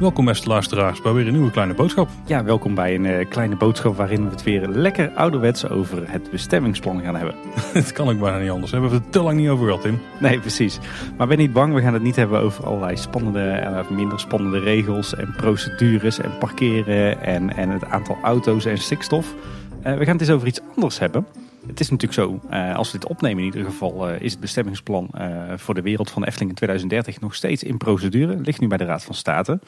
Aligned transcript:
Welkom 0.00 0.24
beste 0.24 0.48
luisteraars 0.48 1.00
bij 1.00 1.12
weer 1.12 1.26
een 1.26 1.32
nieuwe 1.32 1.50
kleine 1.50 1.74
boodschap. 1.74 2.08
Ja, 2.26 2.44
welkom 2.44 2.74
bij 2.74 2.94
een 2.94 3.04
uh, 3.04 3.28
kleine 3.28 3.56
boodschap 3.56 3.96
waarin 3.96 4.24
we 4.24 4.30
het 4.30 4.42
weer 4.42 4.68
lekker 4.68 5.10
ouderwets 5.14 5.68
over 5.68 6.10
het 6.10 6.30
bestemmingsplan 6.30 7.02
gaan 7.02 7.16
hebben. 7.16 7.34
Het 7.72 7.92
kan 7.92 8.08
ook 8.08 8.20
bijna 8.20 8.38
niet 8.38 8.50
anders. 8.50 8.70
We 8.70 8.78
hebben 8.78 8.96
het 8.96 9.06
er 9.06 9.10
te 9.12 9.22
lang 9.22 9.38
niet 9.38 9.48
over 9.48 9.66
gehad, 9.66 9.82
Tim. 9.82 10.00
Nee, 10.20 10.40
precies. 10.40 10.78
Maar 11.16 11.26
ben 11.26 11.38
niet 11.38 11.52
bang, 11.52 11.74
we 11.74 11.80
gaan 11.80 11.94
het 11.94 12.02
niet 12.02 12.16
hebben 12.16 12.40
over 12.40 12.66
allerlei 12.66 12.96
spannende 12.96 13.40
en 13.40 13.72
uh, 13.72 13.90
minder 13.90 14.20
spannende 14.20 14.58
regels 14.58 15.14
en 15.14 15.34
procedures 15.36 16.18
en 16.18 16.38
parkeren 16.38 17.22
en, 17.22 17.56
en 17.56 17.70
het 17.70 17.84
aantal 17.84 18.16
auto's 18.22 18.64
en 18.64 18.78
stikstof. 18.78 19.34
Uh, 19.34 19.82
we 19.82 20.04
gaan 20.04 20.12
het 20.12 20.20
eens 20.20 20.30
over 20.30 20.46
iets 20.46 20.60
anders 20.74 20.98
hebben. 20.98 21.26
Het 21.68 21.80
is 21.80 21.90
natuurlijk 21.90 22.20
zo, 22.20 22.48
uh, 22.50 22.76
als 22.76 22.92
we 22.92 22.98
dit 22.98 23.08
opnemen 23.08 23.38
in 23.38 23.44
ieder 23.44 23.64
geval, 23.64 24.10
uh, 24.10 24.20
is 24.20 24.32
het 24.32 24.40
bestemmingsplan 24.40 25.10
uh, 25.14 25.52
voor 25.56 25.74
de 25.74 25.82
wereld 25.82 26.10
van 26.10 26.24
Efteling 26.24 26.50
in 26.50 26.56
2030 26.56 27.20
nog 27.20 27.34
steeds 27.34 27.62
in 27.62 27.76
procedure. 27.76 28.36
Ligt 28.36 28.60
nu 28.60 28.66
bij 28.66 28.78
de 28.78 28.84
Raad 28.84 29.04
van 29.04 29.14
State. 29.14 29.60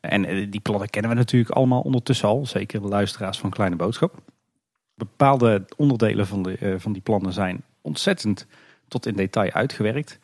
En 0.00 0.50
die 0.50 0.60
plannen 0.60 0.90
kennen 0.90 1.10
we 1.10 1.16
natuurlijk 1.16 1.50
allemaal 1.50 1.80
ondertussen 1.80 2.28
al, 2.28 2.46
zeker 2.46 2.80
de 2.80 2.88
luisteraars 2.88 3.38
van 3.38 3.50
Kleine 3.50 3.76
Boodschap. 3.76 4.14
Bepaalde 4.94 5.64
onderdelen 5.76 6.26
van, 6.26 6.42
de, 6.42 6.74
van 6.78 6.92
die 6.92 7.02
plannen 7.02 7.32
zijn 7.32 7.62
ontzettend 7.80 8.46
tot 8.88 9.06
in 9.06 9.14
detail 9.14 9.52
uitgewerkt. 9.52 10.18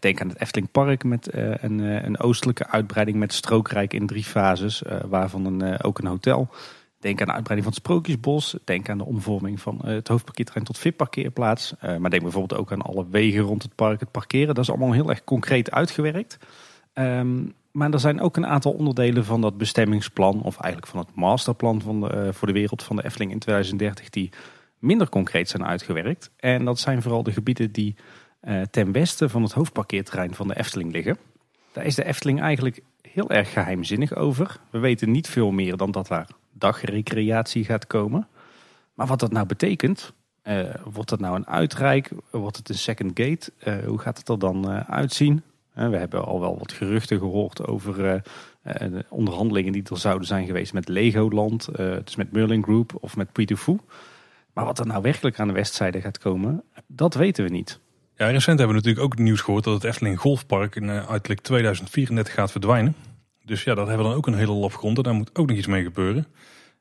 denk 0.00 0.20
aan 0.20 0.28
het 0.28 0.40
Efteling 0.40 0.70
Park 0.70 1.04
met 1.04 1.28
een, 1.32 1.78
een, 1.78 2.20
oostelijke 2.20 2.66
uitbreiding 2.66 3.18
met 3.18 3.32
strookrijk 3.32 3.92
in 3.92 4.06
drie 4.06 4.24
fases, 4.24 4.82
waarvan 5.08 5.44
een, 5.44 5.82
ook 5.82 5.98
een 5.98 6.06
hotel. 6.06 6.48
Denk 6.98 7.20
aan 7.20 7.26
de 7.26 7.32
uitbreiding 7.32 7.62
van 7.62 7.76
het 7.76 7.86
Sprookjesbos. 7.86 8.56
Denk 8.64 8.88
aan 8.88 8.98
de 8.98 9.04
omvorming 9.04 9.60
van 9.60 9.80
het 9.84 10.08
hoofdparkeerterrein 10.08 10.66
tot 10.66 10.78
VIP-parkeerplaats. 10.78 11.72
Uh, 11.72 11.96
maar 11.96 12.10
denk 12.10 12.22
bijvoorbeeld 12.22 12.60
ook 12.60 12.72
aan 12.72 12.82
alle 12.82 13.06
wegen 13.10 13.40
rond 13.40 13.62
het 13.62 13.74
park, 13.74 14.00
het 14.00 14.10
parkeren. 14.10 14.54
Dat 14.54 14.64
is 14.64 14.70
allemaal 14.70 14.92
heel 14.92 15.08
erg 15.08 15.24
concreet 15.24 15.70
uitgewerkt. 15.70 16.38
Um, 16.94 17.54
maar 17.72 17.90
er 17.90 18.00
zijn 18.00 18.20
ook 18.20 18.36
een 18.36 18.46
aantal 18.46 18.72
onderdelen 18.72 19.24
van 19.24 19.40
dat 19.40 19.58
bestemmingsplan, 19.58 20.42
of 20.42 20.60
eigenlijk 20.60 20.92
van 20.92 21.00
het 21.00 21.14
masterplan 21.14 21.80
van 21.80 22.00
de, 22.00 22.14
uh, 22.14 22.32
voor 22.32 22.46
de 22.46 22.54
wereld 22.54 22.82
van 22.82 22.96
de 22.96 23.04
Efteling 23.04 23.32
in 23.32 23.38
2030, 23.38 24.10
die 24.10 24.30
minder 24.78 25.08
concreet 25.08 25.48
zijn 25.48 25.64
uitgewerkt. 25.64 26.30
En 26.36 26.64
dat 26.64 26.78
zijn 26.78 27.02
vooral 27.02 27.22
de 27.22 27.32
gebieden 27.32 27.72
die 27.72 27.94
ten 28.70 28.92
westen 28.92 29.30
van 29.30 29.42
het 29.42 29.52
hoofdparkeerterrein 29.52 30.34
van 30.34 30.48
de 30.48 30.58
Efteling 30.58 30.92
liggen. 30.92 31.18
Daar 31.72 31.84
is 31.84 31.94
de 31.94 32.04
Efteling 32.04 32.40
eigenlijk 32.40 32.82
heel 33.02 33.30
erg 33.30 33.52
geheimzinnig 33.52 34.14
over. 34.14 34.60
We 34.70 34.78
weten 34.78 35.10
niet 35.10 35.28
veel 35.28 35.50
meer 35.50 35.76
dan 35.76 35.90
dat 35.90 36.06
daar 36.06 36.28
dagrecreatie 36.58 37.64
gaat 37.64 37.86
komen. 37.86 38.28
Maar 38.94 39.06
wat 39.06 39.20
dat 39.20 39.32
nou 39.32 39.46
betekent, 39.46 40.12
uh, 40.44 40.60
wordt 40.84 41.08
dat 41.08 41.20
nou 41.20 41.36
een 41.36 41.46
uitrijk? 41.46 42.10
Wordt 42.30 42.56
het 42.56 42.68
een 42.68 42.74
second 42.74 43.10
gate? 43.14 43.52
Uh, 43.64 43.86
hoe 43.86 43.98
gaat 43.98 44.18
het 44.18 44.28
er 44.28 44.38
dan 44.38 44.70
uh, 44.70 44.80
uitzien? 44.80 45.42
we 45.72 45.96
hebben 45.96 46.24
al 46.24 46.40
wel 46.40 46.58
wat 46.58 46.72
geruchten 46.72 47.18
gehoord 47.18 47.66
over 47.66 48.22
de 48.62 49.04
onderhandelingen 49.08 49.72
die 49.72 49.82
er 49.90 49.98
zouden 49.98 50.26
zijn 50.26 50.46
geweest 50.46 50.72
met 50.72 50.88
Legoland, 50.88 51.68
dus 52.04 52.16
met 52.16 52.32
Merlin 52.32 52.62
Group 52.62 52.92
of 53.00 53.16
met 53.16 53.32
Puy 53.32 53.46
Maar 54.52 54.64
wat 54.64 54.78
er 54.78 54.86
nou 54.86 55.02
werkelijk 55.02 55.40
aan 55.40 55.46
de 55.46 55.54
westzijde 55.54 56.00
gaat 56.00 56.18
komen, 56.18 56.62
dat 56.86 57.14
weten 57.14 57.44
we 57.44 57.50
niet. 57.50 57.80
Ja, 58.16 58.26
recent 58.26 58.58
hebben 58.58 58.76
we 58.76 58.82
natuurlijk 58.82 59.04
ook 59.04 59.18
nieuws 59.18 59.40
gehoord 59.40 59.64
dat 59.64 59.74
het 59.74 59.84
Efteling 59.84 60.18
Golfpark 60.18 60.76
in 60.76 60.90
uiterlijk 60.90 61.40
2034 61.40 62.34
gaat 62.34 62.50
verdwijnen. 62.50 62.94
Dus 63.48 63.64
ja, 63.64 63.74
dat 63.74 63.86
hebben 63.86 64.04
we 64.04 64.10
dan 64.10 64.18
ook 64.18 64.26
een 64.26 64.34
hele 64.34 64.52
lap 64.52 64.74
grond. 64.74 65.04
Daar 65.04 65.14
moet 65.14 65.38
ook 65.38 65.48
nog 65.48 65.56
iets 65.56 65.66
mee 65.66 65.82
gebeuren. 65.82 66.26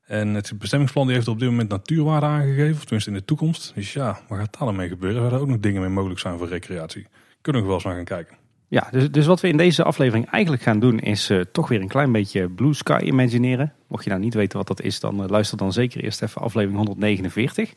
En 0.05 0.33
het 0.33 0.51
bestemmingsplan 0.59 1.05
die 1.05 1.15
heeft 1.15 1.27
op 1.27 1.39
dit 1.39 1.49
moment 1.49 1.69
natuurwaarde 1.69 2.25
aangegeven, 2.25 2.75
of 2.75 2.81
tenminste 2.83 3.09
in 3.09 3.17
de 3.17 3.25
toekomst. 3.25 3.71
Dus 3.75 3.93
ja, 3.93 4.19
wat 4.27 4.37
gaat 4.37 4.57
daar 4.57 4.67
dan 4.67 4.75
mee 4.75 4.87
gebeuren? 4.87 5.17
Zouden 5.17 5.37
er 5.37 5.43
ook 5.45 5.51
nog 5.51 5.59
dingen 5.59 5.81
mee 5.81 5.89
mogelijk 5.89 6.19
zijn 6.19 6.37
voor 6.37 6.47
recreatie? 6.47 7.07
Kunnen 7.41 7.61
we 7.61 7.67
wel 7.67 7.77
eens 7.77 7.85
naar 7.85 7.95
gaan 7.95 8.03
kijken. 8.03 8.37
Ja, 8.67 8.87
dus, 8.91 9.11
dus 9.11 9.25
wat 9.25 9.41
we 9.41 9.47
in 9.47 9.57
deze 9.57 9.83
aflevering 9.83 10.29
eigenlijk 10.29 10.63
gaan 10.63 10.79
doen 10.79 10.99
is 10.99 11.29
uh, 11.29 11.41
toch 11.51 11.67
weer 11.67 11.81
een 11.81 11.87
klein 11.87 12.11
beetje 12.11 12.49
Blue 12.49 12.73
Sky 12.73 13.01
imagineren. 13.03 13.73
Mocht 13.87 14.03
je 14.03 14.09
nou 14.09 14.21
niet 14.21 14.33
weten 14.33 14.57
wat 14.57 14.67
dat 14.67 14.81
is, 14.81 14.99
dan 14.99 15.23
uh, 15.23 15.29
luister 15.29 15.57
dan 15.57 15.73
zeker 15.73 16.03
eerst 16.03 16.21
even 16.21 16.41
aflevering 16.41 16.77
149. 16.77 17.73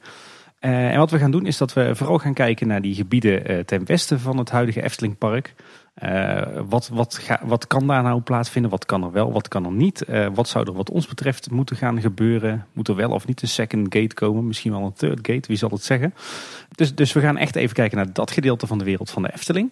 Uh, 0.61 0.93
en 0.93 0.99
wat 0.99 1.11
we 1.11 1.19
gaan 1.19 1.31
doen 1.31 1.47
is 1.47 1.57
dat 1.57 1.73
we 1.73 1.95
vooral 1.95 2.19
gaan 2.19 2.35
kijken 2.35 2.67
naar 2.67 2.83
die 2.83 2.95
gebieden 2.95 3.67
ten 3.67 3.87
westen 3.87 4.21
van 4.21 4.39
het 4.39 4.51
huidige 4.51 4.83
Eftelingpark. 4.83 5.55
Uh, 6.05 6.43
wat, 6.69 6.89
wat, 6.89 7.19
ga, 7.19 7.41
wat 7.45 7.67
kan 7.67 7.87
daar 7.87 8.03
nou 8.03 8.21
plaatsvinden? 8.21 8.71
Wat 8.71 8.87
kan 8.87 9.05
er 9.05 9.13
wel, 9.13 9.33
wat 9.33 9.49
kan 9.49 9.65
er 9.65 9.73
niet? 9.73 10.05
Uh, 10.09 10.27
wat 10.35 10.49
zou 10.49 10.67
er 10.67 10.73
wat 10.73 10.91
ons 10.91 11.07
betreft 11.07 11.51
moeten 11.51 11.77
gaan 11.77 12.01
gebeuren? 12.01 12.67
Moet 12.73 12.89
er 12.89 12.95
wel 12.95 13.11
of 13.11 13.27
niet 13.27 13.43
een 13.43 13.49
second 13.49 13.95
gate 13.95 14.15
komen? 14.15 14.47
Misschien 14.47 14.73
wel 14.73 14.83
een 14.83 14.93
third 14.93 15.19
gate, 15.27 15.49
wie 15.49 15.57
zal 15.57 15.71
het 15.71 15.83
zeggen? 15.83 16.15
Dus, 16.71 16.95
dus 16.95 17.13
we 17.13 17.21
gaan 17.21 17.37
echt 17.37 17.57
even 17.57 17.75
kijken 17.75 17.97
naar 17.97 18.13
dat 18.13 18.31
gedeelte 18.31 18.67
van 18.67 18.79
de 18.79 18.85
wereld 18.85 19.11
van 19.11 19.23
de 19.23 19.33
Efteling. 19.33 19.71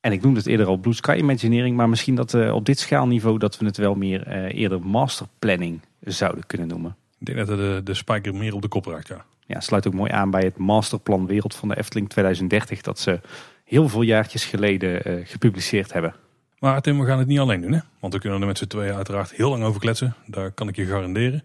En 0.00 0.12
ik 0.12 0.22
noemde 0.22 0.38
het 0.38 0.48
eerder 0.48 0.66
al 0.66 0.76
Blue 0.76 0.94
Sky 0.94 1.16
Imagineering, 1.18 1.76
maar 1.76 1.88
misschien 1.88 2.14
dat 2.14 2.32
uh, 2.32 2.54
op 2.54 2.66
dit 2.66 2.78
schaalniveau 2.78 3.38
dat 3.38 3.58
we 3.58 3.64
het 3.64 3.76
wel 3.76 3.94
meer 3.94 4.46
eerder 4.46 4.80
masterplanning 4.80 5.80
zouden 6.00 6.46
kunnen 6.46 6.68
noemen. 6.68 6.96
Ik 7.18 7.26
denk 7.26 7.46
dat 7.46 7.58
de, 7.58 7.80
de 7.84 7.94
spijker 7.94 8.34
meer 8.34 8.54
op 8.54 8.62
de 8.62 8.68
kop 8.68 8.86
raakt, 8.86 9.08
ja. 9.08 9.24
Ja, 9.46 9.60
sluit 9.60 9.86
ook 9.86 9.94
mooi 9.94 10.10
aan 10.10 10.30
bij 10.30 10.42
het 10.42 10.56
masterplan 10.56 11.26
Wereld 11.26 11.54
van 11.54 11.68
de 11.68 11.76
Efteling 11.76 12.08
2030, 12.08 12.80
dat 12.80 12.98
ze 12.98 13.20
heel 13.68 13.88
veel 13.88 14.02
jaartjes 14.02 14.44
geleden 14.44 15.08
uh, 15.08 15.26
gepubliceerd 15.26 15.92
hebben. 15.92 16.14
Maar 16.58 16.80
Tim, 16.80 17.00
we 17.00 17.06
gaan 17.06 17.18
het 17.18 17.28
niet 17.28 17.38
alleen 17.38 17.60
doen, 17.60 17.72
hè? 17.72 17.80
Want 18.00 18.12
we 18.12 18.18
kunnen 18.18 18.40
er 18.40 18.46
met 18.46 18.58
z'n 18.58 18.66
tweeën 18.66 18.94
uiteraard 18.94 19.30
heel 19.30 19.50
lang 19.50 19.64
over 19.64 19.80
kletsen. 19.80 20.14
Daar 20.26 20.50
kan 20.50 20.68
ik 20.68 20.76
je 20.76 20.86
garanderen. 20.86 21.42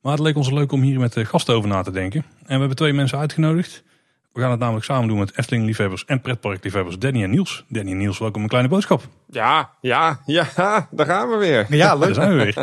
Maar 0.00 0.12
het 0.12 0.22
leek 0.22 0.36
ons 0.36 0.50
leuk 0.50 0.72
om 0.72 0.82
hier 0.82 0.98
met 0.98 1.12
de 1.12 1.24
gasten 1.24 1.54
over 1.54 1.68
na 1.68 1.82
te 1.82 1.90
denken. 1.90 2.24
En 2.38 2.52
we 2.54 2.58
hebben 2.58 2.76
twee 2.76 2.92
mensen 2.92 3.18
uitgenodigd. 3.18 3.84
We 4.32 4.40
gaan 4.40 4.50
het 4.50 4.60
namelijk 4.60 4.84
samen 4.84 5.08
doen 5.08 5.18
met 5.18 5.38
Efteling-liefhebbers 5.38 6.04
en 6.04 6.20
pretparkliefhebbers 6.20 6.98
Danny 6.98 7.22
en 7.22 7.30
Niels. 7.30 7.64
Danny 7.68 7.90
en 7.90 7.96
Niels, 7.96 8.18
welkom 8.18 8.42
een 8.42 8.48
kleine 8.48 8.68
boodschap. 8.68 9.02
Ja, 9.30 9.70
ja, 9.80 10.20
ja, 10.26 10.48
daar 10.90 11.06
gaan 11.06 11.28
we 11.28 11.36
weer. 11.36 11.66
Ja, 11.68 11.94
leuk. 11.94 12.04
Daar 12.04 12.14
zijn 12.14 12.36
we 12.36 12.44
weer. 12.44 12.54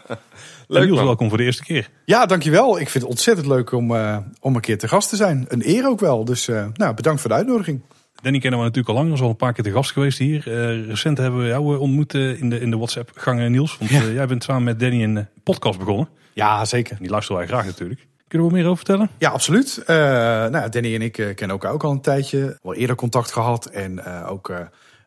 leuk, 0.78 0.84
Niels, 0.84 1.02
welkom 1.02 1.28
voor 1.28 1.38
de 1.38 1.44
eerste 1.44 1.64
keer. 1.64 1.88
Ja, 2.04 2.26
dankjewel. 2.26 2.80
Ik 2.80 2.88
vind 2.88 3.04
het 3.04 3.12
ontzettend 3.12 3.46
leuk 3.46 3.72
om, 3.72 3.90
uh, 3.90 4.16
om 4.40 4.54
een 4.54 4.60
keer 4.60 4.78
te 4.78 4.88
gast 4.88 5.08
te 5.08 5.16
zijn. 5.16 5.44
Een 5.48 5.68
eer 5.68 5.88
ook 5.88 6.00
wel. 6.00 6.24
Dus 6.24 6.48
uh, 6.48 6.66
nou, 6.74 6.94
bedankt 6.94 7.20
voor 7.20 7.30
de 7.30 7.36
uitnodiging. 7.36 7.82
Danny 8.22 8.38
kennen 8.38 8.58
we 8.58 8.64
natuurlijk 8.66 8.96
al 8.96 9.04
lang. 9.04 9.08
Zijn 9.08 9.22
al 9.22 9.30
een 9.30 9.36
paar 9.36 9.52
keer 9.52 9.64
te 9.64 9.72
gast 9.72 9.90
geweest 9.90 10.18
hier. 10.18 10.48
Uh, 10.48 10.86
recent 10.86 11.18
hebben 11.18 11.40
we 11.40 11.46
jou 11.46 11.78
ontmoet 11.78 12.14
in 12.14 12.50
de, 12.50 12.60
in 12.60 12.70
de 12.70 12.76
WhatsApp-gangen, 12.76 13.50
Niels. 13.50 13.78
Want 13.78 13.90
ja. 13.90 14.04
jij 14.04 14.26
bent 14.26 14.44
samen 14.44 14.62
met 14.62 14.80
Danny 14.80 15.02
een 15.02 15.28
podcast 15.42 15.78
begonnen. 15.78 16.08
Ja, 16.32 16.64
zeker. 16.64 16.96
Die 17.00 17.10
luisteren 17.10 17.38
wij 17.38 17.46
graag 17.46 17.64
natuurlijk. 17.64 18.06
Kunnen 18.28 18.48
we 18.48 18.54
meer 18.54 18.64
over 18.64 18.76
vertellen? 18.76 19.10
Ja, 19.18 19.30
absoluut. 19.30 19.82
Nou, 19.86 20.68
Danny 20.68 20.94
en 20.94 21.02
ik 21.02 21.12
kennen 21.12 21.48
elkaar 21.48 21.72
ook 21.72 21.84
al 21.84 21.90
een 21.90 22.00
tijdje. 22.00 22.58
Al 22.62 22.74
eerder 22.74 22.96
contact 22.96 23.32
gehad 23.32 23.66
en 23.66 24.04
ook 24.24 24.52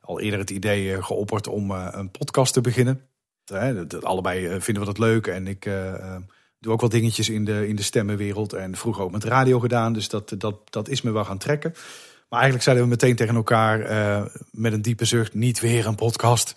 al 0.01 0.19
eerder 0.19 0.39
het 0.39 0.49
idee 0.49 1.03
geopperd 1.03 1.47
om 1.47 1.71
een 1.71 2.11
podcast 2.11 2.53
te 2.53 2.61
beginnen. 2.61 3.01
Allebei 4.01 4.61
vinden 4.61 4.83
we 4.83 4.89
dat 4.93 4.97
leuk 4.97 5.27
en 5.27 5.47
ik 5.47 5.69
doe 6.59 6.73
ook 6.73 6.81
wel 6.81 6.89
dingetjes 6.89 7.29
in 7.29 7.45
de, 7.45 7.67
in 7.67 7.75
de 7.75 7.83
stemmenwereld. 7.83 8.53
En 8.53 8.75
vroeger 8.75 9.03
ook 9.03 9.11
met 9.11 9.23
radio 9.23 9.59
gedaan, 9.59 9.93
dus 9.93 10.09
dat, 10.09 10.35
dat, 10.37 10.55
dat 10.69 10.89
is 10.89 11.01
me 11.01 11.11
wel 11.11 11.25
gaan 11.25 11.37
trekken. 11.37 11.73
Maar 12.29 12.39
eigenlijk 12.39 12.63
zeiden 12.63 12.83
we 12.83 12.89
meteen 12.89 13.15
tegen 13.15 13.35
elkaar 13.35 13.79
met 14.51 14.73
een 14.73 14.81
diepe 14.81 15.05
zucht, 15.05 15.33
niet 15.33 15.59
weer 15.59 15.85
een 15.85 15.95
podcast. 15.95 16.53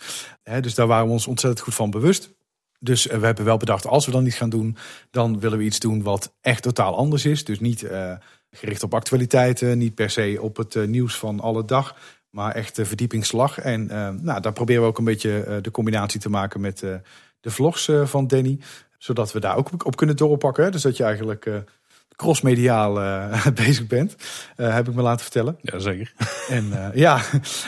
dus 0.61 0.75
daar 0.75 0.87
waren 0.87 1.05
we 1.05 1.11
ons 1.11 1.27
ontzettend 1.27 1.63
goed 1.63 1.75
van 1.75 1.91
bewust. 1.91 2.37
Dus 2.79 3.05
we 3.05 3.25
hebben 3.25 3.45
wel 3.45 3.57
bedacht, 3.57 3.87
als 3.87 4.05
we 4.05 4.11
dan 4.11 4.23
niet 4.23 4.33
gaan 4.33 4.49
doen, 4.49 4.77
dan 5.11 5.39
willen 5.39 5.57
we 5.57 5.63
iets 5.63 5.79
doen 5.79 6.03
wat 6.03 6.33
echt 6.41 6.63
totaal 6.63 6.95
anders 6.95 7.25
is. 7.25 7.43
Dus 7.45 7.59
niet 7.59 7.83
uh, 7.83 8.13
gericht 8.51 8.83
op 8.83 8.93
actualiteiten, 8.93 9.77
niet 9.77 9.95
per 9.95 10.09
se 10.09 10.37
op 10.41 10.57
het 10.57 10.87
nieuws 10.87 11.17
van 11.17 11.39
alle 11.39 11.65
dag, 11.65 11.95
maar 12.29 12.55
echt 12.55 12.75
de 12.75 12.85
verdiepingsslag. 12.85 13.59
En 13.59 13.85
nou, 14.21 14.41
daar 14.41 14.53
proberen 14.53 14.81
we 14.81 14.87
ook 14.87 14.97
een 14.97 15.03
beetje 15.03 15.59
de 15.61 15.71
combinatie 15.71 16.19
te 16.19 16.29
maken 16.29 16.61
met 16.61 16.79
de 17.39 17.51
vlogs 17.51 17.91
van 18.03 18.27
Danny. 18.27 18.59
Zodat 18.97 19.31
we 19.31 19.39
daar 19.39 19.55
ook 19.55 19.85
op 19.85 19.95
kunnen 19.95 20.15
doorpakken. 20.15 20.71
Dus 20.71 20.81
dat 20.81 20.97
je 20.97 21.03
eigenlijk 21.03 21.63
crossmediaal 22.19 22.93
bezig 23.65 23.87
bent, 23.87 24.15
heb 24.55 24.87
ik 24.87 24.95
me 24.95 25.01
laten 25.01 25.21
vertellen. 25.21 25.57
Ja, 25.61 25.79
zeker. 25.79 26.13
En 26.49 26.91
ja, 26.93 27.21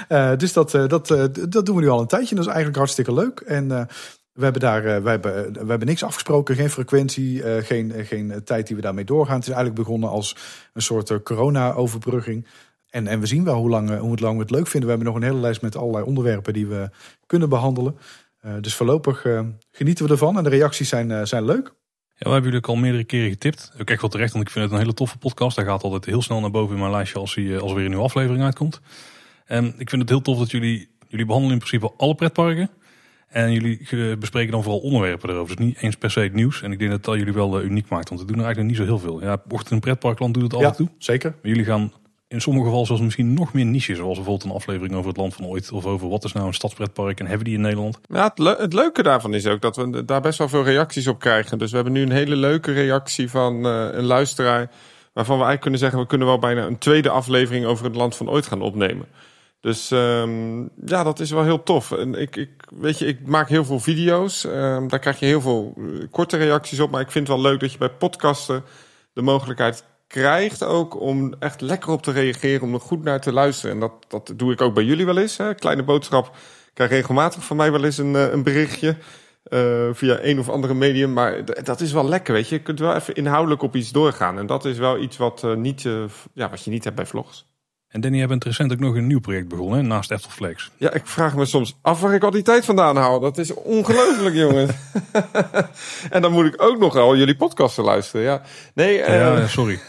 dus 0.42 0.54
dat, 0.54 0.72
dat, 0.72 1.08
dat 1.50 1.66
doen 1.66 1.76
we 1.76 1.82
nu 1.82 1.90
al 1.90 2.00
een 2.00 2.08
tijdje. 2.08 2.36
Dat 2.36 2.44
is 2.44 2.50
eigenlijk 2.50 2.78
hartstikke 2.78 3.14
leuk. 3.14 3.40
En 3.40 3.88
we 4.34 4.44
hebben 4.44 4.62
daar 4.62 4.86
uh, 4.86 4.98
we 4.98 5.10
hebben, 5.10 5.54
we 5.54 5.70
hebben 5.70 5.88
niks 5.88 6.04
afgesproken, 6.04 6.56
geen 6.56 6.70
frequentie, 6.70 7.44
uh, 7.44 7.64
geen, 7.64 7.92
uh, 7.96 8.06
geen 8.06 8.42
tijd 8.44 8.68
die 8.68 8.76
we 8.76 8.82
daarmee 8.82 9.06
doorgaan. 9.06 9.36
Het 9.36 9.48
is 9.48 9.54
eigenlijk 9.54 9.84
begonnen 9.84 10.10
als 10.10 10.36
een 10.74 10.82
soort 10.82 11.24
corona-overbrugging. 11.24 12.48
En, 12.90 13.08
en 13.08 13.20
we 13.20 13.26
zien 13.26 13.44
wel 13.44 13.56
hoe 13.56 13.70
lang, 13.70 13.98
hoe 14.00 14.20
lang 14.20 14.36
we 14.36 14.42
het 14.42 14.52
leuk 14.52 14.68
vinden. 14.68 14.90
We 14.90 14.96
hebben 14.96 15.14
nog 15.14 15.16
een 15.16 15.30
hele 15.30 15.42
lijst 15.42 15.62
met 15.62 15.76
allerlei 15.76 16.06
onderwerpen 16.06 16.54
die 16.54 16.68
we 16.68 16.90
kunnen 17.26 17.50
behandelen. 17.50 17.98
dus 18.62 18.76
voorlopig 18.76 19.26
genieten 19.72 20.06
we 20.06 20.12
ervan 20.12 20.38
en 20.38 20.44
de 20.44 20.50
reacties 20.50 20.90
zijn, 20.90 21.28
zijn 21.28 21.46
leuk. 21.46 21.74
Ja, 22.24 22.28
we 22.28 22.34
hebben 22.34 22.52
jullie 22.52 22.66
ook 22.68 22.76
al 22.76 22.82
meerdere 22.82 23.04
keren 23.04 23.30
getipt. 23.30 23.72
Ook 23.82 23.90
echt 23.90 24.02
wel 24.02 24.10
terecht, 24.10 24.34
want 24.34 24.46
ik 24.46 24.52
vind 24.52 24.64
het 24.64 24.74
een 24.74 24.80
hele 24.80 24.94
toffe 24.94 25.18
podcast. 25.18 25.56
Hij 25.56 25.66
gaat 25.66 25.84
altijd 25.84 26.06
heel 26.06 26.22
snel 26.22 26.40
naar 26.40 26.52
boven 26.52 26.74
in 26.74 26.80
mijn 26.80 26.92
lijstje 26.92 27.20
als, 27.20 27.36
hij, 27.36 27.60
als 27.60 27.70
er 27.70 27.76
weer 27.76 27.84
een 27.84 27.90
nieuwe 27.90 28.06
aflevering 28.06 28.44
uitkomt. 28.44 28.82
En 29.46 29.66
ik 29.78 29.90
vind 29.90 30.02
het 30.02 30.10
heel 30.10 30.22
tof 30.22 30.38
dat 30.38 30.52
jullie, 30.52 30.90
jullie 31.08 31.26
behandelen 31.26 31.58
in 31.58 31.64
principe 31.66 31.94
alle 31.98 32.16
pretparken. 32.16 32.70
En 33.28 33.52
jullie 33.52 33.88
eh, 33.90 34.18
bespreken 34.18 34.52
dan 34.52 34.64
vooral 34.64 34.82
onderwerpen 34.82 35.30
erover. 35.30 35.56
Dus 35.56 35.66
niet 35.66 35.78
eens 35.82 35.96
per 35.96 36.12
se 36.12 36.20
het 36.20 36.34
nieuws. 36.34 36.62
En 36.62 36.72
ik 36.72 36.80
denk 36.80 36.92
dat 36.92 37.04
dat 37.04 37.16
jullie 37.16 37.34
wel 37.34 37.60
eh, 37.60 37.66
uniek 37.66 37.90
maakt. 37.90 38.10
Want 38.10 38.22
we 38.22 38.28
doen 38.28 38.38
er 38.38 38.44
eigenlijk 38.46 38.74
niet 38.78 38.88
zo 38.88 38.94
heel 38.94 39.00
veel. 39.00 39.22
Ja, 39.22 39.42
Ochtend 39.50 39.72
in 39.72 39.80
Pretparkland 39.80 40.34
doet 40.34 40.44
het 40.44 40.54
af 40.54 40.62
Ja, 40.62 40.72
toe. 40.72 40.88
zeker. 40.98 41.30
Maar 41.42 41.52
jullie 41.52 41.66
gaan 41.66 41.94
in 42.32 42.42
sommige 42.42 42.66
gevallen 42.66 42.88
zelfs 42.88 43.02
misschien 43.02 43.34
nog 43.34 43.54
meer 43.54 43.66
niches. 43.66 43.98
Zoals 43.98 44.16
bijvoorbeeld 44.16 44.50
een 44.50 44.56
aflevering 44.56 44.96
over 44.96 45.08
het 45.08 45.18
land 45.18 45.34
van 45.34 45.46
ooit. 45.46 45.72
Of 45.72 45.86
over 45.86 46.10
wat 46.10 46.24
is 46.24 46.32
nou 46.32 46.48
een 46.48 46.54
stadspretpark 46.54 47.20
en 47.20 47.26
hebben 47.26 47.46
die 47.46 47.56
in 47.56 47.62
Nederland. 47.62 48.00
Ja, 48.08 48.34
het, 48.36 48.58
het 48.60 48.74
leuke 48.74 49.04
daarvan 49.04 49.34
is 49.34 49.48
ook 49.48 49.62
dat 49.62 49.76
we 49.76 50.06
daar 50.06 50.22
best 50.22 50.38
wel 50.38 50.50
veel 50.50 50.64
reacties 50.64 51.08
op 51.08 51.20
krijgen. 51.20 51.58
Dus 51.58 51.70
we 51.70 51.76
hebben 51.76 51.94
nu 51.94 52.02
een 52.02 52.12
hele 52.12 52.36
leuke 52.36 52.72
reactie 52.72 53.30
van 53.30 53.66
eh, 53.66 53.88
een 53.92 54.06
luisteraar. 54.06 54.72
Waarvan 55.14 55.38
we 55.38 55.44
eigenlijk 55.44 55.62
kunnen 55.62 55.80
zeggen, 55.80 56.00
we 56.00 56.06
kunnen 56.06 56.28
wel 56.28 56.40
bijna 56.40 56.66
een 56.66 56.78
tweede 56.78 57.10
aflevering 57.10 57.66
over 57.66 57.86
het 57.86 57.96
land 57.96 58.16
van 58.16 58.30
ooit 58.30 58.46
gaan 58.46 58.62
opnemen. 58.62 59.06
Dus 59.60 59.92
ehm, 59.92 60.62
ja, 60.86 61.04
dat 61.04 61.20
is 61.20 61.32
wel 61.32 61.44
heel 61.44 61.64
tof. 61.64 61.92
En 61.92 62.14
ik, 62.14 62.36
ik, 62.36 62.50
weet 62.70 63.00
je, 63.00 63.06
ik 63.06 63.28
maak 63.28 63.50
heel 63.50 63.66
veel 63.66 63.80
video's. 63.80 64.46
Ehm, 64.46 64.88
daar 64.88 65.00
krijg 65.00 65.20
je 65.20 65.26
heel 65.26 65.42
veel 65.42 65.74
eh, 65.78 65.84
korte 66.12 66.38
reacties 66.38 66.80
op. 66.80 66.92
Maar 66.92 67.02
ik 67.02 67.12
vind 67.12 67.28
het 67.28 67.38
wel 67.38 67.46
leuk 67.46 67.60
dat 67.60 67.72
je 67.72 67.78
bij 67.78 67.90
podcasten 67.90 68.64
de 69.14 69.22
mogelijkheid 69.22 69.84
krijgt 70.12 70.64
ook 70.64 71.00
om 71.00 71.34
echt 71.40 71.62
lekker 71.62 71.90
op 71.90 72.04
te 72.04 72.12
reageren, 72.12 72.62
om 72.62 72.74
er 72.74 72.80
goed 72.80 73.04
naar 73.04 73.22
te 73.22 73.32
luisteren. 73.34 73.72
En 73.76 73.80
dat, 73.80 73.94
dat 74.08 74.34
doe 74.36 74.52
ik 74.52 74.62
ook 74.62 74.74
bij 74.74 74.84
jullie 74.84 75.06
wel 75.06 75.18
eens. 75.18 75.38
Hè. 75.38 75.56
Kleine 75.56 75.84
boodschap 75.84 76.36
krijg 76.74 76.90
regelmatig 76.90 77.44
van 77.44 77.58
mij 77.58 77.72
wel 77.72 77.84
eens 77.84 77.98
een, 77.98 78.16
eh, 78.16 78.32
een 78.32 78.44
berichtje. 78.44 78.98
eh, 79.44 79.90
via 79.94 80.20
een 80.22 80.40
of 80.40 80.50
andere 80.50 80.74
medium. 80.74 81.14
Maar 81.14 81.46
dat 81.64 81.82
is 81.82 81.92
wel 81.92 82.08
lekker, 82.08 82.34
weet 82.34 82.50
je. 82.50 82.56
Je 82.56 82.62
kunt 82.62 82.80
wel 82.80 82.96
even 82.96 83.16
inhoudelijk 83.16 83.62
op 83.62 83.76
iets 83.76 83.92
doorgaan. 83.92 84.38
En 84.38 84.46
dat 84.46 84.66
is 84.66 84.78
wel 84.78 85.00
iets 85.00 85.18
wat, 85.18 85.44
eh, 85.44 85.56
niet, 85.56 85.82
ja, 86.34 86.50
wat 86.50 86.64
je 86.64 86.72
niet 86.72 86.84
hebt 86.84 86.96
bij 86.96 87.06
vlogs. 87.06 87.51
En 87.92 88.02
Danny, 88.02 88.18
jij 88.18 88.28
bent 88.28 88.44
recent 88.44 88.72
ook 88.72 88.80
nog 88.80 88.96
een 88.96 89.08
nieuw 89.08 89.20
project 89.20 89.48
begonnen 89.48 89.80
hè, 89.80 89.86
naast 89.86 90.12
Eftelflex. 90.12 90.72
Ja, 90.78 90.94
ik 90.94 91.08
vraag 91.08 91.36
me 91.36 91.46
soms 91.46 91.78
af 91.82 92.02
waar 92.02 92.14
ik 92.14 92.24
al 92.24 92.32
die 92.32 92.42
tijd 92.42 92.66
vandaan 92.66 92.96
haal. 92.96 93.20
Dat 93.20 93.38
is 93.38 93.54
ongelooflijk, 93.54 94.36
jongens. 94.46 94.72
en 96.10 96.22
dan 96.22 96.32
moet 96.32 96.46
ik 96.46 96.62
ook 96.62 96.78
nog 96.78 96.96
al 96.96 97.18
jullie 97.18 97.36
podcasten 97.36 97.84
luisteren. 97.84 98.22
Ja, 98.22 98.42
nee, 98.74 99.02
eh, 99.02 99.16
Ja, 99.16 99.48
sorry. 99.48 99.80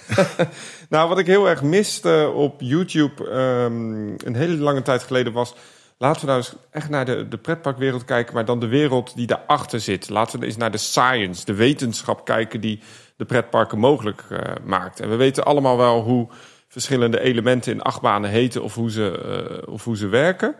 nou, 0.88 1.08
wat 1.08 1.18
ik 1.18 1.26
heel 1.26 1.48
erg 1.48 1.62
miste 1.62 2.32
op 2.34 2.60
YouTube 2.60 3.30
ehm, 3.30 4.26
een 4.26 4.34
hele 4.34 4.56
lange 4.56 4.82
tijd 4.82 5.02
geleden 5.02 5.32
was... 5.32 5.54
laten 5.98 6.20
we 6.20 6.26
nou 6.26 6.38
eens 6.38 6.54
echt 6.70 6.88
naar 6.88 7.04
de, 7.04 7.28
de 7.28 7.38
pretparkwereld 7.38 8.04
kijken... 8.04 8.34
maar 8.34 8.44
dan 8.44 8.60
de 8.60 8.68
wereld 8.68 9.16
die 9.16 9.26
daarachter 9.26 9.80
zit. 9.80 10.08
Laten 10.08 10.40
we 10.40 10.46
eens 10.46 10.56
naar 10.56 10.70
de 10.70 10.78
science, 10.78 11.44
de 11.44 11.54
wetenschap 11.54 12.24
kijken... 12.24 12.60
die 12.60 12.80
de 13.16 13.24
pretparken 13.24 13.78
mogelijk 13.78 14.22
eh, 14.30 14.38
maakt. 14.64 15.00
En 15.00 15.08
we 15.08 15.16
weten 15.16 15.44
allemaal 15.44 15.76
wel 15.76 16.02
hoe 16.02 16.28
verschillende 16.72 17.20
elementen 17.20 17.72
in 17.72 17.82
achtbanen 17.82 18.30
heten... 18.30 18.62
of 18.62 18.74
hoe 18.74 18.90
ze, 18.90 19.18
eh, 19.64 19.72
of 19.72 19.84
hoe 19.84 19.96
ze 19.96 20.06
werken... 20.06 20.54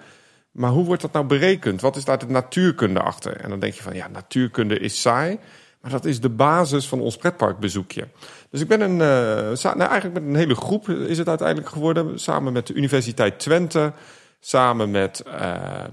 Maar 0.52 0.70
hoe 0.70 0.84
wordt 0.84 1.02
dat 1.02 1.12
nou 1.12 1.26
berekend? 1.26 1.80
Wat 1.80 1.96
is 1.96 2.04
daar 2.04 2.18
de 2.18 2.26
natuurkunde 2.26 3.00
achter? 3.00 3.36
En 3.36 3.50
dan 3.50 3.58
denk 3.58 3.74
je 3.74 3.82
van 3.82 3.94
ja, 3.94 4.08
natuurkunde 4.08 4.78
is 4.78 5.00
saai. 5.00 5.38
Maar 5.80 5.90
dat 5.90 6.04
is 6.04 6.20
de 6.20 6.28
basis 6.28 6.88
van 6.88 7.00
ons 7.00 7.16
pretparkbezoekje. 7.16 8.08
Dus 8.50 8.60
ik 8.60 8.68
ben 8.68 8.80
een, 8.80 9.00
eh, 9.00 9.74
nou 9.74 9.90
eigenlijk 9.90 10.12
met 10.12 10.22
een 10.22 10.34
hele 10.34 10.54
groep 10.54 10.88
is 10.88 11.18
het 11.18 11.28
uiteindelijk 11.28 11.68
geworden. 11.68 12.18
Samen 12.18 12.52
met 12.52 12.66
de 12.66 12.74
Universiteit 12.74 13.38
Twente. 13.38 13.92
Samen 14.40 14.90
met 14.90 15.20
eh, 15.20 15.84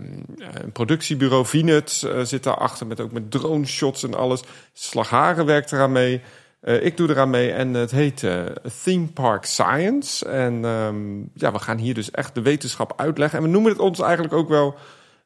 een 0.54 0.71
productiebureau 0.71 1.45
Vinet 1.45 2.04
eh, 2.06 2.21
zit 2.21 2.44
daarachter. 2.44 2.88
Met 2.88 3.00
ook 3.00 3.12
met 3.12 3.31
drone 3.31 3.66
shots 3.66 4.04
en 4.04 4.13
alles. 4.13 4.42
Slagharen 4.74 5.45
werkt 5.45 5.71
eraan 5.71 5.92
mee. 5.92 6.21
Eh, 6.61 6.85
ik 6.85 6.97
doe 6.97 7.09
eraan 7.09 7.29
mee 7.29 7.51
en 7.51 7.73
het 7.73 7.91
heet 7.91 8.23
eh, 8.23 8.45
Theme 8.83 9.06
Park 9.06 9.45
Science. 9.45 10.25
En 10.29 10.65
ehm, 10.65 11.19
ja, 11.33 11.51
we 11.51 11.59
gaan 11.59 11.77
hier 11.77 11.94
dus 11.94 12.11
echt 12.11 12.35
de 12.35 12.41
wetenschap 12.41 12.94
uitleggen. 12.95 13.38
En 13.38 13.44
we 13.44 13.51
noemen 13.51 13.71
het 13.71 13.81
ons 13.81 14.00
eigenlijk 14.00 14.33
ook 14.33 14.50
wel 14.50 14.75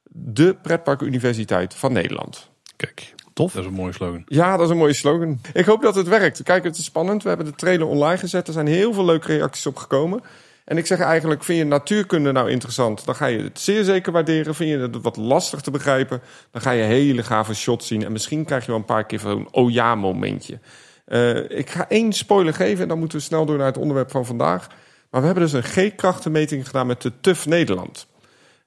de 0.09 0.55
pretparkuniversiteit 0.61 1.73
van 1.73 1.93
Nederland. 1.93 2.49
Kijk, 2.75 3.13
Tof. 3.33 3.53
dat 3.53 3.61
is 3.61 3.69
een 3.69 3.75
mooie 3.75 3.93
slogan. 3.93 4.23
Ja, 4.25 4.57
dat 4.57 4.65
is 4.65 4.71
een 4.71 4.77
mooie 4.77 4.93
slogan. 4.93 5.41
Ik 5.53 5.65
hoop 5.65 5.81
dat 5.81 5.95
het 5.95 6.07
werkt. 6.07 6.43
Kijk, 6.43 6.63
het 6.63 6.77
is 6.77 6.83
spannend. 6.83 7.23
We 7.23 7.29
hebben 7.29 7.47
de 7.47 7.55
trailer 7.55 7.87
online 7.87 8.17
gezet. 8.17 8.47
Er 8.47 8.53
zijn 8.53 8.67
heel 8.67 8.93
veel 8.93 9.05
leuke 9.05 9.27
reacties 9.27 9.65
op 9.65 9.75
gekomen. 9.75 10.21
En 10.65 10.77
ik 10.77 10.85
zeg 10.85 10.99
eigenlijk, 10.99 11.43
vind 11.43 11.57
je 11.57 11.65
natuurkunde 11.65 12.31
nou 12.31 12.49
interessant? 12.49 13.05
Dan 13.05 13.15
ga 13.15 13.25
je 13.25 13.39
het 13.39 13.59
zeer 13.59 13.83
zeker 13.83 14.11
waarderen. 14.11 14.55
Vind 14.55 14.69
je 14.69 14.77
het 14.77 15.01
wat 15.01 15.17
lastig 15.17 15.61
te 15.61 15.71
begrijpen? 15.71 16.21
Dan 16.51 16.61
ga 16.61 16.71
je 16.71 16.83
hele 16.83 17.23
gave 17.23 17.53
shots 17.53 17.87
zien. 17.87 18.03
En 18.03 18.11
misschien 18.11 18.45
krijg 18.45 18.65
je 18.65 18.71
wel 18.71 18.79
een 18.79 18.85
paar 18.85 19.05
keer 19.05 19.19
zo'n 19.19 19.47
oh 19.51 19.71
ja 19.71 19.95
momentje. 19.95 20.59
Eh, 21.05 21.49
ik 21.49 21.69
ga 21.69 21.89
één 21.89 22.13
spoiler 22.13 22.53
geven 22.53 22.81
en 22.81 22.87
dan 22.87 22.99
moeten 22.99 23.17
we 23.17 23.23
snel 23.23 23.45
door 23.45 23.57
naar 23.57 23.65
het 23.65 23.77
onderwerp 23.77 24.11
van 24.11 24.25
vandaag. 24.25 24.67
Maar 25.09 25.21
we 25.21 25.27
hebben 25.27 25.43
dus 25.43 25.53
een 25.53 25.63
G-krachtenmeting 25.63 26.65
gedaan 26.65 26.87
met 26.87 27.01
de 27.01 27.11
TUF 27.21 27.45
Nederland. 27.45 28.07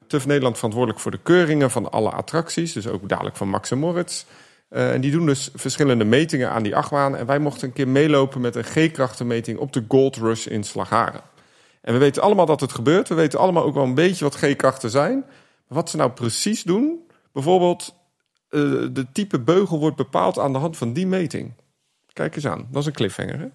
TUF 0.07 0.27
Nederland 0.27 0.55
verantwoordelijk 0.55 1.03
voor 1.03 1.11
de 1.11 1.23
keuringen 1.23 1.71
van 1.71 1.91
alle 1.91 2.11
attracties. 2.11 2.73
Dus 2.73 2.89
ook 2.89 3.09
dadelijk 3.09 3.37
van 3.37 3.49
Max 3.49 3.71
en 3.71 3.79
Moritz. 3.79 4.25
Eh, 4.69 4.93
en 4.93 5.01
die 5.01 5.11
doen 5.11 5.27
dus 5.27 5.51
verschillende 5.55 6.05
metingen 6.05 6.51
aan 6.51 6.63
die 6.63 6.77
achtbaan. 6.77 7.17
En 7.17 7.27
wij 7.27 7.39
mochten 7.39 7.69
een 7.69 7.75
keer 7.75 7.89
meelopen 7.89 8.41
met 8.41 8.55
een 8.55 8.65
G-krachtenmeting 8.65 9.59
op 9.59 9.73
de 9.73 9.85
Gold 9.89 10.17
Rush 10.17 10.47
in 10.47 10.65
Slagharen. 10.65 11.21
En 11.81 11.93
we 11.93 11.99
weten 11.99 12.23
allemaal 12.23 12.47
dat 12.47 12.61
het 12.61 12.73
gebeurt. 12.73 13.09
We 13.09 13.15
weten 13.15 13.39
allemaal 13.39 13.65
ook 13.65 13.75
wel 13.75 13.85
een 13.85 13.95
beetje 13.95 14.25
wat 14.25 14.35
G-krachten 14.35 14.91
zijn. 14.91 15.15
Maar 15.17 15.79
wat 15.79 15.91
ze 15.91 15.97
nou 15.97 16.11
precies 16.11 16.63
doen... 16.63 17.05
Bijvoorbeeld, 17.37 17.95
eh, 18.49 18.61
de 18.93 19.07
type 19.13 19.41
beugel 19.41 19.79
wordt 19.79 19.97
bepaald 19.97 20.39
aan 20.39 20.53
de 20.53 20.59
hand 20.59 20.77
van 20.77 20.93
die 20.93 21.07
meting. 21.07 21.53
Kijk 22.17 22.37
eens 22.37 22.47
aan. 22.47 22.67
Dat 22.71 22.81
is 22.81 22.87
een 22.87 22.93
cliffhanger, 22.93 23.39
hè? 23.39 23.47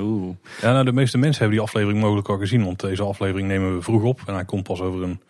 Oeh. 0.00 0.36
Ja, 0.60 0.72
nou, 0.72 0.84
de 0.84 0.92
meeste 0.92 1.18
mensen 1.18 1.38
hebben 1.38 1.58
die 1.58 1.66
aflevering 1.66 2.00
mogelijk 2.00 2.28
al 2.28 2.38
gezien. 2.38 2.64
Want 2.64 2.80
deze 2.80 3.02
aflevering 3.02 3.48
nemen 3.48 3.74
we 3.74 3.82
vroeg 3.82 4.02
op. 4.02 4.20
En 4.26 4.34
hij 4.34 4.44
komt 4.44 4.62
pas 4.62 4.80
over 4.80 5.02
een, 5.02 5.20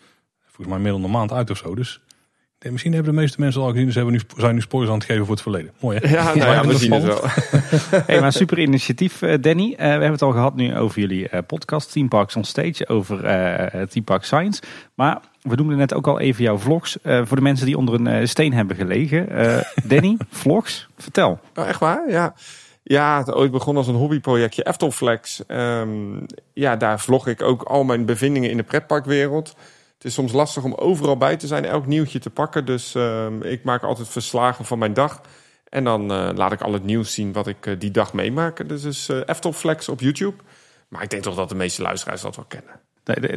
volgens 0.44 0.68
mij 0.68 0.78
middel 0.78 1.04
een 1.04 1.10
maand 1.10 1.32
uit 1.32 1.50
of 1.50 1.56
zo. 1.56 1.74
Dus 1.74 2.00
ik 2.08 2.62
denk, 2.62 2.72
misschien 2.72 2.92
hebben 2.92 3.12
de 3.14 3.20
meeste 3.20 3.40
mensen 3.40 3.60
al 3.60 3.70
gezien. 3.70 3.86
Dus 3.86 3.94
hebben 3.94 4.14
we 4.14 4.20
nu, 4.20 4.40
zijn 4.40 4.54
nu 4.54 4.60
spoilers 4.60 4.92
aan 4.92 4.98
het 4.98 5.06
geven 5.06 5.24
voor 5.24 5.34
het 5.34 5.42
verleden. 5.42 5.72
Mooi 5.80 5.98
hè? 5.98 6.08
Ja, 6.08 6.24
nou 6.24 6.38
ja, 6.38 6.56
ik 6.56 6.62
we 6.62 6.68
vind 6.68 6.80
zien 6.80 6.92
het 6.92 7.04
wel. 7.04 7.22
Hey, 8.06 8.20
maar 8.20 8.32
super 8.32 8.58
initiatief, 8.58 9.22
eh, 9.22 9.34
Danny. 9.40 9.72
Eh, 9.72 9.76
we 9.78 9.84
hebben 9.84 10.10
het 10.10 10.22
al 10.22 10.32
gehad 10.32 10.54
nu 10.54 10.76
over 10.76 11.00
jullie 11.00 11.28
eh, 11.28 11.40
podcast 11.46 11.92
Team 11.92 12.08
Parks 12.08 12.36
on 12.36 12.44
Stage, 12.44 12.88
over 12.88 13.24
eh 13.24 13.82
Team 13.82 14.04
Park 14.04 14.24
Science. 14.24 14.62
Maar 14.94 15.20
we 15.42 15.54
noemden 15.54 15.76
net 15.76 15.94
ook 15.94 16.06
al 16.06 16.20
even 16.20 16.42
jouw 16.42 16.58
vlogs. 16.58 17.00
Eh, 17.02 17.20
voor 17.24 17.36
de 17.36 17.42
mensen 17.42 17.66
die 17.66 17.76
onder 17.76 18.06
een 18.06 18.28
steen 18.28 18.52
hebben 18.52 18.76
gelegen. 18.76 19.28
Eh, 19.28 19.58
Danny, 19.90 20.16
vlogs, 20.30 20.88
vertel. 20.96 21.40
Oh, 21.54 21.68
echt 21.68 21.80
waar? 21.80 22.10
Ja. 22.10 22.34
Ja, 22.88 23.18
het 23.18 23.32
ooit 23.32 23.50
begon 23.50 23.76
als 23.76 23.86
een 23.86 23.94
hobbyprojectje 23.94 24.64
Eftelflex. 24.64 25.46
Ehm, 25.46 26.20
ja, 26.52 26.76
daar 26.76 27.00
vlog 27.00 27.26
ik 27.26 27.42
ook 27.42 27.62
al 27.62 27.84
mijn 27.84 28.04
bevindingen 28.04 28.50
in 28.50 28.56
de 28.56 28.62
pretparkwereld. 28.62 29.48
Het 29.94 30.04
is 30.04 30.14
soms 30.14 30.32
lastig 30.32 30.64
om 30.64 30.74
overal 30.74 31.16
bij 31.16 31.36
te 31.36 31.46
zijn, 31.46 31.64
elk 31.64 31.86
nieuwtje 31.86 32.18
te 32.18 32.30
pakken. 32.30 32.64
Dus 32.64 32.94
ehm, 32.94 33.42
ik 33.42 33.64
maak 33.64 33.82
altijd 33.82 34.08
verslagen 34.08 34.64
van 34.64 34.78
mijn 34.78 34.94
dag. 34.94 35.20
En 35.68 35.84
dan 35.84 36.10
eh, 36.12 36.30
laat 36.34 36.52
ik 36.52 36.60
al 36.60 36.72
het 36.72 36.84
nieuws 36.84 37.14
zien 37.14 37.32
wat 37.32 37.46
ik 37.46 37.66
eh, 37.66 37.74
die 37.78 37.90
dag 37.90 38.12
meemaak. 38.12 38.68
Dus 38.68 38.84
is 38.84 39.08
eh 39.08 39.20
Eftelflex 39.26 39.88
op 39.88 40.00
YouTube. 40.00 40.42
Maar 40.88 41.02
ik 41.02 41.10
denk 41.10 41.22
toch 41.22 41.34
dat 41.34 41.48
de 41.48 41.54
meeste 41.54 41.82
luisteraars 41.82 42.20
dat 42.20 42.36
wel 42.36 42.44
kennen. 42.48 42.81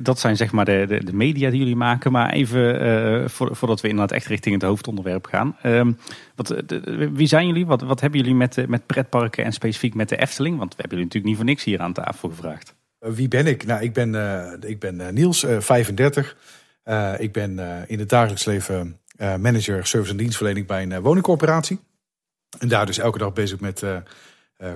Dat 0.01 0.19
zijn 0.19 0.37
zeg 0.37 0.51
maar 0.51 0.65
de, 0.65 0.85
de, 0.87 1.03
de 1.03 1.13
media 1.13 1.49
die 1.49 1.59
jullie 1.59 1.75
maken. 1.75 2.11
Maar 2.11 2.31
even 2.31 2.79
eh, 2.79 3.27
voor, 3.27 3.55
voordat 3.55 3.81
we 3.81 3.87
inderdaad 3.87 4.17
echt 4.17 4.25
richting 4.25 4.55
het 4.55 4.63
hoofdonderwerp 4.63 5.25
gaan. 5.25 5.55
Ehm, 5.61 5.91
wat, 6.35 6.63
wie 7.13 7.27
zijn 7.27 7.47
jullie? 7.47 7.65
Wat, 7.65 7.81
wat 7.81 8.01
hebben 8.01 8.19
jullie 8.19 8.35
met, 8.35 8.57
eh, 8.57 8.67
met 8.67 8.85
pretparken 8.85 9.43
en 9.43 9.53
specifiek 9.53 9.93
met 9.93 10.09
de 10.09 10.17
Efteling? 10.17 10.57
Want 10.57 10.75
we 10.75 10.81
hebben 10.81 10.97
jullie 10.97 11.13
natuurlijk 11.13 11.25
niet 11.25 11.35
voor 11.35 11.45
niks 11.45 11.63
hier 11.63 11.79
aan 11.79 11.93
tafel 11.93 12.29
gevraagd. 12.29 12.77
Eh, 12.99 13.11
Wie 13.11 13.27
ben 13.27 13.47
ik? 13.47 13.65
Nou, 13.65 13.81
ik 13.81 13.93
ben, 13.93 14.15
ik 14.65 14.79
ben 14.79 15.13
Niels, 15.13 15.43
eh, 15.43 15.59
35. 15.59 16.35
Eh, 16.83 17.13
ik 17.17 17.31
ben 17.31 17.59
in 17.87 17.99
het 17.99 18.09
dagelijks 18.09 18.45
leven 18.45 18.99
manager 19.17 19.85
service 19.87 20.11
en 20.11 20.17
dienstverlening 20.17 20.67
bij 20.67 20.83
een 20.83 21.01
woningcorporatie. 21.01 21.79
En 22.59 22.67
daar 22.67 22.85
dus 22.85 22.97
elke 22.97 23.17
dag 23.17 23.33
bezig 23.33 23.59
met 23.59 23.83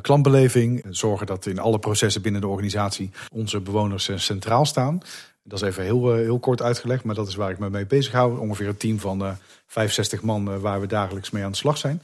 klantbeleving. 0.02 0.86
Zorgen 0.90 1.28
dat 1.28 1.46
in 1.46 1.60
alle 1.60 1.80
processen 1.80 2.22
binnen 2.22 2.42
de 2.42 2.48
organisatie 2.48 3.12
onze 3.32 3.60
bewoners 3.60 4.10
eh, 4.10 4.18
centraal 4.18 4.66
staan. 4.66 5.02
Dat 5.44 5.62
is 5.62 5.68
even 5.68 5.84
heel, 5.84 6.14
eh, 6.14 6.18
heel 6.18 6.40
kort 6.40 6.62
uitgelegd, 6.62 7.04
maar 7.04 7.16
dat 7.16 7.28
is 7.28 7.36
waar 7.36 7.52
ik 7.52 7.60
me 7.60 7.70
mee 7.70 7.86
bezig 7.86 8.14
hou. 8.14 8.40
Ongeveer 8.40 8.68
een 8.68 8.78
team 8.78 9.00
van 9.00 9.26
eh 9.26 9.32
65 9.68 10.22
man 10.22 10.52
eh, 10.52 10.58
waar 10.58 10.80
we 10.82 10.88
dagelijks 10.88 11.30
mee 11.30 11.44
aan 11.44 11.52
de 11.52 11.58
slag 11.58 11.78
zijn. 11.78 12.02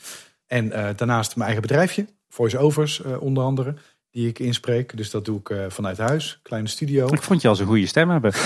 En 0.48 0.71
eh, 0.71 0.88
daarnaast 0.95 1.36
mijn 1.36 1.50
eigen 1.50 1.67
bedrijfje, 1.67 2.05
voice-overs 2.29 3.01
eh, 3.01 3.21
onder 3.21 3.43
andere, 3.43 3.75
die 4.12 4.27
ik 4.27 4.39
inspreek. 4.39 4.98
Dus 4.98 5.09
dat 5.09 5.25
doe 5.25 5.39
ik 5.39 5.50
eh, 5.50 5.65
vanuit 5.67 5.98
huis, 5.98 6.39
kleine 6.43 6.67
studio. 6.67 7.07
Ik 7.13 7.21
vond 7.21 7.41
je 7.41 7.48
als 7.48 7.59
een 7.59 7.65
goede 7.67 7.88
stem 7.88 8.09
hebben. 8.09 8.33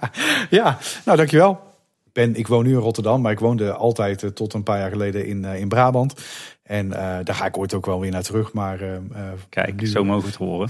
Ja, 0.50 0.78
nou 1.04 1.16
dankjewel. 1.16 1.72
Ik, 2.04 2.12
ben, 2.12 2.34
ik 2.34 2.46
woon 2.46 2.64
nu 2.64 2.70
in 2.70 2.78
Rotterdam, 2.78 3.20
maar 3.20 3.32
ik 3.32 3.38
woonde 3.38 3.72
altijd 3.72 4.22
eh, 4.22 4.30
tot 4.30 4.52
een 4.52 4.62
paar 4.62 4.78
jaar 4.78 4.90
geleden 4.90 5.26
in, 5.26 5.44
eh, 5.44 5.60
in 5.60 5.68
Brabant. 5.68 6.14
En 6.64 6.92
eh, 6.92 7.24
daar 7.24 7.34
ga 7.34 7.46
ik 7.46 7.58
ooit 7.58 7.74
ook 7.74 7.86
wel 7.86 8.00
weer 8.00 8.10
naar 8.10 8.22
terug. 8.22 8.52
Maar 8.52 8.80
eh, 8.80 8.94
eh, 8.94 9.02
Kijk, 9.48 9.80
nu- 9.80 9.86
zo 9.86 10.04
mogen 10.04 10.22
we 10.22 10.26
het 10.28 10.36
horen. 10.36 10.68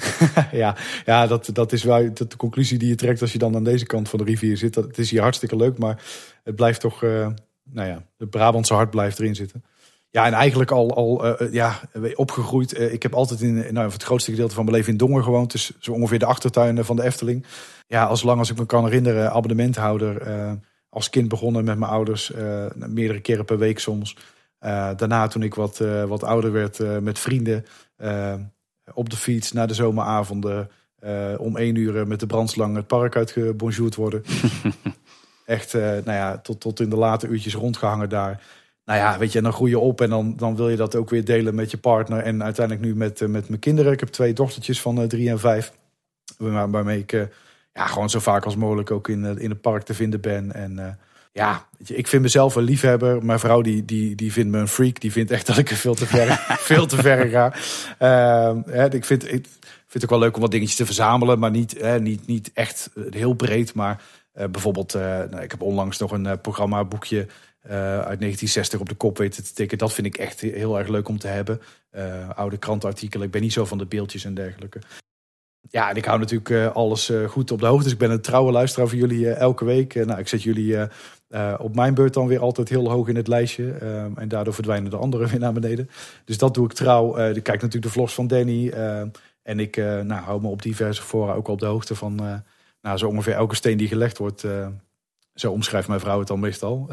ja, 0.63 0.77
ja 1.05 1.27
dat, 1.27 1.51
dat 1.53 1.73
is 1.73 1.83
wel 1.83 2.15
dat 2.15 2.31
de 2.31 2.37
conclusie 2.37 2.79
die 2.79 2.89
je 2.89 2.95
trekt 2.95 3.21
als 3.21 3.33
je 3.33 3.39
dan 3.39 3.57
aan 3.57 3.65
deze 3.65 3.87
kant 3.87 4.09
van 4.09 4.19
de 4.19 4.25
rivier 4.25 4.57
zit. 4.57 4.75
Dat, 4.75 4.85
het 4.85 4.99
is 4.99 5.11
hier 5.11 5.21
hartstikke 5.21 5.57
leuk, 5.57 5.79
maar 5.79 6.03
het 6.43 6.57
blijft 6.57 6.81
toch, 6.81 7.03
eh, 7.03 7.29
nou 7.71 7.89
ja, 7.89 8.03
het 8.19 8.31
Brabantse 8.31 8.75
hart 8.75 8.91
blijft 8.91 9.19
erin 9.19 9.35
zitten. 9.35 9.65
Ja, 10.11 10.27
en 10.27 10.33
eigenlijk 10.33 10.71
al, 10.71 10.95
al 10.95 11.43
ja, 11.51 11.81
opgegroeid. 12.15 12.81
Ik 12.81 13.03
heb 13.03 13.15
altijd 13.15 13.41
in, 13.41 13.67
nou, 13.73 13.91
het 13.91 14.03
grootste 14.03 14.31
gedeelte 14.31 14.55
van 14.55 14.65
mijn 14.65 14.77
leven 14.77 14.93
in 14.93 14.99
Dongen 14.99 15.23
gewoond. 15.23 15.53
Dus 15.53 15.73
zo 15.81 15.93
ongeveer 15.93 16.19
de 16.19 16.25
achtertuin 16.27 16.85
van 16.85 16.97
de 16.97 17.03
Efteling. 17.03 17.47
Ja, 17.87 18.05
als 18.05 18.23
lang 18.23 18.39
als 18.39 18.51
ik 18.51 18.59
me 18.59 18.67
kan 18.67 18.85
herinneren, 18.85 19.31
abonnementhouder. 19.33 20.27
als 20.89 21.11
kind 21.11 21.29
begonnen 21.29 21.65
met 21.65 21.79
mijn 21.79 21.91
ouders. 21.91 22.33
meerdere 22.75 23.21
keren 23.21 23.45
per 23.45 23.59
week 23.59 23.79
soms. 23.79 24.17
Eh, 24.65 24.91
daarna 24.97 25.27
toen 25.27 25.43
ik 25.43 25.55
wat, 25.55 25.81
eh, 25.81 26.05
wat 26.05 26.23
ouder 26.23 26.53
werd 26.53 26.81
eh, 26.81 26.99
met 26.99 27.19
vrienden. 27.19 27.65
op 28.95 29.11
de 29.11 29.17
fiets 29.17 29.53
naar 29.53 29.67
de 29.67 29.75
zomeravonden. 29.75 30.71
om 31.39 31.57
één 31.57 31.75
uur 31.75 32.07
met 32.07 32.21
de 32.21 32.27
brandslang 32.27 32.77
het 32.77 32.87
park 32.87 33.17
uitgebonjourd 33.17 33.95
worden. 33.95 34.23
Echt, 35.47 35.73
nou 35.73 36.13
ja, 36.13 36.39
tot, 36.39 36.61
tot 36.61 36.81
in 36.81 36.89
de 36.91 36.97
late 36.97 37.27
uurtjes 37.27 37.55
rondgehangen 37.55 38.09
daar. 38.09 38.43
Nou 38.85 38.99
ja, 38.99 39.19
weet 39.19 39.33
je, 39.33 39.39
en 39.39 39.45
dan 39.45 39.53
groei 39.53 39.71
je 39.71 39.79
op 39.79 40.01
en 40.01 40.11
dan, 40.11 40.37
dan 40.37 40.57
wil 40.57 40.69
je 40.69 40.77
dat 40.77 40.95
ook 40.97 41.11
weer 41.11 41.25
delen 41.25 41.55
met 41.55 41.71
je 41.71 41.79
partner. 41.79 42.19
En 42.23 42.43
uiteindelijk 42.43 42.87
nu 42.87 42.97
met, 42.97 43.29
met 43.29 43.49
mijn 43.49 43.61
kinderen. 43.61 43.93
Ik 43.93 44.01
heb 44.01 44.09
twee 44.09 44.33
dochtertjes 44.33 44.81
van 44.81 45.09
drie 45.09 45.29
en 45.31 45.39
vijf. 45.39 45.73
Waar- 46.37 46.71
Waarmee 46.71 46.99
ik 46.99 47.11
ja, 47.73 47.87
gewoon 47.87 48.11
zo 48.11 48.19
vaak 48.19 48.45
als 48.45 48.57
mogelijk 48.57 48.91
ook 48.91 49.09
in, 49.09 49.39
in 49.39 49.51
het 49.51 49.61
park 49.61 49.83
te 49.83 49.95
vinden 49.95 50.21
ben. 50.21 50.53
En 50.53 50.99
ja, 51.35 51.69
ik 51.87 52.09
vind 52.09 52.23
mezelf 52.23 52.55
een 52.55 52.63
liefhebber. 52.63 53.25
Mijn 53.25 53.39
vrouw 53.39 53.61
die, 53.61 53.85
die, 53.85 54.15
die 54.15 54.33
vindt 54.33 54.51
me 54.51 54.59
een 54.59 54.69
freak. 54.69 55.01
Die 55.01 55.13
vindt 55.13 55.31
echt 55.31 55.47
dat 55.47 55.59
ik 55.59 55.71
er 55.71 55.77
veel 55.77 55.95
te 55.95 56.07
ver, 56.07 56.45
veel 56.71 56.87
te 56.87 56.97
ver 56.97 57.29
ga. 57.29 57.53
Ehm, 57.99 58.63
hè, 58.67 58.95
ik 58.95 59.05
vind, 59.05 59.25
ik 59.25 59.47
vind 59.61 59.93
het 59.93 60.05
ook 60.05 60.11
wel 60.11 60.19
leuk 60.19 60.35
om 60.35 60.41
wat 60.41 60.51
dingetjes 60.51 60.77
te 60.77 60.87
verzamelen. 60.87 61.39
Maar 61.39 61.51
niet, 61.51 61.81
hè, 61.81 62.01
niet, 62.01 62.27
niet 62.27 62.51
echt 62.55 62.91
eh, 62.95 63.03
heel 63.11 63.35
breed. 63.35 63.75
Maar 63.75 64.03
eh, 64.35 64.49
bijvoorbeeld, 64.49 64.95
eh, 64.95 65.03
nou, 65.03 65.43
ik 65.43 65.51
heb 65.51 65.63
onlangs 65.63 65.99
nog 65.99 66.13
een 66.13 66.41
programmaboekje 66.41 67.27
eh, 67.61 67.73
uit 67.81 68.21
1960 68.21 68.81
op 68.81 68.89
de 68.89 68.95
kop 68.95 69.19
weten 69.19 69.45
te 69.45 69.53
tikken. 69.53 69.79
Dat 69.79 69.93
vind 69.93 70.07
ik 70.07 70.17
echt 70.17 70.41
heel 70.41 70.79
erg 70.79 70.89
leuk 70.89 71.09
om 71.09 71.19
te 71.19 71.29
hebben. 71.29 71.61
Oude 72.35 72.57
krantenartikelen. 72.57 73.27
Ik 73.27 73.33
ben 73.33 73.43
niet 73.43 73.53
zo 73.53 73.65
van 73.65 73.79
de 73.79 73.87
beeldjes 73.87 74.25
en 74.25 74.35
dergelijke. 74.35 74.79
Ja, 75.71 75.91
en 75.91 75.97
ik 75.97 76.05
hou 76.05 76.19
natuurlijk 76.19 76.75
alles 76.75 77.13
goed 77.27 77.51
op 77.51 77.61
de 77.61 77.67
hoogte. 77.67 77.83
Dus 77.83 77.93
ik 77.93 77.99
ben 77.99 78.11
een 78.11 78.21
trouwe 78.21 78.53
luisteraar 78.53 78.89
van 78.89 78.99
jullie 78.99 79.31
elke 79.31 79.65
week. 79.65 79.95
Nou, 79.95 80.19
ik 80.19 80.29
zet 80.29 80.43
jullie 80.43 80.77
eh, 81.35 81.55
op 81.59 81.75
mijn 81.75 81.95
beurt 81.95 82.15
dan 82.15 82.27
weer 82.27 82.41
altijd 82.41 82.69
heel 82.69 82.91
hoog 82.91 83.09
in 83.09 83.17
het 83.17 83.29
lijstje. 83.29 83.73
Eh, 83.73 84.03
en 84.03 84.29
daardoor 84.29 84.55
verdwijnen 84.55 84.91
de 84.91 84.97
anderen 84.97 85.29
weer 85.31 85.39
naar 85.39 85.53
beneden. 85.53 85.91
Dus 86.25 86.39
dat 86.39 86.55
doe 86.55 86.65
ik 86.65 86.73
trouw. 86.73 87.17
Eh, 87.17 87.37
ik 87.37 87.43
kijk 87.43 87.61
natuurlijk 87.61 87.83
de 87.85 87.91
vlogs 87.91 88.15
van 88.15 88.27
Danny. 88.27 88.69
eh, 88.69 89.01
en 89.43 89.61
ik 89.61 89.77
eh, 89.77 90.01
nou, 90.01 90.23
hou 90.23 90.41
me 90.41 90.49
op 90.49 90.63
diverse 90.63 91.03
fora 91.03 91.33
ook 91.33 91.49
op 91.49 91.59
de 91.59 91.67
hoogte 91.67 91.95
van... 91.95 92.43
nou, 92.81 92.99
zo 92.99 93.09
ongeveer 93.09 93.35
elke 93.35 93.55
steen 93.55 93.77
die 93.77 93.89
gelegd 93.89 94.19
wordt. 94.19 94.47
zo 95.35 95.53
omschrijft 95.53 95.89
mijn 95.89 96.01
vrouw 96.01 96.19
het 96.19 96.29
dan 96.29 96.41
meestal. 96.41 96.87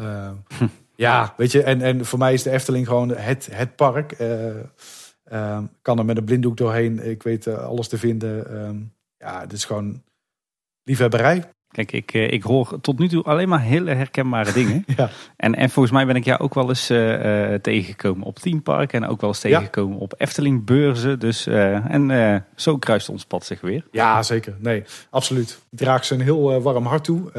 Eh, 0.94 1.08
ja, 1.08 1.34
weet 1.36 1.52
je, 1.52 1.62
en, 1.62 1.80
en 1.80 2.04
voor 2.04 2.18
mij 2.18 2.32
is 2.32 2.42
de 2.42 2.50
Efteling 2.50 2.86
gewoon 2.86 3.08
het, 3.08 3.48
het 3.52 3.76
park. 3.76 4.16
Kan 5.82 5.98
er 5.98 6.04
met 6.04 6.16
een 6.16 6.24
blinddoek 6.24 6.56
doorheen. 6.56 7.10
Ik 7.10 7.22
weet 7.22 7.46
alles 7.46 7.88
te 7.88 7.98
vinden. 7.98 8.50
Ehm, 8.50 8.76
ja, 9.16 9.40
het 9.40 9.52
is 9.52 9.64
gewoon 9.64 10.02
liefhebberij. 10.82 11.44
Kijk, 11.72 11.92
ik, 11.92 12.12
eh, 12.12 12.30
ik 12.30 12.42
hoor 12.42 12.80
tot 12.80 12.98
nu 12.98 13.08
toe 13.08 13.22
alleen 13.24 13.48
maar 13.48 13.60
hele 13.60 13.94
herkenbare 13.94 14.52
dingen. 14.60 14.84
Ja. 14.96 15.10
En, 15.36 15.54
en 15.54 15.70
volgens 15.70 15.94
mij 15.94 16.06
ben 16.06 16.16
ik 16.16 16.24
jou 16.24 16.40
ook 16.40 16.54
wel 16.54 16.68
eens 16.68 16.90
eh, 16.90 17.52
eh, 17.54 17.60
tegengekomen 17.60 18.26
op 18.26 18.38
Teampark. 18.38 18.92
En 18.92 19.06
ook 19.06 19.20
wel 19.20 19.30
eens 19.30 19.42
Ja. 19.42 19.48
tegengekomen 19.48 19.98
op 19.98 20.14
Efteling 20.16 20.64
beurzen. 20.64 21.18
Dus, 21.18 21.46
en 21.46 22.44
zo 22.56 22.78
kruist 22.78 23.08
ons 23.08 23.24
pad 23.24 23.44
zich 23.44 23.60
weer. 23.60 23.84
Ja, 23.90 24.22
zeker. 24.22 24.54
Nee, 24.58 24.82
absoluut. 25.10 25.62
Ik 25.70 25.78
draag 25.78 26.04
ze 26.04 26.14
een 26.14 26.20
heel 26.20 26.62
warm 26.62 26.86
hart 26.86 27.04
toe. 27.04 27.30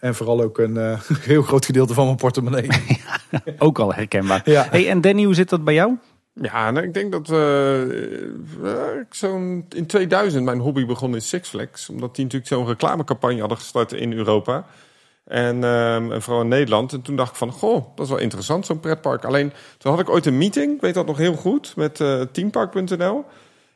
En 0.00 0.14
vooral 0.14 0.42
ook 0.42 0.58
een 0.58 0.98
heel 1.20 1.42
groot 1.42 1.64
gedeelte 1.64 1.94
van 1.94 2.04
mijn 2.04 2.16
portemonnee. 2.16 2.68
Ook 3.58 3.78
al 3.78 3.94
herkenbaar. 3.94 4.40
Hey, 4.44 4.88
en 4.88 5.00
Danny, 5.00 5.24
hoe 5.24 5.34
zit 5.34 5.48
dat 5.48 5.64
bij 5.64 5.74
jou? 5.74 5.96
Ja, 6.42 6.70
nou, 6.70 6.86
ik 6.86 6.94
denk 6.94 7.12
dat 7.12 7.30
eh, 7.30 7.82
zo'n 9.10 9.66
in 9.68 9.86
2000 9.86 10.44
mijn 10.44 10.58
hobby 10.58 10.86
begon 10.86 11.14
in 11.14 11.22
Six 11.22 11.48
Flags. 11.48 11.88
Omdat 11.88 12.14
die 12.14 12.24
natuurlijk 12.24 12.52
zo'n 12.52 12.66
reclamecampagne 12.66 13.40
hadden 13.40 13.58
gestart 13.58 13.92
in 13.92 14.12
Europa. 14.12 14.66
En, 15.24 15.64
ehm, 15.64 16.12
en 16.12 16.22
vooral 16.22 16.42
in 16.42 16.48
Nederland. 16.48 16.92
En 16.92 17.02
toen 17.02 17.16
dacht 17.16 17.30
ik 17.30 17.36
van, 17.36 17.52
goh, 17.52 17.86
dat 17.94 18.04
is 18.04 18.10
wel 18.10 18.20
interessant, 18.20 18.66
zo'n 18.66 18.80
pretpark. 18.80 19.24
Alleen, 19.24 19.52
toen 19.78 19.92
had 19.92 20.00
ik 20.00 20.10
ooit 20.10 20.26
een 20.26 20.38
meeting, 20.38 20.74
ik 20.74 20.80
weet 20.80 20.94
dat 20.94 21.06
nog 21.06 21.18
heel 21.18 21.34
goed, 21.34 21.76
met 21.76 22.00
eh, 22.00 22.20
teampark.nl. 22.20 23.24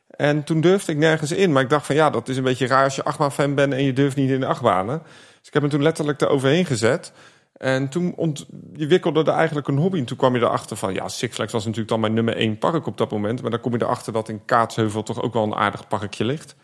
En 0.06 0.44
toen 0.44 0.60
durfde 0.60 0.92
ik 0.92 0.98
nergens 0.98 1.32
in. 1.32 1.52
Maar 1.52 1.62
ik 1.62 1.70
dacht 1.70 1.86
van, 1.86 1.94
ja, 1.94 2.10
dat 2.10 2.28
is 2.28 2.36
een 2.36 2.42
beetje 2.42 2.66
raar 2.66 2.84
als 2.84 2.96
je 2.96 3.04
achtbaan-fan 3.04 3.54
bent 3.54 3.72
en 3.72 3.82
je 3.82 3.92
durft 3.92 4.16
niet 4.16 4.30
in 4.30 4.40
de 4.40 4.46
achtbanen. 4.46 5.02
Dus 5.38 5.46
ik 5.46 5.52
heb 5.52 5.62
me 5.62 5.68
toen 5.68 5.82
letterlijk 5.82 6.20
eroverheen 6.20 6.66
gezet. 6.66 7.12
En 7.58 7.88
toen 7.88 8.14
ont, 8.16 8.46
je 8.72 8.86
wikkelde 8.86 9.20
er 9.20 9.36
eigenlijk 9.36 9.68
een 9.68 9.78
hobby. 9.78 9.98
En 9.98 10.04
toen 10.04 10.16
kwam 10.16 10.34
je 10.34 10.40
erachter 10.40 10.76
van, 10.76 10.94
ja, 10.94 11.08
Six 11.08 11.34
Flags 11.34 11.52
was 11.52 11.62
natuurlijk 11.62 11.90
dan 11.90 12.00
mijn 12.00 12.14
nummer 12.14 12.36
één 12.36 12.58
park 12.58 12.86
op 12.86 12.96
dat 12.96 13.10
moment. 13.10 13.42
Maar 13.42 13.50
dan 13.50 13.60
kom 13.60 13.72
je 13.72 13.82
erachter 13.82 14.12
dat 14.12 14.28
in 14.28 14.44
Kaatsheuvel 14.44 15.02
toch 15.02 15.22
ook 15.22 15.32
wel 15.32 15.42
een 15.42 15.54
aardig 15.54 15.88
parkje 15.88 16.24
ligt. 16.24 16.56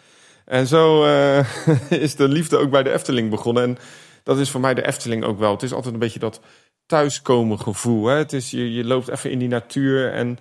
En 0.45 0.67
zo 0.67 1.05
eh, 1.05 1.47
is 2.07 2.17
de 2.17 2.29
liefde 2.29 2.57
ook 2.57 2.71
bij 2.71 2.83
de 2.83 2.93
Efteling 2.93 3.31
begonnen. 3.31 3.63
En 3.63 3.79
dat 4.23 4.39
is 4.39 4.51
voor 4.51 4.61
mij 4.61 4.75
de 4.75 4.87
Efteling 4.87 5.25
ook 5.25 5.39
wel. 5.39 5.53
Het 5.53 5.63
is 5.63 5.73
altijd 5.73 5.95
een 5.95 6.01
beetje 6.01 6.19
dat 6.19 6.41
thuiskomen 6.87 7.61
gevoel. 7.61 8.07
Hè? 8.07 8.17
Het 8.17 8.33
is, 8.33 8.51
je, 8.51 8.73
je 8.73 8.85
loopt 8.85 9.09
even 9.09 9.31
in 9.31 9.39
die 9.39 9.49
natuur 9.49 10.13
en... 10.13 10.39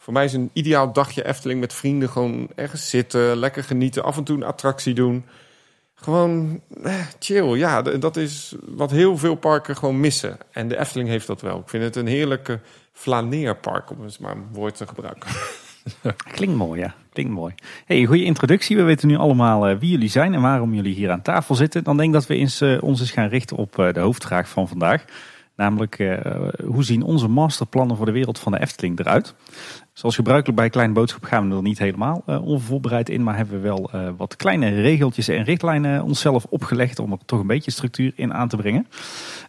Voor 0.00 0.12
mij 0.12 0.24
is 0.24 0.32
een 0.32 0.50
ideaal 0.52 0.92
dagje 0.92 1.24
Efteling 1.24 1.60
met 1.60 1.72
vrienden 1.72 2.08
gewoon 2.08 2.48
ergens 2.54 2.90
zitten, 2.90 3.36
lekker 3.36 3.64
genieten, 3.64 4.04
af 4.04 4.16
en 4.16 4.24
toe 4.24 4.36
een 4.36 4.42
attractie 4.42 4.94
doen. 4.94 5.24
Gewoon 6.00 6.60
eh, 6.82 6.94
chill, 7.18 7.56
ja, 7.56 7.82
dat 7.82 8.16
is 8.16 8.54
wat 8.66 8.90
heel 8.90 9.18
veel 9.18 9.34
parken 9.34 9.76
gewoon 9.76 10.00
missen. 10.00 10.36
En 10.50 10.68
de 10.68 10.78
Efteling 10.78 11.08
heeft 11.08 11.26
dat 11.26 11.40
wel. 11.40 11.58
Ik 11.58 11.68
vind 11.68 11.84
het 11.84 11.96
een 11.96 12.06
heerlijke 12.06 12.60
flaneerpark, 12.92 13.90
om 13.90 14.02
eens 14.02 14.18
maar 14.18 14.32
een 14.32 14.46
woord 14.52 14.76
te 14.76 14.86
gebruiken. 14.86 15.30
Klinkt 16.34 16.56
mooi, 16.56 16.80
ja. 16.80 16.94
Klinkt 17.12 17.32
mooi. 17.32 17.54
Hey, 17.84 18.04
goede 18.04 18.24
introductie. 18.24 18.76
We 18.76 18.82
weten 18.82 19.08
nu 19.08 19.16
allemaal 19.16 19.68
eh, 19.68 19.78
wie 19.78 19.90
jullie 19.90 20.08
zijn 20.08 20.34
en 20.34 20.40
waarom 20.40 20.74
jullie 20.74 20.94
hier 20.94 21.10
aan 21.10 21.22
tafel 21.22 21.54
zitten. 21.54 21.84
Dan 21.84 21.96
denk 21.96 22.08
ik 22.08 22.14
dat 22.14 22.26
we 22.26 22.34
eens, 22.34 22.60
eh, 22.60 22.82
ons 22.82 23.00
eens 23.00 23.10
gaan 23.10 23.28
richten 23.28 23.56
op 23.56 23.74
de 23.74 24.00
hoofdvraag 24.00 24.48
van 24.48 24.68
vandaag. 24.68 25.04
Namelijk, 25.56 26.18
hoe 26.64 26.84
zien 26.84 27.02
onze 27.02 27.28
masterplannen 27.28 27.96
voor 27.96 28.06
de 28.06 28.12
wereld 28.12 28.38
van 28.38 28.52
de 28.52 28.60
Efteling 28.60 28.98
eruit? 28.98 29.34
Zoals 29.98 30.14
gebruikelijk 30.14 30.58
bij 30.58 30.70
Kleine 30.70 30.92
Boodschap 30.92 31.24
gaan 31.24 31.48
we 31.48 31.56
er 31.56 31.62
niet 31.62 31.78
helemaal 31.78 32.22
eh, 32.26 32.46
onvoorbereid 32.46 33.08
in. 33.08 33.22
Maar 33.22 33.36
hebben 33.36 33.54
we 33.54 33.60
wel 33.60 33.90
eh, 33.92 34.08
wat 34.16 34.36
kleine 34.36 34.68
regeltjes 34.68 35.28
en 35.28 35.44
richtlijnen 35.44 36.02
onszelf 36.02 36.46
opgelegd 36.48 36.98
om 36.98 37.12
er 37.12 37.18
toch 37.24 37.40
een 37.40 37.46
beetje 37.46 37.70
structuur 37.70 38.12
in 38.14 38.34
aan 38.34 38.48
te 38.48 38.56
brengen. 38.56 38.86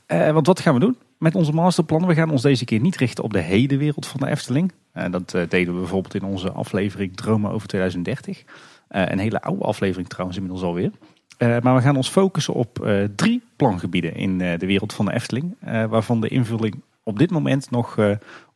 Eh, 0.05 0.31
want 0.31 0.47
wat 0.47 0.59
gaan 0.59 0.73
we 0.73 0.79
doen 0.79 0.97
met 1.17 1.35
onze 1.35 1.51
masterplannen? 1.51 2.09
We 2.09 2.15
gaan 2.15 2.29
ons 2.31 2.41
deze 2.41 2.65
keer 2.65 2.79
niet 2.79 2.95
richten 2.95 3.23
op 3.23 3.33
de 3.33 3.39
hedenwereld 3.39 4.07
van 4.07 4.19
de 4.19 4.27
Efteling. 4.27 4.71
Dat 5.11 5.31
deden 5.31 5.73
we 5.73 5.79
bijvoorbeeld 5.79 6.15
in 6.15 6.23
onze 6.23 6.51
aflevering 6.51 7.15
Dromen 7.15 7.51
over 7.51 7.67
2030. 7.67 8.43
Eh, 8.87 9.05
een 9.05 9.19
hele 9.19 9.41
oude 9.41 9.63
aflevering 9.63 10.09
trouwens 10.09 10.37
inmiddels 10.37 10.65
alweer. 10.65 10.91
Maar 11.37 11.75
we 11.75 11.81
gaan 11.81 11.95
ons 11.95 12.09
focussen 12.09 12.53
op 12.53 12.87
drie 13.15 13.43
plangebieden 13.55 14.15
in 14.15 14.37
de 14.37 14.65
wereld 14.65 14.93
van 14.93 15.05
de 15.05 15.13
Efteling. 15.13 15.55
waarvan 15.89 16.21
de 16.21 16.27
invulling 16.27 16.81
op 17.03 17.19
dit 17.19 17.31
moment 17.31 17.71
nog 17.71 17.95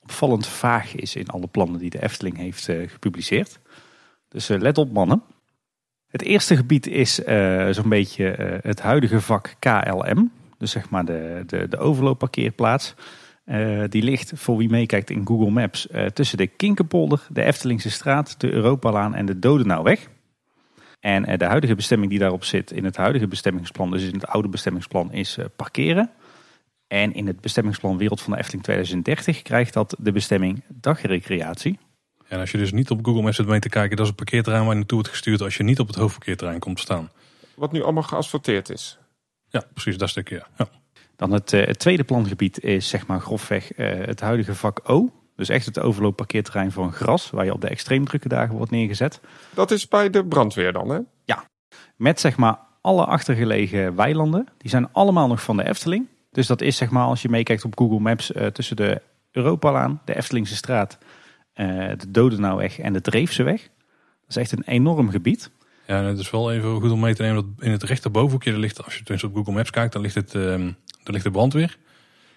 opvallend 0.04 0.48
vaag 0.48 0.96
is 0.96 1.16
in 1.16 1.28
alle 1.28 1.48
plannen 1.48 1.80
die 1.80 1.90
de 1.90 2.04
Efteling 2.04 2.38
heeft 2.38 2.70
eh, 2.70 2.90
gepubliceerd. 2.90 3.60
Dus 4.28 4.50
eh, 4.50 4.60
let 4.60 4.78
op 4.78 4.92
mannen. 4.92 5.24
Het 6.08 6.22
eerste 6.22 6.56
gebied 6.56 6.88
is 6.88 7.24
eh, 7.24 7.70
zo'n 7.70 7.90
beetje 7.90 8.60
het 8.64 8.82
huidige 8.82 9.22
vak 9.22 9.56
KLM. 9.60 10.32
Dus 10.58 10.72
zeg 10.72 10.90
maar 10.90 11.06
de, 11.06 11.44
de, 11.46 11.68
de 11.68 11.78
overloopparkeerplaats. 11.78 12.96
Die 13.90 14.04
ligt, 14.04 14.32
voor 14.36 14.58
wie 14.58 14.70
meekijkt 14.70 15.10
in 15.10 15.28
Google 15.28 15.50
Maps, 15.50 15.88
tussen 16.14 16.38
de 16.38 16.48
Kinkerpolder, 16.48 17.28
de 17.30 17.44
Eftelingse 17.44 17.90
straat, 17.90 18.40
de 18.40 18.52
Europalaan 18.52 19.16
en 19.16 19.26
de 19.26 19.40
Dodenauweg. 19.40 20.10
En 21.00 21.38
de 21.38 21.46
huidige 21.46 21.76
bestemming 21.76 22.10
die 22.10 22.20
daarop 22.20 22.44
zit 22.44 22.72
in 22.72 22.86
het 22.86 22.98
huidige 22.98 23.28
bestemmingsplan, 23.28 23.92
dus 23.92 24.04
in 24.04 24.14
het 24.14 24.28
oude 24.28 24.48
bestemmingsplan, 24.48 25.12
is 25.12 25.38
parkeren. 25.56 26.12
En 26.94 27.14
in 27.14 27.28
het 27.28 27.42
bestemmingsplan 27.42 27.98
Wereld 27.98 28.22
van 28.22 28.34
de 28.34 28.40
Efteling 28.40 28.64
2030 28.64 29.42
krijgt 29.42 29.74
dat 29.74 29.96
de 30.00 30.12
bestemming 30.12 30.64
dagrecreatie. 30.68 31.80
En 32.28 32.40
als 32.40 32.52
je 32.52 32.58
dus 32.58 32.72
niet 32.72 32.90
op 32.90 33.06
Google 33.06 33.22
Maps 33.22 33.36
zit 33.36 33.48
mee 33.48 33.60
te 33.60 33.70
kijken, 33.70 33.96
dat 33.96 34.06
is 34.06 34.12
een 34.12 34.18
parkeerterrein 34.18 34.64
waar 34.64 34.72
je 34.74 34.78
naartoe 34.78 34.98
wordt 34.98 35.14
gestuurd 35.14 35.42
als 35.42 35.58
je 35.58 35.64
niet 35.64 35.80
op 35.80 35.88
het 35.88 35.96
hoofdparkeerterrein 35.96 36.60
komt 36.60 36.76
te 36.76 36.82
staan. 36.82 37.12
Wat 37.56 37.72
nu 37.72 37.84
allemaal 37.84 38.04
geasfalteerd 38.04 38.70
is. 38.70 38.98
Ja, 39.50 39.64
precies, 39.74 39.98
dat 39.98 40.10
stukje. 40.10 40.36
Ja. 40.36 40.48
Ja. 40.58 40.68
Dan 41.16 41.32
het, 41.32 41.54
eh, 41.54 41.66
het 41.66 41.80
tweede 41.80 42.04
plangebied 42.04 42.64
is 42.64 42.90
zeg 42.90 43.08
maar 43.08 43.20
grofweg 43.20 43.74
eh, 43.74 44.06
het 44.06 44.20
huidige 44.20 44.56
vak 44.56 44.80
O. 44.84 45.10
Dus 45.36 45.50
echt 45.50 45.66
het 45.66 45.80
overloopparkeerterrein 45.80 46.72
voor 46.72 46.84
een 46.84 46.94
gras, 46.94 47.30
waar 47.30 47.46
je 47.46 47.54
op 47.54 47.62
de 47.62 47.68
extreem 47.68 48.06
drukke 48.06 48.28
dagen 48.28 48.56
wordt 48.56 48.72
neergezet. 48.72 49.20
Dat 49.54 49.72
is 49.72 49.88
bij 49.88 50.10
de 50.10 50.26
brandweer 50.26 50.74
dan, 50.74 50.90
hè? 50.90 51.00
Met 51.96 52.20
zeg 52.20 52.38
maar 52.38 52.60
alle 52.82 53.06
achtergelegen 53.06 53.96
weilanden. 53.96 54.48
Die 54.58 54.70
zijn 54.70 54.92
allemaal 54.92 55.28
nog 55.28 55.44
van 55.44 55.58
de 55.58 55.68
Efteling. 55.68 56.08
Dus 56.34 56.48
dat 56.48 56.62
is 56.62 56.78
zeg 56.78 56.90
maar 56.90 57.06
als 57.06 57.22
je 57.22 57.30
meekijkt 57.30 57.66
op 57.66 57.78
Google 57.78 58.00
Maps 58.00 58.32
eh, 58.32 58.48
tussen 58.48 58.76
de 58.76 59.02
Europalaan, 59.32 60.02
de 60.06 60.16
Eftelingse 60.16 60.56
straat, 60.56 60.98
eh, 61.54 61.68
de 61.98 62.12
Dodenauweg 62.12 62.80
en 62.80 62.94
de 62.94 63.02
Dreefseweg. 63.02 63.62
Dat 63.62 64.30
is 64.30 64.36
echt 64.36 64.52
een 64.52 64.64
enorm 64.66 65.10
gebied. 65.10 65.52
Ja, 65.88 66.04
het 66.04 66.20
is 66.20 66.32
wel 66.32 66.52
even 66.52 66.82
goed 66.82 66.92
om 66.92 67.00
mee 67.00 67.16
te 67.16 67.22
nemen 67.22 67.36
dat 67.36 67.66
in 67.66 67.72
het 67.72 67.84
rechterbovenhoekje, 67.84 68.52
daar 68.52 68.60
ligt, 68.60 68.84
als 68.84 68.94
je 68.94 69.04
tenminste 69.04 69.28
op 69.28 69.36
Google 69.36 69.54
Maps 69.54 69.70
kijkt, 69.70 69.94
dan 69.94 70.02
ligt, 70.02 70.16
het, 70.16 70.32
daar 70.32 70.74
ligt 71.04 71.24
de 71.24 71.32
brandweer. 71.32 71.78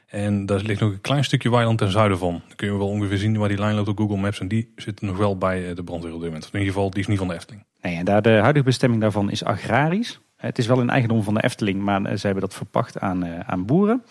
En 0.06 0.46
daar 0.46 0.60
ligt 0.60 0.80
nog 0.80 0.92
een 0.92 1.00
klein 1.00 1.24
stukje 1.24 1.50
weiland 1.50 1.78
ten 1.78 1.90
zuiden 1.90 2.18
van. 2.18 2.42
Dan 2.46 2.56
kun 2.56 2.66
je 2.66 2.78
wel 2.78 2.88
ongeveer 2.88 3.18
zien 3.18 3.36
waar 3.36 3.48
die 3.48 3.58
lijn 3.58 3.74
loopt 3.74 3.88
op 3.88 3.98
Google 3.98 4.16
Maps. 4.16 4.40
En 4.40 4.48
die 4.48 4.72
zit 4.76 5.00
nog 5.00 5.16
wel 5.16 5.38
bij 5.38 5.68
eh, 5.68 5.76
de 5.76 5.84
brandweer 5.84 6.12
op 6.12 6.20
dit 6.20 6.28
moment. 6.28 6.44
Of 6.44 6.52
in 6.52 6.58
ieder 6.58 6.74
geval, 6.74 6.90
die 6.90 7.00
is 7.00 7.06
niet 7.06 7.18
van 7.18 7.28
de 7.28 7.34
Efteling. 7.34 7.64
Nee, 7.82 7.96
en 7.96 8.04
daar 8.04 8.22
de 8.22 8.30
huidige 8.30 8.64
bestemming 8.64 9.00
daarvan 9.00 9.30
is 9.30 9.44
agrarisch. 9.44 10.20
Het 10.36 10.58
is 10.58 10.66
wel 10.66 10.80
in 10.80 10.90
eigendom 10.90 11.22
van 11.22 11.34
de 11.34 11.42
Efteling, 11.42 11.82
maar 11.82 12.16
ze 12.16 12.26
hebben 12.26 12.44
dat 12.44 12.54
verpacht 12.54 12.98
aan, 12.98 13.44
aan 13.44 13.66
boeren. 13.66 14.02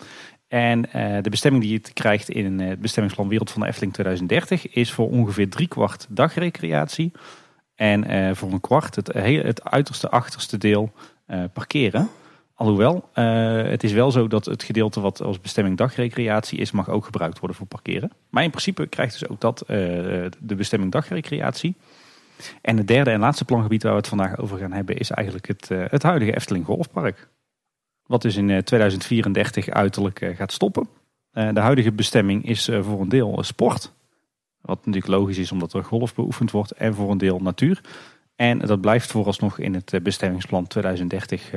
En 0.48 0.82
de 1.22 1.30
bestemming 1.30 1.64
die 1.64 1.74
het 1.74 1.92
krijgt 1.92 2.28
in 2.28 2.60
het 2.60 2.80
bestemmingsplan 2.80 3.28
Wereld 3.28 3.50
van 3.50 3.60
de 3.60 3.66
Efteling 3.66 3.92
2030 3.92 4.68
is 4.68 4.92
voor 4.92 5.10
ongeveer 5.10 5.48
driekwart 5.48 6.06
dagrecreatie. 6.08 7.12
En 7.74 8.36
voor 8.36 8.52
een 8.52 8.60
kwart 8.60 8.94
het, 8.94 9.12
het 9.12 9.64
uiterste 9.64 10.10
achterste 10.10 10.58
deel 10.58 10.92
parkeren. 11.52 12.08
Alhoewel, 12.54 13.08
het 13.12 13.84
is 13.84 13.92
wel 13.92 14.10
zo 14.10 14.28
dat 14.28 14.44
het 14.44 14.62
gedeelte 14.62 15.00
wat 15.00 15.22
als 15.22 15.40
bestemming 15.40 15.76
dagrecreatie 15.76 16.58
is, 16.58 16.70
mag 16.70 16.88
ook 16.88 17.04
gebruikt 17.04 17.38
worden 17.38 17.56
voor 17.56 17.66
parkeren. 17.66 18.10
Maar 18.30 18.42
in 18.42 18.50
principe 18.50 18.86
krijgt 18.86 19.18
dus 19.18 19.28
ook 19.28 19.40
dat 19.40 19.64
de 19.66 20.54
bestemming 20.56 20.92
dagrecreatie. 20.92 21.76
En 22.60 22.76
het 22.76 22.88
derde 22.88 23.10
en 23.10 23.20
laatste 23.20 23.44
plangebied 23.44 23.82
waar 23.82 23.92
we 23.92 23.98
het 23.98 24.08
vandaag 24.08 24.38
over 24.38 24.58
gaan 24.58 24.72
hebben 24.72 24.96
is 24.96 25.10
eigenlijk 25.10 25.46
het, 25.46 25.68
uh, 25.72 25.84
het 25.88 26.02
huidige 26.02 26.34
Efteling 26.34 26.64
Golfpark. 26.64 27.28
Wat 28.06 28.22
dus 28.22 28.36
in 28.36 28.64
2034 28.64 29.66
eh, 29.66 29.74
uiterlijk 29.74 30.20
uh, 30.20 30.36
gaat 30.36 30.52
stoppen. 30.52 30.88
de 31.32 31.60
huidige 31.60 31.92
bestemming 31.92 32.44
is 32.44 32.70
voor 32.80 33.00
een 33.00 33.08
deel 33.08 33.38
sport. 33.42 33.92
Wat 34.60 34.86
natuurlijk 34.86 35.12
logisch 35.12 35.38
is 35.38 35.52
omdat 35.52 35.72
er 35.72 35.84
golf 35.84 36.14
beoefend 36.14 36.50
wordt. 36.50 36.70
En 36.70 36.94
voor 36.94 37.10
een 37.10 37.18
deel 37.18 37.38
natuur. 37.38 37.80
En 38.36 38.58
dat 38.58 38.80
blijft 38.80 39.10
vooralsnog 39.10 39.58
in 39.58 39.74
het 39.74 39.98
bestemmingsplan 40.02 40.66
2030 40.66 41.50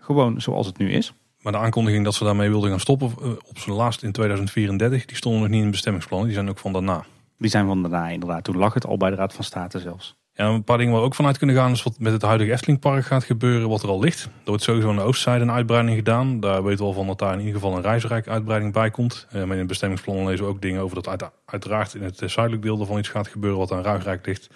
gewoon 0.00 0.40
zoals 0.40 0.66
het 0.66 0.78
nu 0.78 0.92
is. 0.92 1.12
Maar 1.40 1.52
de 1.52 1.58
aankondiging 1.58 2.04
dat 2.04 2.14
ze 2.14 2.24
daarmee 2.24 2.48
wilden 2.48 2.70
gaan 2.70 2.80
stoppen 2.80 3.38
op 3.48 3.58
zijn 3.58 3.76
laatst 3.76 4.02
in 4.02 4.12
2034, 4.12 5.04
die 5.04 5.16
stonden 5.16 5.40
nog 5.40 5.48
niet 5.48 5.58
in 5.58 5.64
het 5.64 5.72
bestemmingsplan. 5.72 6.24
Die 6.24 6.34
zijn 6.34 6.48
ook 6.48 6.58
van 6.58 6.72
daarna. 6.72 7.04
Die 7.38 7.50
zijn 7.50 7.66
van 7.66 7.82
daarna 7.82 8.08
inderdaad. 8.08 8.44
Toen 8.44 8.56
lag 8.56 8.74
het 8.74 8.86
al 8.86 8.96
bij 8.96 9.10
de 9.10 9.16
Raad 9.16 9.32
van 9.32 9.44
State 9.44 9.80
zelfs. 9.80 10.16
Ja, 10.36 10.46
een 10.46 10.64
paar 10.64 10.78
dingen 10.78 10.92
waar 10.92 11.00
we 11.00 11.06
ook 11.06 11.14
vanuit 11.14 11.38
kunnen 11.38 11.56
gaan 11.56 11.72
is 11.72 11.82
wat 11.82 11.98
met 11.98 12.12
het 12.12 12.22
huidige 12.22 12.52
Eftelingpark 12.52 13.04
gaat 13.04 13.24
gebeuren, 13.24 13.68
wat 13.68 13.82
er 13.82 13.88
al 13.88 14.00
ligt. 14.00 14.24
Er 14.24 14.30
wordt 14.44 14.62
sowieso 14.62 14.88
aan 14.88 14.96
de 14.96 15.02
oostzijde 15.02 15.44
een 15.44 15.50
uitbreiding 15.50 15.96
gedaan. 15.96 16.40
Daar 16.40 16.62
weten 16.64 16.78
we 16.78 16.84
al 16.84 16.92
van 16.92 17.06
dat 17.06 17.18
daar 17.18 17.32
in 17.32 17.38
ieder 17.38 17.54
geval 17.54 17.76
een 17.76 17.82
reisrijk 17.82 18.28
uitbreiding 18.28 18.72
bij 18.72 18.90
komt. 18.90 19.26
Uh, 19.34 19.40
in 19.42 19.50
het 19.50 19.66
bestemmingsplan 19.66 20.26
lezen 20.26 20.44
we 20.44 20.50
ook 20.50 20.62
dingen 20.62 20.82
over 20.82 21.02
dat 21.02 21.30
uiteraard 21.44 21.94
in 21.94 22.02
het 22.02 22.22
zuidelijk 22.26 22.64
deel 22.64 22.80
ervan 22.80 22.98
iets 22.98 23.08
gaat 23.08 23.28
gebeuren 23.28 23.58
wat 23.58 23.72
aan 23.72 23.82
Ruigrijk 23.82 24.26
ligt. 24.26 24.48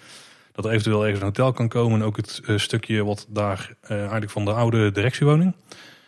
Dat 0.51 0.65
er 0.65 0.71
eventueel 0.71 1.01
ergens 1.01 1.19
een 1.19 1.25
hotel 1.25 1.51
kan 1.51 1.67
komen 1.67 1.99
en 1.99 2.05
ook 2.05 2.17
het 2.17 2.41
uh, 2.45 2.57
stukje 2.57 3.03
wat 3.03 3.25
daar 3.29 3.73
eigenlijk 3.87 4.31
van 4.31 4.45
de 4.45 4.53
oude 4.53 4.91
directiewoning. 4.91 5.55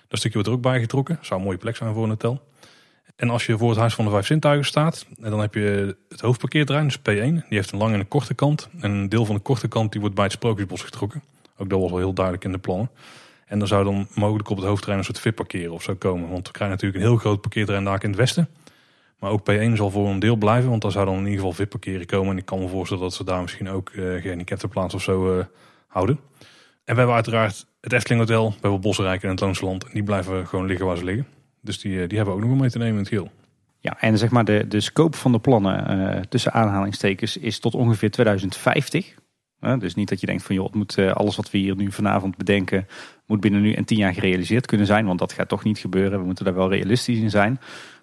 Dat 0.07 0.19
stukje 0.19 0.33
wordt 0.33 0.47
er 0.47 0.53
ook 0.55 0.61
bijgetrokken. 0.61 1.17
Zou 1.21 1.39
een 1.39 1.45
mooie 1.45 1.57
plek 1.57 1.75
zijn 1.75 1.93
voor 1.93 2.03
een 2.03 2.09
hotel. 2.09 2.41
En 3.15 3.29
als 3.29 3.45
je 3.45 3.57
voor 3.57 3.69
het 3.69 3.79
Huis 3.79 3.93
van 3.93 4.05
de 4.05 4.11
Vijf 4.11 4.25
Zintuigen 4.25 4.65
staat, 4.65 5.05
dan 5.17 5.39
heb 5.39 5.53
je 5.53 5.95
het 6.09 6.21
hoofdparkeerterrein, 6.21 6.87
dus 6.87 6.99
P1. 6.99 7.01
Die 7.03 7.43
heeft 7.47 7.71
een 7.71 7.77
lange 7.77 7.93
en 7.93 7.99
een 7.99 8.07
korte 8.07 8.33
kant. 8.33 8.69
En 8.79 8.91
een 8.91 9.09
deel 9.09 9.25
van 9.25 9.35
de 9.35 9.41
korte 9.41 9.67
kant 9.67 9.91
die 9.91 10.01
wordt 10.01 10.15
bij 10.15 10.23
het 10.23 10.33
Sprookjesbos 10.33 10.81
getrokken. 10.81 11.23
Ook 11.57 11.69
dat 11.69 11.79
was 11.79 11.89
wel 11.89 11.99
heel 11.99 12.13
duidelijk 12.13 12.45
in 12.45 12.51
de 12.51 12.57
plannen. 12.57 12.89
En 13.45 13.59
dan 13.59 13.67
zou 13.67 13.83
dan 13.83 14.07
mogelijk 14.15 14.49
op 14.49 14.57
het 14.57 14.65
hoofdterrein 14.65 14.99
een 14.99 15.05
soort 15.05 15.19
VIP-parkeren 15.19 15.73
of 15.73 15.83
zo 15.83 15.95
komen. 15.95 16.29
Want 16.29 16.47
we 16.47 16.53
krijgen 16.53 16.75
natuurlijk 16.75 17.03
een 17.03 17.09
heel 17.09 17.19
groot 17.19 17.41
parkeerterrein 17.41 17.85
daar 17.85 18.03
in 18.03 18.09
het 18.09 18.19
westen. 18.19 18.49
Maar 19.19 19.31
ook 19.31 19.51
P1 19.51 19.73
zal 19.73 19.91
voor 19.91 20.09
een 20.09 20.19
deel 20.19 20.35
blijven, 20.35 20.69
want 20.69 20.81
daar 20.81 20.91
zou 20.91 21.05
dan 21.05 21.13
in 21.13 21.23
ieder 21.23 21.37
geval 21.37 21.53
VIP-parkeren 21.53 22.05
komen. 22.05 22.31
En 22.31 22.37
ik 22.37 22.45
kan 22.45 22.59
me 22.59 22.67
voorstellen 22.67 23.03
dat 23.03 23.13
ze 23.13 23.23
daar 23.23 23.41
misschien 23.41 23.69
ook 23.69 23.89
uh, 23.89 24.21
gehandicaptenplaats 24.21 24.93
of 24.93 25.01
zo 25.01 25.37
uh, 25.37 25.43
houden. 25.87 26.19
En 26.85 26.93
we 26.93 26.95
hebben 26.95 27.15
uiteraard 27.15 27.65
het 27.81 27.93
Efteling 27.93 28.21
Hotel, 28.21 28.49
we 28.49 28.57
hebben 28.61 28.81
Bosrijk 28.81 29.23
en 29.23 29.29
het 29.29 29.39
Loonsland. 29.39 29.83
En 29.83 29.91
die 29.93 30.03
blijven 30.03 30.47
gewoon 30.47 30.65
liggen 30.65 30.85
waar 30.85 30.97
ze 30.97 31.03
liggen. 31.03 31.27
Dus 31.61 31.79
die, 31.79 32.01
eh, 32.01 32.07
die 32.07 32.17
hebben 32.17 32.25
we 32.25 32.31
ook 32.31 32.39
nog 32.39 32.49
wel 32.49 32.59
mee 32.59 32.69
te 32.69 32.77
nemen 32.77 32.93
in 32.93 32.99
het 32.99 33.07
geheel. 33.07 33.31
Ja, 33.79 33.99
en 33.99 34.17
zeg 34.17 34.29
maar 34.29 34.45
de, 34.45 34.65
de 34.67 34.79
scope 34.79 35.17
van 35.17 35.31
de 35.31 35.39
plannen 35.39 35.99
uh, 35.99 36.19
tussen 36.19 36.53
aanhalingstekens 36.53 37.37
is 37.37 37.59
tot 37.59 37.75
ongeveer 37.75 38.11
2050. 38.11 39.15
Uh, 39.59 39.79
dus 39.79 39.95
niet 39.95 40.09
dat 40.09 40.19
je 40.19 40.25
denkt 40.25 40.43
van 40.43 40.55
joh, 40.55 40.65
het 40.65 40.75
moet, 40.75 40.97
alles 40.97 41.35
wat 41.35 41.51
we 41.51 41.57
hier 41.57 41.75
nu 41.75 41.91
vanavond 41.91 42.37
bedenken, 42.37 42.87
moet 43.25 43.39
binnen 43.39 43.61
nu 43.61 43.73
en 43.73 43.85
tien 43.85 43.97
jaar 43.97 44.13
gerealiseerd 44.13 44.65
kunnen 44.65 44.87
zijn. 44.87 45.05
Want 45.05 45.19
dat 45.19 45.33
gaat 45.33 45.49
toch 45.49 45.63
niet 45.63 45.77
gebeuren. 45.77 46.19
We 46.19 46.25
moeten 46.25 46.45
daar 46.45 46.53
wel 46.53 46.69
realistisch 46.69 47.19
in 47.19 47.29
zijn. 47.29 47.59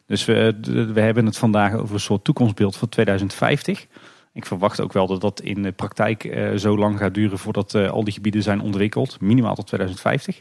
Dus 0.07 0.25
we, 0.25 0.59
we 0.93 1.00
hebben 1.00 1.27
het 1.27 1.38
vandaag 1.38 1.75
over 1.75 1.95
een 1.95 2.00
soort 2.00 2.25
toekomstbeeld 2.25 2.77
voor 2.77 2.88
2050. 2.88 3.87
Ik 4.33 4.47
verwacht 4.47 4.81
ook 4.81 4.93
wel 4.93 5.07
dat 5.07 5.21
dat 5.21 5.41
in 5.41 5.62
de 5.62 5.73
praktijk 5.73 6.38
zo 6.57 6.79
lang 6.79 6.99
gaat 6.99 7.15
duren 7.15 7.38
voordat 7.38 7.75
al 7.75 8.05
die 8.05 8.12
gebieden 8.12 8.43
zijn 8.43 8.61
ontwikkeld. 8.61 9.21
Minimaal 9.21 9.55
tot 9.55 9.67
2050. 9.67 10.41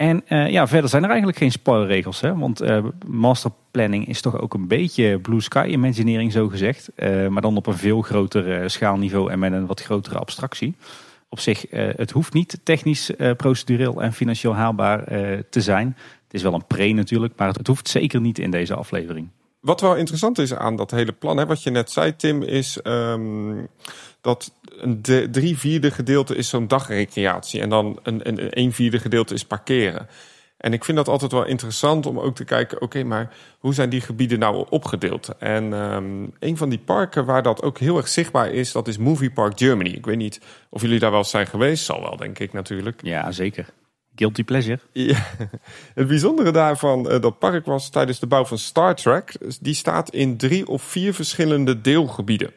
En 0.00 0.22
uh, 0.28 0.48
ja, 0.48 0.66
verder 0.66 0.90
zijn 0.90 1.02
er 1.02 1.08
eigenlijk 1.08 1.38
geen 1.38 1.52
spoilregels. 1.52 2.20
Hè? 2.20 2.36
Want 2.36 2.62
uh, 2.62 2.84
masterplanning 3.06 4.08
is 4.08 4.20
toch 4.20 4.40
ook 4.40 4.54
een 4.54 4.68
beetje 4.68 5.18
blue 5.18 5.40
sky 5.40 5.68
imagineering 5.70 6.32
zo 6.32 6.48
gezegd. 6.48 6.90
Uh, 6.96 7.28
maar 7.28 7.42
dan 7.42 7.56
op 7.56 7.66
een 7.66 7.76
veel 7.76 8.02
groter 8.02 8.70
schaalniveau 8.70 9.30
en 9.30 9.38
met 9.38 9.52
een 9.52 9.66
wat 9.66 9.82
grotere 9.82 10.18
abstractie. 10.18 10.74
Op 11.28 11.40
zich, 11.40 11.64
het 11.70 12.10
hoeft 12.10 12.32
niet 12.32 12.60
technisch, 12.62 13.10
procedureel 13.36 14.02
en 14.02 14.12
financieel 14.12 14.54
haalbaar 14.54 15.04
te 15.50 15.60
zijn. 15.60 15.86
Het 16.24 16.34
is 16.34 16.42
wel 16.42 16.54
een 16.54 16.66
pre 16.66 16.92
natuurlijk, 16.92 17.32
maar 17.36 17.48
het 17.48 17.66
hoeft 17.66 17.88
zeker 17.88 18.20
niet 18.20 18.38
in 18.38 18.50
deze 18.50 18.74
aflevering. 18.74 19.28
Wat 19.60 19.80
wel 19.80 19.96
interessant 19.96 20.38
is 20.38 20.54
aan 20.54 20.76
dat 20.76 20.90
hele 20.90 21.12
plan, 21.12 21.36
hè, 21.36 21.46
wat 21.46 21.62
je 21.62 21.70
net 21.70 21.90
zei 21.90 22.16
Tim, 22.16 22.42
is 22.42 22.78
um, 22.84 23.68
dat 24.20 24.52
een 24.82 25.00
drie 25.30 25.58
vierde 25.58 25.90
gedeelte 25.90 26.36
is 26.36 26.48
zo'n 26.48 26.68
dagrecreatie. 26.68 27.60
En 27.60 27.68
dan 27.68 27.98
een, 28.02 28.28
een, 28.28 28.42
een, 28.42 28.58
een 28.58 28.72
vierde 28.72 28.98
gedeelte 28.98 29.34
is 29.34 29.44
parkeren. 29.44 30.08
En 30.56 30.72
ik 30.72 30.84
vind 30.84 30.96
dat 30.96 31.08
altijd 31.08 31.32
wel 31.32 31.46
interessant 31.46 32.06
om 32.06 32.18
ook 32.18 32.36
te 32.36 32.44
kijken, 32.44 32.80
oké, 32.80 33.04
maar 33.04 33.34
hoe 33.58 33.74
zijn 33.74 33.90
die 33.90 34.00
gebieden 34.00 34.38
nou 34.38 34.66
opgedeeld? 34.70 35.28
En 35.38 35.72
um, 35.72 36.32
een 36.38 36.56
van 36.56 36.68
die 36.68 36.78
parken 36.78 37.24
waar 37.24 37.42
dat 37.42 37.62
ook 37.62 37.78
heel 37.78 37.96
erg 37.96 38.08
zichtbaar 38.08 38.50
is, 38.50 38.72
dat 38.72 38.88
is 38.88 38.98
Movie 38.98 39.30
Park 39.30 39.58
Germany. 39.58 39.90
Ik 39.90 40.06
weet 40.06 40.16
niet 40.16 40.40
of 40.70 40.82
jullie 40.82 40.98
daar 40.98 41.10
wel 41.10 41.24
zijn 41.24 41.46
geweest, 41.46 41.84
zal 41.84 42.00
wel 42.00 42.16
denk 42.16 42.38
ik 42.38 42.52
natuurlijk. 42.52 43.00
Ja, 43.02 43.32
zeker. 43.32 43.66
Guilty 44.14 44.44
pleasure. 44.44 44.78
Ja, 44.92 45.26
het 45.94 46.08
bijzondere 46.08 46.50
daarvan, 46.50 47.12
uh, 47.12 47.20
dat 47.20 47.38
park 47.38 47.66
was 47.66 47.90
tijdens 47.90 48.18
de 48.18 48.26
bouw 48.26 48.44
van 48.44 48.58
Star 48.58 48.94
Trek. 48.94 49.36
Die 49.60 49.74
staat 49.74 50.10
in 50.10 50.36
drie 50.36 50.66
of 50.68 50.82
vier 50.82 51.14
verschillende 51.14 51.80
deelgebieden. 51.80 52.52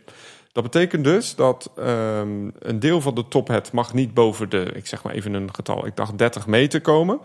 Dat 0.54 0.64
betekent 0.64 1.04
dus 1.04 1.36
dat 1.36 1.72
um, 1.80 2.54
een 2.60 2.80
deel 2.80 3.02
van 3.02 3.16
de 3.16 3.28
tophead 3.28 3.72
mag 3.72 3.94
niet 3.94 4.14
boven 4.14 4.50
de, 4.50 4.62
ik 4.62 4.88
zeg 4.88 5.04
maar 5.04 5.14
even 5.14 5.34
een 5.34 5.54
getal, 5.54 5.86
ik 5.86 5.96
dacht 5.96 6.18
30 6.18 6.48
meter 6.48 6.82
komen. 6.82 7.20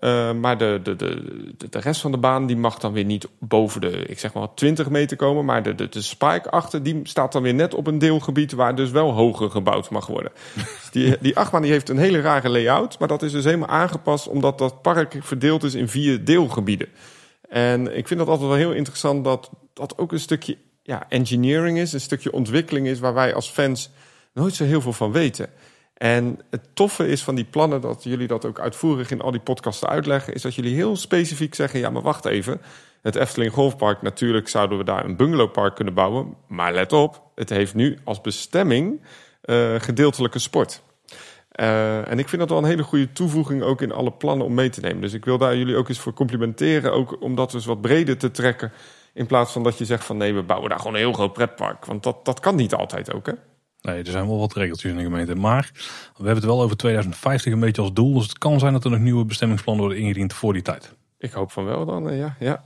Uh, 0.00 0.32
maar 0.32 0.58
de, 0.58 0.80
de, 0.82 0.96
de, 0.96 1.68
de 1.70 1.78
rest 1.78 2.00
van 2.00 2.10
de 2.10 2.18
baan 2.18 2.46
die 2.46 2.56
mag 2.56 2.78
dan 2.78 2.92
weer 2.92 3.04
niet 3.04 3.28
boven 3.38 3.80
de, 3.80 3.88
ik 3.88 4.18
zeg 4.18 4.32
maar 4.32 4.54
20 4.54 4.90
meter 4.90 5.16
komen. 5.16 5.44
Maar 5.44 5.62
de, 5.62 5.74
de, 5.74 5.88
de 5.88 6.02
spike 6.02 6.50
achter, 6.50 6.82
die 6.82 7.00
staat 7.02 7.32
dan 7.32 7.42
weer 7.42 7.54
net 7.54 7.74
op 7.74 7.86
een 7.86 7.98
deelgebied 7.98 8.52
waar 8.52 8.74
dus 8.74 8.90
wel 8.90 9.12
hoger 9.12 9.50
gebouwd 9.50 9.90
mag 9.90 10.06
worden. 10.06 10.32
dus 10.54 10.88
die, 10.90 11.16
die 11.20 11.36
achtbaan 11.36 11.62
die 11.62 11.70
heeft 11.70 11.88
een 11.88 11.98
hele 11.98 12.20
rare 12.20 12.48
layout. 12.48 12.98
Maar 12.98 13.08
dat 13.08 13.22
is 13.22 13.32
dus 13.32 13.44
helemaal 13.44 13.68
aangepast 13.68 14.28
omdat 14.28 14.58
dat 14.58 14.82
park 14.82 15.16
verdeeld 15.20 15.62
is 15.62 15.74
in 15.74 15.88
vier 15.88 16.24
deelgebieden. 16.24 16.88
En 17.48 17.96
ik 17.96 18.06
vind 18.06 18.20
dat 18.20 18.28
altijd 18.28 18.48
wel 18.48 18.58
heel 18.58 18.72
interessant 18.72 19.24
dat 19.24 19.50
dat 19.72 19.98
ook 19.98 20.12
een 20.12 20.20
stukje 20.20 20.56
ja, 20.86 21.06
engineering 21.08 21.78
is, 21.78 21.92
een 21.92 22.00
stukje 22.00 22.32
ontwikkeling 22.32 22.86
is 22.86 22.98
waar 22.98 23.14
wij 23.14 23.34
als 23.34 23.48
fans 23.48 23.90
nooit 24.32 24.54
zo 24.54 24.64
heel 24.64 24.80
veel 24.80 24.92
van 24.92 25.12
weten. 25.12 25.48
En 25.94 26.40
het 26.50 26.68
toffe 26.74 27.08
is 27.08 27.22
van 27.22 27.34
die 27.34 27.44
plannen, 27.44 27.80
dat 27.80 28.02
jullie 28.04 28.26
dat 28.26 28.44
ook 28.44 28.60
uitvoerig 28.60 29.10
in 29.10 29.20
al 29.20 29.30
die 29.30 29.40
podcasten 29.40 29.88
uitleggen, 29.88 30.34
is 30.34 30.42
dat 30.42 30.54
jullie 30.54 30.74
heel 30.74 30.96
specifiek 30.96 31.54
zeggen: 31.54 31.80
ja, 31.80 31.90
maar 31.90 32.02
wacht 32.02 32.24
even. 32.24 32.60
Het 33.02 33.14
Efteling 33.14 33.52
Golfpark, 33.52 34.02
natuurlijk 34.02 34.48
zouden 34.48 34.78
we 34.78 34.84
daar 34.84 35.04
een 35.04 35.16
bungalowpark 35.16 35.74
kunnen 35.74 35.94
bouwen. 35.94 36.34
Maar 36.48 36.74
let 36.74 36.92
op, 36.92 37.22
het 37.34 37.48
heeft 37.48 37.74
nu 37.74 37.98
als 38.04 38.20
bestemming 38.20 39.00
uh, 39.44 39.74
gedeeltelijke 39.78 40.38
sport. 40.38 40.82
Uh, 41.60 42.10
en 42.10 42.18
ik 42.18 42.28
vind 42.28 42.40
dat 42.40 42.50
wel 42.50 42.58
een 42.58 42.64
hele 42.64 42.82
goede 42.82 43.12
toevoeging 43.12 43.62
ook 43.62 43.82
in 43.82 43.92
alle 43.92 44.12
plannen 44.12 44.46
om 44.46 44.54
mee 44.54 44.68
te 44.68 44.80
nemen. 44.80 45.00
Dus 45.00 45.12
ik 45.12 45.24
wil 45.24 45.38
daar 45.38 45.56
jullie 45.56 45.76
ook 45.76 45.88
eens 45.88 45.98
voor 45.98 46.12
complimenteren, 46.14 46.92
ook 46.92 47.22
om 47.22 47.34
dat 47.34 47.50
dus 47.50 47.64
wat 47.64 47.80
breder 47.80 48.16
te 48.16 48.30
trekken. 48.30 48.72
In 49.16 49.26
plaats 49.26 49.52
van 49.52 49.62
dat 49.62 49.78
je 49.78 49.84
zegt 49.84 50.04
van 50.04 50.16
nee, 50.16 50.34
we 50.34 50.42
bouwen 50.42 50.68
daar 50.68 50.78
gewoon 50.78 50.94
een 50.94 51.00
heel 51.00 51.12
groot 51.12 51.32
pretpark. 51.32 51.84
Want 51.84 52.02
dat, 52.02 52.24
dat 52.24 52.40
kan 52.40 52.56
niet 52.56 52.74
altijd 52.74 53.12
ook, 53.12 53.26
hè? 53.26 53.32
Nee, 53.80 53.98
er 53.98 54.10
zijn 54.10 54.26
wel 54.26 54.38
wat 54.38 54.54
regeltjes 54.54 54.90
in 54.90 54.96
de 54.96 55.02
gemeente. 55.02 55.34
Maar 55.34 55.70
we 55.72 56.16
hebben 56.16 56.34
het 56.34 56.44
wel 56.44 56.62
over 56.62 56.76
2050 56.76 57.52
een 57.52 57.60
beetje 57.60 57.82
als 57.82 57.92
doel. 57.92 58.14
Dus 58.14 58.22
het 58.22 58.38
kan 58.38 58.58
zijn 58.58 58.72
dat 58.72 58.84
er 58.84 58.90
nog 58.90 59.00
nieuwe 59.00 59.24
bestemmingsplannen 59.24 59.84
worden 59.84 60.02
ingediend 60.02 60.32
voor 60.32 60.52
die 60.52 60.62
tijd. 60.62 60.94
Ik 61.18 61.32
hoop 61.32 61.52
van 61.52 61.64
wel 61.64 61.84
dan, 61.84 62.10
eh, 62.10 62.18
ja. 62.18 62.36
ja. 62.38 62.64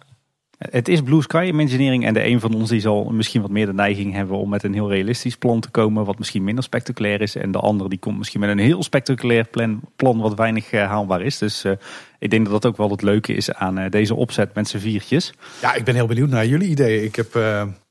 Het 0.61 0.89
is 0.89 1.03
Blue 1.03 1.23
Sky 1.23 1.53
Engineering 1.57 2.07
en 2.07 2.15
de 2.15 2.25
een 2.25 2.41
van 2.41 2.55
ons 2.55 2.69
die 2.69 2.81
zal 2.81 3.05
misschien 3.05 3.41
wat 3.41 3.51
meer 3.51 3.67
de 3.67 3.73
neiging 3.73 4.13
hebben 4.13 4.37
om 4.37 4.49
met 4.49 4.63
een 4.63 4.73
heel 4.75 4.91
realistisch 4.91 5.37
plan 5.37 5.61
te 5.61 5.71
komen, 5.71 6.05
wat 6.05 6.19
misschien 6.19 6.45
minder 6.45 6.65
spectaculair 6.65 7.21
is. 7.21 7.37
En 7.37 7.53
de 7.53 7.59
andere 7.59 7.89
die 7.89 7.99
komt 7.99 8.19
misschien 8.19 8.41
met 8.41 8.51
een 8.51 8.59
heel 8.59 8.83
spectaculair 8.83 9.45
plan, 9.45 9.81
plan 9.97 10.19
wat 10.19 10.35
weinig 10.35 10.73
uh, 10.73 10.87
haalbaar 10.87 11.23
is. 11.23 11.39
Dus 11.39 11.65
uh, 11.65 11.73
ik 12.19 12.31
denk 12.31 12.45
dat 12.45 12.63
dat 12.63 12.73
ook 12.73 12.77
wel 12.77 12.91
het 12.91 13.03
leuke 13.03 13.33
is 13.33 13.53
aan 13.53 13.79
uh, 13.79 13.91
deze 13.91 14.15
opzet 14.15 14.55
met 14.55 14.69
z'n 14.69 14.79
viertjes. 14.79 15.33
Ja, 15.61 15.75
ik 15.75 15.85
ben 15.85 15.95
heel 15.95 16.07
benieuwd 16.07 16.31
naar 16.31 16.47
jullie 16.47 16.69
ideeën. 16.69 17.05
Ik 17.05 17.17
heb, 17.17 17.33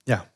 ja, 0.03 0.32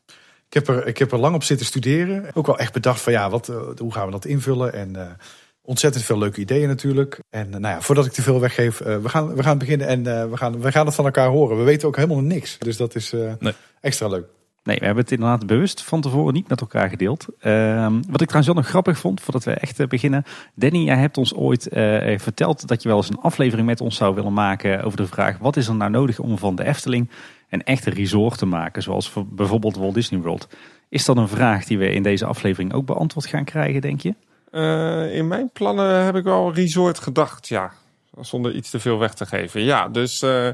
ik 0.46 0.54
heb, 0.54 0.68
er, 0.68 0.86
ik 0.86 0.98
heb 0.98 1.12
er 1.12 1.18
lang 1.18 1.34
op 1.34 1.42
zitten 1.42 1.66
studeren. 1.66 2.30
Ook 2.32 2.46
wel 2.46 2.58
echt 2.58 2.72
bedacht 2.72 3.00
van 3.00 3.12
ja, 3.12 3.30
wat, 3.30 3.52
hoe 3.78 3.92
gaan 3.92 4.06
we 4.06 4.12
dat 4.12 4.24
invullen 4.24 4.72
en 4.72 5.16
ontzettend 5.64 6.04
veel 6.04 6.18
leuke 6.18 6.40
ideeën 6.40 6.68
natuurlijk. 6.68 7.18
En 7.30 7.50
nou 7.50 7.62
ja, 7.62 7.80
voordat 7.80 8.06
ik 8.06 8.12
te 8.12 8.22
veel 8.22 8.40
weggeef, 8.40 8.80
uh, 8.80 8.96
we, 8.96 9.08
gaan, 9.08 9.34
we 9.34 9.42
gaan 9.42 9.58
beginnen 9.58 9.86
en 9.86 9.98
uh, 9.98 10.30
we, 10.30 10.36
gaan, 10.36 10.60
we 10.60 10.72
gaan 10.72 10.86
het 10.86 10.94
van 10.94 11.04
elkaar 11.04 11.28
horen. 11.28 11.58
We 11.58 11.64
weten 11.64 11.88
ook 11.88 11.96
helemaal 11.96 12.20
niks. 12.20 12.58
Dus 12.58 12.76
dat 12.76 12.94
is 12.94 13.12
uh, 13.12 13.32
nee. 13.38 13.52
extra 13.80 14.08
leuk. 14.08 14.26
Nee, 14.64 14.78
we 14.78 14.84
hebben 14.84 15.02
het 15.02 15.12
inderdaad 15.12 15.46
bewust 15.46 15.82
van 15.82 16.00
tevoren 16.00 16.34
niet 16.34 16.48
met 16.48 16.60
elkaar 16.60 16.88
gedeeld. 16.88 17.26
Ehm, 17.38 17.92
wat 17.92 18.20
ik 18.20 18.28
trouwens 18.28 18.46
wel 18.46 18.54
nog 18.54 18.66
grappig 18.66 18.98
vond, 18.98 19.20
voordat 19.20 19.44
we 19.44 19.52
echt 19.52 19.80
eh, 19.80 19.86
beginnen. 19.86 20.24
Danny, 20.54 20.78
jij 20.78 20.96
hebt 20.96 21.16
ons 21.16 21.34
ooit 21.34 21.68
eh, 21.68 22.18
verteld 22.18 22.68
dat 22.68 22.82
je 22.82 22.88
wel 22.88 22.96
eens 22.96 23.08
een 23.08 23.20
aflevering 23.20 23.66
met 23.66 23.80
ons 23.80 23.96
zou 23.96 24.14
willen 24.14 24.32
maken 24.32 24.82
over 24.82 24.96
de 24.96 25.06
vraag... 25.06 25.38
wat 25.38 25.56
is 25.56 25.68
er 25.68 25.74
nou 25.74 25.90
nodig 25.90 26.18
om 26.18 26.38
van 26.38 26.56
de 26.56 26.64
Efteling 26.64 27.10
een 27.48 27.64
echte 27.64 27.90
resort 27.90 28.38
te 28.38 28.46
maken, 28.46 28.82
zoals 28.82 29.10
voor 29.10 29.26
bijvoorbeeld 29.26 29.76
Walt 29.76 29.94
Disney 29.94 30.20
World. 30.20 30.48
Is 30.88 31.04
dat 31.04 31.16
een 31.16 31.28
vraag 31.28 31.64
die 31.64 31.78
we 31.78 31.92
in 31.92 32.02
deze 32.02 32.26
aflevering 32.26 32.72
ook 32.72 32.86
beantwoord 32.86 33.26
gaan 33.26 33.44
krijgen, 33.44 33.80
denk 33.80 34.00
je? 34.00 34.14
Uh, 34.54 35.14
in 35.14 35.28
mijn 35.28 35.50
plannen 35.52 36.04
heb 36.04 36.16
ik 36.16 36.24
wel 36.24 36.54
resort 36.54 36.98
gedacht, 36.98 37.48
ja. 37.48 37.72
Zonder 38.20 38.54
iets 38.54 38.70
te 38.70 38.80
veel 38.80 38.98
weg 38.98 39.14
te 39.14 39.26
geven. 39.26 39.60
Ja, 39.60 39.88
dus 39.88 40.22
uh, 40.22 40.48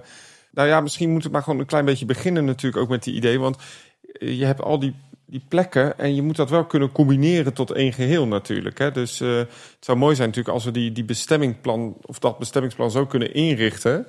nou 0.51 0.69
ja, 0.69 0.81
misschien 0.81 1.11
moet 1.11 1.23
het 1.23 1.33
maar 1.33 1.43
gewoon 1.43 1.59
een 1.59 1.67
klein 1.67 1.85
beetje 1.85 2.05
beginnen 2.05 2.45
natuurlijk 2.45 2.83
ook 2.83 2.89
met 2.89 3.03
die 3.03 3.15
idee. 3.15 3.41
Want 3.41 3.57
je 4.19 4.45
hebt 4.45 4.63
al 4.63 4.79
die, 4.79 4.95
die 5.27 5.43
plekken 5.49 5.99
en 5.99 6.15
je 6.15 6.23
moet 6.23 6.37
dat 6.37 6.51
wel 6.51 6.65
kunnen 6.65 6.93
combineren 6.93 7.53
tot 7.53 7.71
één 7.71 7.93
geheel 7.93 8.27
natuurlijk. 8.27 8.79
Hè? 8.79 8.91
Dus 8.91 9.19
het 9.19 9.49
zou 9.81 9.99
mooi 9.99 10.15
zijn 10.15 10.29
natuurlijk 10.29 10.55
als 10.55 10.65
we 10.65 10.71
die, 10.71 10.93
die 10.93 11.05
bestemmingplan 11.05 11.97
of 12.01 12.19
dat 12.19 12.39
bestemmingsplan 12.39 12.91
zo 12.91 13.07
kunnen 13.07 13.35
inrichten. 13.35 14.07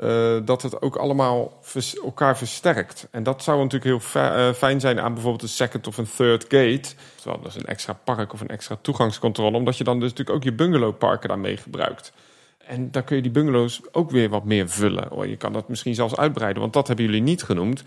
Uh, 0.00 0.36
dat 0.44 0.62
het 0.62 0.82
ook 0.82 0.96
allemaal 0.96 1.60
elkaar 2.04 2.36
versterkt. 2.36 3.08
En 3.10 3.22
dat 3.22 3.42
zou 3.42 3.62
natuurlijk 3.62 3.84
heel 3.84 4.22
uh, 4.22 4.52
fijn 4.52 4.80
zijn 4.80 5.00
aan 5.00 5.12
bijvoorbeeld 5.12 5.42
een 5.42 5.48
second 5.48 5.86
of 5.86 5.98
een 5.98 6.08
third 6.16 6.42
gate. 6.42 6.94
Terwijl 7.14 7.42
dat 7.42 7.54
is 7.54 7.60
een 7.60 7.66
extra 7.66 7.92
park 8.04 8.32
of 8.32 8.40
een 8.40 8.48
extra 8.48 8.76
toegangscontrole. 8.80 9.56
Omdat 9.56 9.76
je 9.76 9.84
dan 9.84 10.00
dus 10.00 10.08
natuurlijk 10.08 10.36
ook 10.36 10.44
je 10.44 10.52
bungalowparken 10.52 11.28
daarmee 11.28 11.56
gebruikt. 11.56 12.12
En 12.58 12.90
dan 12.90 13.04
kun 13.04 13.16
je 13.16 13.22
die 13.22 13.30
bungalows 13.30 13.80
ook 13.92 14.10
weer 14.10 14.28
wat 14.28 14.44
meer 14.44 14.68
vullen. 14.68 15.28
Je 15.28 15.36
kan 15.36 15.52
dat 15.52 15.68
misschien 15.68 15.94
zelfs 15.94 16.16
uitbreiden, 16.16 16.62
want 16.62 16.72
dat 16.72 16.86
hebben 16.86 17.04
jullie 17.04 17.22
niet 17.22 17.42
genoemd. 17.42 17.82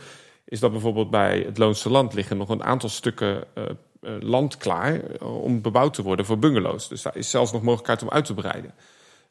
Is 0.45 0.59
dat 0.59 0.71
bijvoorbeeld 0.71 1.09
bij 1.09 1.39
het 1.39 1.57
Loonse 1.57 1.89
Land 1.89 2.13
liggen 2.13 2.37
nog 2.37 2.49
een 2.49 2.63
aantal 2.63 2.89
stukken 2.89 3.43
uh, 3.53 3.63
land 4.19 4.57
klaar 4.57 5.01
om 5.19 5.61
bebouwd 5.61 5.93
te 5.93 6.01
worden 6.01 6.25
voor 6.25 6.39
bungalows. 6.39 6.87
Dus 6.87 7.01
daar 7.01 7.15
is 7.15 7.29
zelfs 7.29 7.51
nog 7.51 7.61
mogelijkheid 7.61 8.01
om 8.01 8.09
uit 8.09 8.25
te 8.25 8.33
breiden. 8.33 8.73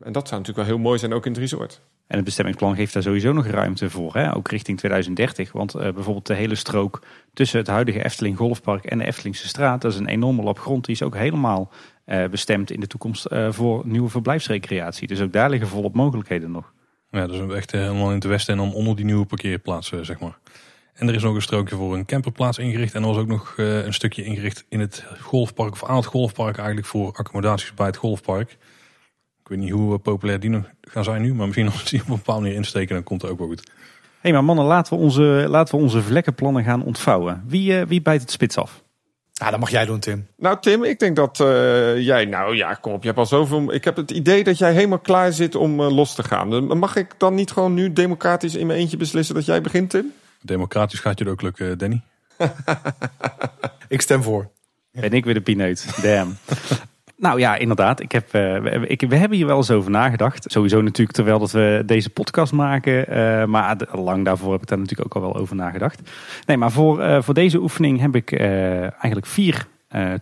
En 0.03 0.13
dat 0.13 0.29
zou 0.29 0.41
natuurlijk 0.41 0.69
wel 0.69 0.77
heel 0.77 0.85
mooi 0.87 0.99
zijn, 0.99 1.15
ook 1.15 1.27
in 1.27 1.33
het 1.33 1.41
resort. 1.41 1.81
En 2.07 2.17
het 2.17 2.25
bestemmingsplan 2.25 2.75
geeft 2.75 2.93
daar 2.93 3.03
sowieso 3.03 3.33
nog 3.33 3.47
ruimte 3.47 3.91
voor, 3.91 4.15
hè? 4.15 4.35
ook 4.35 4.49
richting 4.49 4.79
2030. 4.79 5.53
Want 5.53 5.77
uh, 5.77 5.81
bijvoorbeeld 5.81 6.27
de 6.27 6.35
hele 6.35 6.55
strook 6.55 7.03
tussen 7.33 7.59
het 7.59 7.67
huidige 7.67 8.05
Efteling 8.05 8.37
Golfpark 8.37 8.85
en 8.85 8.99
de 8.99 9.05
Eftelingse 9.05 9.49
straat, 9.49 9.81
dat 9.81 9.93
is 9.93 9.99
een 9.99 10.09
enorme 10.09 10.43
lap 10.43 10.59
grond. 10.59 10.85
Die 10.85 10.95
is 10.95 11.03
ook 11.03 11.17
helemaal 11.17 11.71
uh, 12.07 12.25
bestemd 12.25 12.71
in 12.71 12.81
de 12.81 12.87
toekomst 12.87 13.27
uh, 13.33 13.53
voor 13.53 13.83
nieuwe 13.87 14.09
verblijfsrecreatie. 14.09 15.07
Dus 15.07 15.21
ook 15.21 15.33
daar 15.33 15.51
liggen 15.51 15.69
volop 15.69 15.95
mogelijkheden 15.95 16.51
nog. 16.51 16.73
Ja, 17.11 17.27
dus 17.27 17.55
echt 17.55 17.71
helemaal 17.71 18.09
in 18.09 18.15
het 18.15 18.25
westen 18.25 18.53
en 18.53 18.59
dan 18.59 18.75
onder 18.75 18.97
die 18.97 19.05
nieuwe 19.05 19.27
parkeerplaatsen, 19.27 20.05
zeg 20.05 20.19
maar. 20.19 20.39
En 20.95 21.09
er 21.09 21.15
is 21.15 21.23
nog 21.23 21.35
een 21.35 21.43
strookje 21.43 21.77
voor 21.77 21.95
een 21.95 22.05
camperplaats 22.05 22.59
ingericht. 22.59 22.95
En 22.95 23.03
er 23.03 23.09
was 23.09 23.17
ook 23.17 23.27
nog 23.27 23.55
een 23.57 23.95
stukje 23.95 24.25
ingericht 24.25 24.65
in 24.69 24.81
het 24.81 25.05
golfpark, 25.21 25.73
of 25.73 25.85
aan 25.85 25.97
het 25.97 26.07
golfpark 26.07 26.57
eigenlijk, 26.57 26.87
voor 26.87 27.13
accommodaties 27.13 27.75
bij 27.75 27.87
het 27.87 27.97
golfpark. 27.97 28.57
Ik 29.47 29.53
weet 29.53 29.61
niet 29.61 29.71
hoe 29.71 29.99
populair 29.99 30.41
die 30.41 30.51
nog 30.51 30.65
gaan 30.81 31.05
zijn 31.05 31.23
nu, 31.23 31.35
maar 31.35 31.47
misschien 31.47 31.71
als 31.73 31.85
die 31.85 32.01
op 32.01 32.09
een 32.09 32.17
bepaalde 32.17 32.41
manier 32.41 32.57
insteken, 32.57 32.95
dan 32.95 33.05
komt 33.05 33.23
het 33.23 33.31
ook 33.31 33.39
wel 33.39 33.47
goed. 33.47 33.63
Hé, 33.67 33.73
hey, 34.21 34.33
maar 34.33 34.45
mannen, 34.45 34.65
laten 34.65 34.97
we 34.97 35.03
onze, 35.03 35.45
laten 35.49 35.77
we 35.77 35.83
onze 35.83 36.03
vlekkenplannen 36.03 36.65
gaan 36.65 36.85
ontvouwen. 36.85 37.45
Wie, 37.47 37.73
uh, 37.73 37.83
wie 37.87 38.03
bijt 38.03 38.21
het 38.21 38.31
spits 38.31 38.57
af? 38.57 38.83
Ja, 39.33 39.51
dat 39.51 39.61
mag 39.61 39.71
jij 39.71 39.85
doen, 39.85 39.99
Tim. 39.99 40.27
Nou, 40.37 40.57
Tim, 40.61 40.85
ik 40.85 40.99
denk 40.99 41.17
dat 41.17 41.39
uh, 41.41 41.47
jij, 42.01 42.25
nou 42.25 42.57
ja, 42.57 42.75
kom 42.75 42.93
op, 42.93 43.01
je 43.01 43.07
hebt 43.07 43.19
al 43.19 43.27
zoveel. 43.27 43.73
Ik 43.73 43.85
heb 43.85 43.97
het 43.97 44.11
idee 44.11 44.45
dat 44.45 44.59
jij 44.59 44.73
helemaal 44.73 44.99
klaar 44.99 45.33
zit 45.33 45.55
om 45.55 45.81
uh, 45.81 45.95
los 45.95 46.15
te 46.15 46.23
gaan. 46.23 46.79
Mag 46.79 46.97
ik 46.97 47.15
dan 47.19 47.35
niet 47.35 47.51
gewoon 47.51 47.75
nu 47.75 47.93
democratisch 47.93 48.55
in 48.55 48.67
mijn 48.67 48.79
eentje 48.79 48.97
beslissen 48.97 49.35
dat 49.35 49.45
jij 49.45 49.61
begint, 49.61 49.91
Tim? 49.91 50.13
Democratisch 50.43 51.01
gaat 51.01 51.19
je 51.19 51.25
het 51.25 51.33
ook 51.33 51.43
lukken, 51.43 51.79
Danny. 51.79 52.03
ik 53.89 54.01
stem 54.01 54.23
voor. 54.23 54.51
Ben 54.93 55.13
ik 55.13 55.25
weer 55.25 55.35
de 55.35 55.41
pineut. 55.41 56.03
Damn. 56.03 56.37
Nou 57.19 57.39
ja, 57.39 57.57
inderdaad. 57.57 58.01
Ik 58.01 58.13
heb, 58.13 58.35
uh, 58.35 58.91
ik, 58.91 59.01
we 59.01 59.17
hebben 59.17 59.37
hier 59.37 59.47
wel 59.47 59.57
eens 59.57 59.71
over 59.71 59.91
nagedacht. 59.91 60.45
Sowieso 60.53 60.81
natuurlijk 60.81 61.17
terwijl 61.17 61.39
dat 61.39 61.51
we 61.51 61.83
deze 61.87 62.11
podcast 62.11 62.53
maken. 62.53 63.13
Uh, 63.13 63.45
maar 63.45 63.77
lang 63.93 64.25
daarvoor 64.25 64.53
heb 64.53 64.63
ik 64.63 64.69
daar 64.69 64.79
natuurlijk 64.79 65.17
ook 65.17 65.23
al 65.23 65.31
wel 65.31 65.41
over 65.41 65.57
nagedacht. 65.57 66.11
Nee, 66.47 66.57
maar 66.57 66.71
voor, 66.71 67.01
uh, 67.01 67.23
voor 67.23 67.35
deze 67.35 67.61
oefening 67.61 68.01
heb 68.01 68.15
ik 68.15 68.33
eigenlijk 68.33 69.27
vier 69.27 69.67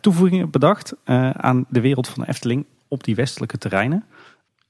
toevoegingen 0.00 0.50
bedacht 0.50 0.94
aan 1.32 1.64
de 1.68 1.80
wereld 1.80 2.08
van 2.08 2.22
de 2.22 2.28
Efteling 2.28 2.64
op 2.88 3.04
die 3.04 3.14
westelijke 3.14 3.58
terreinen. 3.58 4.04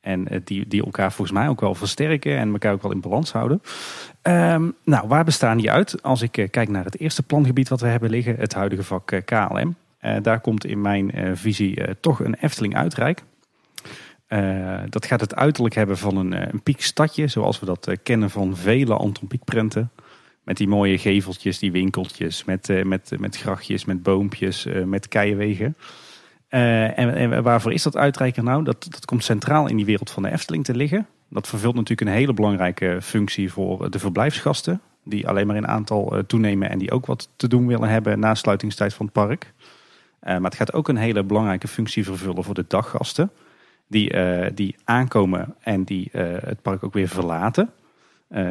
En 0.01 0.27
die, 0.45 0.69
die 0.69 0.85
elkaar 0.85 1.13
volgens 1.13 1.39
mij 1.39 1.49
ook 1.49 1.61
wel 1.61 1.75
versterken 1.75 2.39
en 2.39 2.53
elkaar 2.53 2.73
ook 2.73 2.83
wel 2.83 2.93
in 2.93 3.01
balans 3.01 3.33
houden. 3.33 3.63
Um, 4.23 4.75
nou, 4.85 5.09
waar 5.09 5.25
bestaan 5.25 5.57
die 5.57 5.71
uit? 5.71 6.03
Als 6.03 6.23
ik 6.23 6.49
kijk 6.51 6.69
naar 6.69 6.85
het 6.85 6.99
eerste 6.99 7.23
plangebied 7.23 7.69
wat 7.69 7.81
we 7.81 7.87
hebben 7.87 8.11
liggen, 8.11 8.37
het 8.37 8.55
huidige 8.55 8.83
vak 8.83 9.23
KLM. 9.25 9.77
Uh, 10.05 10.17
daar 10.23 10.41
komt 10.41 10.67
in 10.67 10.81
mijn 10.81 11.19
uh, 11.19 11.31
visie 11.35 11.81
uh, 11.81 11.89
toch 12.01 12.21
een 12.21 12.35
Efteling 12.35 12.77
uitrijk. 12.77 13.23
dat 14.89 15.07
gaat 15.07 15.21
het 15.21 15.35
uiterlijk 15.35 15.75
hebben 15.75 15.99
van 15.99 16.17
een, 16.17 16.33
een 16.53 16.63
piekstadje, 16.63 17.27
zoals 17.27 17.61
we 17.61 17.67
dat 17.67 17.97
kennen 18.03 18.31
van 18.31 18.57
vele 18.57 18.95
Anton 18.95 19.29
Pieckprenten. 19.29 19.91
Met 20.43 20.57
die 20.57 20.69
mooie 20.69 20.99
geveltjes, 20.99 21.59
die 21.59 21.73
winkeltjes, 21.73 22.45
met, 22.45 22.85
met, 22.85 23.13
met 23.19 23.37
grachtjes, 23.37 23.85
met 23.85 24.03
boompjes, 24.03 24.67
met 24.85 25.09
keienwegen. 25.09 25.77
En, 26.49 27.15
en, 27.15 27.43
waarvoor 27.43 27.73
is 27.73 27.83
dat 27.83 27.97
uitrijker 27.97 28.43
nou? 28.43 28.65
Dat, 28.65 28.87
dat 28.91 29.05
komt 29.05 29.25
centraal 29.25 29.69
in 29.69 29.77
die 29.77 29.85
wereld 29.85 30.11
van 30.11 30.23
de 30.23 30.31
Efteling 30.31 30.65
te 30.65 30.75
liggen. 30.75 31.07
Dat 31.29 31.49
vervult 31.49 31.75
natuurlijk 31.75 32.09
een 32.09 32.17
hele 32.17 32.35
belangrijke 32.35 32.99
functie 33.03 33.53
voor 33.53 33.91
de 33.91 33.99
verblijfsgasten. 33.99 34.81
Die 35.05 35.29
alleen 35.29 35.47
maar 35.47 35.57
in 35.57 35.69
aantal 35.69 36.23
toenemen 36.27 36.71
en 36.71 36.79
die 36.79 36.91
ook 36.91 37.07
wat 37.07 37.29
te 37.37 37.49
doen 37.49 37.67
willen 37.67 37.89
hebben 37.89 38.19
na 38.19 38.35
sluitingstijd 38.35 38.95
van 38.95 39.07
het 39.07 39.15
park. 39.15 39.53
Uh, 40.25 40.31
maar 40.31 40.51
het 40.51 40.55
gaat 40.55 40.73
ook 40.73 40.89
een 40.89 40.97
hele 40.97 41.23
belangrijke 41.23 41.69
functie 41.69 42.05
vervullen 42.05 42.45
voor 42.45 42.55
de 42.55 42.65
daggasten. 42.69 43.31
Die, 43.89 44.15
uh, 44.15 44.47
die 44.55 44.77
aankomen 44.85 45.55
en 45.61 45.85
die 45.85 46.11
uh, 46.13 46.23
het 46.41 46.63
park 46.63 46.85
ook 46.85 46.93
weer 46.93 47.09
verlaten. 47.09 47.71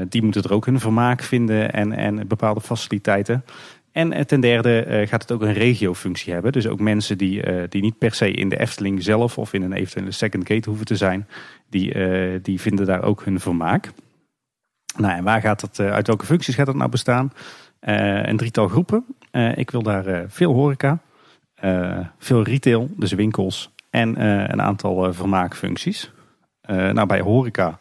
die 0.09 0.23
moeten 0.23 0.43
er 0.43 0.53
ook 0.53 0.65
hun 0.65 0.79
vermaak 0.79 1.21
vinden 1.21 1.73
en, 1.73 1.91
en 1.91 2.27
bepaalde 2.27 2.61
faciliteiten. 2.61 3.45
En 3.91 4.27
ten 4.27 4.39
derde 4.39 5.05
gaat 5.07 5.21
het 5.21 5.31
ook 5.31 5.41
een 5.41 5.53
regiofunctie 5.53 6.33
hebben. 6.33 6.51
Dus 6.51 6.67
ook 6.67 6.79
mensen 6.79 7.17
die, 7.17 7.67
die 7.67 7.81
niet 7.81 7.97
per 7.97 8.13
se 8.13 8.31
in 8.31 8.49
de 8.49 8.59
Efteling 8.59 9.03
zelf 9.03 9.37
of 9.37 9.53
in 9.53 9.61
een 9.61 9.73
eventuele 9.73 10.11
second 10.11 10.47
gate 10.47 10.69
hoeven 10.69 10.85
te 10.85 10.95
zijn. 10.95 11.27
Die, 11.69 12.41
die 12.41 12.61
vinden 12.61 12.85
daar 12.85 13.03
ook 13.03 13.25
hun 13.25 13.39
vermaak. 13.39 13.91
Nou, 14.97 15.17
en 15.17 15.23
waar 15.23 15.41
gaat 15.41 15.61
het, 15.61 15.79
uit 15.79 16.07
welke 16.07 16.25
functies 16.25 16.55
gaat 16.55 16.65
dat 16.65 16.75
nou 16.75 16.89
bestaan? 16.89 17.33
een 17.79 18.37
drietal 18.37 18.67
groepen. 18.67 19.05
ik 19.55 19.71
wil 19.71 19.83
daar 19.83 20.25
veel 20.27 20.53
horeca. 20.53 21.01
Uh, 21.63 21.99
veel 22.17 22.43
retail, 22.43 22.89
dus 22.97 23.11
winkels 23.11 23.71
en 23.89 24.21
uh, 24.21 24.47
een 24.47 24.61
aantal 24.61 25.07
uh, 25.07 25.13
vermaakfuncties. 25.13 26.11
nou, 26.67 27.05
bij 27.05 27.19
horeca 27.19 27.77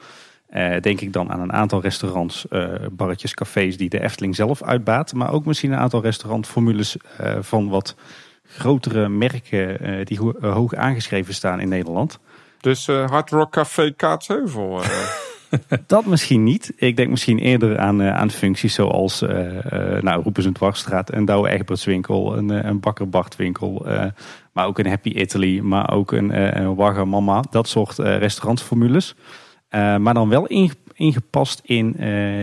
denk 0.80 1.00
ik 1.00 1.12
dan 1.12 1.32
aan 1.32 1.40
een 1.40 1.52
aantal 1.52 1.80
restaurants, 1.80 2.46
barretjes, 2.92 3.34
cafés 3.34 3.76
die 3.76 3.88
de 3.88 4.00
Efteling 4.00 4.36
zelf 4.36 4.62
uitbaat. 4.62 5.12
Maar 5.12 5.32
ook 5.32 5.44
misschien 5.44 5.72
een 5.72 5.78
aantal 5.78 6.02
restaurantformules 6.02 6.96
van 7.40 7.68
wat 7.68 7.94
grotere 8.42 9.08
merken 9.08 9.78
die 10.04 10.18
ho 10.18 10.34
hoog 10.40 10.74
aangeschreven 10.74 11.34
staan 11.34 11.60
in 11.60 11.68
Nederland. 11.68 12.18
Dus 12.60 12.86
Hard 12.86 13.30
Rock 13.30 13.52
Café 13.52 13.92
Kaatsheuvel. 13.92 14.80
dat 15.86 16.06
misschien 16.06 16.44
niet. 16.44 16.72
Ik 16.76 16.96
denk 16.96 17.10
misschien 17.10 17.38
eerder 17.38 17.78
aan, 17.78 18.00
uh, 18.00 18.14
aan 18.14 18.30
functies 18.30 18.74
zoals 18.74 19.22
uh, 19.22 19.30
nou, 20.00 20.22
Roepers 20.22 20.46
en 20.46 20.52
Dwarsstraat, 20.52 21.12
een 21.12 21.24
Douwe 21.24 21.48
Egbertswinkel, 21.48 22.36
een, 22.36 22.66
een 22.68 22.80
Bakker 22.80 23.08
Bartwinkel, 23.08 23.86
maar 24.52 24.66
ook 24.66 24.78
een 24.78 24.86
Happy 24.86 25.08
Italy, 25.08 25.60
maar 25.60 25.90
ook 25.90 26.12
een, 26.12 26.58
een 26.60 26.74
Wagga 26.74 27.04
Mama. 27.04 27.44
Dat 27.50 27.68
soort 27.68 27.98
restaurantformules. 27.98 29.14
maar 29.70 30.14
dan 30.14 30.28
wel 30.28 30.46
ingepast 30.94 31.60
in 31.64 31.96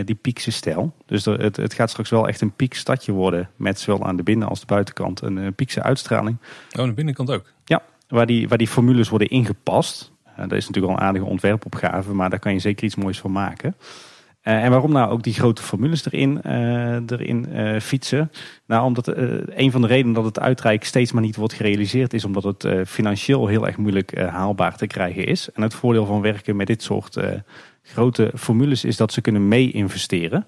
die 0.06 0.16
piekse 0.16 0.52
stijl. 0.52 0.94
Dus 1.06 1.26
er, 1.26 1.40
het, 1.42 1.56
het, 1.56 1.74
gaat 1.74 1.90
straks 1.90 2.10
wel 2.10 2.28
echt 2.28 2.42
een 2.42 2.56
piekstadje 2.56 3.12
worden 3.12 3.50
met 3.56 3.80
zowel 3.80 4.06
aan 4.06 4.16
de 4.16 4.24
binnen- 4.24 4.48
als 4.48 4.60
de 4.60 4.66
buitenkant 4.66 5.22
een 5.22 5.54
piekse 5.54 5.84
uitstraling. 5.84 6.38
Oh, 6.72 6.82
aan 6.82 6.88
de 6.88 6.94
binnenkant 6.94 7.32
ook? 7.32 7.54
Ja, 7.66 7.82
waar 8.08 8.26
die, 8.26 8.48
waar 8.48 8.58
die 8.58 8.68
formules 8.68 9.10
worden 9.10 9.30
ingepast. 9.30 10.12
Dat 10.48 10.58
is 10.58 10.68
natuurlijk 10.68 10.94
al 10.94 11.00
een 11.00 11.06
aardige 11.08 11.26
ontwerpopgave, 11.26 12.14
maar 12.14 12.30
daar 12.30 12.40
kan 12.40 12.54
je 12.54 12.60
zeker 12.60 12.86
iets 12.86 12.96
moois 12.96 13.20
van 13.20 13.32
maken. 13.32 13.76
Uh, 14.44 14.64
en 14.64 14.72
waarom 14.72 14.92
nou 14.92 15.12
ook 15.12 15.24
die 15.24 15.34
grote 15.34 15.62
formules 15.62 16.06
erin, 16.06 16.42
uh, 16.46 16.94
erin 16.94 17.48
fietsen? 17.82 18.32
Nou, 18.68 18.86
omdat 18.86 19.08
een 19.48 19.72
van 19.72 19.82
de 19.82 19.88
redenen 19.88 20.14
dat 20.14 20.26
het 20.26 20.40
uitrijk 20.40 20.84
steeds 20.84 21.12
maar 21.12 21.22
niet 21.22 21.36
wordt 21.36 21.54
gerealiseerd 21.54 22.14
is 22.14 22.26
omdat 22.26 22.44
het 22.44 22.68
financieel 22.88 23.48
heel 23.48 23.68
erg 23.68 23.78
moeilijk 23.78 24.20
haalbaar 24.20 24.78
te 24.78 24.88
krijgen 24.88 25.26
is. 25.26 25.52
En 25.52 25.62
het 25.62 25.74
voordeel 25.74 26.06
van 26.06 26.22
werken 26.22 26.56
met 26.56 26.68
dit 26.68 26.84
soort 26.84 27.18
grote 27.84 28.32
formules 28.36 28.84
is 28.84 28.98
dat 28.98 29.14
ze 29.14 29.22
kunnen 29.22 29.48
mee 29.48 29.72
investeren. 29.72 30.48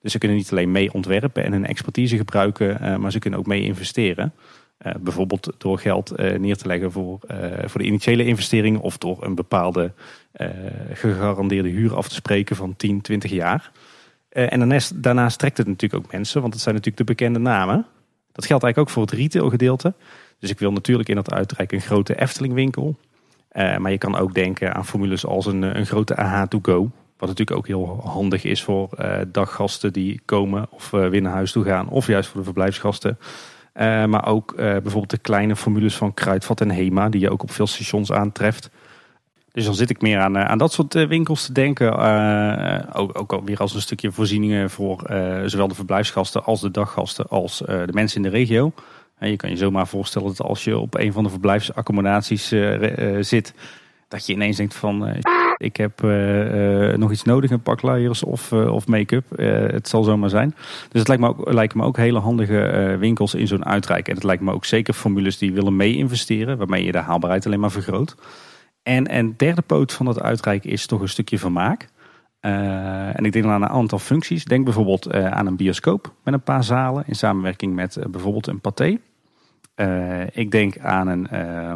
Dus 0.00 0.12
ze 0.12 0.18
kunnen 0.18 0.36
niet 0.36 0.50
alleen 0.50 0.70
mee 0.70 0.92
ontwerpen 0.92 1.44
en 1.44 1.52
hun 1.52 1.66
expertise 1.66 2.16
gebruiken, 2.16 3.00
maar 3.00 3.12
ze 3.12 3.18
kunnen 3.18 3.38
ook 3.38 3.46
mee 3.46 3.62
investeren. 3.62 4.32
Uh, 4.86 4.92
bijvoorbeeld 5.00 5.52
door 5.58 5.78
geld 5.78 6.20
uh, 6.20 6.38
neer 6.38 6.56
te 6.56 6.66
leggen 6.66 6.92
voor, 6.92 7.18
uh, 7.30 7.36
voor 7.64 7.80
de 7.80 7.86
initiële 7.86 8.24
investering 8.24 8.78
of 8.78 8.98
door 8.98 9.24
een 9.24 9.34
bepaalde 9.34 9.92
gegarandeerde 10.92 11.68
huur 11.68 11.96
af 11.96 12.08
te 12.08 12.14
spreken 12.14 12.56
van 12.56 12.76
10, 12.76 13.00
20 13.00 13.30
jaar. 13.30 13.70
Eh, 14.28 14.52
en 14.52 14.80
daarnaast, 14.94 15.38
trekt 15.38 15.58
het 15.58 15.66
natuurlijk 15.66 16.04
ook 16.04 16.12
mensen, 16.12 16.40
want 16.40 16.52
het 16.52 16.62
zijn 16.62 16.74
natuurlijk 16.74 17.06
de 17.06 17.12
bekende 17.12 17.38
namen. 17.38 17.86
Dat 18.32 18.46
geldt 18.46 18.64
eigenlijk 18.64 18.78
ook 18.78 18.90
voor 18.90 19.02
het 19.02 19.12
retail 19.12 19.50
gedeelte. 19.50 19.94
Dus 20.38 20.50
ik 20.50 20.58
wil 20.58 20.72
natuurlijk 20.72 21.08
in 21.08 21.14
dat 21.14 21.32
uitrijk 21.32 21.72
een 21.72 21.80
grote 21.80 22.20
Efteling 22.20 22.54
winkel. 22.54 22.98
Eh, 23.48 23.76
maar 23.76 23.90
je 23.90 23.98
kan 23.98 24.16
ook 24.16 24.34
denken 24.34 24.74
aan 24.74 24.86
formules 24.86 25.26
als 25.26 25.46
een, 25.46 25.62
een 25.62 25.86
grote 25.86 26.16
AH 26.16 26.42
to 26.48 26.58
go. 26.62 26.90
Wat 27.16 27.28
natuurlijk 27.28 27.58
ook 27.58 27.66
heel 27.66 28.00
handig 28.04 28.44
is 28.44 28.62
voor 28.62 28.88
daggasten 29.32 29.92
die 29.92 30.20
komen 30.24 30.66
of 30.70 30.92
uh, 30.92 31.08
weer 31.08 31.22
naar 31.22 31.32
huis 31.32 31.52
toe 31.52 31.64
gaan. 31.64 31.88
Of 31.88 32.06
juist 32.06 32.28
voor 32.28 32.38
de 32.38 32.44
verblijfsgasten. 32.44 33.18
Uh, 33.74 34.04
maar 34.04 34.26
ook 34.26 34.56
bijvoorbeeld 34.56 35.10
de 35.10 35.18
kleine 35.18 35.56
formules 35.56 35.96
van 35.96 36.14
Kruidvat 36.14 36.60
en 36.60 36.70
Hema. 36.70 37.08
Die 37.08 37.20
je 37.20 37.30
ook 37.30 37.42
op 37.42 37.50
veel 37.50 37.66
stations 37.66 38.12
aantreft. 38.12 38.70
Dus 39.52 39.64
dan 39.64 39.74
zit 39.74 39.90
ik 39.90 40.00
meer 40.00 40.18
aan, 40.18 40.38
aan 40.38 40.58
dat 40.58 40.72
soort 40.72 40.92
winkels 40.92 41.46
te 41.46 41.52
denken. 41.52 41.92
ook, 42.94 43.18
ook 43.18 43.32
alweer 43.32 43.58
als 43.58 43.74
een 43.74 43.80
stukje 43.80 44.12
voorzieningen 44.12 44.70
voor 44.70 45.02
zowel 45.44 45.68
de 45.68 45.74
verblijfsgasten 45.74 46.44
als 46.44 46.60
de 46.60 46.70
daggasten. 46.70 47.28
Als 47.28 47.58
de 47.58 47.92
mensen 47.92 48.16
in 48.16 48.30
de 48.30 48.36
regio. 48.36 48.72
En 49.18 49.30
je 49.30 49.36
kan 49.36 49.50
je 49.50 49.56
zomaar 49.56 49.86
voorstellen 49.86 50.28
dat 50.28 50.40
als 50.46 50.64
je 50.64 50.78
op 50.78 50.94
een 50.94 51.12
van 51.12 51.24
de 51.24 51.30
verblijfsaccommodaties 51.30 52.48
zit. 53.20 53.54
Dat 54.08 54.26
je 54.26 54.32
ineens 54.32 54.56
denkt 54.56 54.74
van 54.74 55.16
ik 55.58 55.76
heb 55.76 56.02
uh, 56.02 56.94
nog 56.94 57.10
iets 57.10 57.22
nodig, 57.22 57.50
een 57.50 57.60
pak 57.60 57.82
of, 57.82 58.52
uh, 58.52 58.72
of 58.74 58.86
make-up. 58.86 59.24
het 59.72 59.88
zal 59.88 60.02
zomaar 60.02 60.30
zijn. 60.30 60.54
Dus 60.88 60.98
het 60.98 61.08
lijkt 61.08 61.22
me 61.22 61.28
ook, 61.28 61.52
lijkt 61.52 61.74
me 61.74 61.84
ook 61.84 61.96
hele 61.96 62.18
handige 62.18 62.96
winkels 62.98 63.34
in 63.34 63.46
zo'n 63.46 63.64
uitrijk. 63.64 64.08
En 64.08 64.14
het 64.14 64.24
lijkt 64.24 64.42
me 64.42 64.52
ook 64.52 64.64
zeker 64.64 64.94
formules 64.94 65.38
die 65.38 65.52
willen 65.52 65.76
mee 65.76 65.96
investeren, 65.96 66.58
waarmee 66.58 66.84
je 66.84 66.92
de 66.92 66.98
haalbaarheid 66.98 67.46
alleen 67.46 67.60
maar 67.60 67.70
vergroot. 67.70 68.16
En 68.82 69.06
en 69.06 69.34
derde 69.36 69.62
poot 69.62 69.92
van 69.92 70.06
dat 70.06 70.20
uitrijk 70.20 70.64
is 70.64 70.86
toch 70.86 71.00
een 71.00 71.08
stukje 71.08 71.38
vermaak. 71.38 71.88
en 72.40 73.24
ik 73.24 73.32
denk 73.32 73.44
dan 73.44 73.54
aan 73.54 73.62
een 73.62 73.68
aantal 73.68 73.98
functies. 73.98 74.44
Denk 74.44 74.64
bijvoorbeeld 74.64 75.12
aan 75.12 75.46
een 75.46 75.56
bioscoop 75.56 76.12
met 76.24 76.34
een 76.34 76.42
paar 76.42 76.64
zalen 76.64 77.04
in 77.06 77.14
samenwerking 77.14 77.74
met 77.74 77.98
bijvoorbeeld 78.10 78.46
een 78.46 78.60
paté. 78.60 78.98
Uh, 79.80 80.26
ik 80.32 80.50
denk 80.50 80.78
aan 80.78 81.08
een, 81.08 81.28
uh, 81.32 81.74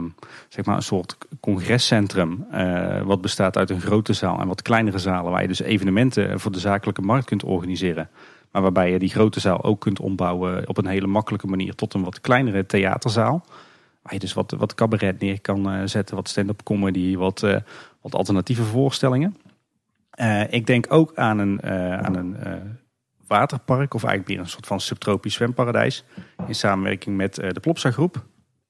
zeg 0.48 0.64
maar 0.64 0.76
een 0.76 0.82
soort 0.82 1.18
congrescentrum. 1.40 2.46
Uh, 2.52 3.00
wat 3.02 3.20
bestaat 3.20 3.56
uit 3.56 3.70
een 3.70 3.80
grote 3.80 4.12
zaal 4.12 4.40
en 4.40 4.46
wat 4.46 4.62
kleinere 4.62 4.98
zalen. 4.98 5.32
Waar 5.32 5.42
je 5.42 5.48
dus 5.48 5.60
evenementen 5.60 6.40
voor 6.40 6.52
de 6.52 6.58
zakelijke 6.58 7.02
markt 7.02 7.26
kunt 7.26 7.44
organiseren. 7.44 8.08
Maar 8.50 8.62
waarbij 8.62 8.90
je 8.90 8.98
die 8.98 9.08
grote 9.08 9.40
zaal 9.40 9.64
ook 9.64 9.80
kunt 9.80 10.00
ombouwen 10.00 10.68
op 10.68 10.78
een 10.78 10.86
hele 10.86 11.06
makkelijke 11.06 11.46
manier 11.46 11.74
tot 11.74 11.94
een 11.94 12.04
wat 12.04 12.20
kleinere 12.20 12.66
theaterzaal. 12.66 13.44
Waar 14.02 14.12
je 14.12 14.18
dus 14.18 14.32
wat, 14.32 14.54
wat 14.58 14.74
cabaret 14.74 15.20
neer 15.20 15.40
kan 15.40 15.88
zetten, 15.88 16.16
wat 16.16 16.28
stand-up 16.28 16.62
comedy, 16.62 17.16
wat, 17.16 17.40
wat 18.00 18.14
alternatieve 18.14 18.62
voorstellingen. 18.62 19.36
ik 20.50 20.66
denk 20.66 20.86
ook 20.88 21.12
aan 21.14 21.38
een, 21.38 21.62
aan 22.02 22.16
een 22.16 22.36
waterpark, 23.32 23.94
of 23.94 24.04
eigenlijk 24.04 24.34
weer 24.34 24.38
een 24.38 24.50
soort 24.50 24.66
van 24.66 24.80
subtropisch 24.80 25.34
zwemparadijs. 25.34 26.04
In 26.46 26.54
samenwerking 26.54 27.16
met 27.16 27.38
eh, 27.38 27.50
de 27.50 27.60
Plopsa 27.60 27.90
groep. 27.90 28.24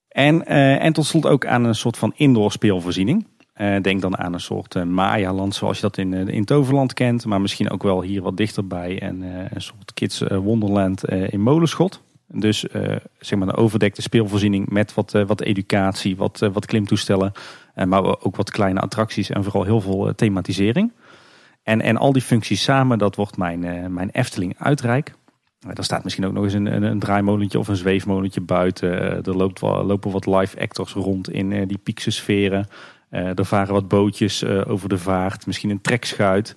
En, 0.08 0.34
uh, 0.34 0.84
en 0.84 0.92
tot 0.92 1.06
slot 1.06 1.26
ook 1.26 1.46
aan 1.46 1.64
een 1.64 1.74
soort 1.74 1.96
van 1.96 2.12
indoor 2.16 2.52
speelvoorziening. 2.52 3.26
Uh, 3.56 3.80
denk 3.80 4.00
dan 4.00 4.18
aan 4.18 4.32
een 4.32 4.40
soort 4.40 4.84
Maya-land 4.84 5.54
zoals 5.54 5.76
je 5.76 5.82
dat 5.82 5.98
in, 5.98 6.28
in 6.28 6.44
Toverland 6.44 6.94
kent. 6.94 7.24
Maar 7.26 7.40
misschien 7.40 7.70
ook 7.70 7.82
wel 7.82 8.02
hier 8.02 8.22
wat 8.22 8.36
dichterbij. 8.36 9.00
En 9.00 9.22
een 9.54 9.62
soort 9.62 9.94
Kids 9.94 10.18
Wonderland 10.28 11.04
in 11.08 11.40
Molenschot. 11.40 12.02
Dus 12.28 12.66
zeg 13.18 13.38
maar 13.38 13.48
een 13.48 13.56
overdekte 13.56 14.02
speelvoorziening 14.02 14.68
met 14.68 14.94
wat, 14.94 15.12
wat 15.26 15.40
educatie, 15.40 16.16
wat, 16.16 16.38
wat 16.52 16.66
klimtoestellen. 16.66 17.32
maar 17.86 18.22
ook 18.22 18.36
wat 18.36 18.50
kleine 18.50 18.80
attracties 18.80 19.30
en 19.30 19.44
vooral 19.44 19.64
heel 19.64 19.80
veel 19.80 20.14
thematisering. 20.14 20.92
En, 21.62 21.80
en 21.80 21.96
al 21.96 22.12
die 22.12 22.22
functies 22.22 22.62
samen, 22.62 22.98
dat 22.98 23.16
wordt 23.16 23.36
mijn, 23.36 23.62
uh, 23.62 23.86
mijn 23.86 24.10
Efteling 24.10 24.54
uitrijk. 24.58 25.14
Uh, 25.66 25.72
er 25.74 25.84
staat 25.84 26.02
misschien 26.04 26.26
ook 26.26 26.32
nog 26.32 26.44
eens 26.44 26.52
een, 26.52 26.66
een, 26.74 26.82
een 26.82 26.98
draaimolentje 26.98 27.58
of 27.58 27.68
een 27.68 27.76
zweefmolentje 27.76 28.40
buiten. 28.40 28.92
Uh, 28.92 29.26
er 29.26 29.36
loopt 29.36 29.60
lopen 29.60 30.10
wat 30.10 30.26
live 30.26 30.60
actors 30.60 30.92
rond 30.92 31.30
in 31.30 31.66
die 31.66 31.78
piekse 31.78 32.10
sferen. 32.10 32.68
er 33.10 33.44
varen 33.44 33.72
wat 33.72 33.88
bootjes 33.88 34.44
over 34.44 34.88
de 34.88 34.98
vaart, 34.98 35.46
misschien 35.46 35.70
een 35.70 35.80
trekschuit. 35.80 36.56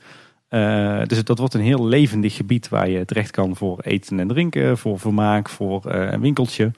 dus 1.07 1.23
dat 1.23 1.37
wordt 1.37 1.53
een 1.53 1.61
heel 1.61 1.85
levendig 1.85 2.35
gebied 2.35 2.69
waar 2.69 2.89
je 2.89 3.05
terecht 3.05 3.31
kan 3.31 3.55
voor 3.55 3.79
eten 3.79 4.19
en 4.19 4.27
drinken, 4.27 4.77
voor 4.77 4.99
vermaak, 4.99 5.49
voor 5.49 5.85
een 5.85 6.21
winkeltje. 6.21 6.71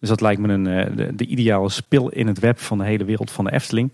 Dus 0.00 0.08
dat 0.08 0.20
lijkt 0.20 0.40
me 0.40 0.52
een, 0.52 0.96
de, 0.96 1.14
de, 1.14 1.26
ideale 1.26 1.70
spil 1.70 2.08
in 2.08 2.26
het 2.26 2.38
web 2.38 2.58
van 2.58 2.78
de 2.78 2.84
hele 2.84 3.04
wereld 3.04 3.30
van 3.30 3.44
de 3.44 3.52
Efteling. 3.52 3.92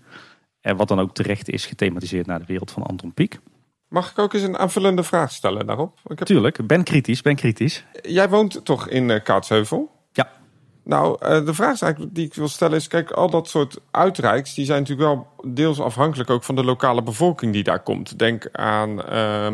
En 0.61 0.75
wat 0.75 0.87
dan 0.87 0.99
ook 0.99 1.13
terecht 1.13 1.49
is 1.49 1.65
gethematiseerd 1.65 2.25
naar 2.25 2.39
de 2.39 2.45
wereld 2.45 2.71
van 2.71 2.83
Anton 2.83 3.13
Pieck. 3.13 3.39
Mag 3.91 4.11
ik 4.11 4.19
ook 4.19 4.33
eens 4.33 4.43
een 4.43 4.57
aanvullende 4.57 5.03
vraag 5.03 5.31
stellen 5.31 5.65
daarop? 5.65 5.99
Ik 6.07 6.19
heb... 6.19 6.27
Tuurlijk, 6.27 6.67
ben 6.67 6.83
kritisch, 6.83 7.21
ben 7.21 7.35
kritisch. 7.35 7.85
Jij 8.01 8.29
woont 8.29 8.65
toch 8.65 8.87
in 8.87 9.09
uh, 9.09 9.23
Kaatsheuvel? 9.23 9.91
Ja. 10.11 10.31
Nou, 10.83 11.17
uh, 11.21 11.45
de 11.45 11.53
vraag 11.53 11.73
is 11.73 11.81
eigenlijk 11.81 12.15
die 12.15 12.25
ik 12.25 12.33
wil 12.33 12.47
stellen 12.47 12.77
is... 12.77 12.87
Kijk, 12.87 13.11
al 13.11 13.29
dat 13.29 13.49
soort 13.49 13.79
uitrijks... 13.91 14.53
die 14.53 14.65
zijn 14.65 14.79
natuurlijk 14.79 15.07
wel 15.07 15.27
deels 15.53 15.79
afhankelijk 15.79 16.29
ook 16.29 16.43
van 16.43 16.55
de 16.55 16.63
lokale 16.63 17.03
bevolking 17.03 17.53
die 17.53 17.63
daar 17.63 17.83
komt. 17.83 18.19
Denk 18.19 18.49
aan... 18.51 19.01
Uh, 19.13 19.47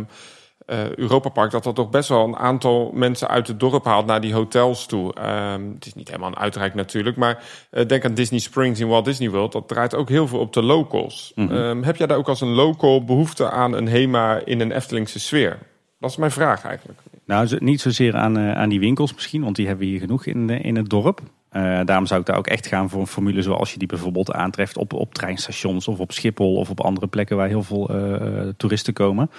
uh, 0.68 0.96
Europa 0.96 1.30
Park 1.30 1.52
dat 1.52 1.64
dat 1.64 1.76
toch 1.76 1.90
best 1.90 2.10
wel 2.10 2.24
een 2.24 2.36
aantal 2.36 2.92
mensen 2.94 3.28
uit 3.28 3.48
het 3.48 3.60
dorp 3.60 3.86
haalt 3.86 4.06
naar 4.06 4.22
die 4.22 4.34
hotels 4.34 4.86
toe. 4.86 5.14
Um, 5.54 5.74
het 5.74 5.86
is 5.86 5.94
niet 5.94 6.08
helemaal 6.08 6.30
een 6.30 6.38
uitreik 6.38 6.74
natuurlijk, 6.74 7.16
maar 7.16 7.44
uh, 7.72 7.86
denk 7.86 8.06
aan 8.06 8.14
Disney 8.14 8.40
Springs 8.40 8.80
in 8.80 8.88
Walt 8.88 9.06
Disney 9.06 9.30
World. 9.30 9.52
Dat 9.52 9.68
draait 9.68 9.96
ook 9.96 10.10
heel 10.10 10.28
veel 10.28 10.40
op 10.40 10.54
de 10.54 10.64
locals. 10.64 11.32
Mm 11.36 11.48
-hmm. 11.48 11.58
um, 11.58 11.84
heb 11.84 11.96
jij 11.96 12.08
daar 12.08 12.18
ook 12.18 12.30
als 12.30 12.42
een 12.42 12.54
local 12.54 13.04
behoefte 13.04 13.50
aan 13.50 13.74
een 13.74 13.88
HEMA 13.88 14.42
in 14.46 14.60
een 14.60 14.72
Eftelingse 14.72 15.20
sfeer? 15.20 15.58
Dat 16.00 16.10
is 16.10 16.18
mijn 16.18 16.32
vraag 16.32 16.64
eigenlijk. 16.66 17.00
Nou, 17.26 17.56
niet 17.60 17.82
zozeer 17.82 18.16
aan, 18.16 18.38
uh, 18.38 18.52
aan 18.52 18.70
die 18.70 18.80
winkels 18.80 19.14
misschien, 19.14 19.44
want 19.44 19.56
die 19.56 19.68
hebben 19.68 19.86
we 19.86 19.92
hier 19.92 20.00
genoeg 20.00 20.26
in, 20.26 20.50
in 20.50 20.76
het 20.76 20.90
dorp. 20.90 21.22
Uh, 21.52 21.80
daarom 21.86 22.06
zou 22.06 22.20
ik 22.20 22.26
daar 22.26 22.38
ook 22.38 22.48
echt 22.48 22.68
gaan 22.68 22.90
voor 22.90 23.02
een 23.02 23.08
formule 23.08 23.42
zoals 23.42 23.72
je 23.72 23.80
die 23.80 23.88
bijvoorbeeld 23.88 24.32
aantreft 24.32 24.78
op, 24.78 24.94
op 24.94 25.14
treinstations 25.14 25.88
of 25.88 26.00
op 26.00 26.12
Schiphol 26.12 26.56
of 26.56 26.70
op 26.70 26.82
andere 26.82 27.08
plekken 27.08 27.38
waar 27.38 27.48
heel 27.48 27.64
veel 27.64 27.96
uh, 27.96 28.48
toeristen 28.58 28.94
komen. 28.94 29.30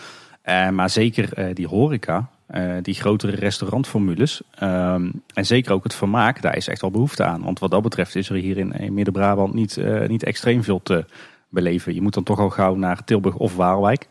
Uh, 0.49 0.69
maar 0.69 0.91
zeker 0.91 1.39
uh, 1.39 1.55
die 1.55 1.67
horeca, 1.67 2.29
uh, 2.51 2.73
die 2.83 2.95
grotere 2.95 3.37
restaurantformules. 3.37 4.43
Ehm, 4.55 5.11
en 5.35 5.47
zeker 5.47 5.73
ook 5.73 5.85
het 5.85 5.95
vermaak, 5.95 6.43
daar 6.43 6.57
is 6.57 6.69
echt 6.69 6.81
wel 6.81 6.91
behoefte 6.91 7.25
aan. 7.25 7.43
Want 7.43 7.59
wat 7.59 7.71
dat 7.71 7.83
betreft 7.83 8.15
is 8.15 8.29
er 8.29 8.37
hier 8.37 8.59
in, 8.59 8.73
in 8.73 8.95
Midden-Brabant 8.95 9.55
niet, 9.55 9.79
niet 10.07 10.25
extreem 10.25 10.63
veel 10.63 10.83
te 10.83 11.05
beleven. 11.49 11.95
Je 11.95 12.03
moet 12.03 12.15
dan 12.15 12.23
toch 12.23 12.39
al 12.39 12.51
gauw 12.51 12.75
naar 12.75 13.05
Tilburg 13.05 13.35
of 13.35 13.57
Waalwijk. 13.57 14.09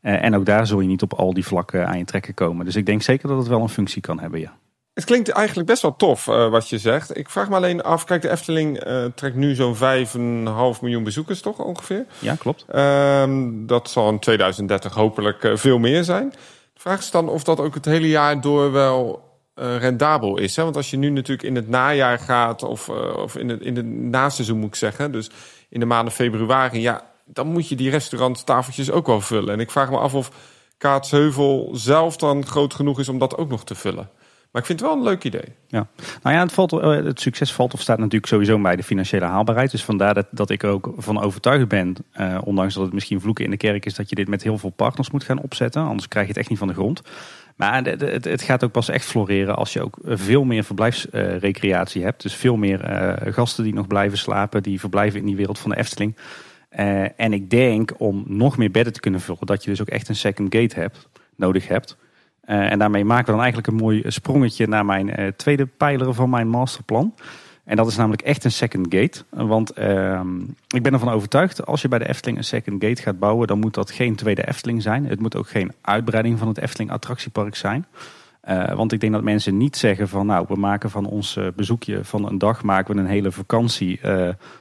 en 0.00 0.34
ook 0.34 0.46
daar 0.46 0.66
zul 0.66 0.80
je 0.80 0.88
niet 0.88 1.02
op 1.02 1.12
al 1.12 1.34
die 1.34 1.46
vlakken 1.46 1.86
aan 1.86 1.98
je 1.98 2.04
trekken 2.04 2.34
komen. 2.34 2.64
Dus 2.64 2.76
ik 2.76 2.86
denk 2.86 3.02
zeker 3.02 3.28
dat 3.28 3.38
het 3.38 3.46
wel 3.46 3.62
een 3.62 3.68
functie 3.68 4.02
kan 4.02 4.20
hebben, 4.20 4.40
ja. 4.40 4.52
Het 4.94 5.04
klinkt 5.04 5.28
eigenlijk 5.28 5.68
best 5.68 5.82
wel 5.82 5.96
tof 5.96 6.26
uh, 6.26 6.48
wat 6.48 6.68
je 6.68 6.78
zegt. 6.78 7.16
Ik 7.16 7.30
vraag 7.30 7.48
me 7.48 7.56
alleen 7.56 7.82
af, 7.82 8.04
kijk, 8.04 8.22
de 8.22 8.30
Efteling 8.30 8.86
uh, 8.86 9.04
trekt 9.14 9.36
nu 9.36 9.54
zo'n 9.54 9.76
5,5 9.76 9.80
miljoen 10.80 11.04
bezoekers 11.04 11.40
toch 11.40 11.58
ongeveer? 11.58 12.06
Ja, 12.18 12.34
klopt. 12.34 12.64
Uh, 12.74 13.24
dat 13.50 13.90
zal 13.90 14.08
in 14.08 14.18
2030 14.18 14.94
hopelijk 14.94 15.44
uh, 15.44 15.56
veel 15.56 15.78
meer 15.78 16.04
zijn. 16.04 16.30
De 16.74 16.80
vraag 16.80 16.98
is 16.98 17.10
dan 17.10 17.28
of 17.28 17.44
dat 17.44 17.60
ook 17.60 17.74
het 17.74 17.84
hele 17.84 18.08
jaar 18.08 18.40
door 18.40 18.72
wel 18.72 19.28
rendabel 19.54 20.38
is. 20.38 20.56
Hè? 20.56 20.62
Want 20.62 20.76
als 20.76 20.90
je 20.90 20.96
nu 20.96 21.10
natuurlijk 21.10 21.48
in 21.48 21.56
het 21.56 21.68
najaar 21.68 22.18
gaat, 22.18 22.62
of, 22.62 22.88
of 23.16 23.36
in, 23.36 23.48
het, 23.48 23.60
in 23.60 23.76
het 23.76 23.86
naseizoen 23.86 24.58
moet 24.58 24.68
ik 24.68 24.74
zeggen, 24.74 25.12
dus 25.12 25.30
in 25.68 25.80
de 25.80 25.86
maanden 25.86 26.14
februari, 26.14 26.80
ja, 26.80 27.10
dan 27.24 27.46
moet 27.46 27.68
je 27.68 27.76
die 27.76 27.90
restauranttafeltjes 27.90 28.90
ook 28.90 29.06
wel 29.06 29.20
vullen. 29.20 29.52
En 29.52 29.60
ik 29.60 29.70
vraag 29.70 29.90
me 29.90 29.98
af 29.98 30.14
of 30.14 30.30
Kaatsheuvel 30.78 31.70
zelf 31.72 32.16
dan 32.16 32.46
groot 32.46 32.74
genoeg 32.74 32.98
is 32.98 33.08
om 33.08 33.18
dat 33.18 33.36
ook 33.36 33.48
nog 33.48 33.64
te 33.64 33.74
vullen. 33.74 34.10
Maar 34.50 34.62
ik 34.62 34.68
vind 34.68 34.80
het 34.80 34.88
wel 34.88 34.98
een 34.98 35.04
leuk 35.04 35.24
idee. 35.24 35.54
Ja. 35.66 35.86
Nou 36.22 36.36
ja, 36.36 36.42
het, 36.42 36.52
valt, 36.52 36.70
het 36.70 37.20
succes 37.20 37.52
valt 37.52 37.74
of 37.74 37.80
staat 37.80 37.98
natuurlijk 37.98 38.26
sowieso 38.26 38.58
bij 38.58 38.76
de 38.76 38.82
financiële 38.82 39.24
haalbaarheid. 39.24 39.70
Dus 39.70 39.84
vandaar 39.84 40.14
dat, 40.14 40.26
dat 40.30 40.50
ik 40.50 40.64
ook 40.64 40.92
van 40.96 41.20
overtuigd 41.20 41.68
ben, 41.68 41.94
eh, 42.12 42.38
ondanks 42.44 42.74
dat 42.74 42.84
het 42.84 42.92
misschien 42.92 43.20
vloeken 43.20 43.44
in 43.44 43.50
de 43.50 43.56
kerk 43.56 43.86
is, 43.86 43.94
dat 43.94 44.08
je 44.08 44.14
dit 44.14 44.28
met 44.28 44.42
heel 44.42 44.58
veel 44.58 44.70
partners 44.70 45.10
moet 45.10 45.24
gaan 45.24 45.40
opzetten. 45.40 45.82
Anders 45.82 46.08
krijg 46.08 46.26
je 46.26 46.32
het 46.32 46.40
echt 46.40 46.50
niet 46.50 46.58
van 46.58 46.68
de 46.68 46.74
grond. 46.74 47.02
Maar 47.56 47.84
het, 47.84 48.24
het 48.24 48.42
gaat 48.42 48.64
ook 48.64 48.72
pas 48.72 48.88
echt 48.88 49.04
floreren 49.04 49.56
als 49.56 49.72
je 49.72 49.82
ook 49.82 49.98
veel 50.04 50.44
meer 50.44 50.64
verblijfsrecreatie 50.64 52.00
uh, 52.00 52.06
hebt. 52.06 52.22
Dus 52.22 52.34
veel 52.34 52.56
meer 52.56 52.90
uh, 52.90 53.32
gasten 53.32 53.64
die 53.64 53.74
nog 53.74 53.86
blijven 53.86 54.18
slapen, 54.18 54.62
die 54.62 54.80
verblijven 54.80 55.20
in 55.20 55.26
die 55.26 55.36
wereld 55.36 55.58
van 55.58 55.70
de 55.70 55.76
Efteling. 55.76 56.16
Uh, 56.78 57.20
en 57.20 57.32
ik 57.32 57.50
denk 57.50 57.92
om 57.98 58.24
nog 58.26 58.56
meer 58.56 58.70
bedden 58.70 58.92
te 58.92 59.00
kunnen 59.00 59.20
vullen, 59.20 59.46
dat 59.46 59.64
je 59.64 59.70
dus 59.70 59.80
ook 59.80 59.88
echt 59.88 60.08
een 60.08 60.16
second 60.16 60.54
gate 60.54 60.80
hebt, 60.80 61.08
nodig 61.36 61.68
hebt. 61.68 61.96
Uh, 62.44 62.72
en 62.72 62.78
daarmee 62.78 63.04
maken 63.04 63.24
we 63.24 63.30
dan 63.30 63.40
eigenlijk 63.40 63.66
een 63.66 63.84
mooi 63.84 64.02
sprongetje 64.06 64.66
naar 64.66 64.84
mijn 64.84 65.20
uh, 65.20 65.26
tweede 65.26 65.66
pijler 65.66 66.14
van 66.14 66.30
mijn 66.30 66.48
masterplan. 66.48 67.14
En 67.64 67.76
dat 67.76 67.86
is 67.86 67.96
namelijk 67.96 68.22
echt 68.22 68.44
een 68.44 68.52
second 68.52 68.86
gate. 68.94 69.22
Want 69.30 69.78
uh, 69.78 70.20
ik 70.68 70.82
ben 70.82 70.92
ervan 70.92 71.08
overtuigd, 71.08 71.66
als 71.66 71.82
je 71.82 71.88
bij 71.88 71.98
de 71.98 72.08
Efteling 72.08 72.38
een 72.38 72.44
second 72.44 72.84
gate 72.84 73.02
gaat 73.02 73.18
bouwen, 73.18 73.46
dan 73.46 73.58
moet 73.58 73.74
dat 73.74 73.90
geen 73.90 74.14
tweede 74.16 74.48
Efteling 74.48 74.82
zijn. 74.82 75.06
Het 75.06 75.20
moet 75.20 75.36
ook 75.36 75.48
geen 75.48 75.72
uitbreiding 75.80 76.38
van 76.38 76.48
het 76.48 76.58
Efteling 76.58 76.90
attractiepark 76.90 77.56
zijn. 77.56 77.86
Uh, 78.48 78.74
want 78.74 78.92
ik 78.92 79.00
denk 79.00 79.12
dat 79.12 79.22
mensen 79.22 79.56
niet 79.56 79.76
zeggen 79.76 80.08
van 80.08 80.26
nou, 80.26 80.44
we 80.48 80.56
maken 80.56 80.90
van 80.90 81.06
ons 81.06 81.38
bezoekje 81.56 82.04
van 82.04 82.26
een 82.26 82.38
dag, 82.38 82.62
maken 82.62 82.94
we 82.94 83.00
een 83.00 83.06
hele 83.06 83.32
vakantie 83.32 84.00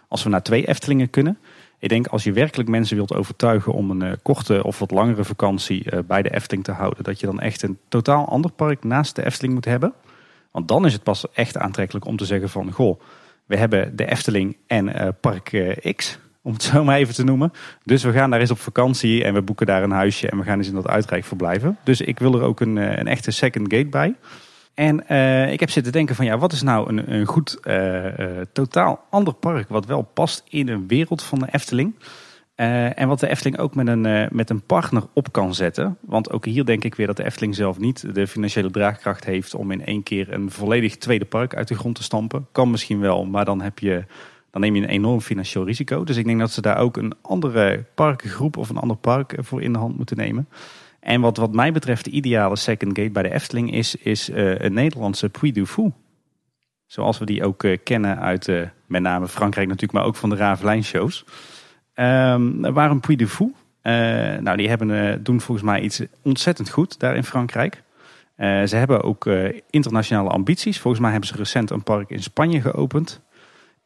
als 0.07 0.23
we 0.23 0.29
naar 0.29 0.43
twee 0.43 0.67
Eftelingen 0.67 1.09
kunnen. 1.09 1.37
Ik 1.79 1.89
denk 1.89 2.07
als 2.07 2.23
je 2.23 2.31
werkelijk 2.31 2.69
mensen 2.69 2.95
wilt 2.95 3.13
overtuigen 3.13 3.73
om 3.73 3.91
een 3.91 4.21
korte 4.21 4.63
of 4.63 4.79
wat 4.79 4.91
langere 4.91 5.23
vakantie 5.23 6.03
bij 6.05 6.21
de 6.21 6.33
Efteling 6.33 6.63
te 6.63 6.71
houden, 6.71 7.03
dat 7.03 7.19
je 7.19 7.25
dan 7.25 7.39
echt 7.39 7.61
een 7.61 7.77
totaal 7.87 8.27
ander 8.27 8.51
park 8.51 8.83
naast 8.83 9.15
de 9.15 9.25
Efteling 9.25 9.53
moet 9.53 9.65
hebben. 9.65 9.93
Want 10.51 10.67
dan 10.67 10.85
is 10.85 10.93
het 10.93 11.03
pas 11.03 11.31
echt 11.33 11.57
aantrekkelijk 11.57 12.05
om 12.05 12.17
te 12.17 12.25
zeggen 12.25 12.49
van, 12.49 12.71
goh, 12.71 12.99
we 13.45 13.57
hebben 13.57 13.95
de 13.95 14.05
Efteling 14.05 14.57
en 14.67 15.15
Park 15.21 15.75
X 15.95 16.19
om 16.41 16.53
het 16.53 16.63
zo 16.73 16.83
maar 16.83 16.97
even 16.97 17.13
te 17.13 17.23
noemen. 17.23 17.51
Dus 17.83 18.03
we 18.03 18.11
gaan 18.11 18.29
daar 18.29 18.39
eens 18.39 18.51
op 18.51 18.59
vakantie 18.59 19.23
en 19.23 19.33
we 19.33 19.41
boeken 19.41 19.65
daar 19.65 19.83
een 19.83 19.91
huisje 19.91 20.29
en 20.29 20.37
we 20.37 20.43
gaan 20.43 20.57
eens 20.57 20.67
in 20.67 20.73
dat 20.73 20.87
uitrijk 20.87 21.25
verblijven. 21.25 21.77
Dus 21.83 22.01
ik 22.01 22.19
wil 22.19 22.33
er 22.33 22.41
ook 22.41 22.59
een, 22.59 22.75
een 22.75 23.07
echte 23.07 23.31
second 23.31 23.73
gate 23.73 23.89
bij. 23.89 24.15
En 24.79 25.03
uh, 25.11 25.51
ik 25.51 25.59
heb 25.59 25.69
zitten 25.69 25.91
denken 25.91 26.15
van 26.15 26.25
ja, 26.25 26.37
wat 26.37 26.51
is 26.51 26.61
nou 26.61 26.89
een, 26.89 27.13
een 27.13 27.25
goed, 27.25 27.57
uh, 27.63 28.19
uh, 28.19 28.41
totaal 28.53 29.05
ander 29.09 29.33
park 29.33 29.69
wat 29.69 29.85
wel 29.85 30.01
past 30.01 30.43
in 30.49 30.67
een 30.67 30.87
wereld 30.87 31.23
van 31.23 31.39
de 31.39 31.47
Efteling. 31.51 31.95
en 32.55 33.07
wat 33.07 33.19
de 33.19 33.27
Efteling 33.27 33.57
ook 33.59 33.75
met 33.75 33.87
een, 33.87 34.27
met 34.31 34.49
een 34.49 34.61
partner 34.61 35.03
op 35.13 35.31
kan 35.31 35.53
zetten. 35.53 35.97
Want 36.01 36.31
ook 36.31 36.45
hier 36.45 36.65
denk 36.65 36.83
ik 36.83 36.95
weer 36.95 37.07
dat 37.07 37.17
de 37.17 37.23
Efteling 37.23 37.55
zelf 37.55 37.79
niet 37.79 38.15
de 38.15 38.27
financiële 38.27 38.71
draagkracht 38.71 39.25
heeft 39.25 39.55
om 39.55 39.71
in 39.71 39.85
één 39.85 40.03
keer 40.03 40.33
een 40.33 40.51
volledig 40.51 40.97
tweede 40.97 41.25
park 41.25 41.55
uit 41.55 41.67
de 41.67 41.75
grond 41.75 41.95
te 41.95 42.03
stampen. 42.03 42.47
Kan 42.51 42.71
misschien 42.71 42.99
wel, 42.99 43.25
maar 43.25 43.45
dan, 43.45 43.61
heb 43.61 43.79
je, 43.79 44.05
dan 44.51 44.61
neem 44.61 44.75
je 44.75 44.81
een 44.81 44.89
enorm 44.89 45.21
financieel 45.21 45.65
risico. 45.65 46.03
Dus 46.03 46.17
ik 46.17 46.25
denk 46.25 46.39
dat 46.39 46.51
ze 46.51 46.61
daar 46.61 46.77
ook 46.77 46.97
een 46.97 47.13
andere 47.21 47.83
parkengroep 47.95 48.57
of 48.57 48.69
een 48.69 48.77
ander 48.77 48.97
park 48.97 49.35
voor 49.37 49.61
in 49.61 49.73
de 49.73 49.79
hand 49.79 49.97
moeten 49.97 50.17
nemen. 50.17 50.47
En 50.99 51.21
wat, 51.21 51.37
wat 51.37 51.53
mij 51.53 51.71
betreft 51.71 52.05
de 52.05 52.11
ideale 52.11 52.55
second 52.55 52.97
gate 52.97 53.11
bij 53.11 53.23
de 53.23 53.33
Efteling 53.33 53.73
is, 53.73 53.95
is 53.95 54.29
uh, 54.29 54.59
een 54.59 54.73
Nederlandse 54.73 55.29
Puy 55.29 55.51
du 55.51 55.65
Fou. 55.65 55.91
Zoals 56.85 57.17
we 57.17 57.25
die 57.25 57.43
ook 57.43 57.63
uh, 57.63 57.77
kennen 57.83 58.19
uit 58.19 58.47
uh, 58.47 58.61
met 58.85 59.01
name 59.01 59.27
Frankrijk 59.27 59.67
natuurlijk, 59.67 59.99
maar 59.99 60.07
ook 60.07 60.15
van 60.15 60.29
de 60.29 60.35
Ravelijn 60.35 60.83
shows. 60.83 61.25
Um, 61.95 62.73
waar 62.73 62.91
een 62.91 62.99
Puy 62.99 63.15
du 63.15 63.27
Fou. 63.27 63.53
nou, 64.41 64.57
die 64.57 64.69
hebben, 64.69 65.23
doen 65.23 65.41
volgens 65.41 65.65
mij 65.67 65.81
iets 65.81 66.01
ontzettend 66.21 66.69
goed 66.69 66.99
daar 66.99 67.15
in 67.15 67.23
Frankrijk. 67.23 67.83
ze 68.37 68.75
hebben 68.75 69.03
ook 69.03 69.29
internationale 69.69 70.29
ambities. 70.29 70.79
Volgens 70.79 71.01
mij 71.01 71.11
hebben 71.11 71.29
ze 71.29 71.35
recent 71.35 71.69
een 71.69 71.83
park 71.83 72.09
in 72.09 72.23
Spanje 72.23 72.61
geopend. 72.61 73.21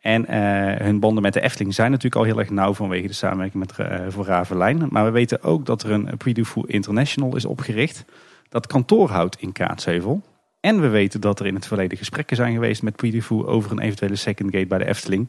En 0.04 0.26
uh, 0.30 0.86
hun 0.86 1.00
banden 1.00 1.24
met 1.24 1.34
de 1.34 1.42
Efteling 1.42 1.74
zijn 1.74 1.92
natuurlijk 1.92 2.16
al 2.16 2.24
heel 2.24 2.40
erg 2.40 2.50
nauw 2.50 2.74
vanwege 2.74 3.08
de 3.08 3.14
samenwerking 3.14 3.66
met 3.66 3.78
uh, 3.80 4.08
voor 4.10 4.26
Ravelijn. 4.26 4.88
Maar 4.90 5.06
we 5.06 5.12
weten 5.12 5.44
ook 5.44 5.66
dat 5.66 5.84
er 5.84 5.92
een 5.92 6.18
Puy 6.18 6.34
du 6.34 6.46
Fou 6.46 6.68
International 6.68 7.36
is 7.36 7.46
opgericht. 7.46 8.06
Dat 8.50 8.68
kantoor 8.68 9.10
houdt 9.10 9.42
in 9.42 9.52
Kaatsheuvel. 9.52 10.22
En 10.60 10.82
we 10.82 10.88
weten 10.88 11.22
dat 11.22 11.40
er 11.40 11.46
in 11.46 11.56
het 11.56 11.68
verleden 11.68 11.98
gesprekken 11.98 12.36
zijn 12.36 12.54
geweest 12.54 12.84
met 12.84 13.04
Fou 13.22 13.46
over 13.46 13.72
een 13.72 13.80
eventuele 13.80 14.16
second 14.16 14.52
gate 14.52 14.66
bij 14.66 14.78
de 14.78 14.88
Efteling. 14.88 15.28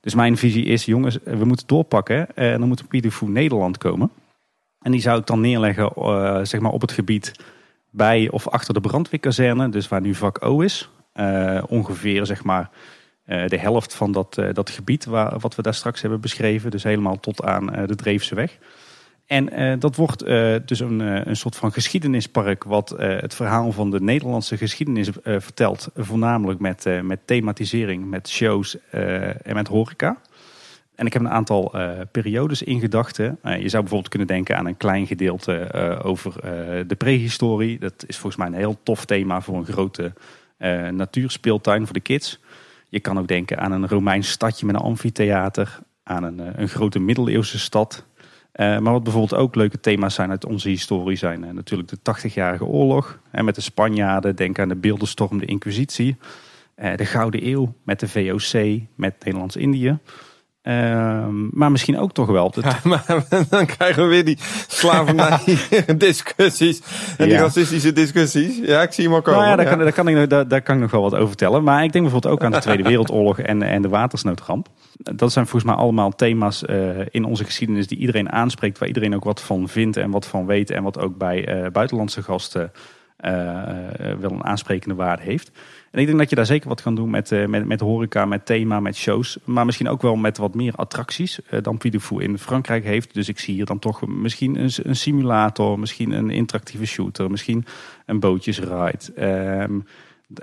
Dus 0.00 0.14
mijn 0.14 0.36
visie 0.36 0.64
is, 0.64 0.84
jongens, 0.84 1.18
we 1.24 1.44
moeten 1.44 1.66
doorpakken. 1.66 2.36
En 2.36 2.58
dan 2.58 2.68
moet 2.68 2.84
Fou 3.10 3.30
Nederland 3.30 3.78
komen. 3.78 4.10
En 4.80 4.90
die 4.92 5.00
zou 5.00 5.20
ik 5.20 5.26
dan 5.26 5.40
neerleggen 5.40 5.92
zeg 6.46 6.60
maar 6.60 6.72
op 6.72 6.80
het 6.80 6.92
gebied 6.92 7.32
bij 7.90 8.28
of 8.30 8.48
achter 8.48 8.74
de 8.74 8.80
brandweerkazerne. 8.80 9.68
Dus 9.68 9.88
waar 9.88 10.00
nu 10.00 10.14
vak 10.14 10.44
O 10.44 10.60
is. 10.60 10.90
ongeveer 11.68 12.26
zeg 12.26 12.44
maar 12.44 12.62
eh, 12.62 12.68
de 13.30 13.58
helft 13.58 13.94
van 13.94 14.12
dat, 14.12 14.38
eh, 14.38 14.48
dat 14.52 14.70
gebied 14.70 15.04
waar, 15.04 15.38
wat 15.38 15.54
we 15.54 15.62
daar 15.62 15.74
straks 15.74 16.00
hebben 16.00 16.20
beschreven. 16.20 16.70
Dus 16.70 16.82
helemaal 16.82 17.20
tot 17.20 17.42
aan 17.42 17.74
eh, 17.74 17.86
de 17.86 17.94
Dreefse 17.94 18.34
weg. 18.34 18.58
En 19.26 19.78
dat 19.78 19.96
wordt 19.96 20.26
dus 20.66 20.80
een, 20.80 21.00
een 21.28 21.36
soort 21.36 21.56
van 21.56 21.72
geschiedenispark 21.72 22.64
wat 22.64 22.94
het 22.98 23.34
verhaal 23.34 23.72
van 23.72 23.90
de 23.90 24.00
Nederlandse 24.00 24.56
geschiedenis 24.56 25.08
vertelt. 25.22 25.90
Voornamelijk 25.96 26.60
met, 26.60 26.84
met 27.02 27.18
thematisering, 27.24 28.10
met 28.10 28.28
shows 28.28 28.76
en 28.90 29.54
met 29.54 29.68
horeca. 29.68 30.16
En 30.94 31.06
ik 31.06 31.12
heb 31.12 31.22
een 31.22 31.30
aantal 31.30 31.74
periodes 32.12 32.62
in 32.62 32.80
gedachten. 32.80 33.38
je 33.42 33.68
zou 33.68 33.82
bijvoorbeeld 33.82 34.08
kunnen 34.08 34.28
denken 34.28 34.56
aan 34.56 34.66
een 34.66 34.76
klein 34.76 35.06
gedeelte 35.06 35.72
over 36.02 36.32
de 36.86 36.96
prehistorie. 36.98 37.78
Dat 37.78 38.04
is 38.06 38.16
volgens 38.16 38.36
mij 38.36 38.46
een 38.46 38.64
heel 38.64 38.78
tof 38.82 39.04
thema 39.04 39.40
voor 39.40 39.56
een 39.56 39.66
grote 39.66 40.12
natuurspeeltuin 40.90 41.84
voor 41.84 41.94
de 41.94 42.00
kids. 42.00 42.40
Je 42.90 43.00
kan 43.00 43.18
ook 43.18 43.28
denken 43.28 43.58
aan 43.58 43.72
een 43.72 43.88
Romeins 43.88 44.30
stadje 44.30 44.66
met 44.66 44.74
een 44.74 44.80
amfitheater, 44.80 45.78
aan 46.02 46.22
een, 46.22 46.40
eh, 46.40 46.52
een 46.56 46.68
grote 46.68 46.98
middeleeuwse 46.98 47.58
stad. 47.58 48.04
Uh, 48.54 48.78
maar 48.78 48.92
wat 48.92 49.02
bijvoorbeeld 49.02 49.40
ook 49.40 49.54
leuke 49.54 49.80
thema's 49.80 50.14
zijn 50.14 50.30
uit 50.30 50.44
onze 50.44 50.68
historie 50.68 51.16
zijn 51.16 51.44
uh, 51.44 51.50
natuurlijk 51.50 51.88
de 51.88 51.98
80-jarige 52.02 52.64
oorlog. 52.64 53.18
En 53.30 53.44
met 53.44 53.54
de 53.54 53.60
Spanjaarden, 53.60 54.36
denk 54.36 54.58
aan 54.58 54.68
de 54.68 54.76
beeldenstorm, 54.76 55.38
de 55.38 55.44
Inquisitie. 55.44 56.16
De 56.96 57.04
Gouden 57.04 57.46
Eeuw 57.46 57.74
met 57.82 58.00
de 58.00 58.08
VOC, 58.08 58.80
met 58.94 59.24
Nederlands-Indië. 59.24 59.98
Ehm, 60.62 61.48
maar 61.50 61.70
misschien 61.70 61.98
ook 61.98 62.12
toch 62.12 62.26
wel. 62.26 62.54
Ja, 62.60 62.78
maar 62.88 63.04
dan 63.48 63.66
krijgen 63.66 64.02
we 64.02 64.08
weer 64.08 64.24
die 64.24 64.38
slavernij-discussies 64.66 66.82
en 67.18 67.28
die 67.28 67.36
racistische 67.36 67.92
discussies. 67.92 68.58
Ja, 68.58 68.82
ik 68.82 68.92
zie 68.92 69.04
hem 69.04 69.14
al 69.14 69.22
komen. 69.22 69.40
Nou 69.40 69.50
ja, 69.50 69.56
daar, 69.56 69.66
Kan, 69.66 69.78
daar, 69.78 69.92
kan 69.92 70.08
ik, 70.08 70.30
daar, 70.30 70.48
daar, 70.48 70.62
kan 70.62 70.74
ik 70.74 70.80
nog 70.80 70.90
wel 70.90 71.02
wat 71.02 71.14
over 71.14 71.28
vertellen. 71.28 71.62
Maar 71.62 71.84
ik 71.84 71.92
denk 71.92 72.04
bijvoorbeeld 72.04 72.34
ook 72.34 72.44
aan 72.44 72.52
de 72.52 72.58
Tweede 72.58 72.82
Wereldoorlog 72.82 73.38
en, 73.38 73.62
en 73.62 73.82
de 73.82 73.88
watersnoodramp. 73.88 74.68
Dat 74.92 75.32
zijn 75.32 75.46
volgens 75.46 75.72
mij 75.72 75.80
allemaal 75.80 76.10
thema's 76.10 76.62
uh, 76.66 76.98
in 77.10 77.24
onze 77.24 77.44
geschiedenis 77.44 77.86
die 77.86 77.98
iedereen 77.98 78.32
aanspreekt. 78.32 78.78
Waar 78.78 78.88
iedereen 78.88 79.14
ook 79.14 79.24
wat 79.24 79.40
van 79.40 79.68
vindt 79.68 79.96
en 79.96 80.10
wat 80.10 80.26
van 80.26 80.46
weet. 80.46 80.70
En 80.70 80.82
wat 80.82 80.98
ook 80.98 81.16
bij 81.16 81.62
uh, 81.62 81.70
buitenlandse 81.70 82.22
gasten 82.22 82.72
uh, 83.24 83.30
wel 84.20 84.30
een 84.30 84.44
aansprekende 84.44 84.94
waarde 84.94 85.22
heeft. 85.22 85.50
En 85.90 86.00
ik 86.00 86.06
denk 86.06 86.18
dat 86.18 86.30
je 86.30 86.36
daar 86.36 86.46
zeker 86.46 86.68
wat 86.68 86.82
kan 86.82 86.94
doen 86.94 87.10
met, 87.10 87.30
uh, 87.30 87.46
met, 87.46 87.66
met 87.66 87.80
horeca, 87.80 88.24
met 88.24 88.46
thema, 88.46 88.80
met 88.80 88.96
shows. 88.96 89.38
Maar 89.44 89.64
misschien 89.64 89.88
ook 89.88 90.02
wel 90.02 90.16
met 90.16 90.38
wat 90.38 90.54
meer 90.54 90.74
attracties 90.74 91.40
uh, 91.50 91.62
dan 91.62 91.78
Puy 91.78 92.00
in 92.18 92.38
Frankrijk 92.38 92.84
heeft. 92.84 93.14
Dus 93.14 93.28
ik 93.28 93.38
zie 93.38 93.54
hier 93.54 93.64
dan 93.64 93.78
toch 93.78 94.06
misschien 94.06 94.56
een, 94.56 94.70
een 94.82 94.96
simulator, 94.96 95.78
misschien 95.78 96.10
een 96.10 96.30
interactieve 96.30 96.86
shooter, 96.86 97.30
misschien 97.30 97.64
een 98.06 98.20
bootjesride. 98.20 98.98
Um, 99.62 99.84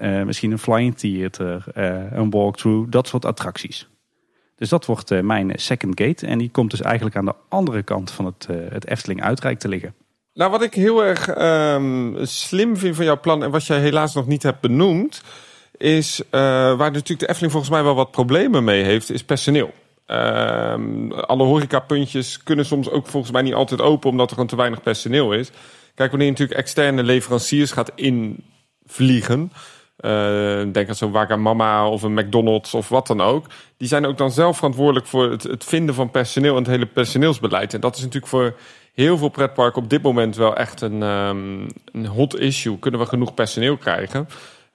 uh, 0.02 0.24
misschien 0.24 0.52
een 0.52 0.60
flying 0.60 0.96
theater, 0.96 1.64
een 2.12 2.30
walkthrough, 2.30 2.92
dat 2.92 3.08
soort 3.08 3.26
attracties. 3.26 3.88
Dus 4.56 4.70
dat 4.70 4.86
wordt 4.86 5.22
mijn 5.22 5.52
second 5.56 6.02
gate. 6.02 6.28
En 6.28 6.38
die 6.38 6.50
komt 6.50 6.72
dus 6.72 6.82
eigenlijk 6.82 7.16
aan 7.16 7.26
de 7.26 7.36
andere 7.50 7.84
kant 7.84 8.12
van 8.12 8.26
het, 8.26 8.48
het 8.70 8.88
Efteling 8.88 9.22
uitrijk 9.22 9.60
te 9.60 9.68
liggen. 9.68 9.94
Nou, 10.38 10.52
wat 10.52 10.62
ik 10.62 10.74
heel 10.74 11.04
erg 11.04 11.38
um, 11.38 12.16
slim 12.22 12.78
vind 12.78 12.96
van 12.96 13.06
jouw 13.06 13.20
plan 13.20 13.44
en 13.44 13.52
wat 13.52 13.66
jij 13.66 13.80
helaas 13.80 14.14
nog 14.14 14.28
niet 14.28 14.44
hebt 14.44 14.62
benoemd, 14.62 15.22
is 15.78 16.20
uh, 16.20 16.30
waar 16.78 16.92
natuurlijk 16.92 17.20
de 17.20 17.28
Efteling 17.28 17.52
volgens 17.52 17.72
mij 17.72 17.84
wel 17.84 17.96
wat 17.96 18.12
problemen 18.12 18.64
mee 18.64 18.84
heeft, 18.84 19.12
is 19.12 19.24
personeel. 19.24 19.74
Um, 20.08 21.12
alle 21.12 21.44
horecapuntjes 21.44 22.44
kunnen 22.44 22.66
soms 22.66 22.90
ook 22.90 23.08
volgens 23.08 23.32
mij 23.32 23.42
niet 23.42 23.54
altijd 23.54 23.82
open 23.82 24.10
omdat 24.10 24.28
er 24.28 24.34
gewoon 24.34 24.50
te 24.50 24.56
weinig 24.56 24.82
personeel 24.82 25.34
is. 25.34 25.50
Kijk, 25.96 26.10
wanneer 26.10 26.28
je 26.28 26.34
natuurlijk 26.34 26.60
externe 26.60 27.04
leveranciers 27.04 27.72
gaat 27.72 27.92
invliegen, 27.96 29.52
uh, 30.00 30.12
denk 30.72 30.90
aan 30.90 30.96
zo'n 30.96 31.12
Wagamama 31.12 31.90
of 31.90 32.04
een 32.04 32.14
McDonald's 32.14 32.74
of 32.74 32.90
wat 32.90 33.08
dan 33.08 33.22
ook. 33.22 33.46
Die 33.78 33.88
zijn 33.88 34.06
ook 34.06 34.18
dan 34.18 34.32
zelf 34.32 34.56
verantwoordelijk 34.56 35.08
voor 35.08 35.32
het, 35.32 35.44
het 35.44 35.64
vinden 35.64 35.96
van 35.96 36.12
personeel 36.12 36.56
en 36.56 36.62
het 36.62 36.72
hele 36.72 36.86
personeelsbeleid. 36.86 37.74
En 37.74 37.82
dat 37.82 37.96
is 37.96 38.02
natuurlijk 38.02 38.28
voor 38.28 38.56
heel 39.04 39.18
veel 39.18 39.30
pretparken 39.30 39.82
op 39.82 39.90
dit 39.90 40.02
moment 40.02 40.36
wel 40.36 40.56
echt 40.56 40.82
een, 40.82 41.02
um, 41.02 41.68
een 41.92 42.06
hot 42.06 42.40
issue. 42.40 42.80
Kunnen 42.80 43.00
we 43.00 43.06
genoeg 43.06 43.34
personeel 43.34 43.78
krijgen? 43.78 44.28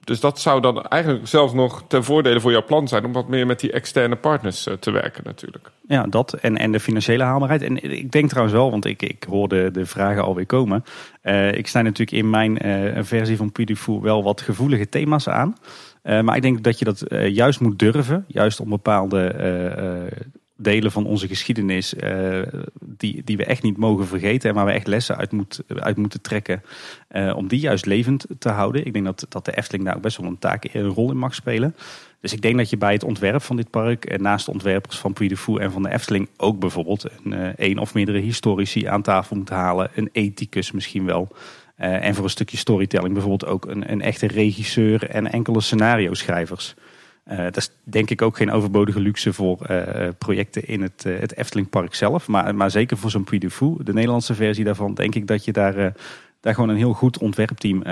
Dus 0.03 0.19
dat 0.19 0.39
zou 0.39 0.61
dan 0.61 0.83
eigenlijk 0.83 1.27
zelfs 1.27 1.53
nog 1.53 1.83
ten 1.87 2.03
voordele 2.03 2.39
voor 2.39 2.51
jouw 2.51 2.65
plan 2.65 2.87
zijn 2.87 3.05
om 3.05 3.13
wat 3.13 3.27
meer 3.27 3.45
met 3.45 3.59
die 3.59 3.71
externe 3.71 4.15
partners 4.15 4.67
uh, 4.67 4.73
te 4.73 4.91
werken 4.91 5.23
natuurlijk. 5.25 5.71
Ja, 5.87 6.03
dat 6.03 6.33
en, 6.33 6.57
en 6.57 6.71
de 6.71 6.79
financiële 6.79 7.23
haalbaarheid. 7.23 7.61
En 7.61 7.91
ik 7.91 8.11
denk 8.11 8.29
trouwens 8.29 8.57
wel, 8.57 8.71
want 8.71 8.85
ik, 8.85 9.01
ik 9.01 9.25
hoorde 9.29 9.71
de 9.71 9.85
vragen 9.85 10.23
alweer 10.23 10.45
komen. 10.45 10.83
Uh, 11.23 11.51
ik 11.51 11.67
sta 11.67 11.81
natuurlijk 11.81 12.17
in 12.17 12.29
mijn 12.29 12.67
uh, 12.67 13.03
versie 13.03 13.37
van 13.37 13.51
Puy 13.51 13.75
wel 14.01 14.23
wat 14.23 14.41
gevoelige 14.41 14.89
thema's 14.89 15.27
aan. 15.27 15.55
maar 16.03 16.35
ik 16.35 16.41
denk 16.41 16.63
dat 16.63 16.79
je 16.79 16.85
dat 16.85 17.03
juist 17.27 17.59
moet 17.59 17.79
durven. 17.79 18.25
Juist 18.27 18.59
om 18.59 18.69
bepaalde 18.69 19.35
delen 20.57 20.91
van 20.91 21.05
onze 21.05 21.27
geschiedenis 21.27 21.93
die, 22.97 23.21
die 23.23 23.37
we 23.37 23.45
echt 23.45 23.63
niet 23.63 23.77
mogen 23.77 24.07
vergeten 24.07 24.49
en 24.49 24.55
waar 24.55 24.65
we 24.65 24.71
echt 24.71 24.87
lessen 24.87 25.17
uit, 25.17 25.31
moet, 25.31 25.63
uit 25.67 25.97
moeten 25.97 26.21
trekken 26.21 26.63
uh, 27.11 27.35
om 27.35 27.47
die 27.47 27.59
juist 27.59 27.85
levend 27.85 28.25
te 28.39 28.49
houden. 28.49 28.85
Ik 28.85 28.93
denk 28.93 29.05
dat, 29.05 29.25
dat 29.29 29.45
de 29.45 29.57
Efteling 29.57 29.85
daar 29.85 29.95
ook 29.95 30.01
best 30.01 30.17
wel 30.17 30.29
een 30.29 30.39
taak, 30.39 30.63
een 30.71 30.87
rol 30.87 31.11
in 31.11 31.17
mag 31.17 31.35
spelen. 31.35 31.75
Dus 32.21 32.33
ik 32.33 32.41
denk 32.41 32.57
dat 32.57 32.69
je 32.69 32.77
bij 32.77 32.93
het 32.93 33.03
ontwerp 33.03 33.41
van 33.41 33.55
dit 33.55 33.69
park, 33.69 34.05
en 34.05 34.21
naast 34.21 34.45
de 34.45 34.51
ontwerpers 34.51 34.97
van 34.97 35.13
Puy 35.13 35.27
de 35.27 35.37
Fou 35.37 35.61
en 35.61 35.71
van 35.71 35.83
de 35.83 35.91
Efteling, 35.91 36.29
ook 36.37 36.59
bijvoorbeeld 36.59 37.05
een, 37.23 37.53
een 37.55 37.77
of 37.77 37.93
meerdere 37.93 38.19
historici 38.19 38.85
aan 38.85 39.01
tafel 39.01 39.35
moet 39.35 39.49
halen. 39.49 39.91
Een 39.95 40.09
ethicus 40.11 40.71
misschien 40.71 41.05
wel. 41.05 41.27
En 41.75 42.15
voor 42.15 42.23
een 42.23 42.29
stukje 42.29 42.57
storytelling 42.57 43.13
bijvoorbeeld 43.13 43.51
ook 43.51 43.65
een, 43.65 43.91
een 43.91 44.01
echte 44.01 44.27
regisseur 44.27 45.09
en 45.09 45.31
enkele 45.31 45.61
scenario 45.61 46.13
schrijvers. 46.13 46.75
Uh, 47.31 47.37
dat 47.37 47.57
is 47.57 47.71
denk 47.83 48.09
ik 48.09 48.21
ook 48.21 48.37
geen 48.37 48.51
overbodige 48.51 48.99
luxe 48.99 49.33
voor 49.33 49.57
uh, 49.69 50.07
projecten 50.17 50.67
in 50.67 50.81
het, 50.81 51.03
uh, 51.07 51.19
het 51.19 51.35
Eftelingpark 51.35 51.95
zelf. 51.95 52.27
Maar, 52.27 52.55
maar 52.55 52.71
zeker 52.71 52.97
voor 52.97 53.09
zo'n 53.09 53.23
Puy 53.23 53.39
de 53.39 53.49
de 53.83 53.93
Nederlandse 53.93 54.33
versie 54.35 54.63
daarvan, 54.63 54.93
denk 54.93 55.15
ik 55.15 55.27
dat 55.27 55.45
je 55.45 55.51
daar, 55.51 55.93
daar 56.39 56.53
gewoon 56.53 56.69
een 56.69 56.75
heel 56.75 56.93
goed 56.93 57.17
ontwerpteam 57.17 57.83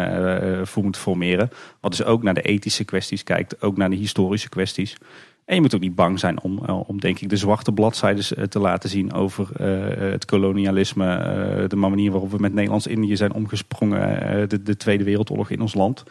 voor 0.66 0.84
moet 0.84 0.98
formeren. 0.98 1.50
Wat 1.80 1.92
dus 1.92 2.04
ook 2.04 2.24
naar 2.24 2.34
de 2.34 2.42
ethische 2.42 2.84
kwesties 2.84 3.24
kijkt, 3.24 3.62
ook 3.62 3.78
naar 3.78 3.90
de 3.90 3.96
historische 3.96 4.50
kwesties. 4.50 4.98
En 5.46 5.56
je 5.56 5.62
moet 5.62 5.76
ook 5.76 5.82
niet 5.82 5.96
bang 5.96 6.20
zijn 6.20 6.42
om, 6.42 6.66
eh, 6.66 6.90
om 6.90 7.00
denk 7.00 7.20
ik, 7.20 7.30
de 7.30 7.36
zwarte 7.36 7.72
bladzijden 7.72 8.38
eh, 8.38 8.44
te 8.44 8.60
laten 8.60 8.90
zien 8.90 9.14
over 9.14 9.50
eh, 9.56 10.12
het 10.12 10.26
kolonialisme. 10.26 11.16
eh, 11.16 11.70
de 11.70 11.76
manier 11.76 12.12
waarop 12.12 12.32
we 12.32 12.38
met 12.40 12.54
Nederlands-Indië 12.54 13.16
zijn 13.16 13.34
omgesprongen. 13.34 14.22
eh, 14.22 14.48
de, 14.48 14.64
de 14.64 14.78
Tweede 14.78 15.04
Wereldoorlog 15.04 15.50
in 15.50 15.62
ons 15.62 15.74
land. 15.74 16.04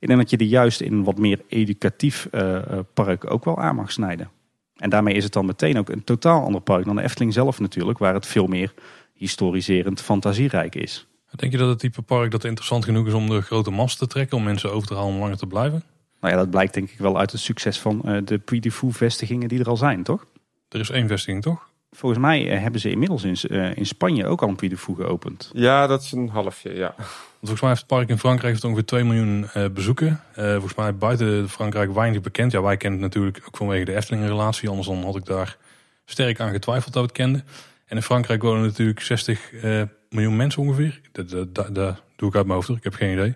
Ik 0.00 0.06
denk 0.08 0.20
dat 0.20 0.30
je 0.30 0.36
die 0.36 0.48
juist 0.48 0.80
in 0.80 0.92
een 0.92 1.04
wat 1.04 1.18
meer 1.18 1.40
educatief 1.48 2.28
eh, 2.30 2.56
eh, 2.56 2.78
park 2.94 3.30
ook 3.30 3.44
wel 3.44 3.58
aan 3.58 3.74
mag 3.74 3.92
snijden. 3.92 4.30
En 4.76 4.90
daarmee 4.90 5.14
is 5.14 5.24
het 5.24 5.32
dan 5.32 5.46
meteen 5.46 5.78
ook 5.78 5.88
een 5.88 6.04
totaal 6.04 6.44
ander 6.44 6.60
park 6.60 6.84
dan 6.84 6.96
de 6.96 7.02
Efteling 7.02 7.32
zelf 7.32 7.60
natuurlijk. 7.60 7.98
Waar 7.98 8.14
het 8.14 8.26
veel 8.26 8.46
meer 8.46 8.74
historiserend 9.14 10.00
fantasierijk 10.00 10.74
is. 10.74 11.06
Denk 11.30 11.52
je 11.52 11.58
dat 11.58 11.68
het 11.68 11.78
type 11.78 12.02
park 12.02 12.30
dat 12.30 12.44
interessant 12.44 12.84
genoeg 12.84 13.06
is 13.06 13.12
om 13.12 13.28
de 13.28 13.40
grote 13.40 13.70
mast 13.70 13.98
te 13.98 14.06
trekken, 14.06 14.36
om 14.36 14.42
mensen 14.42 14.72
over 14.72 14.88
te 14.88 14.94
halen 14.94 15.12
om 15.12 15.18
langer 15.18 15.36
te 15.36 15.46
blijven? 15.46 15.82
Nou 16.20 16.32
ja, 16.32 16.38
dat 16.38 16.50
blijkt 16.50 16.74
denk 16.74 16.90
ik 16.90 16.98
wel 16.98 17.18
uit 17.18 17.32
het 17.32 17.40
succes 17.40 17.80
van 17.80 18.02
eh, 18.04 18.16
de 18.24 18.38
Puy 18.38 18.60
de 18.60 18.72
Fou 18.72 18.92
vestigingen 18.92 19.48
die 19.48 19.60
er 19.60 19.68
al 19.68 19.76
zijn, 19.76 20.02
toch? 20.02 20.26
Er 20.68 20.80
is 20.80 20.90
één 20.90 21.08
vestiging, 21.08 21.42
toch? 21.42 21.68
Volgens 21.90 22.20
mij 22.20 22.42
hebben 22.42 22.80
ze 22.80 22.90
inmiddels 22.90 23.24
in, 23.24 23.34
eh, 23.34 23.76
in 23.76 23.86
Spanje 23.86 24.26
ook 24.26 24.42
al 24.42 24.48
een 24.48 24.56
Puy 24.56 24.68
de 24.68 24.76
Fou 24.76 24.96
geopend. 24.96 25.50
Ja, 25.52 25.86
dat 25.86 26.02
is 26.02 26.12
een 26.12 26.28
halfje, 26.28 26.74
ja. 26.74 26.94
Volgens 27.40 27.60
mij 27.60 27.70
heeft 27.70 27.82
het 27.82 27.90
park 27.90 28.08
in 28.08 28.18
Frankrijk 28.18 28.62
ongeveer 28.64 28.84
2 28.84 29.04
miljoen 29.04 29.48
eh, 29.52 29.68
bezoeken. 29.68 30.20
Eh, 30.34 30.50
volgens 30.50 30.74
mij 30.74 30.94
buiten 30.94 31.48
Frankrijk 31.48 31.92
weinig 31.92 32.20
bekend. 32.20 32.52
Ja, 32.52 32.62
wij 32.62 32.76
kennen 32.76 33.02
het 33.02 33.14
natuurlijk 33.14 33.44
ook 33.46 33.56
vanwege 33.56 33.84
de 33.84 33.96
Efteling-relatie. 33.96 34.68
Anders 34.68 34.86
dan 34.86 35.04
had 35.04 35.16
ik 35.16 35.24
daar 35.24 35.56
sterk 36.04 36.40
aan 36.40 36.50
getwijfeld 36.50 36.92
dat 36.92 37.02
we 37.02 37.08
het 37.08 37.16
kenden. 37.16 37.44
En 37.86 37.96
in 37.96 38.02
Frankrijk 38.02 38.42
wonen 38.42 38.62
natuurlijk 38.62 39.00
60 39.00 39.52
eh, 39.52 39.82
miljoen 40.10 40.36
mensen 40.36 40.62
ongeveer. 40.62 41.00
Dat, 41.12 41.30
dat, 41.30 41.74
dat, 41.74 42.02
doe 42.16 42.28
ik 42.28 42.34
uit 42.34 42.46
mijn 42.46 42.56
hoofd, 42.56 42.68
ik 42.68 42.84
heb 42.84 42.94
geen 42.94 43.12
idee. 43.12 43.34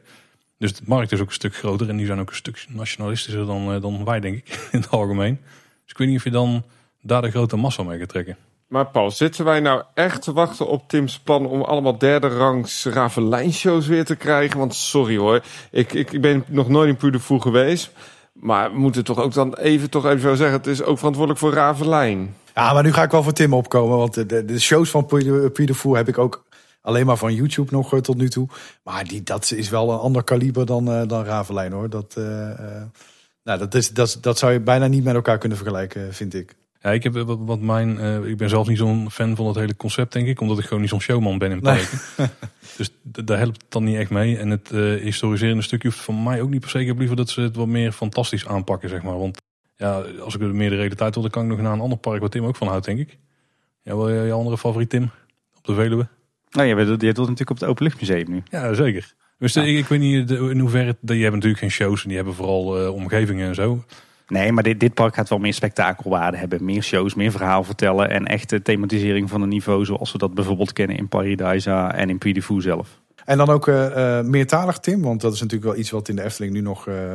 Dus 0.59 0.75
de 0.75 0.83
markt 0.87 1.13
is 1.13 1.21
ook 1.21 1.27
een 1.27 1.33
stuk 1.33 1.57
groter 1.57 1.89
en 1.89 1.97
die 1.97 2.07
zijn 2.07 2.21
ook 2.21 2.31
een 2.31 2.37
stuk 2.37 2.67
nationalistischer 2.69 3.47
dan, 3.47 3.81
dan 3.81 4.05
wij, 4.05 4.21
denk 4.21 4.37
ik, 4.37 4.49
in 4.73 4.81
het 4.81 4.91
algemeen. 4.91 5.39
Dus 5.83 5.91
ik 5.91 5.99
weet 5.99 6.09
niet 6.09 6.17
of 6.17 6.25
je 6.25 6.31
dan 6.31 6.65
daar 7.03 7.23
de 7.23 7.31
grote 7.31 7.57
massa 7.57 7.83
mee 7.83 7.99
gaat 7.99 8.09
trekken. 8.09 8.37
Maar 8.75 8.87
Paul, 8.87 9.11
zitten 9.11 9.45
wij 9.45 9.61
nou 9.61 9.83
echt 9.95 10.23
te 10.23 10.33
wachten 10.33 10.67
op 10.67 10.89
Tim's 10.89 11.19
plan 11.19 11.47
om 11.47 11.63
allemaal 11.63 11.99
derde 11.99 12.29
rangs 12.29 12.85
Ravelijn-shows 12.85 13.87
weer 13.87 14.05
te 14.05 14.17
krijgen? 14.17 14.59
Want 14.59 14.75
sorry 14.75 15.17
hoor, 15.17 15.43
ik, 15.71 15.93
ik, 15.93 16.21
ben 16.21 16.45
nog 16.49 16.69
nooit 16.69 16.89
in 16.89 16.97
Puy 16.97 17.11
de 17.11 17.21
Fou 17.21 17.41
geweest. 17.41 17.91
Maar 18.33 18.73
we 18.73 18.79
moeten 18.79 19.05
toch 19.05 19.19
ook 19.19 19.33
dan 19.33 19.55
even, 19.55 19.91
toch 19.91 20.07
even 20.07 20.21
zo 20.21 20.35
zeggen, 20.35 20.57
het 20.57 20.67
is 20.67 20.83
ook 20.83 20.97
verantwoordelijk 20.97 21.41
voor 21.41 21.53
Ravelijn. 21.53 22.35
Ja, 22.55 22.73
maar 22.73 22.83
nu 22.83 22.93
ga 22.93 23.03
ik 23.03 23.11
wel 23.11 23.23
voor 23.23 23.33
Tim 23.33 23.53
opkomen. 23.55 23.97
Want 23.99 24.15
de, 24.15 24.45
de, 24.45 24.61
shows 24.61 24.91
van 24.91 25.09
Fou 25.75 25.97
heb 25.97 26.09
ik 26.09 26.19
ook 26.19 26.45
alleen 26.81 27.07
maar 27.07 27.17
van 27.17 27.35
YouTube 27.35 27.73
nog 27.73 27.93
eh, 27.93 28.01
tot 28.01 28.17
nu 28.17 28.29
toe. 28.29 28.49
Maar 28.83 29.05
die, 29.05 29.23
dat 29.23 29.51
is 29.51 29.69
wel 29.69 29.91
een 29.91 29.99
ander 29.99 30.25
kaliber 30.25 30.67
dan, 30.67 30.91
eh, 30.91 31.09
dan 31.09 31.25
Ravelijn 31.25 31.73
hoor. 31.73 31.91
Dat, 31.91 32.15
eh, 32.17 32.25
nou, 33.43 33.59
dat, 33.59 33.75
is, 33.75 33.91
dat, 33.91 34.19
dat 34.21 34.39
zou 34.39 34.53
je 34.53 34.61
bijna 34.61 34.87
niet 34.87 35.05
met 35.05 35.15
elkaar 35.15 35.39
kunnen 35.39 35.59
vergelijken, 35.59 36.15
vind 36.15 36.35
ik. 36.35 36.55
Ja, 36.85 36.91
ik, 36.91 37.03
heb, 37.03 37.13
wat, 37.13 37.39
wat 37.41 37.61
mijn, 37.61 37.99
eh, 37.99 38.25
ik 38.25 38.37
ben 38.37 38.49
zelf 38.49 38.69
niet 38.69 38.79
zo'n 38.79 39.11
fan 39.11 39.37
van 39.37 39.47
het 39.47 39.57
hele 39.57 39.77
concept, 39.77 40.13
denk 40.13 40.27
ik. 40.27 40.41
Omdat 40.41 40.59
ik 40.59 40.65
gewoon 40.65 40.81
niet 40.81 40.91
zo'n 40.91 41.01
showman 41.01 41.39
ben 41.39 41.51
in 41.51 41.59
Nee. 41.63 41.85
parken. 42.17 42.37
dus 42.77 42.91
daar 43.03 43.39
helpt 43.39 43.63
het 43.63 43.71
dan 43.71 43.85
niet 43.85 43.97
echt 43.97 44.11
mee. 44.11 44.39
En 44.39 44.51
het 44.51 44.71
eh 44.71 44.95
historiserende 44.95 45.63
stukje 45.63 45.89
hoeft 45.89 46.01
van 46.01 46.23
mij 46.23 46.41
ook 46.41 46.51
niet 46.51 46.61
per 46.61 46.71
se. 46.71 46.81
Ik 46.81 46.87
heb 46.87 46.99
liever 46.99 47.17
dat 47.17 47.29
ze 47.29 47.41
het 47.41 47.57
wat 47.57 47.67
meer 47.67 47.93
fantastisch 47.93 48.47
aanpakken, 48.47 48.89
zeg 48.89 49.03
maar. 49.03 49.19
Want 49.19 49.43
ja, 49.77 50.03
als 50.21 50.35
ik 50.35 50.41
er 50.41 50.55
meer 50.55 50.71
de 50.71 50.77
realiteit 50.77 51.15
wil, 51.15 51.23
dan 51.23 51.33
kan 51.33 51.43
ik 51.43 51.49
nog 51.49 51.61
naar 51.61 51.73
een 51.73 51.81
ander 51.81 51.99
park 51.99 52.21
waar 52.21 52.29
Tim 52.29 52.45
ook 52.45 52.57
van 52.57 52.69
houdt, 52.69 52.85
denk 52.85 52.99
ik. 52.99 53.19
Ja, 53.83 53.97
wel 53.97 54.11
je, 54.11 54.23
je 54.23 54.33
andere 54.33 54.59
favoriet, 54.59 54.91
Tim? 54.91 55.11
Op 55.57 55.65
de 55.65 55.75
Veluwe? 55.75 56.09
Nou, 56.51 56.69
je, 56.69 56.75
je 56.77 56.97
doet 56.97 57.17
natuurlijk 57.17 57.51
op 57.51 57.61
het 57.61 57.69
Openluchtmuseum 57.69 58.31
nu. 58.31 58.43
Ja, 58.51 58.75
zeker. 58.75 59.15
Dus 59.39 59.57
eh, 59.57 59.67
ik, 59.67 59.79
ik 59.79 59.87
weet 59.87 60.01
niet 60.01 60.31
in 60.31 60.59
hoeverre... 60.59 60.97
Die 61.01 61.23
hebben 61.23 61.41
natuurlijk 61.41 61.61
geen 61.61 61.71
shows 61.71 62.03
en 62.03 62.09
die 62.09 62.17
hebben 62.17 62.35
vooral 62.35 62.93
omgevingen 62.93 63.49
en 63.49 63.55
zo. 63.55 63.85
Nee, 64.27 64.53
maar 64.53 64.63
dit, 64.63 64.81
dit 64.81 64.95
park 64.95 65.15
gaat 65.15 65.29
wel 65.29 65.39
meer 65.39 65.55
spektakelwaarde 65.55 66.37
hebben. 66.37 66.65
Meer 66.65 66.83
shows, 66.83 67.15
meer 67.15 67.31
verhaal 67.31 67.65
vertellen. 67.65 68.11
En 68.11 68.25
echte 68.25 68.63
thematisering 68.63 69.31
van 69.31 69.43
een 69.43 69.49
niveau 69.49 69.85
zoals 69.85 70.13
we 70.13 70.19
dat 70.19 70.35
bijvoorbeeld 70.35 70.73
kennen 70.73 70.97
in 70.97 71.09
Paradisa 71.09 71.95
en 71.95 72.11
in 72.11 72.19
Puy 72.19 72.43
zelf. 72.59 73.03
En 73.25 73.37
dan 73.37 73.49
ook 73.49 73.69
eh, 73.69 74.21
meertalig, 74.21 74.79
Tim. 74.79 75.03
Want 75.03 75.21
dat 75.21 75.33
is 75.33 75.41
natuurlijk 75.41 75.71
wel 75.71 75.81
iets 75.81 75.91
wat 75.91 76.09
in 76.09 76.17
de 76.17 76.23
Efteling 76.23 76.53
nu 76.53 76.61
nog 76.61 76.89
eh, 76.89 77.15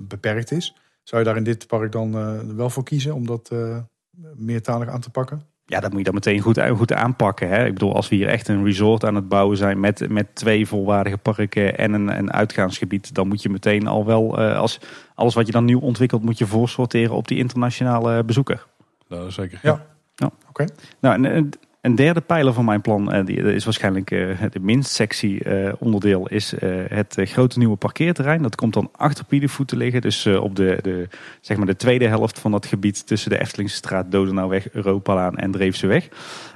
beperkt 0.00 0.50
is. 0.50 0.76
Zou 1.02 1.22
je 1.22 1.28
daar 1.28 1.36
in 1.36 1.44
dit 1.44 1.66
park 1.66 1.92
dan 1.92 2.12
wel 2.56 2.70
voor 2.70 2.84
kiezen 2.84 3.14
om 3.14 3.26
dat 3.26 3.50
meertalig 4.36 4.88
aan 4.88 5.00
te 5.00 5.10
pakken? 5.10 5.53
Ja, 5.66 5.80
dat 5.80 5.90
moet 5.90 5.98
je 5.98 6.04
dan 6.04 6.14
meteen 6.14 6.40
goed, 6.40 6.60
goed 6.60 6.92
aanpakken. 6.92 7.48
Hè? 7.48 7.64
Ik 7.66 7.72
bedoel, 7.72 7.94
als 7.94 8.08
we 8.08 8.16
hier 8.16 8.28
echt 8.28 8.48
een 8.48 8.64
resort 8.64 9.04
aan 9.04 9.14
het 9.14 9.28
bouwen 9.28 9.56
zijn 9.56 9.80
met, 9.80 10.08
met 10.08 10.34
twee 10.34 10.66
volwaardige 10.66 11.18
parken 11.18 11.78
en 11.78 11.92
een, 11.92 12.18
een 12.18 12.32
uitgaansgebied, 12.32 13.14
dan 13.14 13.28
moet 13.28 13.42
je 13.42 13.48
meteen 13.48 13.86
al 13.86 14.04
wel, 14.04 14.38
eh, 14.38 14.58
als 14.58 14.80
alles 15.14 15.34
wat 15.34 15.46
je 15.46 15.52
dan 15.52 15.64
nieuw 15.64 15.80
ontwikkelt, 15.80 16.22
moet 16.22 16.38
je 16.38 16.46
voorsorteren 16.46 17.14
op 17.16 17.28
die 17.28 17.38
internationale 17.38 18.24
bezoeker. 18.24 18.66
Dat 19.08 19.26
is 19.26 19.34
zeker. 19.34 19.58
Ja. 19.62 19.86
Oké. 20.48 20.64
Nou, 21.00 21.24
een- 21.24 21.52
een, 21.84 21.94
derde 21.94 22.20
pijler 22.20 22.52
van 22.52 22.64
mijn 22.64 22.80
plan, 22.80 23.12
eh, 23.12 23.24
die 23.24 23.36
is 23.36 23.64
waarschijnlijk 23.64 24.10
eh, 24.10 24.28
het 24.34 24.62
minst 24.62 24.90
sexy 24.90 25.38
eh, 25.42 25.72
onderdeel, 25.78 26.28
is 26.28 26.54
het 26.88 27.16
grote 27.18 27.58
nieuwe 27.58 27.76
parkeerterrein. 27.76 28.42
Dat 28.42 28.54
komt 28.54 28.74
dan 28.74 28.88
achter 28.96 29.24
Piedevoet 29.24 29.68
te 29.68 29.76
liggen, 29.76 30.00
dus 30.00 30.26
op 30.26 30.56
de, 30.56 30.78
de, 30.82 31.08
zeg 31.40 31.56
maar 31.56 31.66
de 31.66 31.76
tweede 31.76 32.06
helft 32.06 32.38
van 32.38 32.50
dat 32.50 32.66
gebied 32.66 33.06
tussen 33.06 33.30
de 33.30 33.40
Eftelingse 33.40 33.76
straat, 33.76 34.10
Dodenauweg, 34.10 34.72
Europalaan 34.72 35.36
en 35.36 35.50
Dreefseweg. 35.50 36.08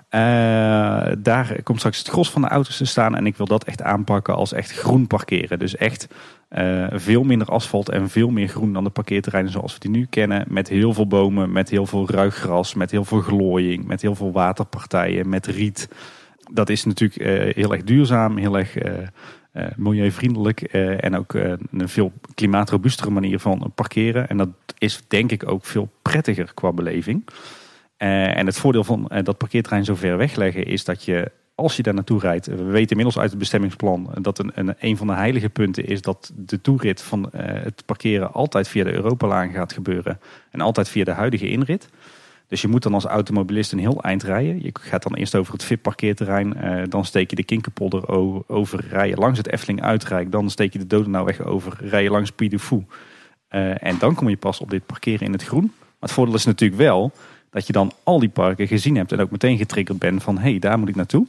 Eh 0.09 0.79
daar 1.19 1.63
komt 1.63 1.79
straks 1.79 1.99
het 1.99 2.09
gros 2.09 2.31
van 2.31 2.43
de 2.43 2.49
auto's 2.49 2.77
te 2.77 2.85
staan 2.85 3.17
en 3.17 3.27
ik 3.27 3.37
wil 3.37 3.47
dat 3.47 3.65
echt 3.65 3.83
aanpakken 3.83 4.35
als 4.35 4.53
echt 4.53 4.73
groen 4.73 5.07
parkeren. 5.07 5.59
Dus 5.59 5.77
echt 5.77 6.09
eh, 6.49 6.87
veel 6.91 7.23
minder 7.23 7.49
asfalt 7.49 7.89
en 7.89 8.09
veel 8.09 8.31
meer 8.31 8.49
groen 8.49 8.73
dan 8.73 8.85
de 8.85 8.91
parkeerterreinen 8.91 9.53
zoals 9.53 9.73
we 9.73 9.79
die 9.81 9.91
nu 9.91 10.07
kennen. 10.11 10.45
Met 10.49 10.69
heel 10.69 10.93
veel 10.93 11.07
bomen, 11.07 11.53
met 11.53 11.71
heel 11.71 11.87
veel 11.87 12.11
ruig 12.11 12.35
gras, 12.35 12.75
met 12.75 12.91
heel 12.91 13.05
veel 13.05 13.21
glooiing, 13.21 13.87
met 13.87 14.03
heel 14.03 14.15
veel 14.15 14.33
waterpartijen, 14.33 15.29
met 15.29 15.47
riet. 15.47 15.89
Dat 16.53 16.69
is 16.69 16.85
natuurlijk 16.85 17.21
eh, 17.21 17.55
heel 17.55 17.73
erg 17.73 17.85
duurzaam, 17.85 18.37
heel 18.37 18.59
erg 18.59 18.77
milieuvriendelijk 19.77 20.61
en 20.63 21.17
ook 21.17 21.35
een 21.35 21.89
veel 21.89 22.13
klimaatrobuustere 22.35 23.11
manier 23.11 23.39
van 23.39 23.73
parkeren. 23.75 24.29
En 24.29 24.37
dat 24.37 24.49
is 24.79 25.03
denk 25.09 25.33
ik 25.33 25.49
ook 25.51 25.65
veel 25.65 25.91
prettiger 26.03 26.51
qua 26.55 26.73
beleving. 26.73 27.25
Eh, 27.99 28.37
en 28.37 28.47
het 28.47 28.59
voordeel 28.59 28.85
van 28.85 29.09
eh, 29.09 29.25
dat 29.25 29.39
parkeerterrein 29.39 29.85
zo 29.85 29.95
ver 29.95 30.17
wegleggen 30.17 30.65
is 30.65 30.85
dat 30.85 31.05
je, 31.05 31.31
als 31.55 31.77
je 31.77 31.83
daar 31.83 31.95
naartoe 31.95 32.21
rijdt, 32.21 32.47
we 32.47 32.63
weten 32.63 32.91
inmiddels 32.91 33.19
uit 33.19 33.31
het 33.31 33.39
bestemmingsplan 33.39 34.11
dat 34.21 34.39
een, 34.39 34.51
een, 34.55 34.75
een 34.79 34.97
van 34.97 35.07
de 35.07 35.13
heilige 35.13 35.49
punten 35.49 35.87
is 35.87 36.03
dat 36.03 36.33
de 36.37 36.61
toerit 36.61 37.03
van 37.03 37.31
eh, 37.31 37.63
het 37.63 37.83
parkeren 37.87 38.33
altijd 38.33 38.69
via 38.69 38.85
de 38.85 38.93
Europalaan 38.93 39.51
gaat 39.51 39.73
gebeuren 39.73 40.21
en 40.51 40.61
altijd 40.61 40.89
via 40.89 41.05
de 41.05 41.11
huidige 41.11 41.49
inrit. 41.49 41.89
Dus 42.47 42.63
je 42.63 42.69
moet 42.69 42.83
dan 42.83 42.95
als 42.95 43.05
automobilist 43.05 43.73
een 43.73 43.79
heel 43.79 44.03
eind 44.03 44.23
rijden. 44.23 44.63
Je 44.63 44.71
gaat 44.81 45.03
dan 45.03 45.15
eerst 45.15 45.35
over 45.35 45.53
het 45.53 45.65
VIP-parkeerterrein. 45.65 46.57
dan 46.89 47.05
steek 47.05 47.31
je 47.31 47.37
de 47.37 47.45
Kinkerpolder 47.45 48.09
over, 48.49 48.85
rij 48.91 49.09
je 49.09 49.17
langs 49.17 49.39
het 49.39 49.53
Efteling 49.53 49.83
Uitrijk. 49.83 50.33
Dan 50.33 50.51
steek 50.51 50.73
je 50.73 50.79
de 50.79 50.87
Dodenauweg 50.87 51.45
over, 51.45 51.79
rij 51.81 52.03
je 52.03 52.11
langs 52.11 52.31
Puy 52.31 52.49
de 52.49 52.59
Fou. 52.59 52.85
Eh, 53.49 53.85
en 53.85 53.99
dan 53.99 54.15
kom 54.15 54.29
je 54.29 54.37
pas 54.37 54.61
op 54.61 54.71
dit 54.71 54.87
parkeren 54.87 55.27
in 55.27 55.33
het 55.33 55.45
groen. 55.45 55.73
Maar 55.79 56.09
het 56.09 56.13
voordeel 56.13 56.35
is 56.35 56.45
natuurlijk 56.45 56.81
wel 56.81 57.13
dat 57.51 57.67
je 57.67 57.73
dan 57.73 57.93
al 58.03 58.19
die 58.19 58.29
parken 58.29 58.67
gezien 58.67 58.97
hebt. 58.97 59.13
En 59.13 59.21
ook 59.21 59.31
meteen 59.31 59.59
getriggerd 59.59 59.99
bent 59.99 60.23
van, 60.23 60.39
hé, 60.39 60.51
hey, 60.51 60.59
daar 60.59 60.79
moet 60.79 60.89
ik 60.89 60.97
naartoe. 60.97 61.27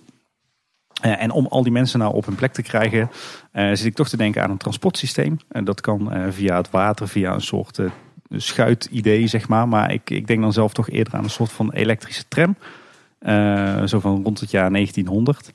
Eh, 1.02 1.22
en 1.22 1.32
om 1.32 1.46
al 1.46 1.64
die 1.64 1.72
mensen 1.72 2.00
nou 2.00 2.14
op 2.14 2.26
hun 2.26 2.36
plek 2.36 2.54
te 2.54 2.62
krijgen, 2.62 3.10
eh, 3.52 3.70
zit 3.70 3.86
ik 3.86 3.96
toch 3.96 4.10
te 4.10 4.18
denken 4.18 4.44
aan 4.44 4.50
een 4.50 4.58
transportsysteem. 4.58 5.38
En 5.48 5.64
dat 5.64 5.82
kan 5.82 6.12
eh, 6.12 6.24
via 6.30 6.58
het 6.58 6.70
water, 6.70 7.08
via 7.08 7.34
een 7.34 7.42
soort 7.42 7.80
schuitidee, 8.30 9.28
zeg 9.28 9.48
maar. 9.48 9.68
Maar 9.68 9.94
ik, 9.94 10.10
ik 10.10 10.28
denk 10.28 10.42
dan 10.42 10.54
zelf 10.54 10.74
toch 10.74 10.90
eerder 10.90 11.14
aan 11.14 11.24
een 11.24 11.30
soort 11.30 11.52
van 11.52 11.72
elektrische 11.72 12.24
tram. 12.28 12.56
Zo 13.88 14.00
van 14.00 14.24
rond 14.24 14.40
het 14.40 14.52
jaar 14.52 14.72
1900. 14.72 15.54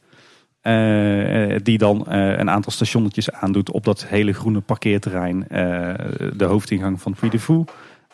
Eh, 0.60 1.56
die 1.62 1.78
dan 1.78 2.04
een 2.10 2.50
aantal 2.50 2.72
stationnetjes 2.72 3.30
aandoet 3.30 3.70
op 3.70 3.84
dat 3.84 4.06
hele 4.06 4.32
groene 4.32 4.60
parkeerterrein. 4.60 5.46
de 6.36 6.44
hoofdingang 6.44 7.00
van 7.00 7.14
Puy 7.14 7.28
de 7.28 7.38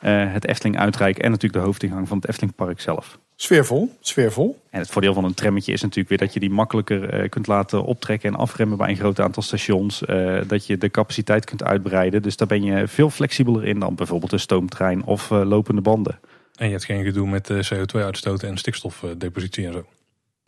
het 0.09 0.47
Efteling 0.47 0.79
Uitrijk 0.79 1.19
en 1.19 1.31
natuurlijk 1.31 1.63
de 1.63 1.69
hoofdingang 1.69 2.09
van 2.09 2.17
het 2.17 2.29
Efteling 2.29 2.55
Park 2.55 2.81
zelf. 2.81 3.19
Sfeervol, 3.37 3.97
sfeervol. 4.01 4.61
En 4.71 4.79
het 4.79 4.91
voordeel 4.91 5.15
van 5.15 5.25
een 5.25 5.35
trammetje 5.35 5.73
is 5.73 5.83
natuurlijk 5.83 6.09
weer 6.09 6.19
dat 6.19 6.33
je 6.33 6.41
die 6.41 6.51
makkelijker 6.51 7.09
eh, 7.09 7.29
kunt 7.29 7.47
laten 7.47 7.85
optrekken 7.85 8.33
en 8.33 8.39
afremmen 8.39 8.79
bij 8.79 8.89
een 8.89 8.97
groot 8.97 9.21
aantal 9.21 9.43
stations. 9.43 10.05
Eh, 10.05 10.41
dat 10.47 10.67
je 10.67 10.79
de 10.79 10.91
capaciteit 10.91 11.45
kunt 11.45 11.65
uitbreiden. 11.65 12.23
Dus 12.23 12.37
daar 12.37 12.49
ben 12.49 12.63
je 12.63 12.89
veel 12.89 13.11
flexibeler 13.11 13.65
in 13.65 13.79
dan 13.79 13.95
bijvoorbeeld 13.95 14.33
een 14.33 14.41
stoomtrein 14.41 15.05
of 15.05 15.31
eh, 15.31 15.43
lopende 15.45 15.81
banden. 15.81 16.19
En 16.57 16.67
je 16.67 16.73
hebt 16.73 16.85
geen 16.85 17.05
gedoe 17.05 17.29
met 17.29 17.51
eh, 17.51 17.59
CO2-uitstoten 17.73 18.49
en 18.49 18.57
stikstofdepositie 18.57 19.67
en 19.67 19.73
zo. 19.73 19.87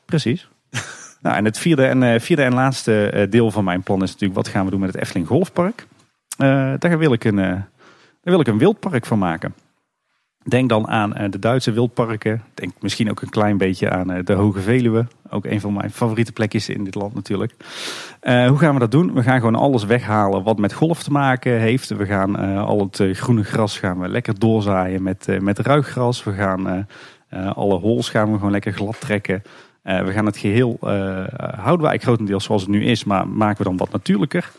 Precies. 0.05 0.49
nou, 1.23 1.37
en 1.37 1.45
het 1.45 1.59
vierde 1.59 1.87
en, 1.87 2.03
eh, 2.03 2.21
vierde 2.21 2.43
en 2.43 2.55
laatste 2.55 3.11
eh, 3.11 3.31
deel 3.31 3.51
van 3.51 3.65
mijn 3.65 3.83
plan 3.83 4.03
is 4.03 4.11
natuurlijk 4.11 4.35
wat 4.35 4.49
gaan 4.49 4.65
we 4.65 4.71
doen 4.71 4.81
met 4.81 4.93
het 4.93 5.03
Efteling 5.03 5.27
Golfpark. 5.27 5.87
Eh, 6.37 6.73
daar 6.79 6.99
wil 6.99 7.13
ik 7.13 7.25
een, 7.25 7.39
eh, 7.39 7.61
daar 8.23 8.33
wil 8.33 8.41
ik 8.41 8.47
een 8.47 8.59
wildpark 8.59 9.07
van 9.07 9.19
maken. 9.19 9.55
Denk 10.45 10.69
dan 10.69 10.89
aan 10.89 11.15
eh, 11.15 11.31
de 11.31 11.39
Duitse 11.39 11.73
wildparken. 11.73 12.43
Denk 12.55 12.73
misschien 12.81 13.11
ook 13.11 13.23
een 13.23 13.29
klein 13.29 13.57
beetje 13.57 13.91
aan 13.91 14.11
eh, 14.11 14.25
de 14.25 14.33
Hoge 14.33 14.61
Veluwe. 14.61 15.07
Ook 15.31 15.45
een 15.45 15.61
van 15.61 15.73
mijn 15.73 15.91
favoriete 15.91 16.33
plekjes 16.33 16.69
in 16.69 16.85
dit 16.85 16.95
land 16.95 17.15
natuurlijk. 17.15 17.55
Eh, 18.21 18.47
hoe 18.47 18.59
gaan 18.59 18.75
we 18.75 18.81
dat 18.81 18.91
doen? 18.91 19.13
We 19.13 19.23
gaan 19.23 19.39
gewoon 19.39 19.55
alles 19.55 19.85
weghalen 19.85 20.43
wat 20.43 20.59
met 20.59 20.73
golf 20.73 21.03
te 21.03 21.11
maken 21.11 21.61
heeft. 21.61 21.89
We 21.89 22.07
gaan 22.07 22.37
al 22.59 22.81
het 22.81 23.17
groene 23.19 23.45
gras 23.45 23.79
gaan 23.79 24.01
we 24.01 24.09
lekker 24.09 24.39
doorzaaien 24.39 25.03
met, 25.03 25.27
met 25.41 25.59
ruiggras. 25.59 26.25
We 26.25 26.33
gaan 26.33 26.87
alle 27.55 27.79
hols 27.79 28.11
gaan 28.11 28.31
we 28.31 28.37
gewoon 28.37 28.51
lekker 28.51 28.73
glad 28.73 29.01
trekken. 29.01 29.43
we 29.83 30.13
gaan 30.13 30.27
het 30.27 30.37
geheel, 30.37 30.77
houden 30.81 31.57
we 31.57 31.67
eigenlijk 31.67 32.03
grotendeels 32.03 32.45
zoals 32.45 32.63
het 32.63 32.71
nu 32.71 32.85
is, 32.85 33.05
maar 33.05 33.29
maken 33.29 33.59
we 33.59 33.65
dan 33.65 33.77
wat 33.77 33.93
natuurlijker. 33.93 34.53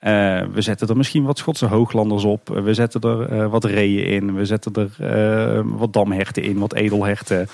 Uh, 0.00 0.42
we 0.52 0.60
zetten 0.60 0.88
er 0.88 0.96
misschien 0.96 1.24
wat 1.24 1.38
Schotse 1.38 1.66
hooglanders 1.66 2.24
op. 2.24 2.48
We 2.48 2.74
zetten 2.74 3.00
er 3.00 3.32
uh, 3.32 3.50
wat 3.50 3.64
reeën 3.64 4.04
in. 4.04 4.34
We 4.34 4.44
zetten 4.44 4.72
er 4.74 5.56
uh, 5.56 5.62
wat 5.64 5.92
damherten 5.92 6.42
in, 6.42 6.58
wat 6.58 6.74
edelherten. 6.74 7.48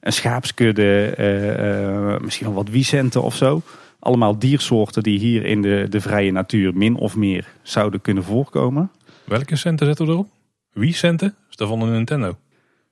Een 0.00 0.12
schaapskudde, 0.12 2.18
misschien 2.22 2.46
wel 2.46 2.54
wat 2.54 2.68
wiesenten 2.68 3.22
of 3.22 3.36
zo. 3.36 3.62
Allemaal 3.98 4.38
diersoorten 4.38 5.02
die 5.02 5.18
hier 5.18 5.44
in 5.44 5.62
de, 5.62 5.86
de 5.88 6.00
vrije 6.00 6.32
natuur 6.32 6.74
min 6.74 6.96
of 6.96 7.16
meer 7.16 7.46
zouden 7.62 8.00
kunnen 8.00 8.24
voorkomen. 8.24 8.90
Welke 9.24 9.56
centen 9.56 9.86
zetten 9.86 10.06
we 10.06 10.12
erop? 10.12 10.28
Wiesenten? 10.72 11.34
Is 11.50 11.56
dat 11.56 11.68
van 11.68 11.80
een 11.80 11.92
Nintendo? 11.92 12.36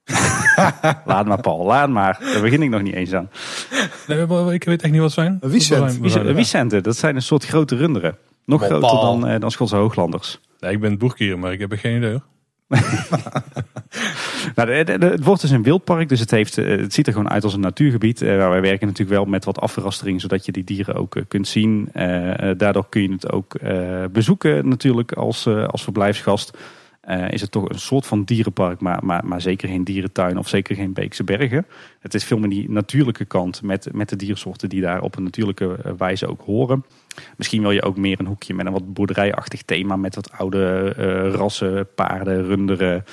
laat 1.05 1.27
maar 1.27 1.41
Paul, 1.41 1.65
laat 1.65 1.89
maar. 1.89 2.19
Daar 2.33 2.43
begin 2.43 2.63
ik 2.63 2.71
nog 2.71 2.83
niet 2.83 2.95
eens 2.95 3.13
aan. 3.13 3.31
Nee, 4.07 4.53
ik 4.53 4.65
weet 4.65 4.83
echt 4.83 4.93
niet 4.93 5.01
wat 5.01 5.13
zijn. 5.13 5.39
Wiesenten. 5.41 6.35
Wiesenten, 6.35 6.83
dat 6.83 6.97
zijn 6.97 7.17
een 7.17 7.23
soort 7.23 7.45
grote 7.45 7.77
runderen. 7.77 8.17
Nog 8.49 8.65
groter 8.65 9.01
dan, 9.01 9.31
uh, 9.31 9.41
dan 9.41 9.51
Schotse 9.51 9.77
Hooglanders. 9.77 10.41
Nee, 10.61 10.73
ik 10.73 10.81
ben 10.81 10.99
boerkier, 10.99 11.39
maar 11.39 11.53
ik 11.53 11.59
heb 11.59 11.73
er 11.73 11.79
geen 11.79 11.97
idee 11.97 12.11
hoor. 12.11 12.23
nou, 14.55 14.71
het 14.71 15.25
wordt 15.25 15.41
dus 15.41 15.51
een 15.51 15.63
wildpark, 15.63 16.09
dus 16.09 16.21
het, 16.21 16.31
heeft, 16.31 16.59
eh, 16.59 16.79
het 16.79 16.95
ziet 16.95 17.07
er 17.07 17.13
gewoon 17.13 17.31
uit 17.31 17.45
als 17.45 17.55
een 17.55 17.61
natuurgebied. 17.61 18.23
Uh, 18.23 18.29
wij 18.49 18.61
werken 18.61 18.87
natuurlijk 18.87 19.17
wel 19.17 19.25
met 19.25 19.45
wat 19.45 19.61
afrastering, 19.61 20.21
zodat 20.21 20.47
je 20.47 20.53
die 20.53 20.65
dieren 20.65 20.95
ook 20.95 21.17
kunt 21.29 21.49
zien. 21.49 21.89
daardoor 22.57 22.89
kun 22.89 23.03
je 23.03 23.13
het 23.13 23.33
ook 23.33 23.55
bezoeken 24.13 24.69
natuurlijk 24.69 25.13
als, 25.13 25.47
als 25.47 25.83
verblijfsgast. 25.83 26.59
Uh, 27.09 27.31
is 27.31 27.41
het 27.41 27.51
toch 27.51 27.69
een 27.69 27.79
soort 27.79 28.07
van 28.07 28.25
dierenpark, 28.25 28.81
maar, 28.81 29.05
maar, 29.05 29.27
maar 29.27 29.41
zeker 29.41 29.69
geen 29.69 29.85
dierentuin 29.85 30.39
of 30.39 30.49
zeker 30.49 30.77
geen 30.77 30.93
Beekse 30.93 31.25
Bergen. 31.25 31.67
Het 32.01 32.15
is 32.15 32.25
veel 32.25 32.39
meer 32.39 32.51
die 32.51 32.71
natuurlijke 32.71 33.25
kant 33.25 33.63
met, 33.63 33.89
met 33.93 34.09
de 34.09 34.17
diersoorten 34.17 34.69
die 34.69 34.81
daar 34.81 35.01
op 35.01 35.17
een 35.17 35.23
natuurlijke 35.23 35.95
wijze 35.99 36.27
ook 36.27 36.41
horen. 36.45 36.85
Misschien 37.37 37.63
wil 37.63 37.71
je 37.71 37.83
ook 37.83 37.97
meer 37.97 38.21
een 38.21 38.27
hoekje 38.27 38.55
met 38.55 38.67
een 38.67 38.73
wat 38.73 38.93
boerderijachtig 38.93 39.63
thema. 39.63 39.97
Met 39.97 40.15
wat 40.15 40.33
oude 40.33 40.95
uh, 40.99 41.35
rassen, 41.35 41.89
paarden, 41.95 42.45
runderen, 42.45 43.05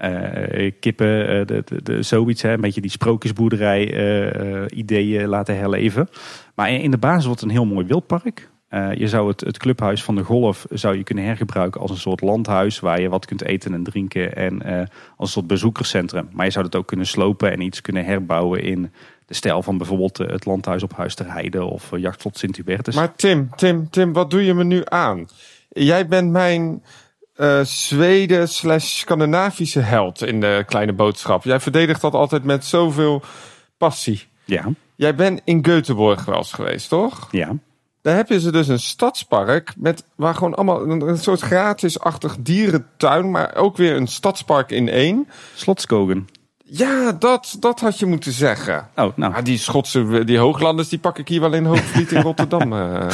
uh, 0.00 0.70
kippen. 0.80 1.20
Uh, 1.20 1.46
de, 1.46 1.62
de, 1.64 1.82
de, 1.82 2.02
zoiets, 2.02 2.42
hè. 2.42 2.52
een 2.52 2.60
beetje 2.60 2.80
die 2.80 2.90
sprookjesboerderij 2.90 4.68
ideeën 4.68 5.28
laten 5.28 5.56
herleven. 5.56 6.08
Maar 6.54 6.70
in 6.70 6.90
de 6.90 6.98
basis 6.98 7.24
wordt 7.24 7.40
het 7.40 7.50
een 7.50 7.56
heel 7.56 7.66
mooi 7.66 7.86
wildpark. 7.86 8.48
je 8.94 9.08
zou 9.08 9.28
het, 9.28 9.40
het 9.40 9.58
clubhuis 9.58 10.02
van 10.02 10.14
de 10.14 10.22
golf 10.22 10.66
zou 10.70 10.96
je 10.96 11.04
kunnen 11.04 11.24
hergebruiken 11.24 11.80
als 11.80 11.90
een 11.90 11.96
soort 11.96 12.20
landhuis. 12.20 12.80
Waar 12.80 13.00
je 13.00 13.08
wat 13.08 13.26
kunt 13.26 13.42
eten 13.42 13.74
en 13.74 13.82
drinken. 13.82 14.36
En 14.36 14.62
als 15.16 15.28
een 15.28 15.34
soort 15.34 15.46
bezoekerscentrum. 15.46 16.28
Maar 16.32 16.44
je 16.44 16.52
zou 16.52 16.64
het 16.64 16.76
ook 16.76 16.86
kunnen 16.86 17.06
slopen 17.06 17.52
en 17.52 17.60
iets 17.60 17.80
kunnen 17.80 18.04
herbouwen 18.04 18.62
in 18.62 18.92
stijl 19.34 19.62
van 19.62 19.78
bijvoorbeeld 19.78 20.20
eh, 20.20 20.28
het 20.28 20.44
landhuis 20.44 20.82
op 20.82 20.96
Huis 20.96 21.14
ter 21.14 21.32
Heide 21.32 21.64
of 21.64 21.92
eh, 21.92 22.00
Jachtslot 22.00 22.38
Sint-Hubertus. 22.38 22.94
Maar 22.94 23.14
Tim, 23.14 23.50
Tim, 23.56 23.90
Tim, 23.90 24.12
wat 24.12 24.30
doe 24.30 24.44
je 24.44 24.54
me 24.54 24.64
nu 24.64 24.82
aan? 24.84 25.28
Jij 25.68 26.06
bent 26.06 26.30
mijn 26.30 26.82
uh, 27.36 27.60
Zweden 27.64 28.48
slash 28.48 28.98
Scandinavische 28.98 29.80
held 29.80 30.22
in 30.22 30.40
de 30.40 30.62
kleine 30.66 30.92
boodschap. 30.92 31.44
Jij 31.44 31.60
verdedigt 31.60 32.00
dat 32.00 32.14
altijd 32.14 32.44
met 32.44 32.64
zoveel 32.64 33.22
passie. 33.76 34.22
Ja. 34.44 34.68
Jij 34.96 35.14
bent 35.14 35.40
in 35.44 35.66
Göteborg 35.68 36.24
wel 36.24 36.36
eens 36.36 36.52
geweest, 36.52 36.88
toch? 36.88 37.28
Ja. 37.30 37.56
Daar 38.02 38.16
heb 38.16 38.28
je 38.28 38.40
ze 38.40 38.52
dus 38.52 38.68
een 38.68 38.80
stadspark 38.80 39.72
met 39.76 40.04
waar 40.14 40.34
gewoon 40.34 40.54
allemaal 40.54 40.90
een, 40.90 41.18
soort 41.18 41.40
gratisachtig 41.40 42.36
dierentuin, 42.40 43.30
maar 43.30 43.54
ook 43.54 43.76
weer 43.76 43.96
een 43.96 44.06
stadspark 44.06 44.70
in 44.70 44.88
één. 44.88 45.28
Slotskogen. 45.54 46.26
Ja, 46.66 47.12
dat, 47.12 47.56
dat 47.60 47.80
had 47.80 47.98
je 47.98 48.06
moeten 48.06 48.32
zeggen. 48.32 48.88
Oh, 48.96 49.16
nou. 49.16 49.42
Die 49.42 49.58
Schotse, 49.58 50.24
die 50.24 50.38
hooglanders, 50.38 50.88
die 50.88 50.98
pak 50.98 51.18
ik 51.18 51.28
hier 51.28 51.40
wel 51.40 51.52
in 51.52 51.64
Hoogvliet 51.64 52.12
in 52.12 52.22
Rotterdam. 52.28 52.72
Uh. 52.72 53.10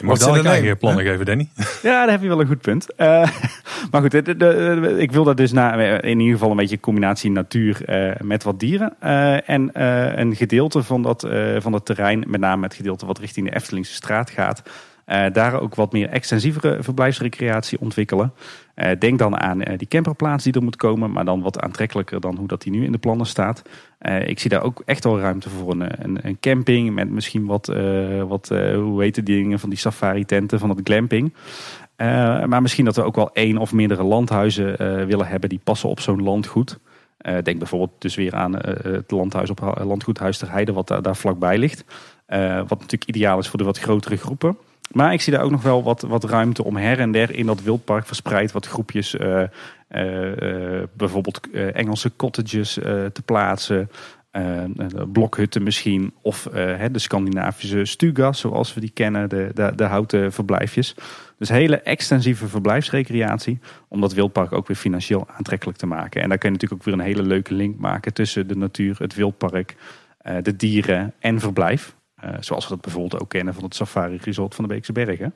Mag 0.00 0.36
ik 0.36 0.44
eigen 0.44 0.78
plannen 0.78 1.04
geven, 1.04 1.26
Danny? 1.26 1.48
Ja, 1.82 2.00
daar 2.00 2.10
heb 2.10 2.22
je 2.22 2.28
wel 2.28 2.40
een 2.40 2.46
goed 2.46 2.60
punt. 2.60 2.86
Uh, 2.96 3.06
maar 3.90 4.00
goed, 4.00 4.10
de, 4.10 4.36
de, 4.36 4.94
ik 4.98 5.12
wil 5.12 5.24
dat 5.24 5.36
dus 5.36 5.52
na, 5.52 5.74
in 6.00 6.18
ieder 6.20 6.34
geval 6.34 6.50
een 6.50 6.56
beetje 6.56 6.74
een 6.74 6.80
combinatie 6.80 7.30
natuur 7.30 7.82
uh, 7.88 8.14
met 8.20 8.42
wat 8.42 8.60
dieren. 8.60 9.00
en 9.46 9.70
een 10.20 10.36
gedeelte 10.36 10.82
van 10.82 11.02
dat, 11.02 11.26
van 11.58 11.72
dat 11.72 11.86
terrein, 11.86 12.24
met 12.26 12.40
name 12.40 12.62
het 12.62 12.74
gedeelte 12.74 13.06
wat 13.06 13.18
richting 13.18 13.48
de 13.48 13.54
Eftelingse 13.54 13.94
straat 13.94 14.30
gaat... 14.30 14.62
Uh, 15.06 15.24
daar 15.32 15.60
ook 15.60 15.74
wat 15.74 15.92
meer 15.92 16.08
extensievere 16.08 16.82
verblijfsrecreatie 16.82 17.80
ontwikkelen. 17.80 18.32
Uh, 18.74 18.90
denk 18.98 19.18
dan 19.18 19.36
aan 19.40 19.68
uh, 19.68 19.78
die 19.78 19.88
camperplaats 19.88 20.44
die 20.44 20.52
er 20.52 20.62
moet 20.62 20.76
komen, 20.76 21.12
maar 21.12 21.24
dan 21.24 21.42
wat 21.42 21.60
aantrekkelijker 21.60 22.20
dan 22.20 22.36
hoe 22.36 22.48
dat 22.48 22.62
die 22.62 22.72
nu 22.72 22.84
in 22.84 22.92
de 22.92 22.98
plannen 22.98 23.26
staat. 23.26 23.62
ik 24.24 24.38
zie 24.38 24.50
daar 24.50 24.62
ook 24.62 24.82
echt 24.84 25.04
wel 25.04 25.20
ruimte 25.20 25.50
voor 25.50 25.70
een, 25.70 26.26
een, 26.26 26.40
camping 26.40 26.94
met 26.94 27.10
misschien 27.10 27.46
wat, 27.46 27.66
wat 28.26 28.48
hoe 28.74 29.02
heet 29.02 29.14
die 29.14 29.24
dingen 29.24 29.58
van 29.58 29.68
die 29.68 29.78
safari 29.78 30.24
tenten 30.24 30.58
van 30.58 30.68
het 30.68 30.80
glamping. 30.84 31.34
maar 32.46 32.62
misschien 32.62 32.84
dat 32.84 32.96
we 32.96 33.02
ook 33.02 33.16
wel 33.16 33.30
één 33.32 33.58
of 33.58 33.72
meerdere 33.72 34.02
landhuizen 34.02 34.76
willen 35.06 35.26
hebben 35.26 35.48
die 35.48 35.60
passen 35.64 35.88
op 35.88 36.00
zo'n 36.00 36.22
landgoed. 36.22 36.78
denk 37.42 37.58
bijvoorbeeld 37.58 37.92
dus 37.98 38.14
weer 38.14 38.34
aan 38.34 38.56
het 38.56 39.10
landhuis 39.10 39.50
op 39.50 39.80
landgoed 39.84 40.18
Huis 40.18 40.38
ter 40.38 40.50
Heide 40.50 40.72
wat 40.72 40.88
daar, 40.88 41.02
daar 41.02 41.16
vlakbij 41.16 41.58
ligt. 41.58 41.84
wat 42.66 42.80
natuurlijk 42.80 43.06
ideaal 43.06 43.38
is 43.38 43.48
voor 43.48 43.58
de 43.58 43.64
wat 43.64 43.78
grotere 43.78 44.16
groepen. 44.16 44.56
Maar 44.92 45.12
ik 45.12 45.20
zie 45.20 45.32
daar 45.32 45.42
ook 45.42 45.50
nog 45.50 45.62
wel 45.62 45.82
wat, 45.82 46.02
wat 46.02 46.24
ruimte 46.24 46.64
om 46.64 46.76
her 46.76 46.98
en 46.98 47.12
der 47.12 47.34
in 47.34 47.46
dat 47.46 47.62
wildpark 47.62 48.06
verspreid 48.06 48.52
wat 48.52 48.66
groepjes, 48.66 49.14
uh, 49.14 49.42
uh, 49.90 50.82
bijvoorbeeld 50.92 51.50
Engelse 51.50 52.12
cottages 52.16 52.72
te 53.12 53.22
plaatsen. 53.24 53.90
blokhutten 55.12 55.62
misschien. 55.62 56.12
Of 56.22 56.42
de 56.92 56.98
Scandinavische 56.98 57.84
stugas, 57.84 58.40
zoals 58.40 58.74
we 58.74 58.80
die 58.80 58.90
kennen, 58.90 59.28
de, 59.28 59.50
de, 59.54 59.72
de 59.76 59.84
houten 59.84 60.32
verblijfjes. 60.32 60.94
Dus 61.38 61.48
hele 61.48 61.80
extensieve 61.80 62.48
verblijfsrecreatie. 62.48 63.58
Om 63.88 64.00
dat 64.00 64.12
wildpark 64.12 64.52
ook 64.52 64.66
weer 64.66 64.76
financieel 64.76 65.28
aantrekkelijk 65.36 65.78
te 65.78 65.86
maken. 65.86 66.22
En 66.22 66.28
daar 66.28 66.38
kun 66.38 66.48
je 66.48 66.54
natuurlijk 66.54 66.80
ook 66.80 66.86
weer 66.86 67.00
een 67.00 67.12
hele 67.12 67.28
leuke 67.28 67.54
link 67.54 67.78
maken 67.78 68.12
tussen 68.12 68.46
de 68.46 68.56
natuur, 68.56 68.96
het 68.98 69.14
wildpark, 69.14 69.76
de 70.42 70.56
dieren 70.56 71.12
en 71.18 71.40
verblijf. 71.40 71.94
Uh, 72.24 72.30
zoals 72.40 72.64
we 72.64 72.70
dat 72.70 72.80
bijvoorbeeld 72.80 73.22
ook 73.22 73.28
kennen 73.28 73.54
van 73.54 73.64
het 73.64 73.74
Safari 73.74 74.18
Resort 74.22 74.54
van 74.54 74.64
de 74.64 74.74
Beekse 74.74 74.92
Bergen. 74.92 75.34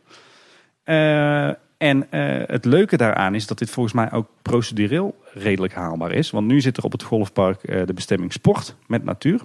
Uh, 0.85 1.47
en 1.77 2.07
uh, 2.11 2.43
het 2.47 2.65
leuke 2.65 2.97
daaraan 2.97 3.35
is 3.35 3.47
dat 3.47 3.59
dit 3.59 3.71
volgens 3.71 3.95
mij 3.95 4.13
ook 4.13 4.29
procedureel 4.43 5.17
redelijk 5.33 5.75
haalbaar 5.75 6.13
is. 6.13 6.31
Want 6.31 6.47
nu 6.47 6.61
zit 6.61 6.77
er 6.77 6.85
op 6.85 6.93
het 6.93 7.03
golfpark 7.03 7.87
de 7.87 7.95
bestemming 7.95 8.33
sport 8.33 8.75
met 8.87 9.05
natuur. 9.05 9.41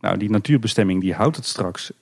Nou, 0.00 0.16
die 0.16 0.30
natuurbestemming 0.30 1.00
die 1.00 1.14
houdt 1.14 1.36
het 1.36 1.46
straks. 1.46 1.92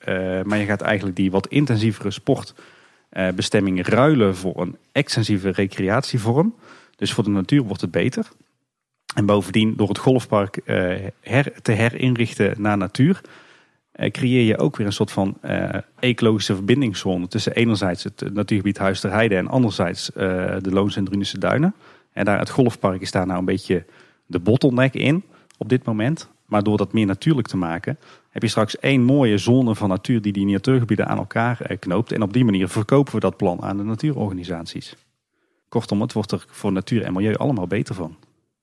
maar 0.44 0.58
je 0.58 0.64
gaat 0.64 0.80
eigenlijk 0.80 1.16
die 1.16 1.30
wat 1.30 1.46
intensievere 1.46 2.10
sportbestemming 2.10 3.86
ruilen 3.86 4.36
voor 4.36 4.60
een 4.60 4.76
extensieve 4.92 5.50
recreatievorm. 5.50 6.54
Dus 6.96 7.12
voor 7.12 7.24
de 7.24 7.30
natuur 7.30 7.62
wordt 7.62 7.80
het 7.80 7.90
beter. 7.90 8.28
En 9.14 9.26
bovendien 9.26 9.76
door 9.76 9.88
het 9.88 9.98
golfpark 9.98 10.60
her, 11.20 11.52
te 11.62 11.72
herinrichten 11.72 12.54
naar 12.58 12.76
natuur 12.76 13.20
eh, 13.20 13.30
creëer 14.08 14.44
je 14.44 14.58
ook 14.58 14.76
weer 14.76 14.86
een 14.86 14.92
soort 14.92 15.10
van 15.10 15.36
uh, 15.44 15.68
ecologische 15.98 16.54
verbindingszone 16.54 17.28
tussen 17.28 17.54
enerzijds 17.54 18.04
het 18.04 18.24
natuurgebied 18.32 18.78
Huis 18.78 19.00
ter 19.00 19.12
Heide 19.12 19.36
en 19.36 19.48
anderzijds 19.48 20.10
uh, 20.10 20.16
de 20.60 20.70
Loons 20.70 20.96
en 20.96 21.08
Duinen. 21.38 21.74
En 22.12 22.24
daar, 22.24 22.38
het 22.38 22.50
golfpark 22.50 23.00
is 23.00 23.10
daar 23.10 23.26
nou 23.26 23.38
een 23.38 23.44
beetje 23.44 23.84
de 24.26 24.38
bottleneck 24.38 24.94
in 24.94 25.22
op 25.58 25.68
dit 25.68 25.84
moment. 25.84 26.28
Maar 26.46 26.62
door 26.62 26.76
dat 26.76 26.92
meer 26.92 27.06
natuurlijk 27.06 27.48
te 27.48 27.56
maken, 27.56 27.98
heb 28.30 28.42
je 28.42 28.48
straks 28.48 28.78
één 28.78 29.02
mooie 29.02 29.38
zone 29.38 29.74
van 29.74 29.88
natuur 29.88 30.22
die 30.22 30.32
die 30.32 30.46
natuurgebieden 30.46 31.06
aan 31.06 31.18
elkaar 31.18 31.76
knoopt. 31.78 32.12
En 32.12 32.22
op 32.22 32.32
die 32.32 32.44
manier 32.44 32.68
verkopen 32.68 33.14
we 33.14 33.20
dat 33.20 33.36
plan 33.36 33.62
aan 33.62 33.76
de 33.76 33.82
natuurorganisaties. 33.82 34.96
Kortom, 35.68 36.00
het 36.00 36.12
wordt 36.12 36.32
er 36.32 36.44
voor 36.48 36.72
natuur 36.72 37.02
en 37.02 37.12
milieu 37.12 37.34
allemaal 37.34 37.66
beter 37.66 37.94
van. 37.94 38.16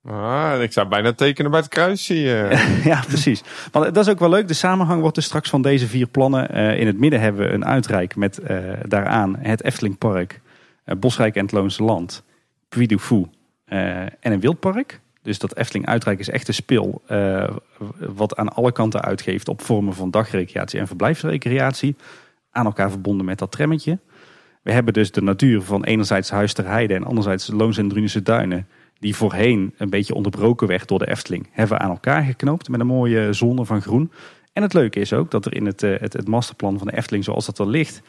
Ah, 0.04 0.62
ik 0.62 0.72
zou 0.72 0.88
bijna 0.88 1.14
tekenen 1.14 1.52
bij 1.52 1.60
het 1.60 1.70
kruisje. 1.70 2.14
ja, 2.84 3.04
precies. 3.08 3.44
Want 3.72 3.94
dat 3.94 4.06
is 4.06 4.12
ook 4.12 4.20
wel 4.20 4.30
leuk. 4.30 4.48
De 4.48 4.54
samenhang 4.54 5.02
wordt 5.02 5.16
dus 5.16 5.26
straks 5.26 5.50
van 5.50 5.62
deze 5.62 5.88
vier 5.88 6.08
plannen. 6.08 6.58
Uh, 6.58 6.80
in 6.80 6.88
het 6.88 7.00
midden 7.00 7.20
hebben 7.20 7.48
we 7.48 7.54
een 7.54 7.66
uitrijk 7.66 8.16
met 8.16 8.40
uh, 8.50 8.58
daaraan 8.84 9.36
het 9.40 9.64
Eftelingpark, 9.64 10.42
uh, 10.86 10.96
Bosrijk 10.96 11.36
en 11.36 11.42
het 11.42 11.52
Loonse 11.52 11.84
Land, 11.84 12.24
Puy 12.70 12.86
du 12.86 13.00
Fou 13.00 13.28
en 13.66 14.32
een 14.32 14.40
wildpark. 14.40 15.00
Dus 15.22 15.40
dat 15.40 15.56
Efteling 15.56 15.86
uitrijk 15.86 16.20
is 16.20 16.30
echt 16.30 16.48
een 16.48 16.54
spil 16.54 17.02
wat 17.98 18.36
aan 18.36 18.54
alle 18.54 18.72
kanten 18.72 19.02
uitgeeft 19.02 19.48
op 19.48 19.62
vormen 19.62 19.94
van 19.94 20.12
dagrecreatie 20.12 20.80
en 20.80 20.88
verblijfsrecreatie. 20.88 21.96
Aan 22.52 22.66
elkaar 22.66 22.90
verbonden 22.90 23.26
met 23.26 23.40
dat 23.40 23.52
trammetje. 23.52 24.00
We 24.62 24.72
hebben 24.72 24.94
dus 24.94 25.12
de 25.12 25.22
natuur 25.22 25.62
van 25.62 25.84
enerzijds 25.84 26.30
Huis 26.30 26.54
ter 26.54 26.68
Heide 26.68 26.94
en 26.94 27.04
anderzijds 27.04 27.48
Loons 27.48 27.78
en 27.78 27.88
Drunische 27.88 28.22
Duinen 28.22 28.68
die 29.00 29.16
voorheen 29.16 29.74
een 29.78 29.90
beetje 29.90 30.14
onderbroken 30.14 30.68
werd 30.68 30.88
door 30.88 31.00
de 31.00 31.10
Efteling, 31.10 31.50
hebben 31.52 31.78
we 31.78 31.84
aan 31.84 31.90
elkaar 31.90 32.24
geknoopt 32.24 32.70
met 32.70 32.80
een 32.80 32.88
mooie 32.88 33.34
zone 33.34 33.66
van 33.66 33.82
groen. 33.82 34.12
En 34.54 34.64
het 34.64 34.74
leuke 34.74 35.00
is 35.00 35.14
ook 35.14 35.32
dat 35.32 35.46
er 35.46 35.56
in 35.56 35.66
het, 35.66 35.84
eh, 35.84 36.00
het, 36.00 36.14
het 36.14 36.28
masterplan 36.28 36.78
van 36.78 36.88
de 36.88 36.98
Efteling, 36.98 37.24
zoals 37.24 37.46
dat 37.46 37.60
er 37.60 37.68
ligt, 37.68 38.02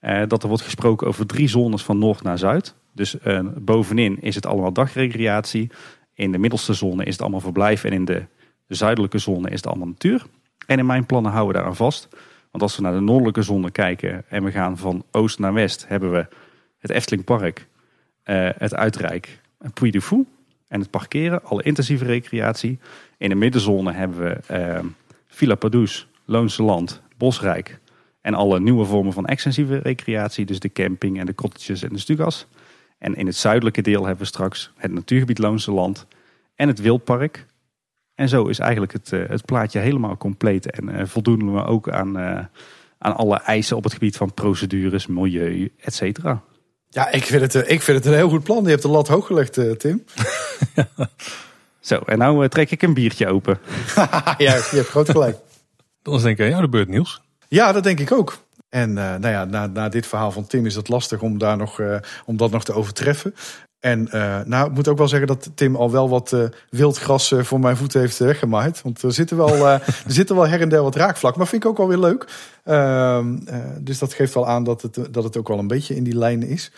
eh, 0.00 0.22
dat 0.28 0.42
er 0.42 0.48
wordt 0.48 0.62
gesproken 0.64 1.06
over 1.06 1.26
drie 1.26 1.48
zones 1.48 1.84
van 1.84 1.98
noord 1.98 2.22
naar 2.22 2.38
zuid. 2.38 2.74
Dus 2.92 3.18
eh, 3.18 3.40
bovenin 3.58 4.20
is 4.20 4.34
het 4.34 4.46
allemaal 4.46 4.72
dagrecreatie. 4.72 5.70
In 6.14 6.32
de 6.32 6.38
middelste 6.38 6.74
zone 6.74 7.04
is 7.04 7.12
het 7.12 7.22
allemaal 7.22 7.40
verblijf. 7.40 7.84
En 7.84 7.92
in 7.92 8.04
de 8.04 8.22
zuidelijke 8.66 9.18
zone 9.18 9.48
is 9.50 9.56
het 9.56 9.66
allemaal 9.66 9.86
natuur. 9.86 10.26
En 10.66 10.78
in 10.78 10.86
mijn 10.86 11.06
plannen 11.06 11.32
houden 11.32 11.52
we 11.52 11.58
daaraan 11.58 11.76
vast. 11.76 12.08
Want 12.50 12.62
als 12.62 12.76
we 12.76 12.82
naar 12.82 12.92
de 12.92 13.00
noordelijke 13.00 13.42
zone 13.42 13.70
kijken 13.70 14.24
en 14.28 14.44
we 14.44 14.50
gaan 14.50 14.78
van 14.78 15.04
oost 15.10 15.38
naar 15.38 15.52
west, 15.52 15.88
hebben 15.88 16.12
we 16.12 16.26
het 16.78 16.90
Eftelingpark, 16.90 17.66
uh, 18.24 18.48
het 18.56 18.74
Uitrijk, 18.74 19.40
Puy 19.74 19.90
de 19.90 20.00
Fou 20.00 20.26
en 20.68 20.80
het 20.80 20.90
parkeren, 20.90 21.44
alle 21.44 21.62
intensieve 21.62 22.04
recreatie. 22.04 22.78
In 23.18 23.28
de 23.28 23.34
middenzone 23.34 23.92
hebben 23.92 24.18
we 24.18 24.54
uh, 24.54 24.90
Villa 25.26 25.54
Padus, 25.54 26.08
Loonse 26.24 26.62
Land, 26.62 27.02
Bosrijk 27.16 27.80
en 28.20 28.34
alle 28.34 28.60
nieuwe 28.60 28.84
vormen 28.84 29.12
van 29.12 29.26
extensieve 29.26 29.76
recreatie, 29.78 30.46
dus 30.46 30.60
de 30.60 30.72
camping 30.72 31.18
en 31.18 31.26
de 31.26 31.34
cottages 31.34 31.82
en 31.82 31.88
de 31.92 31.98
stugas. 31.98 32.46
En 32.98 33.14
in 33.14 33.26
het 33.26 33.36
zuidelijke 33.36 33.82
deel 33.82 34.00
hebben 34.00 34.22
we 34.22 34.24
straks 34.24 34.72
het 34.76 34.92
natuurgebied 34.92 35.38
Loonse 35.38 35.72
Land 35.72 36.06
en 36.54 36.68
het 36.68 36.80
Wildpark. 36.80 37.46
En 38.14 38.28
zo 38.28 38.46
is 38.46 38.58
eigenlijk 38.58 38.92
het, 38.92 39.12
uh, 39.12 39.28
het 39.28 39.44
plaatje 39.44 39.78
helemaal 39.78 40.16
compleet 40.16 40.70
en 40.70 40.88
uh, 40.88 41.04
voldoen 41.04 41.54
we 41.54 41.64
ook 41.64 41.90
aan, 41.90 42.18
uh, 42.18 42.44
aan 42.98 43.16
alle 43.16 43.36
eisen 43.36 43.76
op 43.76 43.84
het 43.84 43.92
gebied 43.92 44.16
van 44.16 44.34
procedures, 44.34 45.06
milieu, 45.06 45.72
et 45.80 45.94
cetera. 45.94 46.42
Ja, 46.96 47.10
ik 47.10 47.24
vind, 47.24 47.52
het, 47.52 47.70
ik 47.70 47.82
vind 47.82 47.98
het 47.98 48.06
een 48.06 48.18
heel 48.18 48.28
goed 48.28 48.42
plan. 48.42 48.62
Je 48.62 48.68
hebt 48.68 48.82
de 48.82 48.88
lat 48.88 49.08
hoog 49.08 49.26
gelegd, 49.26 49.78
Tim. 49.78 50.04
Zo, 51.80 51.94
en 51.94 52.18
nou 52.18 52.48
trek 52.48 52.70
ik 52.70 52.82
een 52.82 52.94
biertje 52.94 53.28
open. 53.28 53.58
ja, 54.38 54.54
je 54.54 54.66
hebt 54.70 54.88
groot 54.88 55.10
gelijk. 55.10 55.36
Dan 56.02 56.22
denk 56.22 56.38
ik 56.38 56.44
aan 56.44 56.50
jou 56.50 56.62
de 56.62 56.68
beurt, 56.68 56.88
Niels. 56.88 57.22
Ja, 57.48 57.72
dat 57.72 57.84
denk 57.84 58.00
ik 58.00 58.12
ook. 58.12 58.38
En 58.68 58.88
uh, 58.90 58.96
nou 58.96 59.28
ja, 59.28 59.44
na, 59.44 59.66
na 59.66 59.88
dit 59.88 60.06
verhaal 60.06 60.30
van 60.30 60.46
Tim 60.46 60.66
is 60.66 60.74
het 60.74 60.88
lastig 60.88 61.20
om, 61.20 61.38
daar 61.38 61.56
nog, 61.56 61.78
uh, 61.78 61.96
om 62.24 62.36
dat 62.36 62.50
nog 62.50 62.64
te 62.64 62.72
overtreffen. 62.72 63.34
En 63.80 64.08
uh, 64.14 64.40
nou, 64.44 64.68
ik 64.68 64.74
moet 64.74 64.88
ook 64.88 64.98
wel 64.98 65.08
zeggen 65.08 65.28
dat 65.28 65.50
Tim 65.54 65.76
al 65.76 65.90
wel 65.90 66.08
wat 66.08 66.36
wild 66.70 66.98
gras 66.98 67.34
voor 67.36 67.60
mijn 67.60 67.76
voeten 67.76 68.00
heeft 68.00 68.18
weggemaaid. 68.18 68.82
Want 68.82 69.02
er 69.02 69.12
zitten 69.12 69.36
wel, 69.36 69.66
er 69.68 69.82
zitten 70.06 70.36
wel 70.36 70.48
her 70.48 70.60
en 70.60 70.68
der 70.68 70.82
wat 70.82 70.96
raakvlak. 70.96 71.36
Maar 71.36 71.46
vind 71.46 71.64
ik 71.64 71.70
ook 71.70 71.76
wel 71.76 71.88
weer 71.88 71.98
leuk. 71.98 72.26
Ehm, 72.64 73.38
dus 73.80 73.98
dat 73.98 74.14
geeft 74.14 74.34
wel 74.34 74.46
aan 74.46 74.64
dat 74.64 74.82
het, 74.82 74.98
dat 75.10 75.24
het 75.24 75.36
ook 75.36 75.48
wel 75.48 75.58
een 75.58 75.66
beetje 75.66 75.96
in 75.96 76.04
die 76.04 76.16
lijn 76.16 76.42
is. 76.42 76.72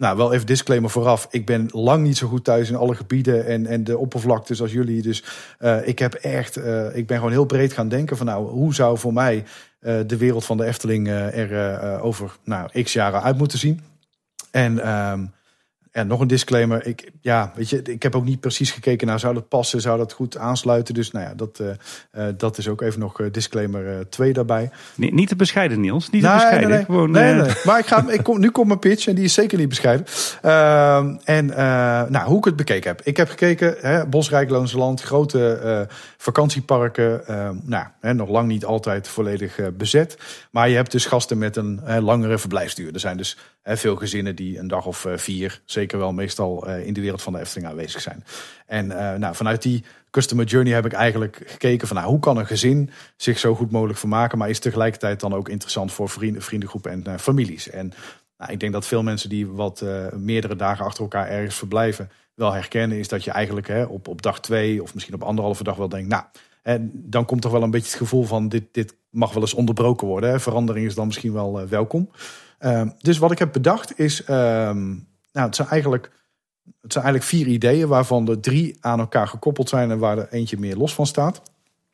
Nou, 0.00 0.16
wel 0.16 0.32
even 0.32 0.46
disclaimer 0.46 0.90
vooraf. 0.90 1.26
Ik 1.30 1.46
ben 1.46 1.68
lang 1.72 2.02
niet 2.02 2.16
zo 2.16 2.28
goed 2.28 2.44
thuis 2.44 2.68
in 2.68 2.76
alle 2.76 2.94
gebieden 2.94 3.46
en, 3.46 3.66
en 3.66 3.84
de 3.84 3.98
oppervlaktes 3.98 4.60
als 4.60 4.72
jullie. 4.72 5.02
Dus 5.02 5.24
uh, 5.60 5.88
ik 5.88 5.98
heb 5.98 6.14
echt, 6.14 6.58
uh, 6.58 6.96
ik 6.96 7.06
ben 7.06 7.16
gewoon 7.16 7.32
heel 7.32 7.44
breed 7.44 7.72
gaan 7.72 7.88
denken 7.88 8.16
van 8.16 8.26
nou, 8.26 8.50
hoe 8.50 8.74
zou 8.74 8.98
voor 8.98 9.12
mij 9.12 9.44
uh, 9.80 9.94
de 10.06 10.16
wereld 10.16 10.44
van 10.44 10.56
de 10.56 10.64
Efteling 10.64 11.08
er 11.08 12.00
over 12.00 12.36
nou, 12.44 12.82
x 12.82 12.92
jaren 12.92 13.22
uit 13.22 13.38
moeten 13.38 13.58
zien. 13.58 13.80
En 14.50 14.90
um, 14.90 15.32
en 15.92 16.06
nog 16.06 16.20
een 16.20 16.26
disclaimer. 16.26 16.86
Ik, 16.86 17.10
ja, 17.20 17.52
weet 17.54 17.70
je, 17.70 17.82
ik 17.82 18.02
heb 18.02 18.14
ook 18.14 18.24
niet 18.24 18.40
precies 18.40 18.70
gekeken 18.70 19.06
naar 19.06 19.20
zou 19.20 19.34
dat 19.34 19.48
passen, 19.48 19.80
zou 19.80 19.98
dat 19.98 20.12
goed 20.12 20.36
aansluiten. 20.36 20.94
Dus 20.94 21.10
nou 21.10 21.26
ja, 21.26 21.34
dat, 21.34 21.58
uh, 21.60 21.68
uh, 22.12 22.24
dat 22.36 22.58
is 22.58 22.68
ook 22.68 22.80
even 22.80 23.00
nog 23.00 23.30
disclaimer 23.30 24.08
2 24.08 24.32
daarbij. 24.32 24.70
Nee, 24.94 25.12
niet 25.12 25.28
te 25.28 25.36
bescheiden, 25.36 25.80
Niels. 25.80 26.10
Niet 26.10 26.22
te 26.22 26.28
nee, 26.28 26.36
bescheiden. 26.36 26.68
Nee, 26.68 26.76
nee. 26.76 26.86
Gewoon, 26.86 27.10
nee, 27.10 27.34
nee. 27.34 27.52
Maar 27.64 27.78
ik 27.78 27.86
ga, 27.86 28.10
ik 28.10 28.22
kom, 28.22 28.40
nu 28.40 28.50
komt 28.50 28.66
mijn 28.66 28.78
pitch 28.78 29.06
en 29.06 29.14
die 29.14 29.24
is 29.24 29.34
zeker 29.34 29.58
niet 29.58 29.68
bescheiden. 29.68 30.06
Uh, 30.44 30.96
en 31.24 31.46
nou, 32.10 32.28
hoe 32.28 32.38
ik 32.38 32.44
het 32.44 32.56
bekeken 32.56 32.90
heb. 32.90 33.00
Ik 33.04 33.16
heb 33.16 33.28
gekeken, 33.28 33.74
hè, 33.80 34.06
Bosrijk, 34.06 34.50
Loonse 34.50 34.78
Land, 34.78 35.02
grote 35.02 35.88
vakantieparken. 36.16 37.22
nou, 37.62 37.86
hè, 38.00 38.14
nog 38.14 38.28
lang 38.28 38.48
niet 38.48 38.64
altijd 38.64 39.08
volledig 39.08 39.58
bezet. 39.76 40.16
Maar 40.50 40.68
je 40.68 40.76
hebt 40.76 40.92
dus 40.92 41.06
gasten 41.06 41.38
met 41.38 41.56
een 41.56 41.80
langere 42.00 42.38
verblijfsduur. 42.38 42.94
Er 42.94 43.00
zijn 43.00 43.16
dus 43.16 43.36
veel 43.64 43.96
gezinnen 43.96 44.36
die 44.36 44.58
een 44.58 44.68
dag 44.68 44.86
of 44.86 45.06
vier, 45.14 45.60
zeker 45.80 45.98
wel 45.98 46.12
meestal 46.12 46.68
in 46.68 46.92
de 46.92 47.00
wereld 47.00 47.22
van 47.22 47.32
de 47.32 47.38
Efteling 47.38 47.68
aanwezig 47.68 48.00
zijn. 48.00 48.24
En 48.66 48.86
nou, 49.20 49.34
vanuit 49.34 49.62
die 49.62 49.84
customer 50.10 50.44
journey 50.44 50.72
heb 50.72 50.86
ik 50.86 50.92
eigenlijk 50.92 51.42
gekeken 51.46 51.86
van 51.88 51.96
nou, 51.96 52.08
hoe 52.08 52.20
kan 52.20 52.36
een 52.36 52.46
gezin 52.46 52.90
zich 53.16 53.38
zo 53.38 53.54
goed 53.54 53.70
mogelijk 53.70 53.98
vermaken, 53.98 54.38
maar 54.38 54.48
is 54.48 54.58
tegelijkertijd 54.58 55.20
dan 55.20 55.34
ook 55.34 55.48
interessant 55.48 55.92
voor 55.92 56.08
vrienden, 56.08 56.42
vriendengroepen 56.42 56.90
en 56.90 57.04
uh, 57.08 57.16
families. 57.16 57.70
En 57.70 57.92
nou, 58.38 58.52
ik 58.52 58.60
denk 58.60 58.72
dat 58.72 58.86
veel 58.86 59.02
mensen 59.02 59.28
die 59.28 59.46
wat 59.46 59.84
meerdere 60.16 60.56
dagen 60.56 60.84
achter 60.84 61.02
elkaar 61.02 61.28
ergens 61.28 61.54
verblijven, 61.54 62.10
wel 62.34 62.52
herkennen, 62.52 62.98
is 62.98 63.08
dat 63.08 63.24
je 63.24 63.30
eigenlijk 63.30 63.68
hè, 63.68 63.84
op, 63.84 64.08
op 64.08 64.22
dag 64.22 64.40
twee 64.40 64.82
of 64.82 64.94
misschien 64.94 65.14
op 65.14 65.22
anderhalve 65.22 65.64
dag 65.64 65.76
wel 65.76 65.88
denkt, 65.88 66.08
nou, 66.08 66.24
en 66.62 66.90
dan 66.94 67.24
komt 67.24 67.42
toch 67.42 67.52
wel 67.52 67.62
een 67.62 67.70
beetje 67.70 67.90
het 67.90 67.98
gevoel 67.98 68.24
van 68.24 68.48
dit, 68.48 68.64
dit 68.72 68.94
mag 69.10 69.32
wel 69.32 69.42
eens 69.42 69.54
onderbroken 69.54 70.06
worden. 70.06 70.30
Hè. 70.30 70.40
Verandering 70.40 70.86
is 70.86 70.94
dan 70.94 71.06
misschien 71.06 71.32
wel 71.32 71.68
welkom. 71.68 72.10
Uh, 72.60 72.82
dus 72.98 73.18
wat 73.18 73.30
ik 73.30 73.38
heb 73.38 73.52
bedacht 73.52 73.98
is, 73.98 74.22
nou, 75.32 75.46
het 75.46 75.56
zijn 75.56 75.68
eigenlijk 75.68 76.10
het 76.80 76.92
zijn 76.92 77.04
eigenlijk 77.04 77.34
vier 77.34 77.54
ideeën 77.54 77.88
waarvan 77.88 78.28
er 78.28 78.40
drie 78.40 78.76
aan 78.80 78.98
elkaar 78.98 79.28
gekoppeld 79.28 79.68
zijn 79.68 79.90
en 79.90 79.98
waar 79.98 80.18
er 80.18 80.28
eentje 80.30 80.58
meer 80.58 80.76
los 80.76 80.94
van 80.94 81.06
staat. 81.06 81.42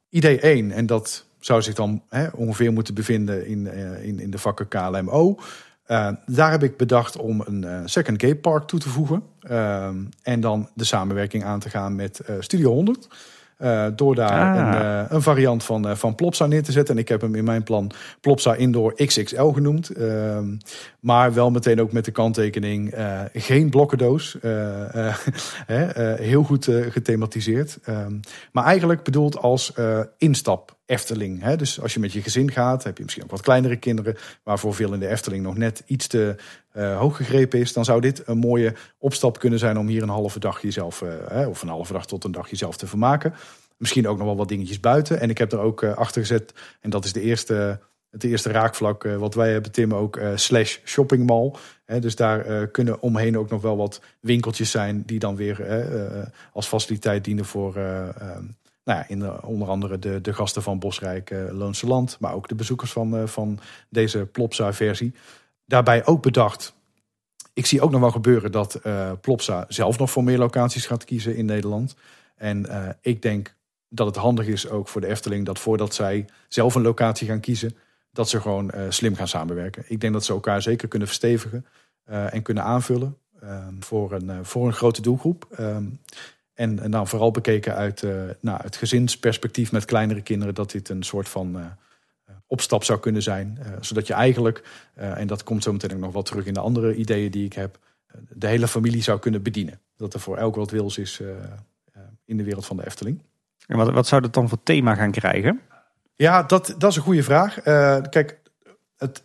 Idee 0.08 0.40
1, 0.40 0.70
en 0.70 0.86
dat 0.86 1.24
zou 1.38 1.62
zich 1.62 1.74
dan 1.74 2.02
hè, 2.08 2.28
ongeveer 2.28 2.72
moeten 2.72 2.94
bevinden 2.94 3.46
in, 3.46 3.66
in, 4.02 4.20
in 4.20 4.30
de 4.30 4.38
vakken 4.38 4.68
KLMO. 4.68 5.38
Uh, 5.88 6.08
daar 6.26 6.50
heb 6.50 6.62
ik 6.62 6.76
bedacht 6.76 7.16
om 7.16 7.40
een 7.40 7.62
uh, 7.62 7.80
Second 7.84 8.22
Gate 8.22 8.36
Park 8.36 8.64
toe 8.64 8.78
te 8.78 8.88
voegen. 8.88 9.22
Uh, 9.50 9.88
en 10.22 10.40
dan 10.40 10.68
de 10.74 10.84
samenwerking 10.84 11.44
aan 11.44 11.60
te 11.60 11.70
gaan 11.70 11.94
met 11.94 12.20
Studio 12.40 12.72
100. 12.72 13.08
Uh, 13.58 13.86
door 13.94 14.14
daar 14.14 14.56
ah. 14.56 14.56
een, 14.56 14.82
uh, 14.82 15.02
een, 15.08 15.22
variant 15.22 15.64
van, 15.64 15.88
uh, 15.88 15.94
van 15.94 16.14
Plopsa 16.14 16.46
neer 16.46 16.62
te 16.62 16.72
zetten. 16.72 16.94
En 16.94 17.00
ik 17.00 17.08
heb 17.08 17.20
hem 17.20 17.34
in 17.34 17.44
mijn 17.44 17.62
plan 17.62 17.90
Plopsa 18.20 18.54
Indoor 18.54 18.94
XXL 18.94 19.46
genoemd. 19.46 19.90
Ehm, 19.90 20.56
maar 21.00 21.34
wel 21.34 21.50
meteen 21.50 21.80
ook 21.80 21.92
met 21.92 22.04
de 22.04 22.10
kanttekening 22.10 22.94
geen 23.32 23.70
blokkendoos. 23.70 24.36
heel 26.16 26.42
goed 26.42 26.68
gethematiseerd. 26.88 27.78
Ehm, 27.84 28.12
maar 28.52 28.64
eigenlijk 28.64 29.02
bedoeld 29.02 29.38
als 29.38 29.72
instap 30.18 30.76
Efteling. 30.86 31.42
Hè? 31.42 31.56
Dus 31.56 31.80
als 31.80 31.94
je 31.94 32.00
met 32.00 32.12
je 32.12 32.22
gezin 32.22 32.50
gaat, 32.50 32.84
heb 32.84 32.96
je 32.96 33.02
misschien 33.02 33.24
ook 33.24 33.30
wat 33.30 33.40
kleinere 33.40 33.76
kinderen, 33.76 34.16
waarvoor 34.42 34.74
veel 34.74 34.92
in 34.92 35.00
de 35.00 35.08
Efteling 35.08 35.42
nog 35.42 35.56
net 35.56 35.82
iets 35.86 36.06
te 36.06 36.34
uh, 36.76 36.98
hoog 36.98 37.16
gegrepen 37.16 37.60
is. 37.60 37.72
Dan 37.72 37.84
zou 37.84 38.00
dit 38.00 38.22
een 38.26 38.38
mooie 38.38 38.74
opstap 38.98 39.38
kunnen 39.38 39.58
zijn 39.58 39.78
om 39.78 39.86
hier 39.86 40.02
een 40.02 40.08
halve 40.08 40.38
dag 40.38 40.62
jezelf, 40.62 41.02
uh, 41.32 41.48
of 41.48 41.62
een 41.62 41.68
halve 41.68 41.92
dag 41.92 42.06
tot 42.06 42.24
een 42.24 42.32
dag 42.32 42.50
jezelf 42.50 42.76
te 42.76 42.86
vermaken. 42.86 43.34
Misschien 43.76 44.08
ook 44.08 44.16
nog 44.16 44.26
wel 44.26 44.36
wat 44.36 44.48
dingetjes 44.48 44.80
buiten. 44.80 45.20
En 45.20 45.30
ik 45.30 45.38
heb 45.38 45.52
er 45.52 45.58
ook 45.58 45.82
uh, 45.82 45.94
achter 45.94 46.20
gezet, 46.20 46.52
en 46.80 46.90
dat 46.90 47.04
is 47.04 47.12
de 47.12 47.20
eerste, 47.20 47.80
het 48.10 48.24
eerste 48.24 48.50
raakvlak 48.50 49.02
wat 49.02 49.34
wij 49.34 49.52
hebben, 49.52 49.72
Tim, 49.72 49.94
ook 49.94 50.20
slash 50.34 50.78
shoppingmall. 50.84 51.52
dus 52.00 52.16
daar 52.16 52.66
kunnen 52.66 53.00
omheen 53.00 53.38
ook 53.38 53.50
nog 53.50 53.62
wel 53.62 53.76
wat 53.76 54.00
winkeltjes 54.20 54.70
zijn 54.70 55.02
die 55.06 55.18
dan 55.18 55.36
weer 55.36 55.66
als 56.52 56.66
faciliteit 56.66 57.24
dienen 57.24 57.44
voor 57.44 57.74
nou 58.86 58.98
ja, 58.98 59.08
in 59.08 59.18
de, 59.18 59.42
onder 59.42 59.68
andere 59.68 59.98
de, 59.98 60.20
de 60.20 60.32
gasten 60.32 60.62
van 60.62 60.78
Bosrijk 60.78 61.30
uh, 61.30 61.52
Loonse 61.52 61.86
Land, 61.86 62.16
maar 62.20 62.34
ook 62.34 62.48
de 62.48 62.54
bezoekers 62.54 62.92
van, 62.92 63.14
uh, 63.14 63.26
van 63.26 63.58
deze 63.88 64.26
Plopsa-versie. 64.26 65.14
Daarbij 65.64 66.06
ook 66.06 66.22
bedacht, 66.22 66.74
ik 67.52 67.66
zie 67.66 67.80
ook 67.80 67.90
nog 67.90 68.00
wel 68.00 68.10
gebeuren 68.10 68.52
dat 68.52 68.80
uh, 68.86 69.12
Plopsa 69.20 69.64
zelf 69.68 69.98
nog 69.98 70.10
voor 70.10 70.24
meer 70.24 70.38
locaties 70.38 70.86
gaat 70.86 71.04
kiezen 71.04 71.36
in 71.36 71.44
Nederland. 71.44 71.94
En 72.36 72.66
ik 73.00 73.22
denk 73.22 73.54
dat 73.88 74.06
het 74.06 74.16
handig 74.16 74.46
is 74.46 74.68
ook 74.68 74.88
voor 74.88 75.00
de 75.00 75.06
Efteling 75.06 75.46
dat 75.46 75.58
voordat 75.58 75.94
zij 75.94 76.24
zelf 76.48 76.74
een 76.74 76.82
locatie 76.82 77.28
gaan 77.28 77.40
kiezen, 77.40 77.76
dat 78.12 78.28
ze 78.28 78.40
gewoon 78.40 78.72
slim 78.88 79.14
gaan 79.14 79.28
samenwerken. 79.28 79.84
Ik 79.86 80.00
denk 80.00 80.12
dat 80.12 80.24
ze 80.24 80.32
elkaar 80.32 80.62
zeker 80.62 80.88
kunnen 80.88 81.08
verstevigen 81.08 81.66
en 82.04 82.42
kunnen 82.42 82.64
aanvullen 82.64 83.16
voor, 83.80 84.12
een, 84.12 84.44
voor 84.44 84.66
een 84.66 84.72
grote 84.72 85.02
doelgroep. 85.02 85.46
En, 86.56 86.82
en 86.82 86.90
dan 86.90 87.08
vooral 87.08 87.30
bekeken 87.30 87.74
uit 87.74 88.02
uh, 88.02 88.22
nou, 88.40 88.60
het 88.62 88.76
gezinsperspectief 88.76 89.72
met 89.72 89.84
kleinere 89.84 90.22
kinderen, 90.22 90.54
dat 90.54 90.70
dit 90.70 90.88
een 90.88 91.02
soort 91.02 91.28
van 91.28 91.56
uh, 91.56 91.64
opstap 92.46 92.84
zou 92.84 93.00
kunnen 93.00 93.22
zijn. 93.22 93.58
Zodat 93.80 94.06
je 94.06 94.14
eigenlijk, 94.14 94.62
en 94.94 95.26
dat 95.26 95.42
komt 95.42 95.62
zo 95.62 95.72
meteen 95.72 95.92
ook 95.92 95.98
nog 95.98 96.12
wel 96.12 96.22
terug 96.22 96.46
in 96.46 96.54
de 96.54 96.60
andere 96.60 96.94
ideeën 96.94 97.30
die 97.30 97.44
ik 97.44 97.52
heb, 97.52 97.78
de 98.28 98.46
hele 98.46 98.68
familie 98.68 99.02
zou 99.02 99.18
kunnen 99.18 99.42
bedienen. 99.42 99.80
Dat 99.96 100.14
er 100.14 100.20
voor 100.20 100.36
elk 100.36 100.54
wat 100.54 100.70
wils 100.70 100.98
is 100.98 101.22
in 102.24 102.36
de 102.36 102.44
wereld 102.44 102.66
van 102.66 102.76
de 102.76 102.86
Efteling. 102.86 103.22
En 103.66 103.76
wat, 103.76 103.90
wat 103.90 104.06
zou 104.06 104.22
dat 104.22 104.34
dan 104.34 104.48
voor 104.48 104.62
thema 104.62 104.94
gaan 104.94 105.10
krijgen? 105.10 105.60
Ja, 106.16 106.42
dat, 106.42 106.74
dat 106.78 106.90
is 106.90 106.96
een 106.96 107.02
goede 107.02 107.22
vraag. 107.22 107.62
kijk, 108.08 108.38
het, 108.96 109.22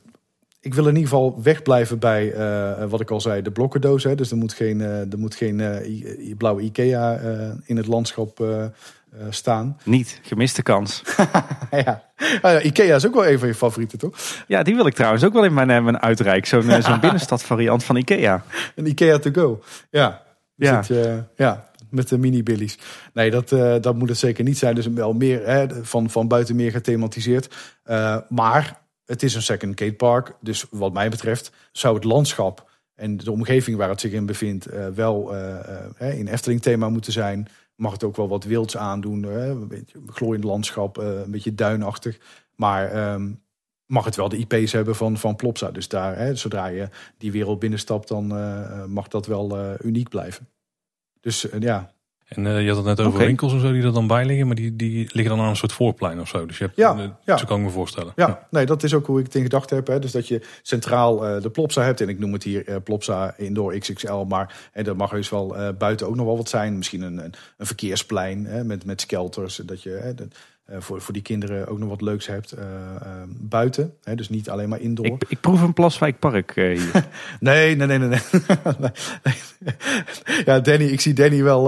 ik 0.62 0.74
wil 0.74 0.88
in 0.88 0.96
ieder 0.96 1.10
geval 1.10 1.40
wegblijven 1.44 2.00
bij 2.00 2.34
uh, 2.36 2.90
wat 2.90 3.02
ik 3.02 3.12
al 3.12 3.22
zei, 3.22 3.42
de 3.42 3.52
blokkendoos. 3.52 4.04
Hè. 4.04 4.16
Dus 4.16 4.32
er 4.32 4.38
moet 4.38 4.54
geen, 4.54 4.80
uh, 4.80 5.12
er 5.12 5.20
moet 5.20 5.36
geen 5.36 5.62
blauwe 6.38 6.62
IKEA 6.62 7.20
in 7.66 7.78
het 7.78 7.88
landschap 7.88 8.46
staan. 9.30 9.78
Niet, 9.84 10.20
gemiste 10.24 10.62
kans. 10.62 11.04
ja. 11.86 12.04
Ah, 12.42 12.52
ja. 12.52 12.62
Ikea 12.62 12.96
is 12.96 13.06
ook 13.08 13.14
wel 13.14 13.28
een 13.28 13.40
van 13.40 13.48
je 13.48 13.56
favorieten, 13.56 13.98
toch? 14.00 14.44
Ja, 14.48 14.64
die 14.64 14.76
wil 14.76 14.86
ik 14.86 14.94
trouwens 14.94 15.24
ook 15.24 15.34
wel 15.34 15.44
in 15.44 15.54
mijn, 15.54 15.68
mijn 15.68 16.00
uitrijk. 16.00 16.46
Zo'n 16.46 16.82
zo'n 16.82 17.00
binnenstad 17.08 17.44
variant 17.44 17.84
van 17.84 17.96
Ikea. 17.96 18.44
Een 18.76 18.86
Ikea 18.86 19.20
to 19.20 19.32
go. 19.32 19.64
Ja. 19.90 20.22
Ja. 20.56 20.84
Het, 20.88 21.24
ja. 21.36 21.70
met 21.90 22.10
de 22.10 22.18
mini-billies. 22.18 22.78
Nee, 23.14 23.32
dat, 23.32 23.52
eh, 23.52 23.76
dat 23.82 23.96
moet 23.96 24.10
het 24.10 24.18
zeker 24.18 24.44
niet 24.44 24.58
zijn. 24.58 24.76
Dus 24.76 24.88
wel 24.88 25.14
meer 25.14 25.48
hè, 25.48 25.68
van, 25.86 26.10
van 26.10 26.28
buiten 26.28 26.56
meer 26.56 26.72
gethematiseerd. 26.72 27.56
Uh, 27.86 28.18
maar 28.30 28.81
het 29.12 29.24
is 29.24 29.36
een 29.36 29.42
second 29.42 29.80
gate 29.80 29.94
park. 29.94 30.36
Dus 30.40 30.66
wat 30.70 30.94
mij 30.94 31.10
betreft 31.10 31.52
zou 31.72 31.96
het 31.96 32.04
landschap 32.04 32.70
en 32.96 33.18
de 33.18 33.32
omgeving 33.32 33.78
waar 33.78 33.90
het 33.90 34.02
zich 34.02 34.12
in 34.12 34.26
bevindt... 34.26 34.74
Uh, 34.74 34.88
wel 34.88 35.36
in 35.98 36.28
Efteling 36.28 36.62
thema 36.62 36.90
moeten 36.90 37.12
zijn. 37.12 37.48
Mag 37.76 37.92
het 37.92 38.04
ook 38.04 38.16
wel 38.16 38.28
wat 38.28 38.44
wilds 38.44 38.78
aandoen. 38.78 39.24
een 39.24 39.68
beetje 39.68 40.00
glooiend 40.06 40.44
landschap, 40.44 40.98
een 40.98 41.32
beetje 41.32 41.56
duinachtig. 41.56 42.18
Maar... 42.56 43.14
Um, 43.14 43.42
mag 43.92 44.06
het 44.06 44.16
wel 44.16 44.30
de 44.30 44.38
IP's 44.38 44.72
hebben 44.72 44.96
van, 44.96 45.18
van 45.18 45.36
Plopsa. 45.36 45.72
Dus 45.72 45.88
daar, 45.88 46.18
hè, 46.18 46.36
zodra 46.36 46.66
je 46.66 46.90
die 47.18 47.32
wereld 47.32 47.60
binnenstapt, 47.60 48.08
dan 48.08 48.38
uh, 48.38 48.86
mag 48.86 49.08
dat 49.08 49.26
wel 49.26 49.58
uh, 49.58 49.74
uniek 49.82 50.10
blijven. 50.10 50.48
Dus 51.20 51.46
uh, 51.46 51.60
ja. 51.60 51.94
En 52.32 52.64
je 52.64 52.68
had 52.68 52.78
het 52.78 52.86
net 52.86 53.00
over 53.00 53.14
okay. 53.14 53.26
winkels 53.26 53.54
en 53.54 53.60
zo 53.60 53.72
die 53.72 53.84
er 53.84 53.94
dan 53.94 54.08
bij 54.08 54.26
liggen, 54.26 54.48
maar 54.48 54.56
die, 54.56 54.76
die 54.76 55.10
liggen 55.12 55.36
dan 55.36 55.40
aan 55.46 55.50
een 55.50 55.56
soort 55.56 55.74
voorplein 55.74 56.20
of 56.20 56.28
zo. 56.28 56.46
Dus 56.46 56.58
je 56.58 56.64
hebt, 56.64 56.76
ja, 56.76 57.18
ja. 57.26 57.38
zo 57.38 57.46
kan 57.46 57.58
ik 57.58 57.64
me 57.64 57.70
voorstellen. 57.70 58.14
Ja, 58.16 58.28
ja, 58.28 58.48
nee, 58.50 58.66
dat 58.66 58.84
is 58.84 58.94
ook 58.94 59.06
hoe 59.06 59.20
ik 59.20 59.26
het 59.26 59.36
in 59.36 59.42
gedachten 59.42 59.76
heb. 59.76 59.88
Hè. 59.88 60.00
Dus 60.00 60.12
dat 60.12 60.28
je 60.28 60.42
centraal 60.62 61.18
de 61.18 61.50
Plopsa 61.50 61.84
hebt. 61.84 62.02
En 62.02 62.10
ik 62.10 62.20
noem 62.20 62.34
het 62.34 62.44
hier 62.44 62.82
Plopsa 62.82 63.34
Indoor 63.38 63.78
XXL. 63.78 64.14
Maar 64.14 64.70
en 64.74 64.86
er 64.86 64.96
mag 64.96 65.12
dus 65.12 65.30
wel 65.30 65.56
buiten 65.78 66.08
ook 66.08 66.16
nog 66.16 66.26
wel 66.26 66.38
wat 66.38 66.50
zijn. 66.50 66.78
Misschien 66.78 67.02
een, 67.02 67.18
een, 67.18 67.34
een 67.58 67.66
verkeersplein 67.66 68.46
hè, 68.46 68.64
met, 68.64 68.86
met 68.86 69.02
skelters. 69.02 69.56
Dat 69.56 69.84
je, 69.84 69.90
hè, 69.90 70.10
uh, 70.10 70.28
voor, 70.80 71.02
voor 71.02 71.14
die 71.14 71.22
kinderen 71.22 71.68
ook 71.68 71.80
nog 71.80 71.90
wat 71.90 72.02
leuks 72.02 72.28
hebt 72.28 72.58
uh, 72.58 72.64
uh, 72.64 73.10
buiten. 73.28 73.94
Hè, 74.04 74.16
dus 74.16 74.30
niet 74.30 74.50
alleen 74.50 74.70
maar 74.70 74.80
indoor. 74.80 75.06
Ik, 75.06 75.24
ik 75.28 75.40
proef 75.42 75.62
een 75.62 75.74
Plaswijkpark 75.74 76.56
hier. 76.56 76.92
nee, 77.40 77.76
nee, 77.76 77.88
nee, 77.88 77.98
nee. 77.98 78.10
nee. 78.10 78.20
ja, 80.46 80.60
Danny, 80.60 80.86
ik 80.86 81.02
zie 81.02 81.14
Danny 81.14 81.44
wel. 81.44 81.62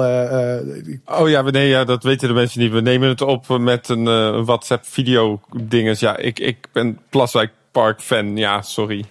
oh 1.05 1.29
ja, 1.29 1.41
nee, 1.41 1.67
ja, 1.67 1.83
dat 1.83 2.03
weten 2.03 2.27
de 2.27 2.33
mensen 2.33 2.59
niet. 2.59 2.71
We 2.71 2.81
nemen 2.81 3.09
het 3.09 3.21
op 3.21 3.47
met 3.47 3.89
een 3.89 4.05
WhatsApp 4.45 4.85
video 4.85 5.41
dinges. 5.51 5.99
Ja, 5.99 6.17
ik, 6.17 6.39
ik 6.39 6.67
ben 6.71 6.99
Plaswijkpark 7.09 8.01
fan. 8.01 8.37
Ja, 8.37 8.61
sorry. 8.61 9.05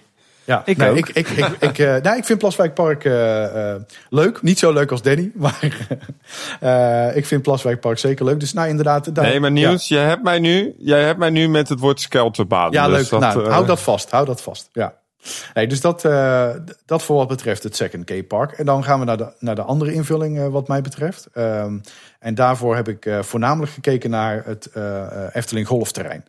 Ja, 0.45 0.61
ik, 0.65 0.77
nee, 0.77 0.93
ik, 0.95 1.09
ik, 1.09 1.29
ik, 1.29 1.45
ik, 1.59 1.77
uh, 1.77 1.95
nou, 1.95 2.17
ik 2.17 2.25
vind 2.25 2.39
Plaswijkpark 2.39 3.03
uh, 3.03 3.43
uh, 3.43 3.75
leuk. 4.09 4.41
Niet 4.41 4.59
zo 4.59 4.73
leuk 4.73 4.91
als 4.91 5.01
Danny, 5.01 5.31
maar 5.35 5.63
ik 7.15 7.25
vind 7.25 7.41
Plaswijkpark 7.41 7.97
zeker 7.97 8.25
leuk. 8.25 8.39
Dus 8.39 8.53
nou, 8.53 8.67
inderdaad. 8.67 9.15
Daar, 9.15 9.25
nee, 9.25 9.39
maar 9.39 9.51
Niels, 9.51 9.87
ja. 9.87 9.95
jij, 9.95 10.05
hebt 10.05 10.23
mij 10.23 10.39
nu, 10.39 10.75
jij 10.77 11.03
hebt 11.03 11.19
mij 11.19 11.29
nu 11.29 11.47
met 11.47 11.69
het 11.69 11.79
woord 11.79 11.99
skelterbaan. 11.99 12.71
Ja, 12.71 12.87
dus 12.87 12.95
leuk. 12.95 13.09
Dat, 13.09 13.19
nou, 13.19 13.49
hou 13.49 13.65
dat 13.65 13.81
vast. 13.81 14.11
Hou 14.11 14.25
dat 14.25 14.41
vast. 14.41 14.69
Ja. 14.71 14.93
Nee, 15.53 15.67
dus 15.67 15.81
dat, 15.81 16.01
dat 16.85 17.03
voor 17.03 17.15
wat 17.15 17.27
betreft 17.27 17.63
het 17.63 17.75
Second 17.75 18.05
K-Park. 18.05 18.51
En 18.51 18.65
dan 18.65 18.83
gaan 18.83 18.99
we 18.99 19.05
naar 19.05 19.17
de, 19.17 19.33
naar 19.39 19.55
de 19.55 19.61
andere 19.61 19.93
invulling 19.93 20.49
wat 20.49 20.67
mij 20.67 20.81
betreft. 20.81 21.27
Um, 21.33 21.81
en 22.19 22.35
daarvoor 22.35 22.75
heb 22.75 22.87
ik 22.87 23.09
voornamelijk 23.21 23.71
gekeken 23.71 24.09
naar 24.09 24.43
het 24.45 24.69
Efteling 25.33 25.67
Golfterrein. 25.67 26.25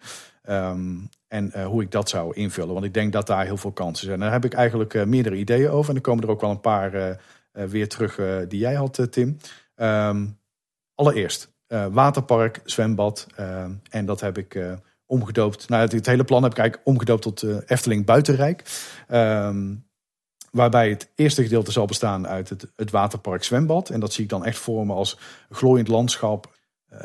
Um, 0.48 1.08
en 1.28 1.52
uh, 1.56 1.66
hoe 1.66 1.82
ik 1.82 1.90
dat 1.90 2.08
zou 2.08 2.34
invullen. 2.34 2.72
Want 2.72 2.84
ik 2.84 2.94
denk 2.94 3.12
dat 3.12 3.26
daar 3.26 3.44
heel 3.44 3.56
veel 3.56 3.72
kansen 3.72 4.06
zijn. 4.06 4.20
Daar 4.20 4.32
heb 4.32 4.44
ik 4.44 4.52
eigenlijk 4.52 4.94
uh, 4.94 5.04
meerdere 5.04 5.36
ideeën 5.36 5.70
over. 5.70 5.90
En 5.90 5.96
er 5.96 6.02
komen 6.02 6.24
er 6.24 6.30
ook 6.30 6.40
wel 6.40 6.50
een 6.50 6.60
paar 6.60 6.94
uh, 6.94 7.14
weer 7.52 7.88
terug 7.88 8.20
die 8.48 8.58
jij 8.58 8.74
had, 8.74 9.06
Tim. 9.10 9.36
Um, 9.76 10.38
allereerst, 10.94 11.52
waterpark, 11.90 12.60
zwembad. 12.64 13.26
Ehm, 13.36 13.72
en 13.90 14.06
dat 14.06 14.20
heb 14.20 14.38
ik 14.38 14.58
omgedoopt. 15.06 15.68
Nou, 15.68 15.82
het, 15.82 16.06
hele 16.06 16.24
plan 16.24 16.42
heb 16.42 16.52
ik 16.52 16.58
eigenlijk 16.58 16.88
omgedoopt 16.88 17.22
tot 17.22 17.42
Efteling 17.66 18.04
Buitenrijk. 18.04 18.64
Um, 19.08 19.86
waarbij 20.50 20.88
het 20.88 21.10
eerste 21.14 21.42
gedeelte 21.42 21.72
zal 21.72 21.86
bestaan 21.86 22.26
uit 22.26 22.48
het, 22.48 22.72
het 22.76 22.90
waterpark 22.90 23.44
zwembad. 23.44 23.90
En 23.90 24.00
dat 24.00 24.12
zie 24.12 24.24
ik 24.24 24.30
dan 24.30 24.44
echt 24.44 24.58
voor 24.58 24.86
me 24.86 24.92
als 24.92 25.18
glooiend 25.50 25.88
landschap, 25.88 26.56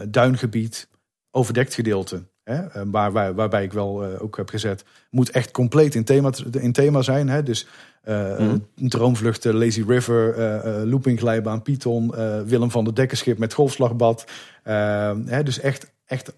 duingebied, 0.09 0.89
overdekt 1.31 1.73
gedeelte 1.73 2.23
Hè, 2.49 2.67
eh, 2.67 2.81
waar, 2.85 3.11
waar, 3.11 3.33
waarbij 3.33 3.63
ik 3.63 3.73
wel 3.73 4.03
uh, 4.03 4.21
ook 4.21 4.37
heb 4.37 4.49
gezet, 4.49 4.83
moet 5.09 5.29
echt 5.29 5.51
compleet 5.51 5.95
in 5.95 6.03
thema, 6.03 6.31
in 6.51 6.71
thema 6.71 7.01
zijn. 7.01 7.29
Hè? 7.29 7.43
Dus 7.43 7.67
uh, 8.05 8.39
mm. 8.39 8.65
droomvluchten, 8.75 9.55
Lazy 9.55 9.83
River, 9.87 10.37
uh, 10.37 10.91
loopingglijbaan, 10.91 11.61
Python, 11.61 12.13
Willem 12.45 12.71
van 12.71 12.83
der 12.83 12.95
Dekkenschip 12.95 13.37
met 13.37 13.53
golfslagbad. 13.53 14.25
Hè, 14.63 15.43
dus 15.43 15.59
echt, 15.59 15.91
echt 16.05 16.33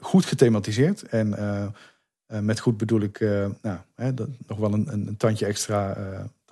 goed 0.00 0.24
gethematiseerd. 0.24 1.02
En 1.02 1.34
met 2.26 2.60
goed 2.60 2.76
bedoel 2.76 3.00
ik 3.00 3.20
nou, 3.62 3.78
hè, 3.94 4.14
dat, 4.14 4.28
nog 4.46 4.58
wel 4.58 4.72
een, 4.72 4.92
een, 4.92 5.16
tandje 5.16 5.46
extra 5.46 5.96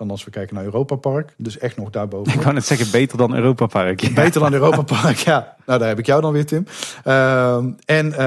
dan 0.03 0.11
als 0.11 0.23
we 0.23 0.31
kijken 0.31 0.55
naar 0.55 0.63
Europa 0.63 0.95
Park. 0.95 1.33
Dus 1.37 1.57
echt 1.57 1.77
nog 1.77 1.89
daarboven. 1.89 2.33
Ik 2.33 2.39
kan 2.39 2.55
het 2.55 2.65
zeggen, 2.65 2.91
beter 2.91 3.17
dan 3.17 3.35
Europa 3.35 3.65
Park. 3.65 3.99
Ja. 3.99 4.13
Beter 4.13 4.41
dan 4.41 4.53
Europa 4.53 4.81
Park, 4.81 5.17
ja. 5.17 5.55
Nou, 5.65 5.79
daar 5.79 5.87
heb 5.87 5.99
ik 5.99 6.05
jou 6.05 6.21
dan 6.21 6.33
weer, 6.33 6.45
Tim. 6.45 6.65
Uh, 7.05 7.55
en 7.85 8.05
uh, 8.05 8.17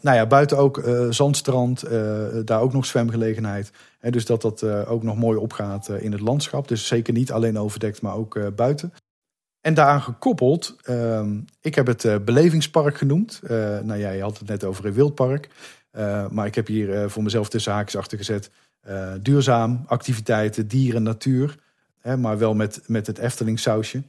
nou 0.00 0.16
ja, 0.16 0.26
buiten 0.26 0.58
ook 0.58 0.78
uh, 0.78 1.06
zandstrand, 1.10 1.82
eh, 1.82 2.00
daar 2.44 2.60
ook 2.60 2.72
nog 2.72 2.86
zwemgelegenheid. 2.86 3.72
En 4.00 4.12
dus 4.12 4.26
dat 4.26 4.42
dat 4.42 4.64
ook 4.64 5.02
nog 5.02 5.16
mooi 5.16 5.38
opgaat 5.38 5.88
in 5.88 6.12
het 6.12 6.20
landschap. 6.20 6.68
Dus 6.68 6.86
zeker 6.86 7.12
niet 7.12 7.32
alleen 7.32 7.58
overdekt, 7.58 8.02
maar 8.02 8.14
ook 8.14 8.56
buiten. 8.56 8.92
En 9.60 9.74
daaraan 9.74 10.02
gekoppeld, 10.02 10.76
ehm, 10.82 11.38
ik 11.60 11.74
heb 11.74 11.86
het 11.86 12.24
belevingspark 12.24 12.96
genoemd. 12.96 13.40
nou 13.82 13.96
ja, 13.96 14.10
je 14.10 14.22
had 14.22 14.38
het 14.38 14.48
net 14.48 14.64
over 14.64 14.84
een 14.84 14.92
wildpark. 14.92 15.48
maar 16.30 16.46
ik 16.46 16.54
heb 16.54 16.66
hier 16.66 17.10
voor 17.10 17.22
mezelf 17.22 17.48
tussen 17.48 17.72
haakjes 17.72 18.00
achter 18.00 18.18
gezet 18.18 18.50
uh, 18.88 19.14
duurzaam, 19.22 19.84
activiteiten, 19.86 20.68
dieren, 20.68 21.02
natuur. 21.02 21.58
Hè, 21.98 22.16
maar 22.16 22.38
wel 22.38 22.54
met, 22.54 22.82
met 22.86 23.06
het 23.06 23.18
Efteling 23.18 23.58
sausje. 23.58 24.02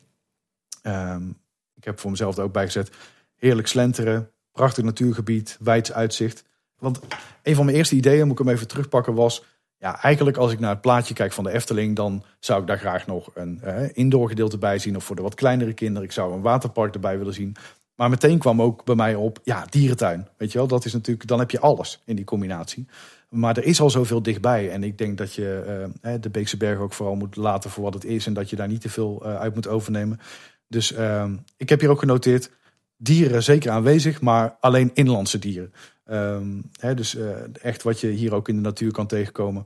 Um, 0.83 1.37
ik 1.75 1.83
heb 1.83 1.99
voor 1.99 2.11
mezelf 2.11 2.37
er 2.37 2.43
ook 2.43 2.53
bijgezet. 2.53 2.91
Heerlijk 3.35 3.67
slenteren, 3.67 4.29
prachtig 4.51 4.83
natuurgebied, 4.83 5.57
wijds 5.59 5.93
uitzicht. 5.93 6.43
Want 6.77 6.99
een 7.43 7.55
van 7.55 7.65
mijn 7.65 7.77
eerste 7.77 7.95
ideeën, 7.95 8.27
moet 8.27 8.39
ik 8.39 8.45
hem 8.45 8.55
even 8.55 8.67
terugpakken, 8.67 9.13
was... 9.13 9.43
Ja, 9.77 10.01
eigenlijk 10.01 10.37
als 10.37 10.51
ik 10.51 10.59
naar 10.59 10.69
het 10.69 10.81
plaatje 10.81 11.13
kijk 11.13 11.31
van 11.31 11.43
de 11.43 11.51
Efteling... 11.51 11.95
dan 11.95 12.23
zou 12.39 12.61
ik 12.61 12.67
daar 12.67 12.77
graag 12.77 13.07
nog 13.07 13.29
een 13.33 13.61
eh, 13.61 13.89
indoor 13.93 14.27
gedeelte 14.27 14.57
bij 14.57 14.79
zien... 14.79 14.95
of 14.95 15.03
voor 15.03 15.15
de 15.15 15.21
wat 15.21 15.35
kleinere 15.35 15.73
kinderen. 15.73 16.03
Ik 16.03 16.11
zou 16.11 16.33
een 16.33 16.41
waterpark 16.41 16.93
erbij 16.93 17.17
willen 17.17 17.33
zien. 17.33 17.55
Maar 17.95 18.09
meteen 18.09 18.39
kwam 18.39 18.61
ook 18.61 18.85
bij 18.85 18.95
mij 18.95 19.15
op, 19.15 19.39
ja, 19.43 19.65
dierentuin. 19.69 20.27
Weet 20.37 20.51
je 20.51 20.57
wel, 20.57 20.67
dat 20.67 20.85
is 20.85 20.93
natuurlijk, 20.93 21.27
dan 21.27 21.39
heb 21.39 21.51
je 21.51 21.59
alles 21.59 22.01
in 22.05 22.15
die 22.15 22.25
combinatie. 22.25 22.87
Maar 23.31 23.57
er 23.57 23.63
is 23.63 23.81
al 23.81 23.89
zoveel 23.89 24.21
dichtbij. 24.21 24.71
En 24.71 24.83
ik 24.83 24.97
denk 24.97 25.17
dat 25.17 25.33
je 25.33 25.63
uh, 26.01 26.13
de 26.19 26.29
Beekse 26.29 26.57
Berg 26.57 26.79
ook 26.79 26.93
vooral 26.93 27.15
moet 27.15 27.35
laten 27.35 27.69
voor 27.69 27.83
wat 27.83 27.93
het 27.93 28.05
is. 28.05 28.25
En 28.25 28.33
dat 28.33 28.49
je 28.49 28.55
daar 28.55 28.67
niet 28.67 28.81
te 28.81 28.89
veel 28.89 29.21
uh, 29.25 29.39
uit 29.39 29.55
moet 29.55 29.67
overnemen. 29.67 30.19
Dus 30.67 30.91
uh, 30.91 31.29
ik 31.57 31.69
heb 31.69 31.79
hier 31.79 31.89
ook 31.89 31.99
genoteerd. 31.99 32.51
Dieren 32.97 33.43
zeker 33.43 33.71
aanwezig, 33.71 34.21
maar 34.21 34.57
alleen 34.59 34.91
inlandse 34.93 35.39
dieren. 35.39 35.73
Um, 36.05 36.69
hè, 36.79 36.93
dus 36.93 37.17
echt 37.61 37.83
wat 37.83 37.99
je 37.99 38.07
hier 38.07 38.33
ook 38.33 38.49
in 38.49 38.55
de 38.55 38.61
natuur 38.61 38.91
kan 38.91 39.07
tegenkomen. 39.07 39.65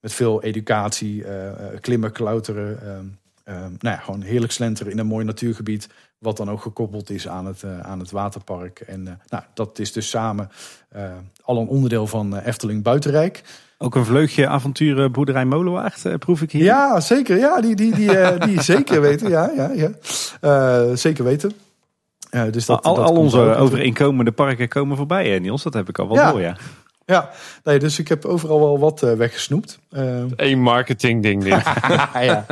Met 0.00 0.12
veel 0.12 0.42
educatie, 0.42 1.24
klimmen, 1.80 2.12
klauteren. 2.12 2.88
Um, 2.88 3.18
nou 3.54 3.76
ja, 3.80 3.96
gewoon 3.96 4.22
heerlijk 4.22 4.52
slenteren 4.52 4.92
in 4.92 4.98
een 4.98 5.06
mooi 5.06 5.24
natuurgebied. 5.24 5.88
Wat 6.22 6.36
dan 6.36 6.50
ook 6.50 6.60
gekoppeld 6.60 7.10
is 7.10 7.28
aan 7.28 7.46
het, 7.46 7.62
uh, 7.62 7.80
aan 7.80 7.98
het 7.98 8.10
waterpark. 8.10 8.80
En 8.80 9.00
uh, 9.00 9.12
nou, 9.28 9.42
dat 9.54 9.78
is 9.78 9.92
dus 9.92 10.08
samen 10.08 10.50
uh, 10.96 11.02
al 11.42 11.58
een 11.58 11.66
onderdeel 11.66 12.06
van 12.06 12.36
Efteling 12.36 12.82
Buitenrijk. 12.82 13.42
Ook 13.78 13.94
een 13.94 14.04
vleugje 14.04 14.48
avonturen 14.48 15.12
boerderij 15.12 15.44
Molenwaard, 15.44 16.18
proef 16.18 16.42
ik 16.42 16.52
hier. 16.52 16.64
Ja, 16.64 17.00
zeker. 17.00 17.38
Ja, 17.38 17.60
die, 17.60 17.76
die, 17.76 17.94
die, 17.94 18.38
die 18.38 18.62
zeker 18.72 19.00
weten. 19.00 19.28
Ja, 19.28 19.50
ja, 19.56 19.70
ja. 20.40 20.96
zeker 20.96 21.24
weten. 21.24 21.52
dus 22.50 22.66
dat, 22.66 22.82
al, 22.82 22.94
dat 22.94 23.08
al 23.08 23.16
onze 23.16 23.38
overeenkomende 23.38 24.32
parken 24.32 24.68
komen 24.68 24.96
voorbij, 24.96 25.38
Niels. 25.38 25.62
Dat 25.62 25.74
heb 25.74 25.88
ik 25.88 25.98
al 25.98 26.08
wel 26.08 26.16
ja. 26.16 26.30
door, 26.30 26.40
ja. 26.40 26.56
Ja, 27.06 27.30
nee, 27.64 27.78
dus 27.78 27.98
ik 27.98 28.08
heb 28.08 28.24
overal 28.24 28.60
wel 28.60 28.78
wat 28.78 29.02
uh, 29.02 29.12
weggesnoept. 29.12 29.78
Uh... 29.90 30.24
Eén 30.36 30.60
marketing 30.60 31.22
ding 31.22 31.42
dit. 31.42 31.50
ja. 32.12 32.12
ja. 32.14 32.46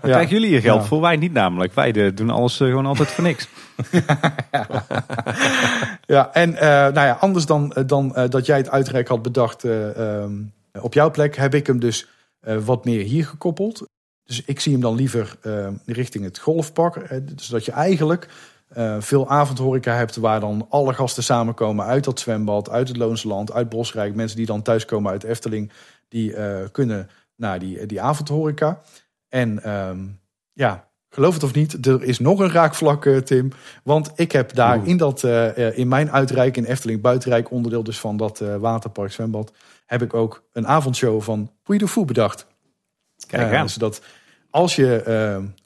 Krijgen 0.00 0.28
jullie 0.28 0.50
je 0.50 0.60
geld 0.60 0.86
voor? 0.86 1.00
Wij 1.00 1.16
niet 1.16 1.32
namelijk. 1.32 1.72
Wij 1.74 1.92
de, 1.92 2.14
doen 2.14 2.30
alles 2.30 2.60
uh, 2.60 2.68
gewoon 2.68 2.86
altijd 2.86 3.08
voor 3.08 3.24
niks. 3.24 3.48
ja, 6.14 6.32
en 6.32 6.50
nou 6.94 7.06
ja, 7.06 7.16
anders 7.20 7.46
dan, 7.46 7.76
dan 7.86 8.16
dat 8.28 8.46
jij 8.46 8.56
het 8.56 8.70
uitrek 8.70 9.08
had 9.08 9.22
bedacht 9.22 9.64
ehm, 9.64 10.32
op 10.80 10.94
jouw 10.94 11.10
plek, 11.10 11.36
heb 11.36 11.54
ik 11.54 11.66
hem 11.66 11.80
dus 11.80 12.08
wat 12.64 12.84
meer 12.84 13.04
hier 13.04 13.26
gekoppeld. 13.26 13.86
Dus 14.24 14.42
ik 14.44 14.60
zie 14.60 14.72
hem 14.72 14.80
dan 14.80 14.94
liever 14.94 15.36
richting 15.86 16.24
het 16.24 16.38
golfpark. 16.38 17.20
zodat 17.36 17.64
je 17.64 17.72
eigenlijk 17.72 18.28
uh, 18.76 18.96
veel 19.00 19.28
avondhoreca 19.28 19.94
hebt 19.94 20.16
waar 20.16 20.40
dan 20.40 20.66
alle 20.68 20.94
gasten 20.94 21.22
samenkomen 21.22 21.84
uit 21.84 22.04
dat 22.04 22.20
zwembad, 22.20 22.70
uit 22.70 22.88
het 22.88 22.96
Loonse 22.96 23.28
Land, 23.28 23.52
uit 23.52 23.68
Bosrijk. 23.68 24.14
Mensen 24.14 24.36
die 24.36 24.46
dan 24.46 24.62
thuiskomen 24.62 25.10
uit 25.10 25.24
Efteling, 25.24 25.72
die 26.08 26.36
uh, 26.36 26.56
kunnen 26.72 27.10
naar 27.36 27.58
die, 27.58 27.86
die 27.86 28.00
avondhoreca. 28.00 28.80
En 29.28 29.70
um, 29.70 30.20
ja, 30.52 30.88
geloof 31.08 31.34
het 31.34 31.42
of 31.42 31.54
niet, 31.54 31.86
er 31.86 32.02
is 32.02 32.18
nog 32.18 32.38
een 32.38 32.52
raakvlak, 32.52 33.04
uh, 33.04 33.18
Tim. 33.18 33.52
Want 33.84 34.12
ik 34.14 34.32
heb 34.32 34.54
daar 34.54 34.86
in, 34.86 34.96
dat, 34.96 35.24
in 35.74 35.88
mijn 35.88 36.10
uitrijk, 36.10 36.56
in 36.56 36.64
Efteling 36.64 37.00
Buitenrijk, 37.00 37.50
onderdeel 37.50 37.82
dus 37.82 38.00
van 38.00 38.16
dat 38.16 38.38
waterpark 38.38 39.12
zwembad, 39.12 39.52
heb 39.86 40.02
ik 40.02 40.14
ook 40.14 40.42
een 40.52 40.66
avondshow 40.66 41.22
van 41.22 41.50
Puy 41.62 41.78
de 41.78 41.88
Fou 41.88 42.06
bedacht. 42.06 42.46
Kijk 43.26 43.54
aan. 43.54 43.68
zodat 43.68 44.02
als 44.50 44.76
je 44.76 45.02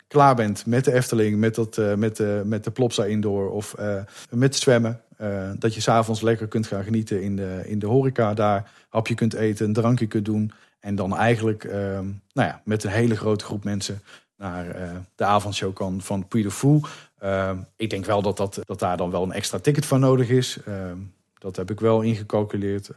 klaar 0.07 0.35
bent 0.35 0.67
met 0.67 0.85
de 0.85 0.93
Efteling, 0.93 1.39
met, 1.39 1.55
dat, 1.55 1.79
eh, 1.79 1.95
met, 1.95 2.17
de, 2.17 2.43
met 2.45 2.65
de 2.65 2.71
Plopsa 2.71 3.05
Indoor 3.05 3.51
of 3.51 3.75
eh, 3.75 4.03
met 4.31 4.57
zwemmen. 4.57 5.01
eh, 5.17 5.51
dat 5.59 5.75
je 5.75 5.81
s'avonds 5.81 6.21
lekker 6.21 6.49
kunt 6.49 6.67
gaan 6.67 6.85
genieten 6.85 7.23
in 7.23 7.37
de, 7.37 7.63
in 7.65 7.79
de 7.79 7.87
horeca 7.87 8.35
daar. 8.35 8.71
Hapje 8.89 9.15
kunt 9.15 9.35
eten, 9.35 9.67
een 9.67 9.73
drankje 9.73 10.07
kunt 10.07 10.25
doen. 10.25 10.53
En 10.81 10.95
dan 10.95 11.17
eigenlijk 11.17 11.65
ehm, 11.65 12.05
nou 12.33 12.49
ja, 12.49 12.61
met 12.65 12.85
een 12.85 12.91
hele 12.91 13.17
grote 13.17 13.45
groep 13.45 13.65
mensen 13.65 14.03
naar 14.37 14.91
de 15.15 15.25
avondshow 15.25 15.75
kan 15.75 16.01
van 16.01 16.29
Puy 16.29 16.43
de 16.43 16.51
Fou. 16.51 16.81
Ehm, 17.19 17.57
ik 17.77 17.91
denk 17.91 18.05
wel 18.05 18.23
dat, 18.23 18.37
dat, 18.37 18.61
dat 18.65 18.79
daar 18.79 18.97
dan 18.97 19.11
wel 19.11 19.23
een 19.23 19.33
extra 19.33 19.59
ticket 19.59 19.87
voor 19.87 19.99
nodig 19.99 20.29
is. 20.29 20.59
Ehm, 20.67 20.99
dat 21.39 21.57
heb 21.57 21.71
ik 21.71 21.81
wel 21.81 22.01
ingecalculeerd. 22.01 22.91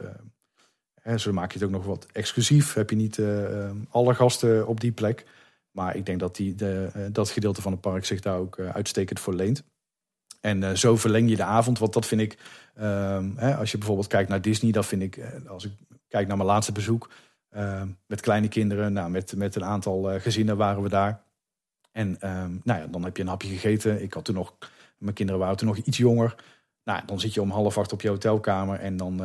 Hè, 1.02 1.18
zo 1.18 1.34
maak 1.34 1.52
je 1.52 1.60
het 1.60 1.68
ook 1.68 1.74
nog 1.74 1.86
wat 1.86 2.08
exclusief. 2.12 2.74
Heb 2.74 2.90
je 2.90 2.96
niet 2.96 3.22
alle 3.90 4.16
gasten 4.16 4.68
op 4.68 4.80
die 4.80 4.92
plek. 4.92 5.26
Maar 5.80 5.96
ik 5.96 6.06
denk 6.06 6.20
dat 6.20 6.36
die, 6.36 6.56
de, 6.56 6.90
eh, 6.94 7.02
dat 7.12 7.30
gedeelte 7.30 7.62
van 7.62 7.72
het 7.72 7.82
park 7.82 8.06
zich 8.06 8.20
daar 8.20 8.38
ook 8.38 8.58
eh, 8.58 8.70
uitstekend 8.70 9.20
voor 9.20 9.34
leent. 9.34 9.64
En 10.42 10.64
eh, 10.64 10.76
zo 10.76 10.98
verleng 10.98 11.30
je 11.30 11.36
de 11.36 11.44
avond. 11.44 11.80
Want 11.80 11.94
dat 11.94 12.06
vind 12.06 12.22
ik, 12.22 12.38
ehm, 12.76 13.32
hè, 13.36 13.56
als 13.56 13.72
je 13.72 13.78
bijvoorbeeld 13.78 14.08
kijkt 14.08 14.30
naar 14.30 14.42
Disney, 14.42 14.72
dat 14.72 14.86
vind 14.86 15.02
ik, 15.02 15.20
als 15.48 15.66
ik 15.66 15.72
kijk 16.08 16.28
naar 16.28 16.38
mijn 16.38 16.50
laatste 16.50 16.72
bezoek 16.72 17.10
ehm, 17.50 17.88
met 18.06 18.22
kleine 18.22 18.48
kinderen, 18.48 18.94
nou, 18.94 19.10
met, 19.10 19.36
met 19.36 19.56
een 19.56 19.64
aantal 19.64 20.20
gezinnen 20.20 20.58
waren 20.58 20.84
we 20.84 20.90
daar. 20.90 21.24
En 21.92 22.22
ehm, 22.22 22.52
nou 22.64 22.80
ja, 22.80 22.88
dan 22.88 23.04
heb 23.04 23.18
je 23.18 23.24
een 23.24 23.30
hapje 23.30 23.50
gegeten. 23.50 24.02
Ik 24.02 24.14
had 24.14 24.26
toen 24.26 24.36
nog, 24.36 24.58
mijn 24.98 25.16
kinderen 25.16 25.42
waren 25.42 25.58
toen 25.58 25.68
nog 25.68 25.78
iets 25.78 25.98
jonger. 25.98 26.36
Nou, 26.84 27.06
dan 27.06 27.20
zit 27.20 27.34
je 27.34 27.42
om 27.42 27.52
half 27.52 27.78
acht 27.78 27.94
op 27.94 28.02
je 28.02 28.10
hotelkamer 28.10 28.80
en 28.80 28.98
dan 28.98 29.22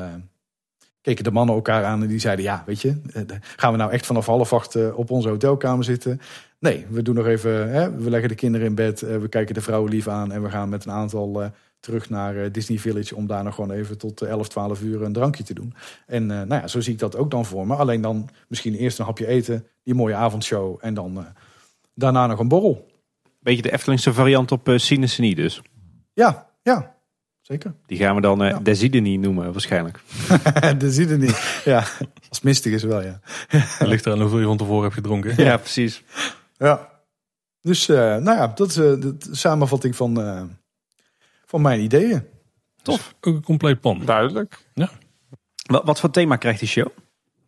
keken 1.05 1.25
de 1.25 1.31
mannen 1.31 1.55
elkaar 1.55 1.85
aan 1.85 2.03
en 2.03 2.09
die 2.09 2.19
zeiden: 2.19 2.45
Ja, 2.45 2.63
weet 2.67 2.81
je, 2.81 3.01
eh, 3.13 3.23
gaan 3.57 3.73
we 3.73 3.79
nou 3.79 3.91
echt 3.91 4.07
vanaf 4.07 4.27
half 4.27 4.53
acht 4.53 4.75
eh, 4.75 4.99
op 4.99 5.11
onze 5.11 5.29
hotelkamer 5.29 5.85
zitten? 5.85 6.21
Nee, 6.59 6.87
we 6.89 7.03
doen 7.03 7.15
nog 7.15 7.27
even, 7.27 7.71
hè, 7.71 7.97
we 7.97 8.11
leggen 8.11 8.29
de 8.29 8.35
kinderen 8.35 8.67
in 8.67 8.75
bed, 8.75 9.03
eh, 9.03 9.17
we 9.17 9.29
kijken 9.29 9.55
de 9.55 9.61
vrouwen 9.61 9.91
lief 9.91 10.09
aan 10.09 10.33
en 10.33 10.43
we 10.43 10.51
gaan 10.51 10.69
met 10.69 10.85
een 10.85 10.93
aantal 10.93 11.53
terug 11.81 12.11
naar 12.11 12.53
Disney 12.53 12.79
Village 12.79 13.17
om 13.17 13.27
daar 13.27 13.45
nog 13.45 13.55
gewoon 13.55 13.71
even 13.71 13.99
tot 13.99 14.23
eh, 14.23 14.29
11, 14.29 14.49
12 14.49 14.83
uur 14.83 15.03
een 15.03 15.13
drankje 15.13 15.45
te 15.45 15.55
doen. 15.55 15.75
En 16.07 16.27
nou 16.27 16.55
ja, 16.55 16.67
zo 16.67 16.81
zie 16.81 16.93
ik 16.93 16.99
dat 16.99 17.17
ook 17.17 17.31
dan 17.31 17.45
voor 17.45 17.67
me. 17.67 17.75
Alleen 17.75 18.01
dan 18.01 18.29
misschien 18.49 18.75
eerst 18.75 18.99
een 18.99 19.05
hapje 19.05 19.27
eten, 19.27 19.67
die 19.83 19.95
mooie 19.95 20.15
avondshow 20.15 20.79
en 20.81 20.95
dan 20.95 21.27
daarna 21.95 22.27
nog 22.27 22.39
een 22.39 22.49
borrel. 22.49 22.87
Beetje 23.41 23.63
de 23.63 23.73
Eftelingse 23.73 24.13
variant 24.13 24.53
op 24.53 24.69
uh, 24.69 24.79
dus. 25.35 25.63
Ja, 26.13 26.51
ja, 26.63 26.93
zeker. 27.47 27.74
Die 27.86 27.99
gaan 27.99 28.14
we 28.14 28.20
dan 28.20 28.42
uh, 28.42 28.51
Ja. 28.51 28.59
Desideni 28.59 29.16
noemen 29.16 29.53
waarschijnlijk. 29.53 30.01
niet. 31.18 31.61
Ja, 31.64 31.78
als 31.78 32.28
het 32.30 32.42
mistig 32.42 32.72
is 32.72 32.82
wel, 32.82 33.03
ja. 33.03 33.20
Het 33.49 33.88
ligt 33.88 34.07
eraan 34.07 34.20
hoeveel 34.20 34.38
je 34.38 34.45
van 34.45 34.57
tevoren 34.57 34.82
hebt 34.82 34.95
gedronken. 34.95 35.45
Ja, 35.45 35.57
precies. 35.57 36.03
Ja. 36.57 36.92
Dus, 37.64 37.88
eh, 37.88 37.97
nou 37.97 38.36
ja, 38.36 38.47
dat 38.47 38.68
is 38.68 38.76
eh, 38.76 38.82
de 38.82 39.16
samenvatting 39.30 39.97
van, 39.97 40.20
eh, 40.20 40.42
van 41.47 41.62
mijn 41.62 41.80
ideeën. 41.80 42.26
Tof. 42.82 43.14
Ook 43.20 43.34
een 43.34 43.42
compleet 43.42 43.80
plan. 43.80 44.03
Duidelijk. 44.05 44.59
Wat, 45.66 45.84
wat 45.84 46.01
voor 46.01 46.11
thema 46.11 46.36
krijgt 46.36 46.59
die 46.59 46.68
show? 46.68 46.86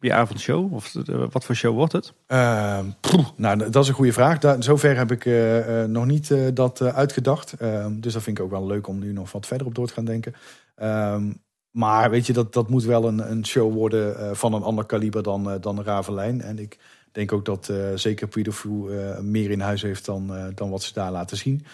Die 0.07 0.15
avondshow? 0.15 0.75
Of 0.75 0.95
eh, 0.95 1.25
wat 1.31 1.45
voor 1.45 1.55
show 1.55 1.75
wordt 1.75 1.93
het? 1.93 2.13
Eh, 2.27 2.79
poeh, 3.01 3.27
nou, 3.37 3.71
dat 3.71 3.83
is 3.83 3.89
een 3.89 3.95
goede 3.95 4.13
vraag. 4.13 4.39
Daar, 4.39 4.63
zover 4.63 4.97
heb 4.97 5.13
ik 5.13 5.27
eh, 5.27 5.83
eh, 5.83 5.89
nog 5.89 6.07
niet 6.07 6.35
dat 6.55 6.83
uitgedacht. 6.83 7.53
Eh, 7.53 7.87
dus 7.91 8.13
dat 8.13 8.23
vind 8.23 8.39
ik 8.39 8.45
ook 8.45 8.51
wel 8.51 8.67
leuk 8.67 8.87
om 8.87 8.99
nu 8.99 9.13
nog 9.13 9.33
wat 9.33 9.47
verder 9.47 9.67
op 9.67 9.75
door 9.75 9.87
te 9.87 9.93
gaan 9.93 10.05
denken. 10.05 10.35
Ehm, 10.75 11.33
maar 11.71 12.11
weet 12.11 12.27
je, 12.27 12.33
dat, 12.33 12.53
dat 12.53 12.71
moet 12.71 12.85
wel 12.85 13.05
een, 13.09 13.31
een 13.31 13.47
show 13.47 13.73
worden 13.73 14.37
van 14.37 14.53
een 14.53 14.63
ander 14.63 14.85
kaliber 14.85 15.23
dan, 15.23 15.59
dan 15.61 15.83
Ravelijn. 15.83 16.41
En 16.43 16.59
ik 16.59 16.79
denk 17.13 17.33
ook 17.33 17.45
dat 17.45 17.73
zeker 17.95 18.29
eh, 18.57 19.19
meer 19.19 19.51
in 19.51 19.61
huis 19.61 19.83
heeft 19.83 20.05
dan, 20.05 20.53
dan 20.55 20.71
wat 20.71 20.83
ze 20.83 20.93
daar 20.93 21.13
laten 21.13 21.37
zien. 21.37 21.65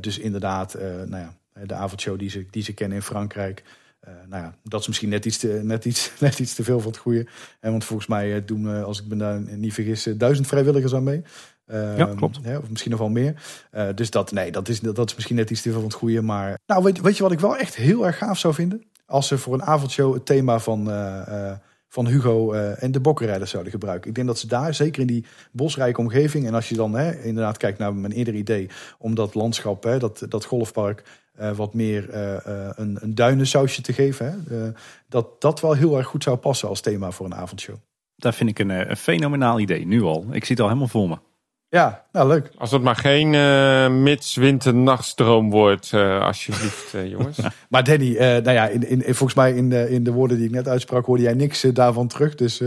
Dus 0.00 0.18
inderdaad, 0.18 0.76
nou 1.06 1.22
ja, 1.22 1.34
de 1.66 1.74
avondshow 1.74 2.18
die 2.18 2.30
ze, 2.30 2.46
die 2.50 2.62
ze 2.62 2.72
kennen 2.72 2.96
in 2.96 3.04
Frankrijk. 3.04 3.62
Eh, 4.00 4.12
nou 4.28 4.42
ja, 4.42 4.54
dat 4.62 4.80
is 4.80 4.86
misschien 4.86 5.08
net 5.08 5.24
iets 5.24 5.38
te, 5.38 5.60
net 5.62 5.84
iets, 5.84 6.12
net 6.20 6.38
iets 6.38 6.54
te 6.54 6.64
veel 6.64 6.80
van 6.80 6.90
het 6.90 7.00
goede. 7.00 7.26
En 7.60 7.70
want 7.70 7.84
volgens 7.84 8.08
mij 8.08 8.34
eh, 8.36 8.42
doen, 8.46 8.68
eh, 8.76 8.82
als 8.84 9.00
ik 9.00 9.06
me 9.06 9.16
daar 9.16 9.40
niet 9.40 9.74
vergis, 9.74 10.06
eh, 10.06 10.14
duizend 10.16 10.46
vrijwilligers 10.46 10.94
aan 10.94 11.04
mee. 11.04 11.22
Eh, 11.66 11.96
Ja, 11.98 12.04
klopt. 12.16 12.38
hè, 12.42 12.56
of 12.58 12.70
misschien 12.70 12.90
nog 12.90 13.00
wel 13.00 13.08
meer. 13.08 13.42
Eh, 13.70 13.88
dus 13.94 14.10
dat, 14.10 14.32
nee, 14.32 14.52
dat 14.52 14.68
is, 14.68 14.80
dat 14.80 15.08
is 15.08 15.14
misschien 15.14 15.36
net 15.36 15.50
iets 15.50 15.62
te 15.62 15.68
veel 15.70 15.78
van 15.80 15.88
het 15.88 15.98
goede. 15.98 16.22
Maar 16.22 16.58
nou, 16.66 16.82
weet, 16.82 17.00
weet 17.00 17.16
je 17.16 17.22
wat 17.22 17.32
ik 17.32 17.40
wel 17.40 17.56
echt 17.56 17.74
heel 17.76 18.06
erg 18.06 18.18
gaaf 18.18 18.38
zou 18.38 18.54
vinden? 18.54 18.84
Als 19.06 19.26
ze 19.26 19.38
voor 19.38 19.54
een 19.54 19.62
avondshow 19.62 20.14
het 20.14 20.26
thema 20.26 20.58
van, 20.58 20.90
eh, 20.90 21.50
eh, 21.50 21.56
van 21.90 22.06
Hugo 22.06 22.52
eh, 22.52 22.82
en 22.82 22.92
de 22.92 23.00
bokkenrijders 23.00 23.50
zouden 23.50 23.72
gebruiken. 23.72 24.08
Ik 24.08 24.14
denk 24.14 24.26
dat 24.26 24.38
ze 24.38 24.46
daar, 24.46 24.74
zeker 24.74 25.00
in 25.00 25.06
die 25.06 25.24
bosrijke 25.52 26.00
omgeving... 26.00 26.46
en 26.46 26.54
als 26.54 26.68
je 26.68 26.74
dan 26.74 26.94
hè, 26.94 27.22
inderdaad 27.22 27.56
kijkt 27.56 27.78
naar 27.78 27.94
mijn 27.94 28.12
eerder 28.12 28.34
idee... 28.34 28.68
om 28.98 29.14
dat 29.14 29.34
landschap, 29.34 29.82
hè, 29.82 29.98
dat, 29.98 30.26
dat 30.28 30.44
golfpark... 30.44 31.02
eh, 31.34 31.50
wat 31.50 31.74
meer 31.74 32.10
eh, 32.10 32.70
een, 32.74 32.98
een 33.00 33.14
duinensausje 33.14 33.82
te 33.82 33.92
geven. 33.92 34.44
Hè, 34.48 34.70
dat 35.08 35.40
dat 35.40 35.60
wel 35.60 35.72
heel 35.72 35.96
erg 35.96 36.06
goed 36.06 36.22
zou 36.22 36.36
passen 36.36 36.68
als 36.68 36.80
thema 36.80 37.10
voor 37.10 37.26
een 37.26 37.34
avondshow. 37.34 37.76
Dat 38.16 38.34
vind 38.34 38.50
ik 38.50 38.58
een, 38.58 38.90
een 38.90 38.96
fenomenaal 38.96 39.60
idee, 39.60 39.86
nu 39.86 40.02
al. 40.02 40.26
Ik 40.30 40.44
zie 40.44 40.54
het 40.54 40.60
al 40.60 40.66
helemaal 40.66 40.88
voor 40.88 41.08
me. 41.08 41.29
Ja, 41.70 42.04
nou 42.12 42.28
leuk. 42.28 42.50
Als 42.58 42.70
het 42.70 42.82
maar 42.82 42.96
geen 42.96 43.32
uh, 43.32 43.88
mits-winter-nachtstroom 43.88 45.50
wordt, 45.50 45.92
uh, 45.92 46.24
alsjeblieft, 46.24 46.94
uh, 46.94 47.10
jongens. 47.10 47.38
Maar 47.68 47.84
Danny, 47.84 48.18
nou 48.18 48.50
ja, 48.50 48.66
in, 48.66 48.88
in, 48.88 49.02
volgens 49.02 49.34
mij 49.34 49.54
in 49.54 49.68
de, 49.68 49.90
in 49.90 50.04
de 50.04 50.12
woorden 50.12 50.36
die 50.36 50.46
ik 50.46 50.52
net 50.52 50.68
uitsprak, 50.68 51.06
hoorde 51.06 51.22
jij 51.22 51.34
niks 51.34 51.60
daarvan 51.60 52.08
terug. 52.08 52.34
Dus 52.34 52.62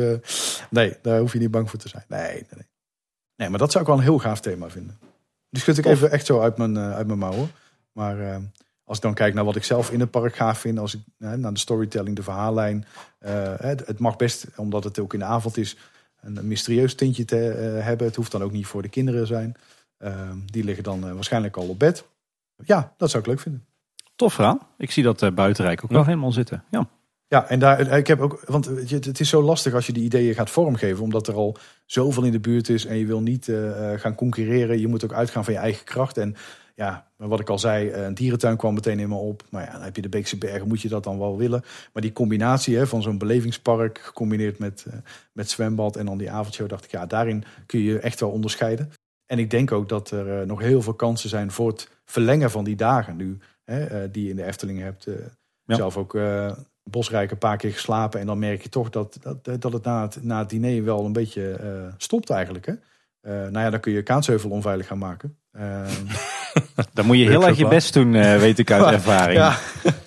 nee, 0.70 0.98
daar 1.02 1.20
hoef 1.20 1.34
je 1.34 1.40
niet 1.40 1.52
bang 1.52 1.70
voor 1.70 1.80
te 1.80 1.90
zijn. 1.90 2.04
Nee, 2.08 2.22
nee, 2.22 2.46
nee. 2.50 2.68
Nee, 3.36 3.50
maar 3.50 3.60
dat 3.60 3.72
zou 3.72 3.84
ik 3.84 3.90
wel 3.90 3.98
een 3.98 4.04
heel 4.04 4.20
gaaf 4.20 4.40
thema 4.40 4.70
vinden. 4.70 5.00
Die 5.50 5.62
schud 5.62 5.78
ik 5.78 5.86
even 5.86 6.12
echt 6.12 6.26
zo 6.26 6.40
uit 6.40 6.58
mijn, 6.58 6.78
uit 6.78 7.08
mijn 7.08 7.20
mouwen. 7.20 7.52
Maar 7.92 8.42
als 8.84 8.98
ik 8.98 9.04
dan 9.04 9.14
kijk 9.14 9.34
naar 9.34 9.46
wat 9.46 9.56
ik 9.56 9.64
zelf 9.64 9.92
in 9.92 10.00
het 10.00 10.12
park 10.12 10.36
gaaf 10.36 10.60
vind, 10.60 10.80
als 10.80 10.94
ik 10.94 11.02
naar 11.18 11.54
de 11.54 11.60
storytelling, 11.60 12.16
de 12.16 12.24
verhaallijn. 12.24 12.86
Het, 13.58 13.86
het 13.86 14.00
mag 14.00 14.16
best, 14.16 14.46
omdat 14.56 14.84
het 14.84 15.00
ook 15.00 15.14
in 15.14 15.20
de 15.20 15.26
avond 15.26 15.58
is, 15.58 15.78
een 16.24 16.48
mysterieus 16.48 16.96
tintje 16.96 17.26
te 17.26 17.38
uh, 17.38 17.86
hebben. 17.86 18.08
Het 18.08 18.16
hoeft 18.16 18.32
dan 18.32 18.44
ook 18.44 18.52
niet 18.52 18.66
voor 18.66 18.82
de 18.82 18.90
kinderen 18.90 19.28
zijn. 19.28 19.56
Uh, 20.00 20.30
die 20.46 20.64
liggen 20.64 20.84
dan 20.84 21.08
uh, 21.08 21.14
waarschijnlijk 21.14 21.58
al 21.58 21.68
op 21.68 21.80
bed. 21.80 22.06
Ja, 22.66 22.94
dat 22.98 23.10
zou 23.10 23.24
ik 23.24 23.30
leuk 23.30 23.40
vinden. 23.40 23.66
Tof 24.16 24.34
verhaal. 24.34 24.68
Ik 24.78 24.92
zie 24.92 25.04
dat 25.04 25.22
uh, 25.22 25.32
Buitenrijk 25.32 25.84
ook 25.84 25.90
ja. 25.90 25.96
wel 25.96 26.06
helemaal 26.06 26.32
zitten. 26.32 26.64
Ja. 26.72 26.88
Ja, 27.34 27.50
en 27.50 27.60
daar, 27.60 27.98
ik 27.98 28.08
heb 28.08 28.20
ook, 28.20 28.44
want 28.46 28.66
het 28.90 29.20
is 29.20 29.30
zo 29.30 29.42
lastig 29.42 29.74
als 29.74 29.86
je 29.86 29.94
die 29.94 30.04
ideeën 30.04 30.34
gaat 30.34 30.50
vormgeven, 30.50 31.04
omdat 31.04 31.28
er 31.28 31.34
al 31.34 31.58
zoveel 31.86 32.24
in 32.24 32.32
de 32.32 32.40
buurt 32.40 32.70
is 32.70 32.86
en 32.86 32.98
je 32.98 33.06
wil 33.06 33.22
niet 33.22 33.48
uh, 33.48 33.92
gaan 33.96 34.16
concurreren. 34.16 34.80
Je 34.80 34.88
moet 34.88 35.04
ook 35.04 35.14
uitgaan 35.14 35.44
van 35.44 35.54
je 35.54 35.60
eigen 35.60 35.86
kracht. 35.86 36.18
En 36.18 36.36
ja, 36.76 37.08
wat 37.16 37.40
ik 37.40 37.50
al 37.50 37.60
zei, 37.60 37.92
een 37.92 38.14
dierentuin 38.14 38.58
kwam 38.58 38.74
meteen 38.74 39.00
in 39.00 39.10
me 39.10 39.16
op. 39.16 39.44
Maar 39.50 39.64
ja, 39.64 39.72
dan 39.72 39.82
heb 39.82 39.96
je 39.96 40.02
de 40.02 40.10
Beekse 40.10 40.38
Bergen, 40.38 40.68
moet 40.68 40.82
je 40.82 40.88
dat 40.90 41.04
dan 41.04 41.20
wel 41.20 41.38
willen. 41.38 41.64
Maar 41.94 42.02
die 42.02 42.14
combinatie 42.14 42.78
hè, 42.78 42.88
van 42.88 43.02
zo'n 43.02 43.18
belevingspark, 43.18 44.00
gecombineerd 44.00 44.60
met, 44.60 44.86
uh, 44.88 44.94
met 45.32 45.50
zwembad 45.50 45.96
en 45.96 46.06
dan 46.06 46.18
die 46.18 46.32
avondshow, 46.32 46.70
dacht 46.70 46.84
ik, 46.84 46.92
ja, 46.92 47.06
daarin 47.06 47.44
kun 47.66 47.80
je 47.80 48.00
echt 48.00 48.20
wel 48.20 48.30
onderscheiden. 48.30 48.92
En 49.26 49.40
ik 49.40 49.50
denk 49.50 49.72
ook 49.72 49.90
dat 49.90 50.12
er 50.12 50.42
uh, 50.42 50.48
nog 50.48 50.60
heel 50.60 50.82
veel 50.82 50.94
kansen 50.94 51.30
zijn 51.30 51.52
voor 51.52 51.68
het 51.68 51.90
verlengen 52.06 52.52
van 52.52 52.64
die 52.64 52.76
dagen 52.76 53.16
nu, 53.16 53.38
hè, 53.64 54.12
die 54.12 54.24
je 54.24 54.30
in 54.30 54.36
de 54.36 54.46
Efteling 54.46 54.80
hebt. 54.80 55.08
Ja. 55.66 55.76
Zelf 55.76 55.98
ook 55.98 56.18
Bosrijk 56.84 57.32
een 57.32 57.38
paar 57.38 57.58
keer 57.58 57.72
geslapen. 57.72 58.20
En 58.20 58.26
dan 58.26 58.40
merk 58.40 58.64
je 58.64 58.70
toch 58.70 58.90
dat, 58.90 59.18
dat, 59.22 59.62
dat 59.62 59.74
het 59.74 59.84
na, 59.84 60.02
het 60.02 60.24
na 60.24 60.40
het 60.40 60.50
diner 60.50 60.84
wel 60.84 61.06
een 61.06 61.14
beetje 61.14 61.60
uh, 61.64 61.94
stopt 61.98 62.30
eigenlijk. 62.30 62.66
Hè? 62.66 62.74
Uh, 62.74 63.52
nou 63.52 63.66
ja, 63.66 63.70
dan 63.70 63.80
kun 63.80 63.92
je 63.92 64.04
Kaatsheuvel 64.04 64.50
onveilig 64.50 64.88
gaan 64.88 64.98
maken. 64.98 65.38
Uh, 65.58 65.82
dan 66.94 67.06
moet 67.06 67.18
je 67.18 67.30
heel 67.30 67.48
erg 67.48 67.58
je 67.58 67.68
best 67.68 67.94
doen, 67.94 68.12
weet 68.12 68.60
ik 68.60 68.72
uit 68.72 68.94
ervaring. 69.00 69.40
ja, 69.40 69.58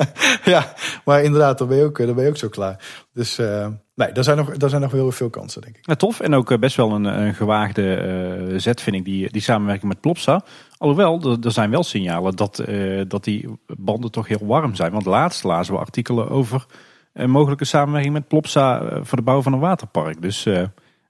ja, 0.55 0.75
maar 1.05 1.23
inderdaad, 1.23 1.59
dan 1.59 1.69
ben 1.69 1.77
je 1.77 1.85
ook, 1.85 1.99
dan 1.99 2.15
ben 2.15 2.25
je 2.25 2.31
ook 2.31 2.37
zo 2.37 2.49
klaar. 2.49 2.85
Dus 3.13 3.39
uh, 3.39 3.69
nee, 3.95 4.13
daar 4.13 4.25
zijn, 4.25 4.37
nog, 4.37 4.57
daar 4.57 4.71
zijn 4.71 4.83
nog 4.83 4.93
heel 4.93 5.13
veel 5.13 5.31
kansen, 5.31 5.63
denk 5.63 5.77
ik. 5.77 5.87
Ja, 5.87 5.95
tof 5.95 6.21
en 6.21 6.35
ook 6.35 6.59
best 6.59 6.77
wel 6.77 6.93
een, 6.93 7.05
een 7.05 7.35
gewaagde 7.35 7.83
uh, 8.49 8.59
zet, 8.59 8.81
vind 8.81 8.97
ik, 8.97 9.05
die, 9.05 9.33
die 9.33 9.43
samenwerking 9.43 9.89
met 9.89 10.01
Plopsa. 10.01 10.45
Alhoewel, 10.79 11.39
er, 11.43 11.53
zijn 11.53 11.71
wel 11.71 11.83
signalen 11.83 12.37
dat, 12.37 12.63
uh, 12.69 13.03
dat 13.09 13.25
die 13.25 13.49
banden 13.67 14.11
toch 14.11 14.29
heel 14.29 14.47
warm 14.47 14.75
zijn. 14.75 14.93
Want 14.93 15.05
laatst 15.05 15.45
lazen 15.45 15.75
we 15.75 15.81
artikelen 15.81 16.29
over 16.29 16.67
een 17.13 17.31
mogelijke 17.31 17.65
samenwerking 17.65 18.13
met 18.13 18.29
Plopsa 18.29 18.83
voor 19.03 19.19
de 19.19 19.25
bouw 19.25 19.43
van 19.43 19.53
een 19.53 19.59
waterpark. 19.59 20.23
Dus 20.23 20.47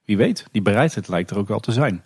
wie 0.05 0.17
weet, 0.17 0.47
die 0.53 0.63
bereidheid 0.63 1.09
lijkt 1.09 1.31
er 1.31 1.39
ook 1.39 1.49
wel 1.49 1.61
te 1.61 1.73
zijn. 1.73 2.03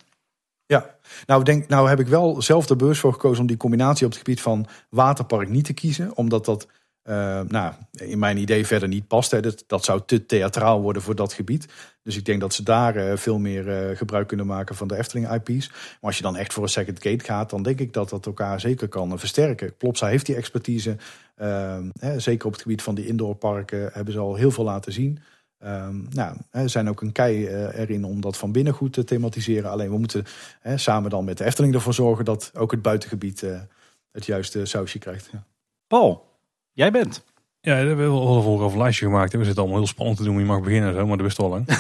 Ja, 0.71 0.95
nou, 1.27 1.45
denk, 1.45 1.69
nou 1.69 1.89
heb 1.89 2.01
ik 2.01 2.07
wel 2.07 2.43
zelf 2.43 2.67
de 2.67 2.77
beurs 2.77 2.99
voor 2.99 3.13
gekozen 3.13 3.41
om 3.41 3.47
die 3.47 3.57
combinatie 3.57 4.07
op 4.07 4.11
het 4.13 4.21
gebied 4.21 4.41
van 4.41 4.67
waterpark 4.91 5.49
niet 5.49 5.65
te 5.65 5.73
kiezen. 5.73 6.17
Omdat 6.17 6.45
dat 6.45 6.67
uh, 7.11 7.41
nou, 7.49 7.73
in 7.91 8.19
mijn 8.19 8.37
idee 8.37 8.67
verder 8.67 8.89
niet 8.89 9.07
past. 9.07 9.31
Hè. 9.31 9.41
Dat, 9.41 9.65
dat 9.67 9.85
zou 9.85 10.01
te 10.07 10.27
theatraal 10.27 10.81
worden 10.81 11.03
voor 11.03 11.15
dat 11.15 11.33
gebied. 11.33 11.67
Dus 12.03 12.17
ik 12.17 12.25
denk 12.25 12.41
dat 12.41 12.55
ze 12.55 12.63
daar 12.63 12.97
uh, 12.97 13.17
veel 13.17 13.39
meer 13.39 13.91
uh, 13.91 13.97
gebruik 13.97 14.29
kunnen 14.29 14.47
maken 14.47 14.75
van 14.75 14.89
de 14.89 14.97
Efteling 14.97 15.33
IP's. 15.33 15.69
Maar 15.69 15.99
als 16.01 16.17
je 16.17 16.23
dan 16.23 16.37
echt 16.37 16.53
voor 16.53 16.63
een 16.63 16.69
second 16.69 17.03
gate 17.03 17.25
gaat, 17.25 17.51
dan 17.51 17.63
denk 17.63 17.81
ik 17.81 17.93
dat 17.93 18.09
dat 18.09 18.27
elkaar 18.27 18.61
zeker 18.61 18.89
kan 18.89 19.19
versterken. 19.19 19.77
Plopsa 19.77 20.07
heeft 20.07 20.27
die 20.27 20.37
expertise. 20.37 20.97
Hè, 21.99 22.21
zeker 22.21 22.47
op 22.47 22.53
het 22.53 22.63
gebied 22.63 22.83
van 22.83 22.95
die 22.95 23.07
indoorparken 23.07 23.91
hebben 23.93 24.13
ze 24.13 24.21
al 24.21 24.35
heel 24.35 24.51
veel 24.51 24.65
laten 24.65 24.93
zien. 24.93 25.19
Ehm, 25.61 25.97
nou, 26.11 26.37
er 26.51 26.69
zijn 26.69 26.89
ook 26.89 27.01
een 27.01 27.13
kei 27.13 27.47
eh, 27.47 27.79
erin 27.79 28.05
om 28.05 28.21
dat 28.21 28.37
van 28.37 28.53
binnen 28.53 28.73
goed 28.73 28.93
te 28.93 29.05
thematiseren. 29.05 29.71
Alleen 29.71 29.91
we 29.91 29.99
moeten 29.99 30.25
samen 30.75 31.11
dan 31.11 31.25
met 31.25 31.39
de 31.39 31.45
Efteling 31.45 31.75
ervoor 31.75 31.95
zorgen 31.95 32.25
dat 32.25 32.51
ook 32.55 32.71
het 32.71 32.83
buitengebied 32.83 33.43
eh, 33.43 33.61
het 34.13 34.27
juiste 34.27 34.65
sausje 34.65 34.99
krijgt. 34.99 35.31
Paul, 35.87 36.30
jij 36.81 36.91
bent. 36.91 37.25
Ja, 37.63 37.73
we 37.73 37.87
hebben 37.87 38.11
wel 38.11 38.37
een 38.37 38.43
volgende 38.43 38.79
lijstje 38.79 39.05
gemaakt. 39.07 39.33
We 39.33 39.45
zitten 39.45 39.63
allemaal 39.63 39.79
heel 39.79 39.87
spannend 39.89 40.19
te 40.19 40.25
doen. 40.25 40.37
wie 40.37 40.45
mag 40.45 40.61
beginnen 40.61 40.89
en 40.89 40.95
zo, 40.95 41.07
maar 41.07 41.17
dat 41.17 41.27
wist 41.27 41.39
al 41.39 41.49
lang. 41.49 41.65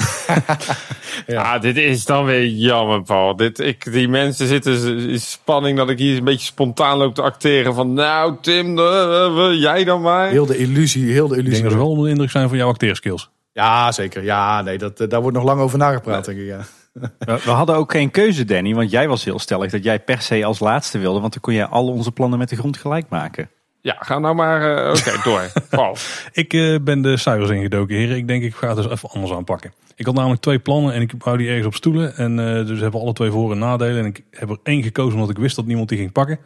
Ja, 1.26 1.58
dit 1.58 1.76
is 1.76 2.04
dan 2.04 2.24
weer 2.24 2.46
jammer, 2.46 3.02
Paul. 3.02 3.36
Dit, 3.36 3.58
ik, 3.58 3.92
die 3.92 4.08
mensen 4.08 4.46
zitten 4.46 4.98
in 5.08 5.20
spanning 5.20 5.76
dat 5.76 5.90
ik 5.90 5.98
hier 5.98 6.16
een 6.16 6.24
beetje 6.24 6.46
spontaan 6.46 6.98
loop 6.98 7.14
te 7.14 7.22
acteren. 7.22 7.74
Van 7.74 7.92
nou, 7.92 8.36
Tim, 8.40 8.78
eh, 8.78 9.24
eh, 9.24 9.60
jij 9.60 9.84
dan 9.84 10.00
maar. 10.00 10.28
Heel 10.28 10.46
de 10.46 10.56
illusie, 10.56 11.12
heel 11.12 11.28
de 11.28 11.36
Ik 11.36 11.44
denk 11.44 11.46
illusie. 11.46 11.62
dat 11.62 11.72
ze 11.72 11.78
wel 11.78 11.88
onder 11.88 12.04
de 12.04 12.10
indruk 12.10 12.30
zijn 12.30 12.48
van 12.48 12.58
jouw 12.58 12.68
acteerskills. 12.68 13.30
Ja, 13.52 13.92
zeker. 13.92 14.24
Ja, 14.24 14.62
nee, 14.62 14.78
dat, 14.78 15.00
eh, 15.00 15.08
daar 15.08 15.20
wordt 15.20 15.36
nog 15.36 15.46
lang 15.46 15.60
over 15.60 15.78
nagepraat, 15.78 16.24
denk 16.24 16.38
ik. 16.38 16.46
Ja. 16.46 16.60
We, 17.18 17.40
we 17.44 17.50
hadden 17.50 17.76
ook 17.76 17.92
geen 17.92 18.10
keuze, 18.10 18.44
Danny, 18.44 18.74
want 18.74 18.90
jij 18.90 19.08
was 19.08 19.24
heel 19.24 19.38
stellig 19.38 19.70
dat 19.70 19.84
jij 19.84 20.00
per 20.00 20.20
se 20.22 20.44
als 20.44 20.58
laatste 20.58 20.98
wilde, 20.98 21.20
want 21.20 21.32
dan 21.32 21.42
kon 21.42 21.54
jij 21.54 21.66
al 21.66 21.88
onze 21.88 22.12
plannen 22.12 22.38
met 22.38 22.48
de 22.48 22.56
grond 22.56 22.76
gelijk 22.76 23.08
maken. 23.08 23.50
Ja, 23.82 23.96
ga 24.00 24.18
nou 24.18 24.34
maar. 24.34 24.76
eh, 24.86 24.90
Oké, 24.90 25.20
door. 25.30 25.52
Paul. 25.70 25.96
Ik 26.32 26.52
eh, 26.52 26.76
ben 26.82 27.02
de 27.02 27.16
cijfers 27.16 27.50
ingedoken, 27.50 27.96
heren. 27.96 28.16
Ik 28.16 28.28
denk 28.28 28.42
ik 28.42 28.54
ga 28.54 28.66
het 28.68 28.76
dus 28.76 28.88
even 28.88 29.10
anders 29.10 29.32
aanpakken. 29.32 29.72
Ik 29.96 30.06
had 30.06 30.14
namelijk 30.14 30.40
twee 30.40 30.58
plannen 30.58 30.92
en 30.94 31.00
ik 31.00 31.12
wou 31.18 31.36
die 31.36 31.48
ergens 31.48 31.66
op 31.66 31.74
stoelen. 31.74 32.16
En 32.16 32.38
eh, 32.38 32.66
dus 32.66 32.80
hebben 32.80 33.00
alle 33.00 33.12
twee 33.12 33.30
voor- 33.30 33.52
en 33.52 33.58
nadelen. 33.58 33.98
En 33.98 34.04
ik 34.06 34.22
heb 34.30 34.50
er 34.50 34.58
één 34.62 34.82
gekozen 34.82 35.14
omdat 35.14 35.30
ik 35.30 35.38
wist 35.38 35.56
dat 35.56 35.66
niemand 35.66 35.88
die 35.88 35.98
ging 35.98 36.12
pakken. 36.12 36.38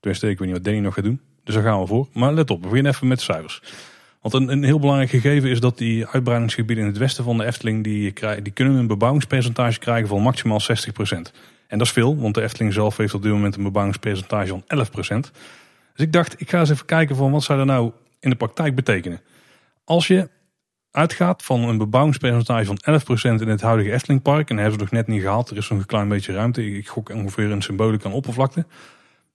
Tenminste, 0.00 0.28
ik 0.28 0.38
weet 0.38 0.48
niet 0.48 0.56
wat 0.56 0.64
Danny 0.66 0.80
nog 0.80 0.94
gaat 0.94 1.04
doen. 1.04 1.20
Dus 1.44 1.54
daar 1.54 1.64
gaan 1.64 1.80
we 1.80 1.86
voor. 1.86 2.08
Maar 2.12 2.32
let 2.32 2.50
op, 2.50 2.62
we 2.62 2.68
beginnen 2.68 2.92
even 2.92 3.08
met 3.08 3.18
de 3.18 3.24
cijfers. 3.24 3.62
Want 4.22 4.34
een, 4.34 4.48
een 4.52 4.64
heel 4.64 4.78
belangrijk 4.78 5.10
gegeven 5.10 5.50
is 5.50 5.60
dat 5.60 5.78
die 5.78 6.06
uitbreidingsgebieden 6.06 6.84
in 6.84 6.90
het 6.90 6.98
westen 6.98 7.24
van 7.24 7.38
de 7.38 7.44
Efteling... 7.44 7.84
die, 7.84 8.10
krijgen, 8.12 8.44
die 8.44 8.52
kunnen 8.52 8.74
een 8.74 8.86
bebouwingspercentage 8.86 9.78
krijgen 9.78 10.08
van 10.08 10.22
maximaal 10.22 10.60
60%. 10.60 10.64
En 11.66 11.78
dat 11.78 11.86
is 11.86 11.92
veel, 11.92 12.16
want 12.16 12.34
de 12.34 12.42
Efteling 12.42 12.72
zelf 12.72 12.96
heeft 12.96 13.14
op 13.14 13.22
dit 13.22 13.32
moment 13.32 13.56
een 13.56 13.62
bebouwingspercentage 13.62 14.46
van 14.48 14.64
11%. 15.26 15.30
Dus 15.98 16.06
ik 16.06 16.12
dacht, 16.12 16.40
ik 16.40 16.50
ga 16.50 16.58
eens 16.58 16.70
even 16.70 16.86
kijken 16.86 17.16
van 17.16 17.30
wat 17.30 17.42
zou 17.42 17.58
dat 17.58 17.66
nou 17.66 17.92
in 18.20 18.30
de 18.30 18.36
praktijk 18.36 18.74
betekenen. 18.74 19.20
Als 19.84 20.06
je 20.06 20.28
uitgaat 20.90 21.42
van 21.42 21.60
een 21.62 21.78
bebouwingspercentage 21.78 22.64
van 22.64 23.00
11% 23.38 23.42
in 23.42 23.48
het 23.48 23.60
huidige 23.60 23.92
Eftelingpark... 23.92 24.50
en 24.50 24.56
hebben 24.56 24.74
ze 24.74 24.80
nog 24.80 24.90
net 24.90 25.06
niet 25.06 25.22
gehaald, 25.22 25.50
er 25.50 25.56
is 25.56 25.68
nog 25.68 25.78
een 25.78 25.86
klein 25.86 26.08
beetje 26.08 26.32
ruimte. 26.32 26.76
Ik 26.76 26.88
gok 26.88 27.10
ongeveer 27.10 27.50
een 27.50 27.62
symbolica 27.62 28.08
aan 28.08 28.14
oppervlakte. 28.14 28.66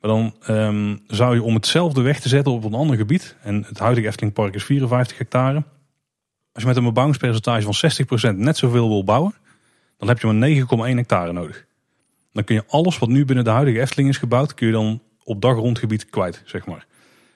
Maar 0.02 0.12
dan 0.12 0.36
ehm, 0.42 0.98
zou 1.08 1.36
je 1.36 1.44
om 1.44 1.54
hetzelfde 1.54 2.02
weg 2.02 2.20
te 2.20 2.30
zetten 2.30 2.54
op 2.54 2.64
een 2.64 2.74
ander 2.74 2.98
gebied... 2.98 3.36
en 3.42 3.64
het 3.68 3.80
huidige 3.80 4.08
Eftelingpark 4.08 4.56
is 4.56 4.64
54 4.64 5.18
hectare... 5.18 5.64
als 6.52 6.64
je 6.64 6.68
met 6.68 6.78
een 6.78 6.84
bebouwingspercentage 6.84 7.72
van 7.72 8.34
60% 8.34 8.38
net 8.38 8.58
zoveel 8.58 8.88
wil 8.88 9.04
bouwen... 9.04 9.34
dan 9.98 10.08
heb 10.08 10.20
je 10.20 10.28
maar 10.28 10.90
9,1 10.92 10.96
hectare 10.96 11.34
nodig. 11.34 11.66
Dan 12.34 12.44
kun 12.44 12.56
je 12.56 12.64
alles 12.68 12.98
wat 12.98 13.10
nu 13.10 13.26
binnen 13.26 13.46
de 13.46 13.52
huidige 13.52 13.80
Efteling 13.80 14.10
is 14.10 14.18
gebouwd... 14.18 14.54
kun 14.54 14.68
je 14.68 14.74
dan 14.74 15.02
op 15.24 15.42
daggrondgebied 15.42 16.10
kwijt, 16.10 16.42
zeg 16.46 16.66
maar. 16.66 16.86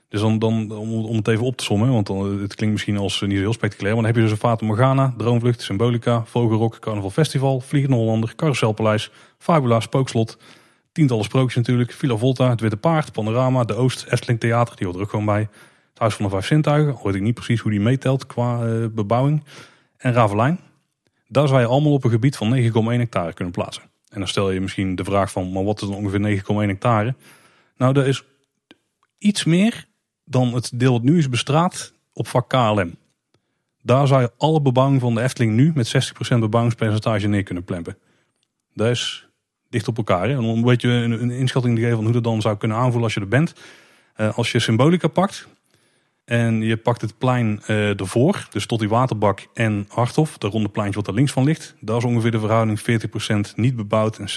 Dus 0.10 0.22
dan, 0.22 0.40
dan 0.40 0.72
om, 0.72 1.16
het 1.16 1.28
even 1.28 1.46
op 1.46 1.58
te 1.58 1.64
sommen, 1.64 1.92
want 1.92 2.08
dan, 2.08 2.42
het 2.42 2.56
klinkt 2.56 2.74
misschien 2.74 2.98
als 2.98 3.22
eh, 3.22 3.28
niet 3.28 3.38
zo 3.38 3.44
heel 3.44 3.54
spectaculair. 3.54 3.94
Maar 3.94 4.04
dan 4.04 4.14
heb 4.14 4.24
je 4.24 4.30
dus 4.30 4.40
een 4.40 4.50
Fata 4.50 4.66
Morgana, 4.66 5.14
Droomvlucht, 5.18 5.62
Symbolica, 5.62 6.26
Vogelrok, 6.26 6.80
Carnaval 6.80 7.10
Festival, 7.10 7.60
Vliegende 7.60 7.98
Hollander, 7.98 8.36
Carouselpaleis, 8.36 9.12
Fabula, 9.38 9.80
Spookslot. 9.80 10.38
Tientallen 10.92 11.24
sprookjes 11.24 11.56
natuurlijk, 11.56 11.92
Villa 11.92 12.16
Volta, 12.16 12.50
Het 12.50 12.62
Witte 12.62 12.78
Paard, 12.78 13.12
Panorama, 13.12 13.64
De 13.64 13.74
Oost, 13.74 14.06
Efteling 14.10 14.40
Theater, 14.40 14.76
die 14.76 14.86
hoort 14.86 14.98
er 14.98 15.04
ook 15.04 15.10
gewoon 15.10 15.26
bij. 15.26 15.40
Het 15.90 16.00
Huis 16.00 16.14
van 16.14 16.26
de 16.26 16.32
Vijf 16.32 16.46
Zintuigen, 16.46 16.98
weet 17.04 17.16
ik 17.16 17.22
niet 17.22 17.34
precies 17.34 17.60
hoe 17.60 17.72
die 17.72 17.80
meetelt 17.80 18.26
qua 18.26 18.66
eh, 18.66 18.86
bebouwing. 18.92 19.44
En 19.98 20.14
Ravelijn. 20.14 20.60
Daar 21.28 21.48
zou 21.48 21.60
je 21.60 21.66
allemaal 21.66 21.94
op 21.94 22.04
een 22.04 22.10
gebied 22.10 22.38
van 22.38 22.56
9,1 22.56 22.72
hectare 22.72 23.34
kunnen 23.34 23.54
plaatsen. 23.54 23.84
En 24.10 24.20
dan 24.20 24.28
stel 24.28 24.52
je 24.52 24.62
misschien 24.62 24.96
de 24.96 25.04
vraag 25.04 25.32
van, 25.32 25.52
maar 25.52 25.64
wat 25.64 25.82
is 25.82 25.88
dan 25.88 25.98
ongeveer 25.98 26.42
9,1 26.42 26.56
hectare? 26.56 27.16
Nou, 27.78 27.94
dat 27.94 28.06
is 28.06 28.24
iets 29.18 29.44
meer 29.44 29.86
dan 30.26 30.54
het 30.54 30.80
deel 30.80 30.92
wat 30.92 31.04
nu 31.04 31.18
is 31.18 31.30
bestraat 31.30 31.94
op 32.14 32.28
vak 32.28 32.50
KLM. 32.50 32.96
Daar 33.82 34.08
zou 34.08 34.22
je 34.22 34.32
alle 34.38 34.62
bebouwing 34.62 35.02
van 35.02 35.16
de 35.16 35.22
Efteling 35.22 35.54
nu 35.54 35.72
met 35.76 36.14
60% 36.36 36.38
bebouwingspercentage 36.40 37.28
neer 37.28 37.44
kunnen 37.44 37.64
plempen. 37.64 37.98
Dat 38.74 38.90
is 38.90 39.28
dicht 39.70 39.88
op 39.88 39.98
elkaar. 39.98 40.30
En 40.30 40.40
om 40.40 40.58
een 40.58 40.64
beetje 40.64 40.90
een, 40.90 41.32
inschatting 41.32 41.76
te 41.76 41.82
geven 41.82 41.96
van 41.96 42.06
hoe 42.06 42.14
dat 42.14 42.24
dan 42.24 42.42
zou 42.42 42.58
kunnen 42.58 42.78
aanvoelen 42.78 43.04
als 43.04 43.14
je 43.14 43.20
er 43.20 43.28
bent. 43.28 43.54
Eh, 44.14 44.38
als 44.38 44.52
je 44.52 44.60
Symbolica 44.60 45.08
pakt 45.08 45.48
en 46.26 46.62
je 46.62 46.78
pakt 46.78 47.02
het 47.02 47.18
plein 47.18 47.62
eh, 47.66 48.00
ervoor, 48.00 48.48
dus 48.52 48.66
tot 48.66 48.80
die 48.80 48.90
waterbak 48.90 49.48
en 49.54 49.86
Harthof, 49.90 50.38
dat 50.38 50.52
ronde 50.52 50.70
pleintje 50.70 51.00
wat 51.00 51.08
er 51.08 51.14
links 51.14 51.32
van 51.32 51.44
ligt, 51.44 51.76
daar 51.80 51.98
is 51.98 52.04
ongeveer 52.04 52.32
de 52.32 52.40
verhouding 52.40 52.80
40% 53.52 53.56
niet 53.56 53.76
bebouwd 53.76 54.18
en 54.18 54.28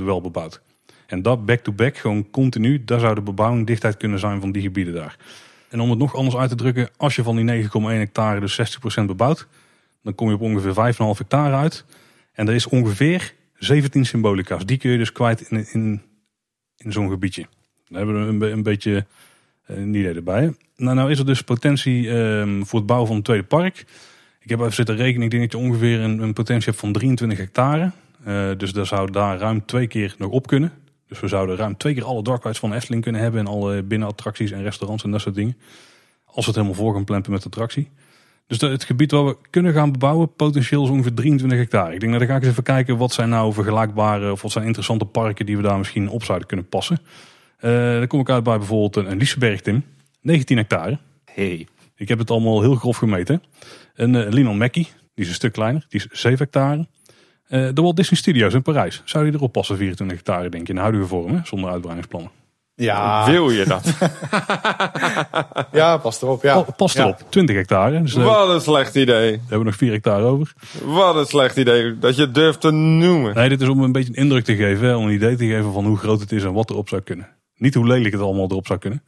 60% 0.00 0.04
wel 0.04 0.20
bebouwd. 0.20 0.62
En 1.10 1.22
dat 1.22 1.46
back-to-back, 1.46 1.96
gewoon 1.96 2.30
continu, 2.30 2.84
daar 2.84 3.00
zou 3.00 3.14
de 3.14 3.20
bebouwing 3.20 3.96
kunnen 3.96 4.18
zijn 4.18 4.40
van 4.40 4.52
die 4.52 4.62
gebieden 4.62 4.94
daar. 4.94 5.16
En 5.68 5.80
om 5.80 5.90
het 5.90 5.98
nog 5.98 6.14
anders 6.14 6.36
uit 6.36 6.50
te 6.50 6.56
drukken, 6.56 6.88
als 6.96 7.16
je 7.16 7.22
van 7.22 7.36
die 7.36 7.64
9,1 7.64 7.70
hectare 7.80 8.40
dus 8.40 8.78
60% 9.00 9.04
bebouwt, 9.04 9.46
dan 10.02 10.14
kom 10.14 10.28
je 10.28 10.34
op 10.34 10.40
ongeveer 10.40 10.94
5,5 10.94 11.18
hectare 11.18 11.54
uit. 11.54 11.84
En 12.32 12.48
er 12.48 12.54
is 12.54 12.66
ongeveer 12.66 13.34
17 13.58 14.04
symbolica's. 14.04 14.66
Die 14.66 14.76
kun 14.76 14.90
je 14.90 14.98
dus 14.98 15.12
kwijt 15.12 15.40
in, 15.40 15.66
in, 15.72 16.02
in 16.76 16.92
zo'n 16.92 17.10
gebiedje. 17.10 17.46
Dan 17.88 17.96
hebben 17.96 18.38
we 18.40 18.46
een, 18.46 18.52
een 18.52 18.62
beetje 18.62 19.06
eh, 19.66 19.76
een 19.76 19.94
idee 19.94 20.14
erbij. 20.14 20.54
Nou, 20.76 20.96
nou 20.96 21.10
is 21.10 21.18
er 21.18 21.26
dus 21.26 21.42
potentie 21.42 22.10
ehm, 22.10 22.62
voor 22.62 22.78
het 22.78 22.88
bouwen 22.88 23.08
van 23.08 23.16
een 23.16 23.22
tweede 23.22 23.44
park. 23.44 23.84
Ik 24.40 24.50
heb 24.50 24.60
even 24.60 24.72
zitten 24.72 24.96
rekenen. 24.96 25.22
Ik 25.22 25.30
denk 25.30 25.42
dat 25.42 25.60
je 25.60 25.66
ongeveer 25.66 26.00
een, 26.00 26.18
een 26.18 26.32
potentie 26.32 26.68
hebt 26.68 26.80
van 26.80 26.92
23 26.92 27.38
hectare. 27.38 27.90
Eh, 28.24 28.50
dus 28.56 28.72
daar 28.72 28.86
zou 28.86 29.10
daar 29.10 29.38
ruim 29.38 29.64
twee 29.64 29.86
keer 29.86 30.14
nog 30.18 30.30
op 30.30 30.46
kunnen. 30.46 30.72
Dus 31.10 31.20
we 31.20 31.28
zouden 31.28 31.56
ruim 31.56 31.76
twee 31.76 31.94
keer 31.94 32.04
alle 32.04 32.22
dark 32.22 32.42
rides 32.42 32.58
van 32.58 32.72
Efteling 32.72 33.02
kunnen 33.02 33.20
hebben. 33.20 33.40
En 33.40 33.46
alle 33.46 33.82
binnenattracties 33.82 34.50
en 34.50 34.62
restaurants 34.62 35.04
en 35.04 35.10
dat 35.10 35.20
soort 35.20 35.34
dingen. 35.34 35.56
Als 36.24 36.44
we 36.46 36.50
het 36.52 36.54
helemaal 36.54 36.74
voor 36.74 36.94
gaan 36.94 37.04
plempen 37.04 37.32
met 37.32 37.40
de 37.42 37.46
attractie. 37.48 37.88
Dus 38.46 38.58
de- 38.58 38.68
het 38.68 38.84
gebied 38.84 39.10
waar 39.10 39.24
we 39.24 39.36
kunnen 39.50 39.72
gaan 39.72 39.92
bebouwen, 39.92 40.34
potentieel 40.34 40.84
is 40.84 40.90
ongeveer 40.90 41.14
23 41.14 41.58
hectare. 41.58 41.94
Ik 41.94 42.00
denk, 42.00 42.12
nou, 42.12 42.18
dan 42.18 42.28
ga 42.28 42.36
ik 42.36 42.42
eens 42.42 42.50
even 42.50 42.62
kijken 42.62 42.96
wat 42.96 43.12
zijn 43.12 43.28
nou 43.28 43.52
vergelijkbare 43.52 44.32
of 44.32 44.42
wat 44.42 44.52
zijn 44.52 44.64
interessante 44.64 45.04
parken 45.04 45.46
die 45.46 45.56
we 45.56 45.62
daar 45.62 45.78
misschien 45.78 46.08
op 46.08 46.24
zouden 46.24 46.46
kunnen 46.46 46.68
passen. 46.68 46.98
Eh 47.56 47.98
dan 47.98 48.06
kom 48.06 48.20
ik 48.20 48.30
uit 48.30 48.44
bij 48.44 48.58
bijvoorbeeld 48.58 48.96
een, 48.96 49.10
een 49.10 49.18
Liseberg, 49.18 49.60
Tim. 49.60 49.84
19 50.20 50.56
hectare. 50.56 50.98
Hey. 51.24 51.66
Ik 51.96 52.08
heb 52.08 52.18
het 52.18 52.30
allemaal 52.30 52.60
heel 52.60 52.74
grof 52.74 52.96
gemeten. 52.96 53.42
Een 53.94 54.14
uh, 54.14 54.28
Linon 54.28 54.58
Mackie, 54.58 54.84
die 55.14 55.24
is 55.24 55.28
een 55.28 55.34
stuk 55.34 55.52
kleiner, 55.52 55.86
die 55.88 56.00
is 56.00 56.20
7 56.20 56.38
hectare. 56.38 56.86
Eh, 57.50 57.68
de 57.74 57.82
Walt 57.82 57.96
Disney 57.96 58.18
Studios 58.18 58.54
in 58.54 58.62
Parijs. 58.62 59.02
Zou 59.04 59.24
die 59.24 59.34
erop 59.34 59.52
passen, 59.52 59.76
24 59.76 60.16
hectare, 60.16 60.48
denk 60.48 60.62
ik, 60.62 60.68
in 60.68 60.74
de 60.74 60.80
huidige 60.80 61.06
vorm, 61.06 61.34
hè? 61.34 61.40
zonder 61.44 61.70
uitbreidingsplannen? 61.70 62.30
Ja, 62.74 63.30
Wil 63.30 63.50
je 63.50 63.64
dat? 63.64 63.84
ja, 65.72 65.96
pas 65.96 66.22
erop. 66.22 66.42
Ja. 66.42 66.58
Oh, 66.58 66.68
past 66.76 66.96
Ja. 66.96 67.02
erop, 67.02 67.22
20 67.28 67.56
hectare. 67.56 68.02
Dus 68.02 68.14
eh, 68.14 68.18
we 68.18 68.24
Wat 68.24 68.48
een 68.48 68.60
slecht 68.60 68.94
idee. 68.94 69.40
hebben 69.48 69.64
nog 69.66 69.74
4 69.76 69.92
hectare 69.92 70.24
over. 70.24 70.52
Wat 70.84 71.16
een 71.16 71.26
slecht 71.26 71.56
idee. 71.56 71.98
Dat 71.98 72.16
je 72.16 72.22
het 72.22 72.34
durft 72.34 72.60
te 72.60 72.70
noemen. 72.70 73.34
Nee, 73.34 73.48
dit 73.48 73.60
is 73.60 73.68
om 73.68 73.82
een 73.82 73.92
beetje 73.92 74.08
een 74.08 74.22
indruk 74.22 74.44
te 74.44 74.56
geven, 74.56 74.86
hè, 74.86 74.94
om 74.94 75.06
een 75.06 75.12
idee 75.14 75.36
te 75.36 75.46
geven 75.46 75.72
van 75.72 75.84
hoe 75.86 75.96
groot 75.96 76.20
het 76.20 76.32
is 76.32 76.44
en 76.44 76.52
wat 76.52 76.70
erop 76.70 76.88
zou 76.88 77.02
kunnen. 77.02 77.28
Niet 77.56 77.74
hoe 77.74 77.86
lelijk 77.86 78.12
het 78.14 78.22
allemaal 78.22 78.50
erop 78.50 78.66
zou 78.66 78.78
kunnen. 78.78 79.02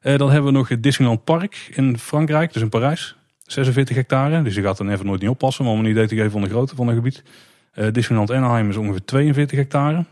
Eh, 0.00 0.18
dan 0.18 0.30
hebben 0.30 0.52
we 0.52 0.58
nog 0.58 0.68
het 0.68 0.82
Disneyland 0.82 1.24
Park 1.24 1.70
in 1.74 1.98
Frankrijk, 1.98 2.52
dus 2.52 2.62
in 2.62 2.68
Parijs. 2.68 3.16
46 3.46 3.96
hectare, 3.96 4.42
dus 4.42 4.54
die 4.54 4.62
gaat 4.62 4.76
dan 4.76 4.90
even 4.90 5.06
nooit 5.06 5.20
niet 5.20 5.30
oppassen, 5.30 5.64
maar 5.64 5.72
om 5.74 5.78
een 5.80 5.90
idee 5.90 6.06
te 6.06 6.14
geven 6.16 6.30
van 6.30 6.42
de 6.42 6.48
grootte 6.48 6.74
van 6.74 6.86
het 6.86 6.96
gebied. 6.96 7.22
Eh, 7.70 7.92
Disneyland 7.92 8.30
Anaheim 8.30 8.68
is 8.68 8.76
ongeveer 8.76 9.04
42 9.04 9.58
hectare. 9.58 10.04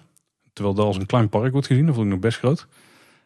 Terwijl 0.52 0.76
dat 0.76 0.86
als 0.86 0.96
een 0.96 1.06
klein 1.06 1.28
park 1.28 1.52
wordt 1.52 1.66
gezien, 1.66 1.86
dat 1.86 1.94
vond 1.94 2.06
ik 2.06 2.12
nog 2.12 2.20
best 2.20 2.38
groot. 2.38 2.66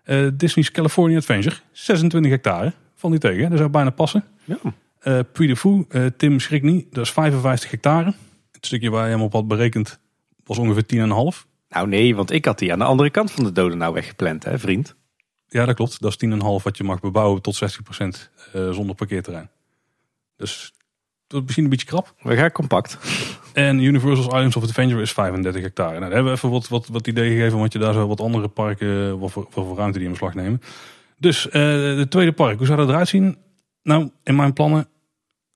Eh, 0.02 0.26
Disney's 0.34 0.70
California 0.70 1.16
Adventure, 1.16 1.56
26 1.72 2.30
hectare. 2.30 2.72
Van 2.94 3.10
die 3.10 3.20
tegen, 3.20 3.50
dat 3.50 3.58
zou 3.58 3.70
bijna 3.70 3.90
passen. 3.90 4.24
Ja. 4.44 4.58
Eh 4.98 5.18
Puy 5.32 5.46
de 5.46 5.56
Fou, 5.56 5.86
Tim 6.16 6.40
schrik 6.40 6.62
niet, 6.62 6.94
dat 6.94 7.04
is 7.04 7.12
55 7.12 7.70
hectare. 7.70 8.14
Het 8.52 8.66
stukje 8.66 8.90
waar 8.90 9.04
je 9.04 9.10
hem 9.10 9.22
op 9.22 9.32
had 9.32 9.48
berekend 9.48 10.00
was 10.44 10.58
ongeveer 10.58 10.86
10,5. 10.86 11.46
Nou 11.68 11.88
nee, 11.88 12.16
want 12.16 12.30
ik 12.30 12.44
had 12.44 12.58
die 12.58 12.72
aan 12.72 12.78
de 12.78 12.84
andere 12.84 13.10
kant 13.10 13.30
van 13.30 13.44
de 13.44 13.52
doden 13.52 13.78
nou 13.78 13.94
weggepland, 13.94 14.44
hè 14.44 14.58
vriend? 14.58 14.94
Ja, 15.48 15.64
dat 15.64 15.74
klopt. 15.74 16.00
Dat 16.00 16.22
is 16.22 16.28
10,5 16.28 16.62
wat 16.62 16.76
je 16.76 16.84
mag 16.84 17.00
bebouwen 17.00 17.42
tot 17.42 17.54
60% 17.54 18.30
eh, 18.52 18.70
zonder 18.70 18.94
parkeerterrein. 18.94 19.50
Dus 20.36 20.72
is 21.32 21.40
misschien 21.42 21.64
een 21.64 21.70
beetje 21.70 21.86
krap. 21.86 22.14
We 22.22 22.36
gaan 22.36 22.52
compact. 22.52 22.98
En 23.52 23.78
Universal's 23.78 24.26
Islands 24.26 24.56
of 24.56 24.62
Adventure 24.62 25.02
is 25.02 25.12
35 25.12 25.62
hectare. 25.62 25.98
Nou, 25.98 26.00
daar 26.00 26.12
hebben 26.12 26.32
we 26.32 26.38
even 26.38 26.50
wat, 26.50 26.68
wat, 26.68 26.86
wat 26.86 27.06
idee 27.06 27.30
gegeven, 27.30 27.58
want 27.58 27.72
je 27.72 27.78
daar 27.78 27.92
zo 27.92 28.06
wat 28.06 28.20
andere 28.20 28.48
parken, 28.48 29.18
wat 29.18 29.30
voor, 29.30 29.48
wat 29.52 29.66
voor 29.66 29.76
ruimte 29.76 29.98
die 29.98 30.06
in 30.06 30.12
beslag 30.12 30.34
nemen. 30.34 30.62
Dus 31.18 31.48
eh 31.48 31.52
de 31.52 32.06
tweede 32.08 32.32
park, 32.32 32.58
hoe 32.58 32.66
zou 32.66 32.78
dat 32.78 32.88
eruit 32.88 33.08
zien? 33.08 33.36
Nou, 33.82 34.10
in 34.22 34.36
mijn 34.36 34.52
plannen 34.52 34.86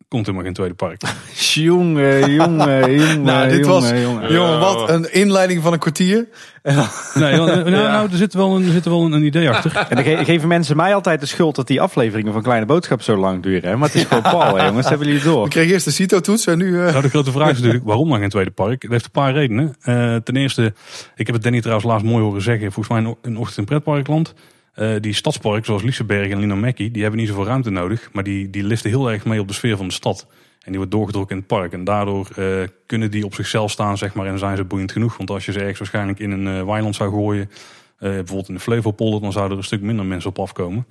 komt 0.09 0.27
helemaal 0.27 0.45
geen 0.47 0.55
tweede 0.55 0.75
park. 0.75 1.01
Jongen, 1.55 2.33
jongen, 2.33 2.93
jongen. 3.01 3.23
Nou, 3.23 3.49
dit 3.49 3.67
was- 3.67 3.91
jongen, 4.29 4.59
wat 4.61 4.91
een 4.91 5.13
inleiding 5.13 5.63
van 5.63 5.73
een 5.73 5.79
kwartier. 5.79 6.29
Nee, 6.63 6.75
nou, 7.37 7.71
nou, 7.71 8.09
er 8.11 8.17
zit 8.17 8.35
wel 8.35 8.57
een, 8.57 8.65
er 8.67 8.73
zit 8.73 8.85
wel 8.85 9.05
een, 9.05 9.13
een 9.13 9.23
idee 9.25 9.51
achter. 9.51 9.77
En 9.89 9.97
dan 9.97 10.05
ge- 10.05 10.25
geven 10.25 10.49
mensen 10.49 10.77
mij 10.77 10.95
altijd 10.95 11.21
de 11.21 11.27
schuld 11.27 11.55
dat 11.57 11.67
die 11.67 11.81
afleveringen 11.81 12.33
van 12.33 12.43
Kleine 12.43 12.67
Boodschap 12.67 13.03
zo 13.03 13.17
lang 13.17 13.43
duren. 13.43 13.71
Hè? 13.71 13.77
Maar 13.77 13.89
het 13.89 13.97
is 13.97 14.05
gewoon 14.05 14.23
Paul, 14.23 14.57
hè, 14.57 14.67
jongens. 14.67 14.89
Hebben 14.89 15.07
jullie 15.07 15.23
het 15.23 15.31
door? 15.33 15.45
Ik 15.45 15.51
kreeg 15.51 15.71
eerst 15.71 15.85
de 15.85 15.91
CITO-toets 15.91 16.47
en 16.47 16.59
nu... 16.59 16.81
eh, 16.81 16.91
Nou, 16.91 17.03
de 17.03 17.09
grote 17.09 17.31
vraag 17.33 17.51
is 17.51 17.57
natuurlijk, 17.57 17.85
waarom 17.85 18.09
dan 18.11 18.19
geen 18.19 18.29
tweede 18.29 18.51
park? 18.51 18.83
Het 18.83 18.91
heeft 18.91 19.05
een 19.05 19.11
paar 19.11 19.33
redenen. 19.33 19.75
Eh, 19.83 20.17
ten 20.17 20.37
eerste, 20.37 20.73
ik 21.17 21.27
heb 21.27 21.35
het 21.35 21.45
Danny 21.45 21.61
trouwens 21.61 21.87
laatst 21.89 22.07
mooi 22.07 22.23
horen 22.25 22.43
zeggen. 22.43 22.73
Volgens 22.73 22.89
mij 23.01 23.05
in- 23.11 23.17
in 23.31 23.37
Ochtend 23.39 23.59
in 23.59 23.65
Pretparkland. 23.65 24.35
Eh, 24.77 24.95
die 25.01 25.13
stadsparken 25.13 25.65
zoals 25.65 25.83
Liseberg 25.83 26.31
en 26.31 26.39
Linomäki, 26.39 26.91
die 26.91 27.03
hebben 27.03 27.21
niet 27.21 27.29
zoveel 27.29 27.47
ruimte 27.47 27.71
nodig. 27.71 28.09
Maar 28.13 28.25
die, 28.25 28.51
die 28.51 28.63
liften 28.63 28.91
heel 28.91 29.11
erg 29.11 29.25
mee 29.25 29.41
op 29.41 29.49
de 29.49 29.55
sfeer 29.55 29.77
van 29.77 29.87
de 29.87 29.93
stad. 29.93 30.27
En 30.61 30.71
die 30.73 30.77
wordt 30.77 30.91
doorgedrukt 30.91 31.31
in 31.31 31.37
het 31.37 31.47
park. 31.47 31.73
En 31.73 31.85
daardoor 31.85 32.29
eh, 32.37 32.47
kunnen 32.87 33.11
die 33.11 33.25
op 33.25 33.35
zichzelf 33.35 33.71
staan, 33.71 33.99
zeg 33.99 34.15
maar. 34.15 34.27
En 34.27 34.39
zijn 34.39 34.57
ze 34.57 34.65
boeiend 34.65 34.93
genoeg. 34.93 35.17
Want 35.17 35.31
als 35.31 35.47
je 35.47 35.53
ze 35.53 35.59
ergens 35.59 35.79
waarschijnlijk 35.79 36.19
in 36.19 36.31
een 36.31 36.47
eh, 36.47 36.67
weiland 36.67 36.95
zou 36.95 37.11
gooien. 37.11 37.51
bijvoorbeeld 37.99 38.49
in 38.49 38.55
de 38.55 38.61
Flevopolder, 38.61 39.21
dan 39.21 39.33
zouden 39.33 39.53
er 39.53 39.59
een 39.59 39.69
stuk 39.69 39.81
minder 39.81 40.05
mensen 40.05 40.31
op 40.31 40.39
afkomen. 40.39 40.87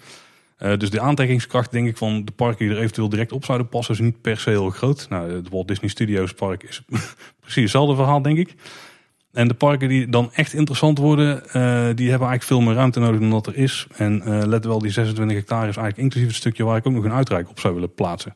Dus 0.78 0.90
de 0.90 1.00
aantrekkingskracht, 1.00 1.72
denk 1.72 1.88
ik, 1.88 1.98
van 1.98 2.26
de 2.26 2.32
parken 2.32 2.66
die 2.66 2.76
er 2.76 2.82
eventueel 2.82 3.10
direct 3.10 3.32
op 3.32 3.46
zouden 3.46 3.70
passen, 3.70 3.94
is 3.94 4.00
niet 4.00 4.22
per 4.22 4.38
se 4.38 4.50
heel 4.50 4.70
groot. 4.70 5.06
Nou, 5.10 5.32
het 5.32 5.50
Walt 5.50 5.68
Disney 5.68 5.90
Studios 5.90 6.34
Park 6.34 6.64
is 6.64 6.82
precies 7.42 7.62
hetzelfde 7.62 7.96
verhaal, 7.96 8.22
denk 8.22 8.38
ik. 8.38 8.56
En 9.36 9.48
de 9.48 9.54
parken 9.54 9.90
die 9.90 10.10
dan 10.10 10.34
echt 10.34 10.54
interessant 10.54 10.98
worden, 10.98 11.46
eh, 11.46 11.52
die 11.96 12.10
hebben 12.10 12.28
eigenlijk 12.28 12.44
veel 12.44 12.62
meer 12.62 12.74
ruimte 12.74 13.00
nodig 13.00 13.20
dan 13.20 13.30
dat 13.30 13.48
er 13.48 13.56
is. 13.56 13.88
En 13.96 14.22
eh, 14.22 14.46
let 14.46 14.66
wel, 14.66 14.80
die 14.80 14.92
26 14.92 15.38
hectare 15.38 15.68
is 15.68 15.78
eigenlijk 15.78 15.98
inclusief 15.98 16.28
het 16.28 16.38
stukje 16.38 16.64
waar 16.64 16.78
ik 16.78 16.88
ook 16.88 16.94
nog 16.94 17.04
een 17.04 17.12
uitreik 17.12 17.50
op 17.50 17.60
zou 17.60 17.74
willen 17.74 17.94
plaatsen. 17.94 18.36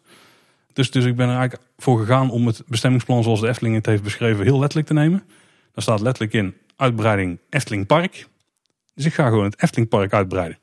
Dus, 0.74 0.92
dus 0.92 1.06
ik 1.06 1.16
ben 1.16 1.30
er 1.30 1.38
eigenlijk 1.38 1.70
voor 1.78 2.00
gegaan 2.00 2.30
om 2.30 2.48
het 2.48 2.64
bestemmingsplan 2.68 3.24
zoals 3.24 3.40
de 3.40 3.48
Efteling 3.48 3.76
het 3.76 3.86
heeft 3.86 4.04
beschreven 4.04 4.44
heel 4.44 4.60
letterlijk 4.60 4.88
te 4.88 4.94
nemen. 4.94 5.24
Daar 5.74 5.84
staat 5.84 6.02
letterlijk 6.02 6.34
in 6.34 6.56
uitbreiding 6.76 7.40
Efteling 7.50 7.86
Park. 7.86 8.28
Dus 8.94 9.06
ik 9.06 9.14
ga 9.14 9.28
gewoon 9.28 9.44
het 9.44 9.62
Efteling 9.62 9.90
Park 9.90 10.14
uitbreiden. 10.14 10.58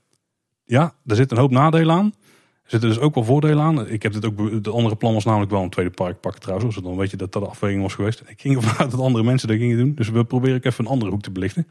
Ja, 0.64 0.94
daar 1.04 1.16
zit 1.16 1.30
een 1.30 1.38
hoop 1.38 1.50
nadelen 1.50 1.96
aan. 1.96 2.14
Er 2.66 2.72
zitten 2.72 2.88
dus 2.88 2.98
ook 2.98 3.14
wel 3.14 3.24
voordelen 3.24 3.64
aan. 3.64 3.88
Ik 3.88 4.02
heb 4.02 4.12
dit 4.12 4.26
ook, 4.26 4.64
de 4.64 4.70
andere 4.70 4.96
plan 4.96 5.14
was 5.14 5.24
namelijk 5.24 5.50
wel 5.50 5.62
een 5.62 5.70
tweede 5.70 5.90
park 5.90 6.20
pakken 6.20 6.40
trouwens. 6.40 6.76
Dan 6.76 6.96
weet 6.96 7.10
je 7.10 7.16
dat 7.16 7.32
dat 7.32 7.42
de 7.42 7.48
afweging 7.48 7.82
was 7.82 7.94
geweest. 7.94 8.22
Ik 8.26 8.40
ging 8.40 8.56
ervan 8.56 8.78
uit 8.84 8.90
dat 8.90 9.00
andere 9.00 9.24
mensen 9.24 9.48
dat 9.48 9.56
gingen 9.56 9.78
doen. 9.78 9.94
Dus 9.94 10.10
we 10.10 10.24
proberen 10.24 10.62
even 10.62 10.84
een 10.84 10.90
andere 10.90 11.10
hoek 11.10 11.22
te 11.22 11.30
belichten. 11.30 11.66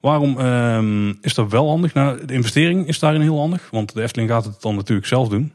Waarom 0.00 0.38
ehm, 0.38 1.08
is 1.20 1.34
dat 1.34 1.50
wel 1.50 1.68
handig? 1.68 1.94
Nou, 1.94 2.24
de 2.24 2.34
investering 2.34 2.86
is 2.86 2.98
daarin 2.98 3.20
heel 3.20 3.38
handig. 3.38 3.68
Want 3.70 3.94
de 3.94 4.02
Efteling 4.02 4.30
gaat 4.30 4.44
het 4.44 4.62
dan 4.62 4.74
natuurlijk 4.74 5.06
zelf 5.06 5.28
doen. 5.28 5.52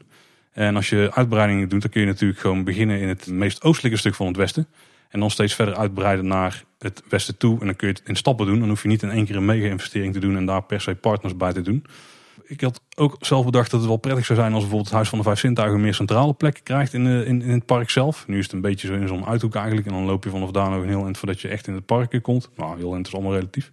En 0.52 0.76
als 0.76 0.88
je 0.88 1.10
uitbreidingen 1.14 1.68
doet, 1.68 1.80
dan 1.80 1.90
kun 1.90 2.00
je 2.00 2.06
natuurlijk 2.06 2.40
gewoon 2.40 2.64
beginnen 2.64 3.00
in 3.00 3.08
het 3.08 3.26
meest 3.26 3.62
oostelijke 3.62 3.98
stuk 3.98 4.14
van 4.14 4.26
het 4.26 4.36
westen. 4.36 4.66
En 5.08 5.20
dan 5.20 5.30
steeds 5.30 5.54
verder 5.54 5.74
uitbreiden 5.74 6.26
naar 6.26 6.64
het 6.78 7.02
westen 7.08 7.36
toe. 7.36 7.60
En 7.60 7.66
dan 7.66 7.76
kun 7.76 7.88
je 7.88 7.94
het 7.94 8.02
in 8.08 8.16
stappen 8.16 8.46
doen. 8.46 8.58
Dan 8.58 8.68
hoef 8.68 8.82
je 8.82 8.88
niet 8.88 9.02
in 9.02 9.10
één 9.10 9.24
keer 9.24 9.36
een 9.36 9.44
mega-investering 9.44 10.12
te 10.12 10.20
doen 10.20 10.36
en 10.36 10.46
daar 10.46 10.62
per 10.62 10.80
se 10.80 10.94
partners 10.94 11.36
bij 11.36 11.52
te 11.52 11.62
doen. 11.62 11.84
Ik 12.50 12.60
had 12.60 12.80
ook 12.96 13.16
zelf 13.20 13.44
bedacht 13.44 13.70
dat 13.70 13.80
het 13.80 13.88
wel 13.88 13.98
prettig 13.98 14.26
zou 14.26 14.38
zijn 14.38 14.52
als 14.52 14.60
bijvoorbeeld 14.60 14.88
het 14.88 14.96
Huis 14.96 15.08
van 15.08 15.18
de 15.18 15.24
Vijf 15.24 15.38
Zintuigen 15.38 15.76
een 15.76 15.82
meer 15.82 15.94
centrale 15.94 16.32
plek 16.32 16.60
krijgt 16.62 16.94
in, 16.94 17.04
de, 17.04 17.24
in, 17.26 17.42
in 17.42 17.50
het 17.50 17.66
park 17.66 17.90
zelf. 17.90 18.26
Nu 18.26 18.38
is 18.38 18.44
het 18.44 18.52
een 18.52 18.60
beetje 18.60 18.86
zo 18.86 18.94
in 18.94 19.08
zo'n 19.08 19.26
uithoek 19.26 19.54
eigenlijk. 19.54 19.86
En 19.86 19.92
dan 19.92 20.04
loop 20.04 20.24
je 20.24 20.30
vanaf 20.30 20.50
daar 20.50 20.70
nog 20.70 20.82
een 20.82 20.88
heel 20.88 21.04
eind 21.04 21.18
voordat 21.18 21.40
je 21.40 21.48
echt 21.48 21.66
in 21.66 21.74
het 21.74 21.86
park 21.86 22.22
komt. 22.22 22.50
Nou, 22.56 22.78
heel 22.78 22.92
eind 22.94 23.06
is 23.06 23.14
allemaal 23.14 23.34
relatief. 23.34 23.70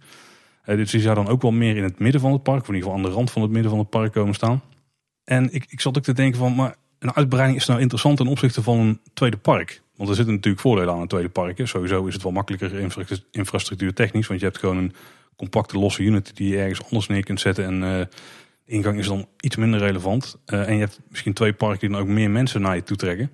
Eh, 0.62 0.76
dus 0.76 0.90
die 0.90 1.00
zou 1.00 1.14
dan 1.14 1.28
ook 1.28 1.42
wel 1.42 1.50
meer 1.50 1.76
in 1.76 1.82
het 1.82 1.98
midden 1.98 2.20
van 2.20 2.32
het 2.32 2.42
park, 2.42 2.60
of 2.60 2.68
in 2.68 2.74
ieder 2.74 2.88
geval 2.88 3.04
aan 3.04 3.10
de 3.10 3.16
rand 3.16 3.30
van 3.30 3.42
het 3.42 3.50
midden 3.50 3.70
van 3.70 3.80
het 3.80 3.90
park 3.90 4.12
komen 4.12 4.34
staan. 4.34 4.62
En 5.24 5.52
ik, 5.52 5.66
ik 5.68 5.80
zat 5.80 5.96
ook 5.96 6.04
te 6.04 6.12
denken 6.12 6.38
van, 6.38 6.54
maar 6.54 6.76
een 6.98 7.14
uitbreiding 7.14 7.58
is 7.58 7.66
nou 7.66 7.80
interessant 7.80 8.16
ten 8.16 8.26
opzichte 8.26 8.62
van 8.62 8.78
een 8.78 9.00
tweede 9.14 9.36
park. 9.36 9.82
Want 9.96 10.08
er 10.08 10.16
zitten 10.16 10.34
natuurlijk 10.34 10.62
voordelen 10.62 10.94
aan 10.94 11.00
een 11.00 11.08
tweede 11.08 11.28
park. 11.28 11.60
Sowieso 11.66 12.06
is 12.06 12.14
het 12.14 12.22
wel 12.22 12.32
makkelijker 12.32 12.78
infra 12.78 13.02
infrastructuur 13.30 13.94
technisch, 13.94 14.26
want 14.26 14.40
je 14.40 14.46
hebt 14.46 14.58
gewoon 14.58 14.76
een 14.76 14.92
compacte 15.36 15.78
losse 15.78 16.02
unit 16.02 16.36
die 16.36 16.48
je 16.48 16.58
ergens 16.58 16.82
anders 16.82 17.06
neer 17.06 17.24
kunt 17.24 17.40
zetten. 17.40 17.64
En 17.64 17.98
eh, 17.98 18.06
ingang 18.68 18.98
is 18.98 19.06
dan 19.06 19.28
iets 19.40 19.56
minder 19.56 19.80
relevant. 19.80 20.38
Eh, 20.44 20.68
en 20.68 20.74
je 20.74 20.80
hebt 20.80 21.00
misschien 21.08 21.32
twee 21.32 21.52
parken 21.52 21.80
die 21.80 21.88
dan 21.88 22.00
ook 22.00 22.06
meer 22.06 22.30
mensen 22.30 22.60
naar 22.60 22.74
je 22.74 22.82
toe 22.82 22.96
trekken. 22.96 23.30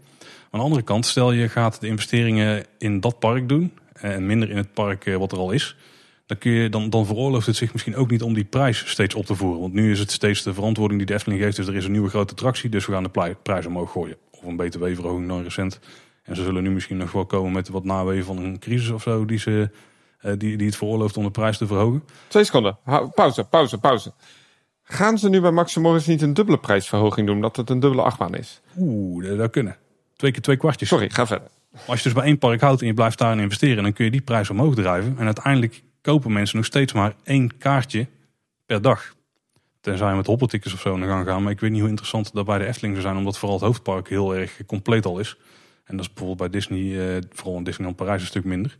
Aan 0.50 0.60
de 0.60 0.66
andere 0.66 0.82
kant, 0.82 1.06
stel 1.06 1.32
je 1.32 1.48
gaat 1.48 1.80
de 1.80 1.86
investeringen 1.86 2.64
in 2.78 3.00
dat 3.00 3.18
park 3.18 3.48
doen 3.48 3.72
eh, 3.92 4.14
en 4.14 4.26
minder 4.26 4.50
in 4.50 4.56
het 4.56 4.72
park 4.72 5.06
eh, 5.06 5.16
wat 5.16 5.32
er 5.32 5.38
al 5.38 5.50
is. 5.50 5.76
Dan, 6.26 6.38
kun 6.38 6.52
je, 6.52 6.68
dan, 6.68 6.90
dan 6.90 7.06
veroorlooft 7.06 7.46
het 7.46 7.56
zich 7.56 7.72
misschien 7.72 7.96
ook 7.96 8.10
niet 8.10 8.22
om 8.22 8.34
die 8.34 8.44
prijs 8.44 8.90
steeds 8.90 9.14
op 9.14 9.26
te 9.26 9.34
voeren. 9.34 9.60
Want 9.60 9.72
nu 9.72 9.90
is 9.90 9.98
het 9.98 10.10
steeds 10.10 10.42
de 10.42 10.54
verantwoording 10.54 10.98
die 10.98 11.08
de 11.08 11.14
Efteling 11.14 11.42
geeft. 11.42 11.56
Dus 11.56 11.66
er 11.66 11.76
is 11.76 11.84
een 11.84 11.92
nieuwe 11.92 12.08
grote 12.08 12.32
attractie, 12.32 12.70
dus 12.70 12.86
we 12.86 12.92
gaan 12.92 13.02
de 13.02 13.36
prijs 13.42 13.66
omhoog 13.66 13.92
gooien. 13.92 14.16
Of 14.30 14.42
een 14.42 14.56
btw-verhoging 14.56 15.28
dan 15.28 15.42
recent. 15.42 15.80
En 16.22 16.36
ze 16.36 16.42
zullen 16.42 16.62
nu 16.62 16.70
misschien 16.70 16.96
nog 16.96 17.12
wel 17.12 17.26
komen 17.26 17.52
met 17.52 17.68
wat 17.68 17.84
naweeën 17.84 18.24
van 18.24 18.38
een 18.38 18.58
crisis 18.58 18.90
of 18.90 19.02
zo... 19.02 19.24
die, 19.24 19.38
ze, 19.38 19.70
die, 20.20 20.56
die 20.56 20.66
het 20.66 20.76
veroorlooft 20.76 21.16
om 21.16 21.24
de 21.24 21.30
prijs 21.30 21.58
te 21.58 21.66
verhogen. 21.66 22.04
Twee 22.28 22.44
seconden. 22.44 22.78
Pauze, 23.14 23.44
pauze, 23.44 23.78
pauze. 23.78 24.12
Gaan 24.84 25.18
ze 25.18 25.28
nu 25.28 25.40
bij 25.40 25.50
Max 25.50 25.76
Morris 25.76 26.06
niet 26.06 26.22
een 26.22 26.34
dubbele 26.34 26.58
prijsverhoging 26.58 27.26
doen, 27.26 27.36
omdat 27.36 27.56
het 27.56 27.70
een 27.70 27.80
dubbele 27.80 28.02
achtbaan 28.02 28.34
is? 28.34 28.60
Oeh, 28.78 29.24
dat, 29.28 29.38
dat 29.38 29.50
kunnen. 29.50 29.76
Twee 30.16 30.30
keer 30.30 30.42
twee 30.42 30.56
kwartjes. 30.56 30.88
Sorry, 30.88 31.10
ga 31.10 31.26
verder. 31.26 31.48
Als 31.86 31.98
je 31.98 32.04
dus 32.04 32.12
bij 32.12 32.24
één 32.24 32.38
park 32.38 32.60
houdt 32.60 32.80
en 32.80 32.86
je 32.86 32.94
blijft 32.94 33.18
daarin 33.18 33.40
investeren, 33.40 33.82
dan 33.82 33.92
kun 33.92 34.04
je 34.04 34.10
die 34.10 34.20
prijs 34.20 34.50
omhoog 34.50 34.74
drijven. 34.74 35.18
En 35.18 35.24
uiteindelijk 35.24 35.82
kopen 36.00 36.32
mensen 36.32 36.56
nog 36.56 36.66
steeds 36.66 36.92
maar 36.92 37.14
één 37.22 37.56
kaartje 37.56 38.06
per 38.66 38.82
dag. 38.82 39.14
Tenzij 39.80 40.08
je 40.08 40.16
met 40.16 40.26
hoppeltickets 40.26 40.74
of 40.74 40.80
zo 40.80 40.96
naar 40.96 41.08
gaan 41.08 41.24
gaan. 41.24 41.42
Maar 41.42 41.52
ik 41.52 41.60
weet 41.60 41.70
niet 41.70 41.80
hoe 41.80 41.88
interessant 41.88 42.32
dat 42.32 42.46
bij 42.46 42.58
de 42.58 42.66
Efteling 42.66 42.94
zou 42.94 43.06
zijn, 43.06 43.18
omdat 43.18 43.38
vooral 43.38 43.56
het 43.56 43.66
hoofdpark 43.66 44.08
heel 44.08 44.34
erg 44.34 44.60
compleet 44.66 45.06
al 45.06 45.18
is. 45.18 45.36
En 45.84 45.96
dat 45.96 46.06
is 46.06 46.12
bijvoorbeeld 46.12 46.50
bij 46.50 46.60
Disney, 46.60 47.16
eh, 47.16 47.22
vooral 47.32 47.56
in 47.56 47.64
Disneyland 47.64 47.96
Parijs, 47.96 48.20
een 48.20 48.26
stuk 48.26 48.44
minder. 48.44 48.76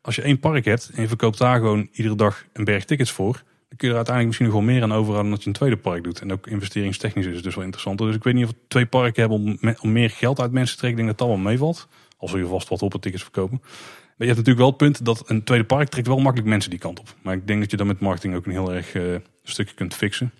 Als 0.00 0.16
je 0.16 0.22
één 0.22 0.38
park 0.38 0.64
hebt 0.64 0.90
en 0.94 1.02
je 1.02 1.08
verkoopt 1.08 1.38
daar 1.38 1.58
gewoon 1.58 1.88
iedere 1.92 2.16
dag 2.16 2.44
een 2.52 2.64
berg 2.64 2.84
tickets 2.84 3.10
voor, 3.10 3.42
dan 3.68 3.78
kun 3.78 3.88
je 3.88 3.94
er 3.94 3.96
uiteindelijk 3.96 4.26
misschien 4.26 4.46
nog 4.46 4.54
wel 4.54 4.74
meer 4.74 4.82
aan 4.82 4.98
overhouden 4.98 5.32
dat 5.32 5.42
je 5.42 5.48
een 5.48 5.54
tweede 5.54 5.76
park 5.76 6.04
doet. 6.04 6.20
En 6.20 6.32
ook 6.32 6.46
investeringstechnisch 6.46 7.26
is 7.26 7.34
het 7.34 7.44
dus 7.44 7.54
wel 7.54 7.64
interessanter. 7.64 8.06
Dus 8.06 8.14
ik 8.14 8.24
weet 8.24 8.34
niet 8.34 8.44
of 8.44 8.50
we 8.50 8.56
twee 8.68 8.86
parken 8.86 9.20
hebben 9.20 9.38
om, 9.38 9.74
om 9.80 9.92
meer 9.92 10.10
geld 10.10 10.40
uit 10.40 10.52
mensen 10.52 10.74
te 10.74 10.80
trekken. 10.80 11.00
Ik 11.00 11.06
denk 11.06 11.18
dat 11.18 11.28
dat 11.28 11.36
wel 11.36 11.46
meevalt. 11.46 11.88
Al 12.16 12.28
zul 12.28 12.38
je 12.38 12.46
vast 12.46 12.68
wat 12.68 12.80
hoppeltickets 12.80 13.22
verkopen. 13.22 13.58
Maar 14.16 14.26
je 14.26 14.34
hebt 14.34 14.46
natuurlijk 14.46 14.58
wel 14.58 14.68
het 14.68 14.76
punt 14.76 15.04
dat 15.04 15.30
een 15.30 15.44
tweede 15.44 15.64
park 15.64 15.88
trekt 15.88 16.06
wel 16.06 16.18
makkelijk 16.18 16.48
mensen 16.48 16.70
die 16.70 16.78
kant 16.78 17.00
op. 17.00 17.14
Maar 17.22 17.34
ik 17.34 17.46
denk 17.46 17.60
dat 17.60 17.70
je 17.70 17.76
dan 17.76 17.86
met 17.86 18.00
marketing 18.00 18.34
ook 18.34 18.46
een 18.46 18.52
heel 18.52 18.72
erg 18.72 18.94
eh, 18.94 19.14
stukje 19.42 19.74
kunt 19.74 19.94
fixen. 19.94 20.32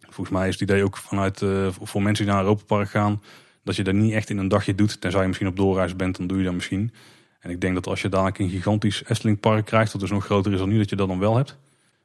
Volgens 0.00 0.36
mij 0.36 0.48
is 0.48 0.52
het 0.52 0.62
idee 0.62 0.84
ook 0.84 0.96
vanuit 0.96 1.42
eh, 1.42 1.68
voor 1.80 2.02
mensen 2.02 2.24
die 2.24 2.34
naar 2.34 2.42
Europa 2.42 2.64
Park 2.66 2.88
gaan, 2.88 3.22
dat 3.64 3.76
je 3.76 3.84
dat 3.84 3.94
niet 3.94 4.12
echt 4.12 4.30
in 4.30 4.38
een 4.38 4.48
dagje 4.48 4.74
doet. 4.74 5.00
Tenzij 5.00 5.20
je 5.20 5.26
misschien 5.26 5.48
op 5.48 5.56
doorreis 5.56 5.96
bent, 5.96 6.16
dan 6.16 6.26
doe 6.26 6.38
je 6.38 6.44
dat 6.44 6.54
misschien. 6.54 6.92
En 7.40 7.50
ik 7.50 7.60
denk 7.60 7.74
dat 7.74 7.86
als 7.86 8.02
je 8.02 8.08
dadelijk 8.08 8.38
een 8.38 8.50
gigantisch 8.50 9.02
Efteling 9.08 9.40
park 9.40 9.64
krijgt, 9.64 9.92
dat 9.92 10.00
dus 10.00 10.10
nog 10.10 10.24
groter 10.24 10.52
is 10.52 10.58
dan 10.58 10.68
nu, 10.68 10.78
dat 10.78 10.90
je 10.90 10.96
dat 10.96 11.08
dan 11.08 11.18
wel 11.18 11.36
hebt. 11.36 11.56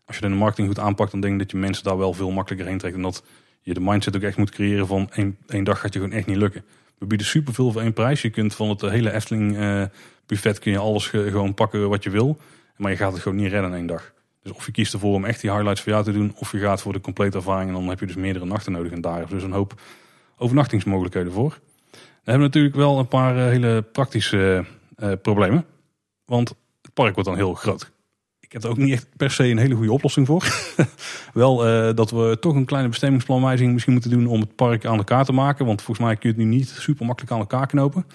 Als 0.06 0.16
je 0.18 0.22
de 0.22 0.30
marketing 0.30 0.68
goed 0.68 0.80
aanpakt, 0.80 1.12
dan 1.12 1.20
denk 1.22 1.34
ik 1.34 1.40
dat 1.40 1.52
je 1.52 1.58
mensen 1.58 1.84
daar 1.84 1.98
wel 1.98 2.14
veel 2.14 2.32
makkelijker 2.32 2.68
heen 2.68 2.78
trekt. 2.78 2.96
En 2.96 3.02
dat 3.02 3.24
je 3.62 3.74
de 3.74 3.80
mindset 3.80 4.16
ook 4.16 4.22
echt 4.22 4.38
moet 4.38 4.50
creëren 4.52 4.88
van 4.88 5.10
één, 5.12 5.38
één 5.48 5.64
dag 5.64 5.80
gaat 5.80 5.94
je 5.94 6.00
gewoon 6.00 6.16
echt 6.16 6.26
niet 6.28 6.38
lukken. 6.38 6.66
We 6.98 7.06
bieden 7.06 7.28
superveel 7.28 7.72
voor 7.72 7.82
één 7.82 7.94
prijs. 7.94 8.22
Je 8.22 8.30
kunt 8.30 8.56
van 8.56 8.70
het 8.70 8.82
hele 8.82 9.12
Efteling 9.12 9.58
eh, 9.58 9.84
buffet 10.26 10.60
kun 10.60 10.72
je 10.72 10.78
alles 10.78 11.08
ge- 11.08 11.28
gewoon 11.32 11.54
pakken 11.54 11.90
wat 11.90 12.04
je 12.04 12.10
wil. 12.10 12.38
Maar 12.78 12.92
je 12.92 12.98
gaat 12.98 13.14
het 13.14 13.22
gewoon 13.22 13.38
niet 13.38 13.52
redden 13.52 13.70
in 13.72 13.76
één 13.78 13.86
dag. 13.86 14.14
Dus 14.44 14.52
of 14.54 14.66
je 14.66 14.72
kiest 14.72 14.94
ervoor 14.94 15.14
om 15.14 15.26
echt 15.26 15.42
die 15.42 15.52
highlights 15.52 15.82
voor 15.82 15.92
jou 15.92 16.04
te 16.04 16.12
doen, 16.12 16.34
of 16.38 16.52
je 16.52 16.60
gaat 16.60 16.82
voor 16.82 16.94
de 16.94 17.02
complete 17.02 17.38
ervaring. 17.38 17.68
En 17.70 17.76
dan 17.76 17.88
heb 17.88 18.00
je 18.00 18.06
dus 18.06 18.16
meerdere 18.16 18.46
nachten 18.46 18.72
nodig. 18.72 18.92
En 18.92 19.02
daar 19.02 19.22
is 19.24 19.30
dus 19.30 19.44
een 19.44 19.52
hoop 19.52 19.82
overnachtingsmogelijkheden 20.38 21.32
voor. 21.32 21.60
We 21.92 22.32
hebben 22.32 22.48
natuurlijk 22.48 22.76
wel 22.76 23.00
een 23.00 23.08
paar 23.08 23.38
eh, 23.38 23.44
hele 23.46 23.82
praktische 23.82 24.66
eh, 24.96 25.12
problemen. 25.22 25.66
Want 26.26 26.50
het 26.82 26.94
park 26.94 27.14
wordt 27.14 27.30
dan 27.30 27.38
heel 27.38 27.54
groot. 27.54 27.92
Heb 28.56 28.66
ook 28.66 28.78
niet 28.78 28.94
echt 28.94 29.08
per 29.18 29.32
se 29.32 29.44
een 29.44 29.58
hele 29.58 29.76
goede 29.76 29.92
oplossing 29.92 30.28
voor. 30.28 30.44
wel 31.34 31.66
eh, 31.66 31.96
dat 31.96 32.12
we 32.12 32.38
toch 32.40 32.56
een 32.56 32.66
kleine 32.66 32.90
bestemmingsplanwijziging 32.90 33.74
misschien 33.74 33.94
moeten 33.94 34.12
doen 34.12 34.28
om 34.28 34.40
het 34.40 34.56
park 34.56 34.86
aan 34.86 34.98
elkaar 34.98 35.26
te 35.26 35.32
maken. 35.32 35.66
Want 35.66 35.82
volgens 35.82 36.08
mij 36.08 36.16
kun 36.16 36.30
je 36.30 36.36
het 36.36 36.46
nu 36.46 36.56
niet 36.56 36.70
super 36.70 37.06
makkelijk 37.06 37.34
aan 37.34 37.40
elkaar 37.40 37.68
knopen. 37.68 38.06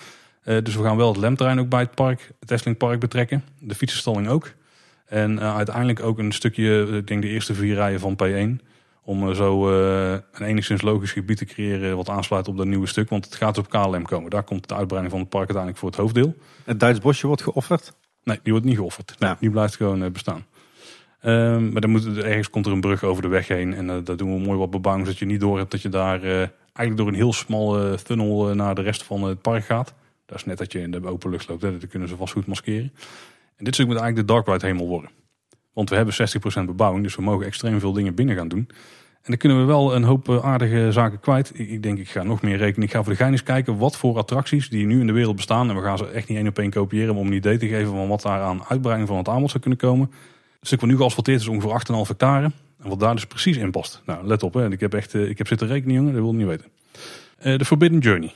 Eh, 0.43 0.57
dus 0.63 0.77
we 0.77 0.83
gaan 0.83 0.97
wel 0.97 1.09
het 1.09 1.17
lemterrein 1.17 1.61
ook 1.61 1.69
bij 1.69 1.81
het 1.81 1.95
park, 1.95 2.33
het 2.41 2.51
Efteling 2.51 2.79
Park 2.79 3.01
betrekken. 3.01 3.45
De 3.59 3.75
fietsenstalling 3.75 4.29
ook. 4.29 4.53
En 5.07 5.39
eh, 5.39 5.57
uiteindelijk 5.57 6.03
ook 6.03 6.19
een 6.19 6.33
stukje, 6.33 6.89
ik 6.93 7.07
denk 7.07 7.23
de 7.23 7.29
eerste 7.29 7.55
vier 7.55 7.75
rijen 7.75 8.01
van 8.01 8.19
P1. 8.25 8.67
Om 9.03 9.35
zo 9.35 9.71
een 10.33 10.45
enigszins 10.45 10.83
logisch 10.83 11.13
gebied 11.13 11.37
te 11.37 11.45
creëren 11.45 11.97
wat 11.97 12.09
aansluit 12.09 12.49
op 12.49 12.57
dat 12.57 12.67
nieuwe 12.67 12.87
stuk. 12.87 13.09
Want 13.09 13.25
het 13.25 13.35
gaat 13.35 13.59
op 13.59 13.69
KLM 13.69 14.03
komen. 14.03 14.31
Daar 14.31 14.43
komt 14.43 14.69
de 14.69 14.75
uitbreiding 14.75 15.13
van 15.13 15.21
het 15.21 15.31
park 15.31 15.51
uiteindelijk 15.51 15.79
voor 15.79 15.89
het 15.89 15.99
hoofddeel. 15.99 16.35
Het 16.65 16.81
Duits 16.81 16.99
bosje 16.99 17.27
wordt 17.27 17.43
geofferd. 17.43 17.93
Nee, 18.25 18.41
die 18.43 18.53
wordt 18.53 18.67
niet 18.67 18.77
geofferd. 18.77 19.15
Nee, 19.19 19.31
Ja. 19.31 19.37
Die 19.41 19.51
blijft 19.51 19.77
gewoon 19.77 20.03
eh, 20.03 20.11
bestaan. 20.11 20.45
Ehm, 21.21 21.73
maar 21.73 21.81
dan 21.81 21.91
moet, 21.91 22.17
ergens 22.17 22.51
komt 22.51 22.67
er 22.67 22.73
een 22.73 22.81
brug 22.81 23.03
over 23.03 23.23
de 23.23 23.29
weg 23.29 23.49
heen. 23.49 23.75
En 23.75 23.89
uh, 23.89 23.97
daar 24.05 24.17
doen 24.17 24.35
we 24.35 24.47
mooi 24.47 24.59
wat 24.59 24.71
bebouwing. 24.71 25.07
Zodat 25.07 25.21
je 25.21 25.27
niet 25.27 25.41
door 25.41 25.59
hebt 25.59 25.71
dat 25.71 25.83
je 25.83 25.89
daar 25.89 26.25
uh, 26.25 26.39
eigenlijk 26.39 26.97
door 26.97 27.09
een 27.09 27.15
heel 27.15 27.33
smalle 27.33 28.03
tunnel 28.03 28.51
uh, 28.51 28.57
naar 28.57 28.75
de 28.75 28.83
rest 28.83 29.03
van 29.03 29.23
het 29.23 29.41
park 29.41 29.65
gaat. 29.65 29.95
Dat 30.27 30.37
is 30.37 30.45
net 30.45 30.59
dat 30.59 30.73
je 30.73 30.81
in 30.81 30.91
de 30.91 31.07
open 31.07 31.31
lucht 31.31 31.49
loopt. 31.49 31.63
Hè. 31.63 31.79
Dat 31.79 31.89
kunnen 31.89 32.09
ze 32.09 32.17
vast 32.17 32.33
goed 32.33 32.47
maskeren. 32.47 32.93
En 33.57 33.65
dit 33.65 33.75
stuk 33.75 33.87
moet 33.87 33.97
eigenlijk 33.97 34.29
de 34.29 34.33
dark 34.35 34.47
ride 34.47 34.67
hemel 34.67 34.89
worden. 34.89 35.11
Want 35.73 35.91
we 35.91 35.97
hebben 35.97 36.15
60% 36.63 36.65
bebouwing. 36.65 37.03
Dus 37.03 37.17
we 37.17 37.23
mogen 37.23 37.47
extreem 37.47 37.81
veel 37.81 37.93
dingen 37.93 38.15
binnen 38.15 38.37
gaan 38.37 38.49
doen. 38.49 38.69
En 39.23 39.27
dan 39.27 39.37
kunnen 39.37 39.59
we 39.59 39.65
wel 39.65 39.95
een 39.95 40.03
hoop 40.03 40.29
eh, 40.29 40.45
aardige 40.45 40.93
zaken 40.93 41.21
kwijt. 41.21 41.53
Ik, 41.55 41.83
denk, 41.83 41.99
ik 41.99 42.09
ga 42.09 42.23
nog 42.23 42.43
meer 42.43 42.57
rekenen. 42.57 42.87
Ik 42.87 42.93
ga 42.93 43.03
voor 43.03 43.13
de 43.13 43.19
gein 43.19 43.33
eens 43.33 43.43
kijken 43.43 43.79
wat 43.79 43.97
voor 43.97 44.17
attracties 44.17 44.69
die 44.69 44.87
nu 44.87 45.01
in 45.01 45.07
de 45.07 45.13
wereld 45.13 45.37
bestaan. 45.37 45.69
En 45.69 45.77
we 45.77 45.83
gaan 45.83 45.99
ze 45.99 46.11
echt 46.11 46.29
niet 46.29 46.39
één 46.39 46.49
op 46.49 46.59
één 46.59 46.71
kopiëren, 46.71 47.15
maar 47.15 47.23
om 47.23 47.27
een 47.27 47.33
idee 47.33 47.59
te 47.59 47.69
geven 47.69 47.93
van 47.93 48.09
wat 48.09 48.23
daar 48.23 48.41
aan 48.41 48.65
uitbreiding 48.69 49.09
van 49.09 49.19
het 49.19 49.29
aanbod 49.29 49.51
zou 49.51 49.61
kunnen 49.61 49.79
komen. 49.79 50.11
Het 50.59 50.69
stuk 50.69 50.81
wat 50.81 50.91
nu 50.91 50.97
geasfalteerd 50.97 51.41
is 51.41 51.49
ongeveer 51.49 51.83
8,5 51.93 52.09
hectare. 52.09 52.51
En 52.83 52.89
wat 52.89 53.01
daar 53.01 53.15
dus 53.15 53.27
precies 53.27 53.57
in 53.57 53.71
past. 53.71 54.03
Nou, 54.07 54.27
let 54.27 54.43
op, 54.43 54.55
hè. 54.55 54.71
ik 54.71 54.81
heb 54.81 54.95
echt 54.95 55.15
eh, 55.15 55.29
ik 55.29 55.39
heb 55.39 55.47
zitten 55.47 55.67
rekenen, 55.67 55.95
jongen, 55.95 56.13
dat 56.13 56.23
wil 56.23 56.31
ik 56.31 56.37
niet 56.37 56.47
weten. 56.47 56.67
Eh, 57.39 57.59
De 57.59 57.65
Forbidden 57.65 57.99
Journey 57.99 58.33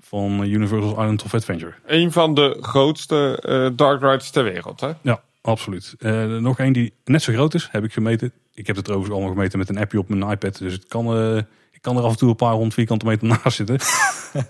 van 0.00 0.44
Universal 0.44 0.90
Island 0.90 1.24
of 1.24 1.34
Adventure. 1.34 1.74
Een 1.86 2.12
van 2.12 2.34
de 2.34 2.58
grootste 2.60 3.42
eh, 3.42 3.76
dark 3.76 4.00
rides 4.00 4.30
ter 4.30 4.44
wereld. 4.44 4.80
Hè? 4.80 4.90
Ja, 5.00 5.22
absoluut. 5.40 5.94
Nog 6.40 6.58
één 6.58 6.72
die 6.72 6.92
net 7.04 7.22
zo 7.22 7.32
groot 7.32 7.54
is, 7.54 7.68
heb 7.70 7.84
ik 7.84 7.92
gemeten. 7.92 8.32
Ik 8.58 8.66
heb 8.66 8.76
het 8.76 8.84
trouwens 8.84 9.12
allemaal 9.12 9.30
gemeten 9.30 9.58
met 9.58 9.68
een 9.68 9.78
appje 9.78 9.98
op 9.98 10.08
mijn 10.08 10.30
iPad. 10.30 10.58
Dus 10.58 10.72
het 10.72 10.86
kan, 10.86 11.16
eh, 11.16 11.36
ik 11.72 11.82
kan 11.82 11.96
er 11.96 12.02
af 12.02 12.10
en 12.10 12.16
toe 12.16 12.28
een 12.28 12.36
paar 12.36 12.52
honderd 12.52 12.74
vierkante 12.74 13.06
meter 13.06 13.28
naast 13.42 13.56
zitten. 13.56 13.78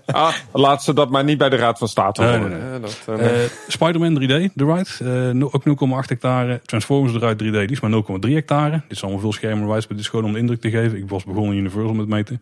Ah, 0.05 0.33
laat 0.53 0.83
ze 0.83 0.93
dat 0.93 1.09
maar 1.09 1.23
niet 1.23 1.37
bij 1.37 1.49
de 1.49 1.55
Raad 1.55 1.77
van 1.77 1.87
State 1.87 2.23
horen. 2.23 2.39
nee, 2.49 2.79
nee. 2.79 2.91
eh, 3.05 3.15
nee. 3.15 3.43
Eh, 3.43 3.49
Spider-Man 3.67 4.13
3D, 4.13 4.53
de 4.53 4.65
ride. 4.65 5.49
ook 5.51 5.63
0,8 6.03 6.09
hectare. 6.09 6.61
Transformers 6.65 7.13
de 7.13 7.19
ride 7.19 7.43
3D, 7.43 7.51
die 7.67 7.69
is 7.69 7.79
maar 7.79 7.91
0,3 7.91 8.33
hectare. 8.33 8.71
Dit 8.71 8.97
is 8.97 9.01
allemaal 9.01 9.21
veel 9.21 9.33
schermen 9.33 9.67
rides, 9.67 9.87
maar 9.87 9.97
dit 9.97 10.05
is 10.05 10.07
gewoon 10.07 10.25
om 10.25 10.33
de 10.33 10.39
indruk 10.39 10.61
te 10.61 10.69
geven. 10.69 10.97
Ik 10.97 11.09
was 11.09 11.23
begonnen 11.23 11.51
in 11.51 11.59
Universal 11.59 11.93
met 11.93 12.07
meten. 12.07 12.41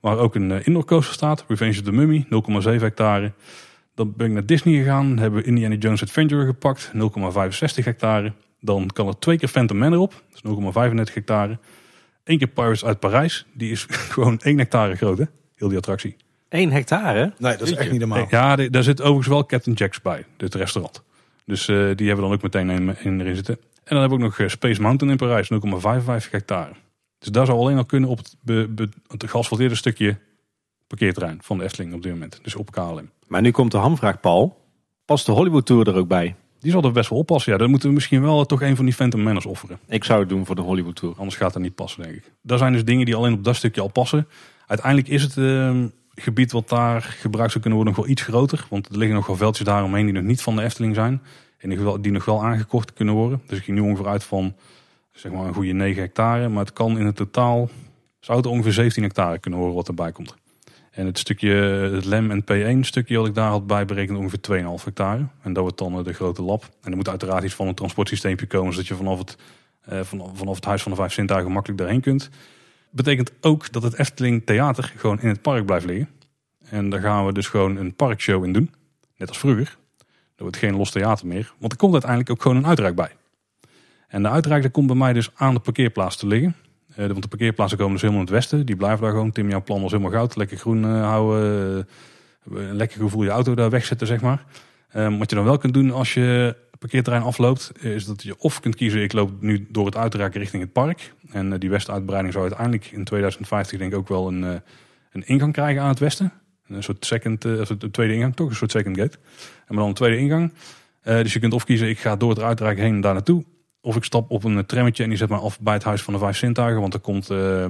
Waar 0.00 0.18
ook 0.18 0.34
een 0.34 0.64
indoor 0.64 0.84
coaster 0.84 1.14
staat. 1.14 1.44
Revenge 1.48 1.78
of 1.78 1.84
the 1.84 1.92
Mummy, 1.92 2.26
0,7 2.64 2.80
hectare. 2.80 3.32
Dan 3.94 4.12
ben 4.16 4.26
ik 4.26 4.32
naar 4.32 4.46
Disney 4.46 4.78
gegaan. 4.78 5.18
Hebben 5.18 5.40
we 5.40 5.46
Indiana 5.46 5.74
Jones 5.74 6.02
Adventure 6.02 6.46
gepakt, 6.46 6.90
0,65 6.94 7.84
hectare. 7.84 8.32
Dan 8.60 8.86
kan 8.92 9.06
er 9.06 9.18
twee 9.18 9.38
keer 9.38 9.48
Phantom 9.48 9.78
Manor 9.78 9.98
op, 9.98 10.22
dat 10.42 10.58
is 10.58 11.08
0,35 11.08 11.14
hectare. 11.14 11.58
Eén 12.24 12.38
keer 12.38 12.46
Pirates 12.48 12.84
uit 12.84 13.00
Parijs, 13.00 13.46
die 13.52 13.70
is 13.70 13.86
gewoon 14.14 14.38
1 14.40 14.58
hectare 14.58 14.94
groot 14.96 15.18
hè, 15.18 15.24
heel 15.54 15.68
die 15.68 15.76
attractie. 15.76 16.16
1 16.48 16.70
hectare? 16.70 17.32
Nee, 17.38 17.56
dat 17.56 17.60
is 17.68 17.74
echt 17.74 17.90
niet 17.90 18.00
normaal. 18.00 18.26
Ja, 18.30 18.56
daar 18.56 18.82
zit 18.82 19.00
overigens 19.00 19.26
wel 19.28 19.46
Captain 19.46 19.76
Jack's 19.76 20.02
bij, 20.02 20.24
dit 20.36 20.54
restaurant. 20.54 21.02
Dus 21.44 21.68
eh, 21.68 21.76
die 21.76 21.84
hebben 21.84 22.14
we 22.14 22.20
dan 22.20 22.32
ook 22.32 22.42
meteen 22.42 22.70
in, 22.70 22.96
in 23.02 23.20
erin 23.20 23.34
zitten. 23.34 23.54
En 23.54 23.94
dan 23.94 24.00
hebben 24.00 24.18
we 24.18 24.24
ook 24.24 24.30
nog 24.30 24.38
eh, 24.40 24.48
Space 24.48 24.80
Mountain 24.82 25.12
in 25.12 25.18
Parijs, 25.18 25.50
0,55 26.24 26.30
hectare. 26.30 26.72
Dus 27.18 27.28
daar 27.28 27.46
zou 27.46 27.58
alleen 27.58 27.76
al 27.76 27.84
kunnen 27.84 28.08
op 28.10 28.18
het, 28.18 28.36
be, 28.40 28.68
be- 28.70 28.88
het 29.08 29.30
geasfalteerde 29.30 29.74
stukje 29.74 30.18
parkeerterrein 30.86 31.38
van 31.42 31.58
de 31.58 31.64
Efteling 31.64 31.94
op 31.94 32.02
dit 32.02 32.12
moment. 32.12 32.40
Dus 32.42 32.54
op 32.54 32.70
KLM. 32.70 33.10
Maar 33.26 33.40
nu 33.42 33.50
komt 33.50 33.70
de 33.72 33.78
hamvraag, 33.78 34.20
Paul. 34.20 34.64
Past 35.04 35.26
de 35.26 35.32
Hollywood 35.32 35.66
Tour 35.66 35.88
er 35.88 35.94
ook 35.96 36.08
bij? 36.08 36.34
Die 36.60 36.70
zal 36.70 36.82
er 36.82 36.92
best 36.92 37.10
wel 37.10 37.18
oppassen. 37.18 37.52
Ja, 37.52 37.58
dan 37.58 37.70
moeten 37.70 37.88
we 37.88 37.94
misschien 37.94 38.22
wel 38.22 38.44
toch 38.44 38.62
een 38.62 38.76
van 38.76 38.84
die 38.84 38.94
Phantom 38.94 39.22
Manors 39.22 39.46
offeren. 39.46 39.78
Ik 39.86 40.04
zou 40.04 40.20
het 40.20 40.28
doen 40.28 40.46
voor 40.46 40.54
de 40.54 40.62
Hollywood 40.62 40.96
Tour. 40.96 41.14
Anders 41.16 41.36
gaat 41.36 41.54
het 41.54 41.62
niet 41.62 41.74
passen, 41.74 42.02
denk 42.02 42.14
ik. 42.14 42.32
Daar 42.42 42.58
zijn 42.58 42.72
dus 42.72 42.84
dingen 42.84 43.04
die 43.04 43.14
alleen 43.14 43.32
op 43.32 43.44
dat 43.44 43.56
stukje 43.56 43.80
al 43.80 43.88
passen. 43.88 44.28
Uiteindelijk 44.66 45.08
is 45.08 45.22
het 45.22 45.36
eh, 45.36 45.76
gebied 46.14 46.52
wat 46.52 46.68
daar 46.68 47.02
gebruikt 47.02 47.50
zou 47.50 47.64
kunnen 47.64 47.78
worden 47.78 47.96
nog 47.96 48.04
wel 48.04 48.12
iets 48.12 48.22
groter. 48.22 48.66
Want 48.70 48.88
er 48.88 48.98
liggen 48.98 49.16
nog 49.16 49.26
wel 49.26 49.36
veldjes 49.36 49.66
daaromheen 49.66 50.04
die 50.04 50.14
nog 50.14 50.22
niet 50.22 50.42
van 50.42 50.56
de 50.56 50.62
Efteling 50.62 50.94
zijn. 50.94 51.22
En 51.58 52.00
die 52.00 52.12
nog 52.12 52.24
wel 52.24 52.44
aangekocht 52.44 52.92
kunnen 52.92 53.14
worden. 53.14 53.42
Dus 53.46 53.58
ik 53.58 53.64
ging 53.64 53.78
nu 53.78 53.84
ongeveer 53.84 54.06
uit 54.06 54.24
van 54.24 54.54
zeg 55.12 55.32
maar 55.32 55.46
een 55.46 55.54
goede 55.54 55.72
9 55.72 56.02
hectare. 56.02 56.48
Maar 56.48 56.64
het 56.64 56.72
kan 56.72 56.98
in 56.98 57.06
het 57.06 57.16
totaal, 57.16 57.68
zou 58.20 58.38
het 58.38 58.46
ongeveer 58.46 58.72
17 58.72 59.02
hectare 59.02 59.38
kunnen 59.38 59.58
worden 59.58 59.76
wat 59.76 59.88
erbij 59.88 60.12
komt. 60.12 60.34
En 60.98 61.06
het 61.06 61.18
stukje, 61.18 61.54
het 61.94 62.04
LEM 62.04 62.30
en 62.30 62.42
P1 62.42 62.80
stukje 62.80 63.16
wat 63.16 63.26
ik 63.26 63.34
daar 63.34 63.50
had 63.50 63.66
bij 63.66 63.84
berekend 63.84 64.18
ongeveer 64.18 64.62
2,5 64.78 64.84
hectare. 64.84 65.26
En 65.42 65.52
dat 65.52 65.62
wordt 65.62 65.78
dan 65.78 65.98
eh, 65.98 66.04
de 66.04 66.12
grote 66.12 66.42
lab. 66.42 66.68
En 66.82 66.90
er 66.90 66.96
moet 66.96 67.08
uiteraard 67.08 67.44
iets 67.44 67.54
van 67.54 67.68
een 67.68 67.74
transportsysteempje 67.74 68.46
komen. 68.46 68.72
Zodat 68.72 68.88
je 68.88 68.94
vanaf 68.94 69.18
het, 69.18 69.36
eh, 69.80 70.00
vanaf, 70.00 70.30
vanaf 70.34 70.54
het 70.54 70.64
Huis 70.64 70.82
van 70.82 70.92
de 70.92 70.98
Vijf 70.98 71.12
Zintuigen 71.12 71.52
makkelijk 71.52 71.80
daarheen 71.80 72.00
kunt. 72.00 72.30
Betekent 72.90 73.32
ook 73.40 73.72
dat 73.72 73.82
het 73.82 73.98
Efteling 73.98 74.46
Theater 74.46 74.92
gewoon 74.96 75.20
in 75.20 75.28
het 75.28 75.42
park 75.42 75.66
blijft 75.66 75.86
liggen. 75.86 76.08
En 76.64 76.90
daar 76.90 77.00
gaan 77.00 77.26
we 77.26 77.32
dus 77.32 77.46
gewoon 77.46 77.76
een 77.76 77.94
parkshow 77.94 78.44
in 78.44 78.52
doen. 78.52 78.74
Net 79.16 79.28
als 79.28 79.38
vroeger. 79.38 79.76
Er 80.36 80.42
wordt 80.42 80.56
geen 80.56 80.76
los 80.76 80.90
theater 80.90 81.26
meer. 81.26 81.52
Want 81.58 81.72
er 81.72 81.78
komt 81.78 81.92
uiteindelijk 81.92 82.30
ook 82.30 82.42
gewoon 82.42 82.56
een 82.56 82.66
uitreik 82.66 82.94
bij. 82.94 83.10
En 84.08 84.22
de 84.22 84.28
uitreik 84.28 84.62
daar 84.62 84.70
komt 84.70 84.86
bij 84.86 84.96
mij 84.96 85.12
dus 85.12 85.30
aan 85.34 85.54
de 85.54 85.60
parkeerplaats 85.60 86.16
te 86.16 86.26
liggen. 86.26 86.56
Eh, 86.98 87.06
want 87.06 87.22
de 87.22 87.28
parkeerplaatsen 87.28 87.78
komen 87.78 87.92
dus 87.92 88.02
helemaal 88.02 88.22
in 88.22 88.28
het 88.32 88.36
westen. 88.36 88.66
Die 88.66 88.76
blijven 88.76 89.00
daar 89.00 89.10
gewoon. 89.10 89.32
Tim, 89.32 89.48
jouw 89.48 89.62
plan 89.62 89.82
was 89.82 89.90
helemaal 89.90 90.12
goud. 90.12 90.36
Lekker 90.36 90.56
groen 90.56 90.84
eh, 90.84 91.02
houden. 91.02 91.86
eh, 92.56 92.62
een 92.62 92.76
lekker 92.76 93.00
gevoel 93.00 93.22
je 93.22 93.30
auto 93.30 93.54
daar 93.54 93.70
wegzetten, 93.70 94.06
zeg 94.06 94.20
maar. 94.20 94.44
Ehm, 94.88 95.18
wat 95.18 95.30
je 95.30 95.36
dan 95.36 95.44
wel 95.44 95.58
kunt 95.58 95.74
doen 95.74 95.90
als 95.90 96.14
je 96.14 96.56
parkeerterrein 96.78 97.22
afloopt, 97.22 97.72
is 97.80 98.04
dat 98.04 98.22
je 98.22 98.34
of 98.38 98.60
kunt 98.60 98.76
kiezen, 98.76 99.02
ik 99.02 99.12
loop 99.12 99.30
nu 99.40 99.66
door 99.70 99.86
het 99.86 99.96
uitreik 99.96 100.34
richting 100.34 100.62
het 100.62 100.72
park. 100.72 101.14
En 101.30 101.52
eh, 101.52 101.58
die 101.58 101.70
westuitbreiding 101.70 102.32
zou 102.32 102.44
uiteindelijk 102.44 102.86
in 102.90 103.04
2050 103.04 103.78
denk 103.78 103.92
ik 103.92 103.98
ook 103.98 104.08
wel 104.08 104.28
een, 104.28 104.44
eh, 104.44 104.54
een 105.12 105.26
ingang 105.26 105.52
krijgen 105.52 105.82
aan 105.82 105.88
het 105.88 105.98
westen. 105.98 106.32
Een 106.68 106.82
soort 106.82 107.06
second, 107.06 107.44
eh, 107.44 107.60
of 107.60 107.70
een 107.70 107.90
tweede 107.90 108.14
ingang 108.14 108.36
toch, 108.36 108.48
een 108.48 108.56
soort 108.56 108.70
second 108.70 108.96
gate. 108.96 109.18
En 109.66 109.76
dan 109.76 109.88
een 109.88 109.94
tweede 109.94 110.18
ingang. 110.18 110.52
Eh, 111.02 111.16
dus 111.16 111.32
je 111.32 111.38
kunt 111.38 111.52
of 111.52 111.64
kiezen, 111.64 111.88
ik 111.88 111.98
ga 111.98 112.16
door 112.16 112.30
het 112.30 112.40
uitreik 112.40 112.78
heen 112.78 112.94
en 112.94 113.00
daar 113.00 113.12
naartoe. 113.12 113.44
Of 113.88 113.96
ik 113.96 114.04
stap 114.04 114.30
op 114.30 114.44
een 114.44 114.66
trammetje 114.66 115.02
en 115.02 115.08
die 115.08 115.18
zet 115.18 115.28
me 115.28 115.36
af 115.36 115.60
bij 115.60 115.74
het 115.74 115.82
Huis 115.82 116.02
van 116.02 116.12
de 116.12 116.18
Vijf 116.18 116.36
Zintuigen. 116.36 116.80
Want 116.80 116.94
er 116.94 117.00
komt 117.00 117.30
eh, 117.30 117.64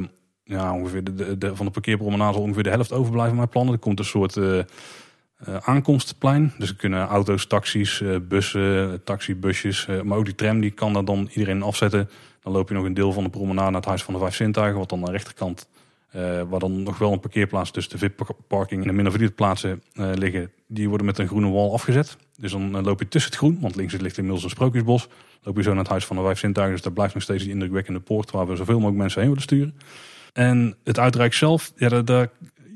ja, 0.45 0.75
ongeveer 0.75 1.05
de, 1.39 1.57
van 1.57 1.67
de 1.67 1.73
parkeerpromenade 1.73 2.33
zal 2.33 2.43
ongeveer 2.43 2.63
de 2.63 2.71
helft 2.71 2.93
overblijven 2.93 3.37
mijn 3.37 3.49
plannen. 3.49 3.75
Er 3.75 3.81
komt 3.81 3.99
een 3.99 4.05
soort 4.05 4.37
eh, 4.37 4.59
eh, 4.59 4.65
aankomstplein. 5.61 6.53
Dus 6.59 6.69
er 6.69 6.77
kunnen 6.77 7.07
auto's, 7.07 7.47
taxis, 7.47 8.03
bussen, 8.29 9.05
taxibusjes. 9.05 9.87
maar 10.03 10.19
ook 10.19 10.25
die 10.25 10.35
tram 10.35 10.61
die 10.61 10.71
kan 10.71 10.93
daar 10.93 11.05
dan 11.05 11.29
iedereen 11.33 11.63
afzetten. 11.63 12.11
Dan 12.43 12.53
loop 12.53 12.69
je 12.69 12.75
nog 12.75 12.85
een 12.85 12.95
deel 12.95 13.13
van 13.13 13.25
de 13.25 13.31
promenade 13.31 13.71
naar 13.71 13.81
het 13.81 13.89
Huis 13.89 14.03
van 14.03 14.15
de 14.15 14.21
Vijf 14.21 14.35
Zintuigen. 14.35 14.79
Wat 14.79 14.89
dan 14.89 14.99
aan 14.99 15.05
de 15.05 15.11
rechterkant, 15.11 15.69
eh, 16.19 16.43
waar 16.49 16.61
dan 16.61 16.83
nog 16.83 16.99
wel 16.99 17.13
een 17.13 17.21
parkeerplaats 17.21 17.71
tussen 17.71 17.93
de 17.93 17.99
VIP-parking 17.99 18.81
en 18.81 18.87
de 18.87 18.93
minder 18.93 19.11
verdiende 19.11 19.35
plaatsen 19.35 19.83
eh, 19.93 20.11
liggen. 20.15 20.51
Die 20.67 20.89
worden 20.89 21.07
met 21.07 21.19
een 21.19 21.27
groene 21.27 21.51
wal 21.51 21.73
afgezet. 21.73 22.17
Dus 22.37 22.53
dan 22.53 22.77
eh, 22.77 22.85
loop 22.85 22.99
je 22.99 23.09
tussen 23.09 23.31
het 23.31 23.41
groen, 23.41 23.59
want 23.61 23.77
links 23.77 23.97
ligt 23.97 24.17
inmiddels 24.17 24.45
een 24.45 24.51
sprookjesbos. 24.51 25.09
Loop 25.43 25.57
je 25.57 25.63
zo 25.63 25.71
naar 25.71 25.79
het 25.79 25.89
Huis 25.89 26.07
van 26.07 26.17
de 26.17 26.23
Vijf 26.23 26.39
Zintuigen. 26.39 26.75
Dus 26.75 26.85
daar 26.85 26.93
blijft 26.93 27.15
nog 27.15 27.23
steeds 27.23 27.43
die 27.43 27.53
indrukwekkende 27.53 28.01
poort 28.01 28.31
waar 28.31 28.47
we 28.47 28.57
zoveel 28.57 28.75
mogelijk 28.75 28.99
mensen 28.99 29.21
heen 29.21 29.29
willen 29.29 29.45
sturen. 29.45 29.75
En 30.33 30.77
het 30.85 30.99
uitreik 30.99 31.35
zelf, 31.35 31.73
ja, 31.77 31.89
de, 31.89 32.31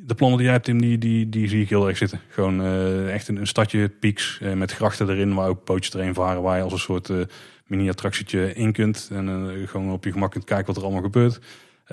de, 0.07 0.15
plannen 0.15 0.39
die 0.39 0.47
jij 0.47 0.55
hebt, 0.55 0.65
Tim, 0.65 0.81
die, 0.81 0.99
die, 0.99 1.29
die 1.29 1.49
zie 1.49 1.63
ik 1.63 1.69
heel 1.69 1.89
erg 1.89 1.97
zitten. 1.97 2.21
Gewoon 2.29 2.65
echt 3.09 3.29
een, 3.29 3.37
een 3.37 3.47
stadje 3.47 3.89
pieks 3.89 4.41
met 4.55 4.73
grachten 4.73 5.11
erin, 5.11 5.35
waar 5.35 5.49
ook 5.49 5.65
pootjes 5.65 5.95
erheen 5.95 6.15
varen, 6.15 6.43
waar 6.43 6.57
je 6.57 6.63
als 6.63 6.73
een 6.73 6.79
soort 6.79 7.11
mini-attractietje 7.67 8.55
in 8.55 8.73
kunt. 8.73 9.09
En 9.13 9.53
gewoon 9.67 9.93
op 9.93 10.05
je 10.05 10.13
gemak 10.13 10.31
kunt 10.31 10.45
kijken 10.45 10.67
wat 10.67 10.77
er 10.77 10.83
allemaal 10.83 11.03
gebeurt. 11.03 11.41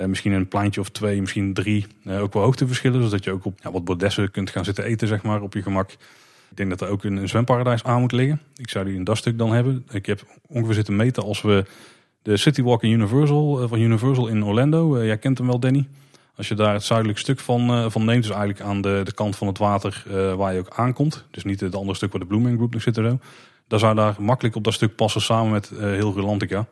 Eh, 0.00 0.06
misschien 0.06 0.32
een 0.32 0.48
pleintje 0.48 0.80
of 0.80 0.88
twee, 0.88 1.20
misschien 1.20 1.54
drie. 1.54 1.86
Eh, 2.04 2.22
ook 2.22 2.32
wel 2.32 2.42
hoogteverschillen, 2.42 3.02
zodat 3.02 3.24
je 3.24 3.32
ook 3.32 3.44
op 3.44 3.58
ja, 3.62 3.70
wat 3.70 3.84
bordessen 3.84 4.30
kunt 4.30 4.50
gaan 4.50 4.64
zitten 4.64 4.84
eten, 4.84 5.08
zeg 5.08 5.22
maar, 5.22 5.42
op 5.42 5.54
je 5.54 5.62
gemak. 5.62 5.90
Ik 6.50 6.56
denk 6.56 6.70
dat 6.70 6.80
er 6.80 6.88
ook 6.88 7.04
een, 7.04 7.28
zwemparadijs 7.28 7.84
aan 7.84 8.00
moet 8.00 8.12
liggen. 8.12 8.40
Ik 8.56 8.70
zou 8.70 8.84
die 8.84 8.94
in 8.94 9.04
dat 9.04 9.16
stuk 9.16 9.38
dan 9.38 9.52
hebben. 9.52 9.86
Ik 9.90 10.06
heb 10.06 10.22
ongeveer 10.46 10.74
zitten 10.74 10.96
meten 10.96 11.22
als 11.22 11.42
we 11.42 11.64
de 12.22 12.36
City 12.36 12.62
Walk 12.62 12.82
in 12.82 12.90
Universal, 12.90 13.62
eh, 13.62 13.68
van 13.68 13.80
Universal 13.80 14.26
in 14.26 14.44
Orlando. 14.44 15.04
jij 15.04 15.18
kent 15.18 15.38
hem 15.38 15.46
wel, 15.46 15.58
Danny. 15.58 15.88
Als 16.36 16.48
je 16.48 16.54
daar 16.54 16.72
het 16.72 16.84
zuidelijk 16.84 17.18
stuk 17.18 17.40
van, 17.40 17.90
van 17.90 18.04
neemt, 18.04 18.22
dus 18.22 18.30
eigenlijk 18.30 18.60
aan 18.60 18.80
de, 18.80 19.00
de 19.04 19.12
kant 19.12 19.36
van 19.36 19.46
het 19.46 19.58
water 19.58 20.04
waar 20.36 20.52
je 20.52 20.58
ook 20.58 20.70
aankomt. 20.76 21.24
Dus 21.30 21.44
niet 21.44 21.60
het 21.60 21.74
andere 21.74 21.96
stuk 21.96 22.12
waar 22.12 22.20
de 22.20 22.26
Blooming 22.26 22.56
Group 22.56 22.72
nog 22.72 22.82
zit 22.82 22.96
en 22.98 23.04
zo. 23.04 23.18
Dan 23.70 23.78
zou 23.78 23.94
daar 23.94 24.16
makkelijk 24.18 24.56
op 24.56 24.64
dat 24.64 24.74
stuk 24.74 24.94
passen 24.94 25.20
samen 25.20 25.50
met 25.50 25.70
eh, 25.70 25.78
heel 25.78 26.12
Rolantica. 26.12 26.66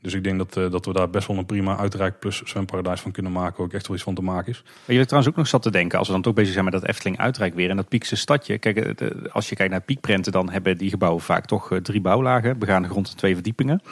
Dus 0.00 0.14
ik 0.14 0.24
denk 0.24 0.38
dat, 0.38 0.56
eh, 0.56 0.70
dat 0.70 0.86
we 0.86 0.92
daar 0.92 1.10
best 1.10 1.26
wel 1.26 1.36
een 1.36 1.46
prima 1.46 1.76
uitreik 1.76 2.18
plus 2.18 2.42
zwemparadijs 2.44 3.00
van 3.00 3.12
kunnen 3.12 3.32
maken. 3.32 3.64
Ook 3.64 3.72
echt 3.72 3.86
wel 3.86 3.96
iets 3.96 4.04
van 4.04 4.14
te 4.14 4.22
maken 4.22 4.52
is. 4.52 4.62
Ik 4.86 5.02
trouwens 5.02 5.28
ook 5.32 5.36
nog 5.36 5.46
zat 5.46 5.62
te 5.62 5.70
denken, 5.70 5.98
als 5.98 6.06
we 6.06 6.12
dan 6.12 6.22
toch 6.22 6.34
bezig 6.34 6.52
zijn 6.52 6.64
met 6.64 6.72
dat 6.72 6.86
Efteling 6.86 7.18
Uitrijk 7.18 7.54
weer 7.54 7.70
en 7.70 7.76
dat 7.76 7.88
Piekse 7.88 8.16
stadje. 8.16 8.58
Kijk, 8.58 8.76
eh, 8.76 9.08
als 9.32 9.48
je 9.48 9.54
kijkt 9.54 9.72
naar 9.72 9.82
piekprenten, 9.82 10.32
dan 10.32 10.50
hebben 10.50 10.78
die 10.78 10.90
gebouwen 10.90 11.22
vaak 11.22 11.46
toch 11.46 11.72
eh, 11.72 11.78
drie 11.78 12.00
bouwlagen, 12.00 12.58
begaande 12.58 12.88
grond 12.88 13.10
en 13.10 13.16
twee 13.16 13.34
verdiepingen. 13.34 13.82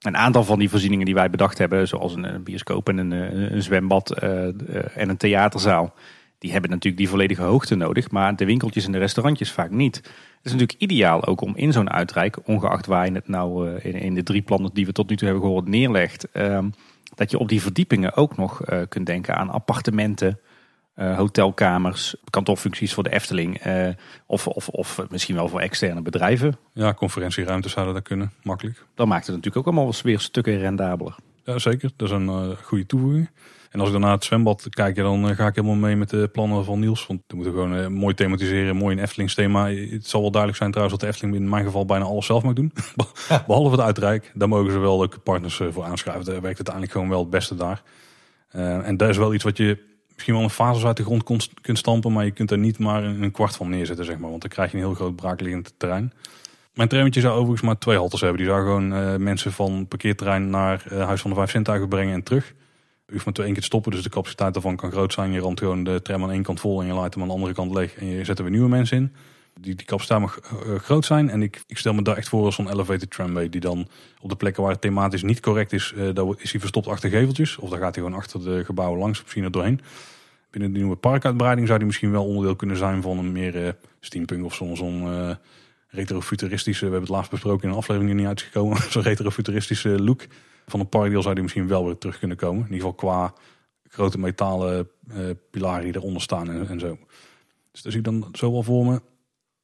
Een 0.00 0.16
aantal 0.16 0.44
van 0.44 0.58
die 0.58 0.70
voorzieningen 0.70 1.04
die 1.04 1.14
wij 1.14 1.30
bedacht 1.30 1.58
hebben, 1.58 1.88
zoals 1.88 2.14
een, 2.14 2.42
bioscoop 2.42 2.88
en 2.88 2.98
een, 2.98 3.10
een 3.54 3.62
zwembad 3.62 4.18
en 4.18 5.08
een 5.08 5.16
theaterzaal, 5.16 5.94
die 6.42 6.52
hebben 6.52 6.70
natuurlijk 6.70 6.96
die 6.96 7.08
volledige 7.08 7.42
hoogte 7.42 7.74
nodig, 7.74 8.10
maar 8.10 8.36
de 8.36 8.44
winkeltjes 8.44 8.86
en 8.86 8.92
de 8.92 8.98
restaurantjes 8.98 9.52
vaak 9.52 9.70
niet. 9.70 9.96
Het 9.96 10.04
is 10.42 10.52
natuurlijk 10.52 10.80
ideaal 10.80 11.26
ook 11.26 11.40
om 11.40 11.56
in 11.56 11.72
zo'n 11.72 11.90
uitrijk, 11.90 12.48
ongeacht 12.48 12.86
waar 12.86 13.06
je 13.06 13.12
het 13.12 13.28
nou 13.28 13.68
eh, 13.68 13.84
in, 13.84 14.00
in 14.00 14.14
de 14.14 14.22
drie 14.22 14.42
plannen 14.42 14.70
die 14.74 14.86
we 14.86 14.92
tot 14.92 15.08
nu 15.08 15.16
toe 15.16 15.28
hebben 15.28 15.46
gehoord 15.46 15.68
neerlegt, 15.68 16.30
ehm, 16.32 16.68
dat 17.14 17.30
je 17.30 17.38
op 17.38 17.48
die 17.48 17.62
verdiepingen 17.62 18.16
ook 18.16 18.36
nog 18.36 18.62
eh, 18.62 18.80
kunt 18.88 19.06
denken 19.06 19.36
aan 19.36 19.50
appartementen, 19.50 20.40
eh, 20.94 21.16
hotelkamers, 21.16 22.16
kantoorfuncties 22.30 22.94
voor 22.94 23.02
de 23.02 23.12
Efteling. 23.12 23.60
of, 24.26 24.46
of, 24.46 24.68
of 24.68 25.00
misschien 25.10 25.34
wel 25.34 25.48
voor 25.48 25.60
externe 25.60 26.02
bedrijven. 26.02 26.56
Ja, 26.72 26.94
conferentieruimtes 26.94 27.72
zouden 27.72 27.94
daar 27.94 28.02
kunnen, 28.02 28.32
makkelijk. 28.42 28.86
Dan 28.94 29.08
maakt 29.08 29.26
het 29.26 29.36
natuurlijk 29.36 29.66
ook 29.66 29.74
allemaal 29.74 29.94
weer 30.02 30.20
stukken 30.20 30.58
rendabeler. 30.58 31.14
Ja, 31.44 31.58
zeker. 31.58 31.90
Dat 31.96 32.08
is 32.08 32.14
een 32.14 32.56
goede 32.56 32.86
toevoeging. 32.86 33.30
En 33.72 33.78
als 33.78 33.88
ik 33.88 33.94
dan 33.94 34.02
naar 34.02 34.12
het 34.12 34.24
zwembad 34.24 34.66
kijk, 34.68 34.96
ja, 34.96 35.02
dan 35.02 35.28
eh, 35.28 35.36
ga 35.36 35.46
ik 35.46 35.54
helemaal 35.54 35.76
mee 35.76 35.96
met 35.96 36.10
de 36.10 36.28
plannen 36.32 36.64
van 36.64 36.80
Niels. 36.80 37.06
Want 37.06 37.20
we 37.26 37.34
moeten 37.36 37.52
gewoon 37.52 37.76
eh, 37.76 37.86
mooi 37.86 38.14
thematiseren, 38.14 38.76
mooi 38.76 38.96
een 38.96 39.02
Eftelings 39.02 39.34
thema. 39.34 39.68
Het 39.68 40.06
zal 40.06 40.20
wel 40.20 40.30
duidelijk 40.30 40.60
zijn 40.60 40.70
trouwens 40.72 40.98
dat 40.98 41.08
de 41.08 41.14
Efteling 41.14 41.36
in 41.36 41.48
mijn 41.48 41.64
geval 41.64 41.84
bijna 41.84 42.04
alles 42.04 42.26
zelf 42.26 42.42
mag 42.42 42.52
doen. 42.52 42.72
Behalve 43.46 43.70
het 43.70 43.80
uitrijk. 43.80 44.32
Daar 44.34 44.48
mogen 44.48 44.72
ze 44.72 44.78
wel 44.78 45.02
ook 45.02 45.22
partners 45.22 45.60
eh, 45.60 45.66
voor 45.70 45.84
aanschuiven. 45.84 46.24
Daar 46.24 46.40
werkt 46.40 46.56
uiteindelijk 46.56 46.92
gewoon 46.92 47.08
wel 47.08 47.20
het 47.20 47.30
beste 47.30 47.54
daar. 47.54 47.82
En 48.82 48.96
daar 48.96 49.08
is 49.08 49.16
wel 49.16 49.34
iets 49.34 49.44
wat 49.44 49.56
je 49.56 49.78
misschien 50.12 50.34
wel 50.34 50.42
een 50.42 50.50
fazes 50.50 50.84
uit 50.84 50.96
de 50.96 51.04
grond 51.04 51.22
kunt 51.60 51.78
stampen, 51.78 52.12
maar 52.12 52.24
je 52.24 52.30
kunt 52.30 52.50
er 52.50 52.58
niet 52.58 52.78
maar 52.78 53.04
een, 53.04 53.30
kwart 53.30 53.56
van 53.56 53.68
neerzetten, 53.68 54.04
zeg 54.04 54.18
maar. 54.18 54.30
Want 54.30 54.42
dan 54.42 54.50
krijg 54.50 54.70
je 54.70 54.76
een 54.76 54.82
heel 54.82 54.94
groot 54.94 55.16
braakliggend 55.16 55.74
terrein. 55.76 56.12
Mijn 56.74 56.88
trammetje 56.88 57.20
zou 57.20 57.32
overigens 57.32 57.62
maar 57.62 57.78
twee 57.78 57.96
haltes 57.96 58.20
hebben. 58.20 58.38
Die 58.38 58.46
zou 58.46 58.62
gewoon 58.62 59.22
mensen 59.22 59.52
van 59.52 59.86
parkeerterrein 59.88 60.50
naar 60.50 60.84
Huis 60.88 61.20
van 61.20 61.30
de 61.30 61.36
Vijf 61.36 61.50
Zintuigen 61.50 61.88
brengen 61.88 62.14
en 62.14 62.22
terug. 62.22 62.54
Hoeft 63.12 63.24
maar 63.24 63.34
twee 63.34 63.52
keer 63.52 63.62
stoppen, 63.62 63.92
dus 63.92 64.02
de 64.02 64.08
capaciteit 64.08 64.52
daarvan 64.54 64.76
kan 64.76 64.90
groot 64.90 65.12
zijn. 65.12 65.32
Je 65.32 65.40
ramt 65.40 65.58
gewoon 65.58 65.84
de 65.84 66.02
tram 66.02 66.22
aan 66.22 66.30
één 66.30 66.42
kant 66.42 66.60
vol 66.60 66.80
en 66.80 66.86
je 66.86 66.92
laat 66.92 67.14
hem 67.14 67.22
aan 67.22 67.28
de 67.28 67.34
andere 67.34 67.54
kant 67.54 67.74
leeg. 67.74 67.94
En 67.94 68.06
je 68.06 68.24
zet 68.24 68.38
er 68.38 68.44
weer 68.44 68.52
nieuwe 68.52 68.68
mensen 68.68 68.96
in. 68.96 69.12
Die, 69.60 69.74
die 69.74 69.86
capaciteit 69.86 70.20
mag 70.20 70.38
eh, 70.38 70.74
groot 70.74 71.04
zijn. 71.04 71.30
En 71.30 71.42
ik, 71.42 71.62
ik 71.66 71.78
stel 71.78 71.94
me 71.94 72.02
daar 72.02 72.16
echt 72.16 72.28
voor 72.28 72.44
als 72.44 72.54
zo'n 72.54 72.70
elevated 72.70 73.10
tramway. 73.10 73.48
Die 73.48 73.60
dan 73.60 73.88
op 74.20 74.28
de 74.28 74.36
plekken 74.36 74.62
waar 74.62 74.72
het 74.72 74.80
thematisch 74.80 75.22
niet 75.22 75.40
correct 75.40 75.72
is, 75.72 75.92
eh 75.96 76.08
daar 76.14 76.26
is 76.38 76.50
hij 76.50 76.60
verstopt 76.60 76.86
achter 76.86 77.10
geveltjes. 77.10 77.56
Of 77.56 77.70
daar 77.70 77.78
gaat 77.78 77.94
hij 77.94 78.04
gewoon 78.04 78.18
achter 78.18 78.44
de 78.44 78.64
gebouwen 78.64 78.98
langs, 78.98 79.22
misschien 79.22 79.44
er 79.44 79.50
doorheen. 79.50 79.80
Binnen 80.50 80.72
de 80.72 80.78
nieuwe 80.78 80.96
parkuitbreiding 80.96 81.66
zou 81.66 81.78
die 81.78 81.86
misschien 81.86 82.10
wel 82.10 82.24
onderdeel 82.24 82.56
kunnen 82.56 82.76
zijn 82.76 83.02
van 83.02 83.18
een 83.18 83.32
meer 83.32 83.66
eh, 83.66 83.72
steampunk 84.00 84.44
of 84.44 84.54
zo'n 84.54 84.76
zo'n 84.76 85.02
eh, 85.02 85.34
retrofuturistische. 85.88 86.84
We 86.84 86.90
hebben 86.90 87.08
het 87.08 87.16
laatst 87.16 87.30
besproken 87.30 87.64
in 87.64 87.70
een 87.70 87.76
aflevering 87.76 88.10
die 88.10 88.20
niet 88.20 88.28
uitgekomen. 88.28 88.76
Zo'n 88.92 89.02
retrofuturistische 89.02 90.02
look 90.02 90.26
van 90.66 90.80
een 90.80 90.88
parkdeel 90.88 91.22
zou 91.22 91.34
die 91.34 91.42
misschien 91.42 91.68
wel 91.68 91.84
weer 91.84 91.98
terug 91.98 92.18
kunnen 92.18 92.36
komen. 92.36 92.66
In 92.66 92.72
ieder 92.72 92.76
geval 92.76 92.94
qua 92.94 93.34
grote 93.88 94.18
metalen 94.18 94.88
eh 95.08 95.18
pilaren 95.50 95.84
die 95.84 95.96
eronder 95.96 96.22
staan 96.22 96.68
en, 96.68 96.80
zo. 96.80 96.98
Dus 97.72 97.82
dat 97.82 97.92
zie 97.92 98.00
ik 98.00 98.04
dan 98.04 98.28
zo 98.32 98.52
wel 98.52 98.62
voor 98.62 98.86
me. 98.86 99.02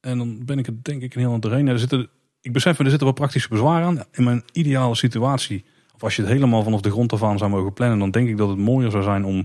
En 0.01 0.19
dan 0.19 0.45
ben 0.45 0.59
ik 0.59 0.66
het 0.66 0.85
denk 0.85 1.03
ik 1.03 1.15
een 1.15 1.20
heel 1.20 1.33
aan 1.33 1.41
doorheen. 1.41 1.66
Ja, 1.66 1.73
er 1.73 1.79
zitten, 1.79 2.09
ik 2.41 2.53
besef 2.53 2.79
er 2.79 2.85
zitten 2.85 3.05
wel 3.05 3.12
praktische 3.12 3.49
bezwaren 3.49 3.87
aan. 3.87 4.05
In 4.12 4.25
mijn 4.25 4.43
ideale 4.53 4.95
situatie, 4.95 5.65
of 5.95 6.03
als 6.03 6.16
je 6.16 6.23
het 6.23 6.31
helemaal 6.31 6.62
vanaf 6.62 6.81
de 6.81 6.91
grond 6.91 7.12
af 7.12 7.23
aan 7.23 7.39
zou 7.39 7.51
mogen 7.51 7.73
plannen, 7.73 7.99
dan 7.99 8.11
denk 8.11 8.29
ik 8.29 8.37
dat 8.37 8.49
het 8.49 8.59
mooier 8.59 8.91
zou 8.91 9.03
zijn 9.03 9.25
om 9.25 9.45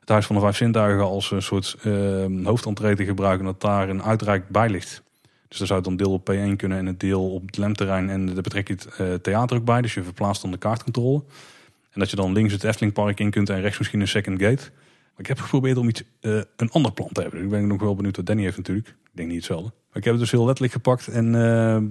het 0.00 0.08
Huis 0.08 0.26
van 0.26 0.36
de 0.36 0.42
Vijf 0.42 0.56
Zintuigen 0.56 1.04
als 1.04 1.30
een 1.30 1.42
soort 1.42 1.76
eh 1.82 2.44
hoofdentree 2.44 2.96
te 2.96 3.04
gebruiken, 3.04 3.44
dat 3.44 3.60
daar 3.60 3.88
een 3.88 4.02
uitreik 4.02 4.48
bij 4.48 4.68
ligt. 4.68 5.02
Dus 5.48 5.58
daar 5.58 5.66
zou 5.66 5.82
dan 5.82 5.96
deel 5.96 6.12
op 6.12 6.30
P1 6.30 6.56
kunnen 6.56 6.78
en 6.78 6.86
het 6.86 7.00
deel 7.00 7.32
op 7.32 7.46
het 7.46 7.56
Lemterrein 7.56 8.10
en 8.10 8.26
daar 8.26 8.42
betrek 8.42 8.68
je 8.68 8.74
het 8.74 8.86
eh, 8.86 9.14
theater 9.14 9.56
ook 9.56 9.64
bij. 9.64 9.82
Dus 9.82 9.94
je 9.94 10.02
verplaatst 10.02 10.42
dan 10.42 10.50
de 10.50 10.58
kaartcontrole. 10.58 11.22
En 11.90 12.00
dat 12.00 12.10
je 12.10 12.16
dan 12.16 12.32
links 12.32 12.52
het 12.52 12.64
Eftelingpark 12.64 13.20
in 13.20 13.30
kunt 13.30 13.50
en 13.50 13.60
rechts 13.60 13.78
misschien 13.78 14.00
een 14.00 14.08
second 14.08 14.42
gate. 14.42 14.70
Maar 15.10 15.20
ik 15.20 15.26
heb 15.26 15.38
geprobeerd 15.40 15.76
om 15.76 15.88
iets, 15.88 16.02
eh, 16.20 16.40
een 16.56 16.70
ander 16.70 16.92
plan 16.92 17.08
te 17.12 17.20
hebben. 17.20 17.42
Ik 17.42 17.48
ben 17.48 17.66
nog 17.66 17.80
wel 17.80 17.94
benieuwd 17.94 18.16
wat 18.16 18.26
Danny 18.26 18.42
heeft 18.42 18.56
natuurlijk. 18.56 18.88
Ik 18.88 19.10
denk 19.12 19.28
niet 19.28 19.36
hetzelfde. 19.36 19.72
Maar 19.88 19.96
ik 19.96 20.04
heb 20.04 20.12
het 20.12 20.22
dus 20.22 20.30
heel 20.30 20.44
letterlijk 20.44 20.72
gepakt. 20.72 21.08
En 21.08 21.34
eh, 21.34 21.82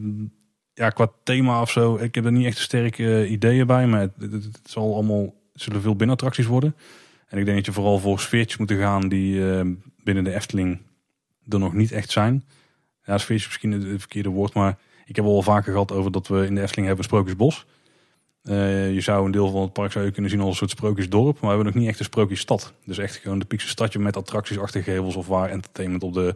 ja, 0.77 0.89
qua 0.89 1.11
thema 1.23 1.61
of 1.61 1.71
zo, 1.71 1.95
ik 1.95 2.15
heb 2.15 2.25
er 2.25 2.31
niet 2.31 2.45
echt 2.45 2.57
sterke 2.57 3.21
eh, 3.21 3.31
ideeën 3.31 3.67
bij. 3.67 3.87
Maar 3.87 4.01
het, 4.19 4.59
zal 4.63 4.93
allemaal, 4.93 5.33
zullen 5.53 5.81
veel 5.81 5.95
binnenattracties 5.95 6.45
worden. 6.45 6.75
En 7.27 7.37
ik 7.37 7.45
denk 7.45 7.57
dat 7.57 7.65
je 7.65 7.71
vooral 7.71 7.99
voor 7.99 8.19
sfeertjes 8.19 8.57
moet 8.57 8.71
gaan 8.71 9.09
die 9.09 9.51
eh, 9.51 9.65
binnen 10.03 10.23
de 10.23 10.33
Efteling 10.33 10.81
er 11.47 11.59
nog 11.59 11.73
niet 11.73 11.91
echt 11.91 12.11
zijn. 12.11 12.45
Ja, 13.07 13.17
sfeertjes 13.17 13.47
misschien 13.47 13.71
het, 13.71 13.99
verkeerde 13.99 14.29
woord, 14.29 14.53
maar 14.53 14.77
ik 15.05 15.15
heb 15.15 15.25
al 15.25 15.41
vaker 15.41 15.71
gehad 15.71 15.91
over 15.91 16.11
dat 16.11 16.27
we 16.27 16.45
in 16.45 16.55
de 16.55 16.61
Efteling 16.61 16.87
hebben 16.87 17.05
een 17.05 17.11
sprookjesbos. 17.11 17.65
Eh, 18.43 18.93
je 18.93 19.01
zou 19.01 19.25
een 19.25 19.31
deel 19.31 19.51
van 19.51 19.61
het 19.61 19.73
park 19.73 19.91
zou 19.91 20.05
je 20.05 20.11
kunnen 20.11 20.31
zien 20.31 20.39
als 20.39 20.49
een 20.49 20.55
soort 20.55 20.69
sprookjesdorp, 20.69 21.33
maar 21.33 21.41
we 21.41 21.55
hebben 21.55 21.65
nog 21.65 21.75
niet 21.75 21.87
echt 21.87 21.99
een 21.99 22.05
sprookjesstad. 22.05 22.73
Dus 22.85 22.97
echt 22.97 23.15
gewoon 23.15 23.39
de 23.39 23.45
Piekse 23.45 23.67
stadje 23.67 23.99
met 23.99 24.17
attracties 24.17 24.59
achter 24.59 24.83
gevels 24.83 25.15
of 25.15 25.27
waar 25.27 25.49
entertainment 25.49 26.03
op, 26.03 26.13
de, 26.13 26.35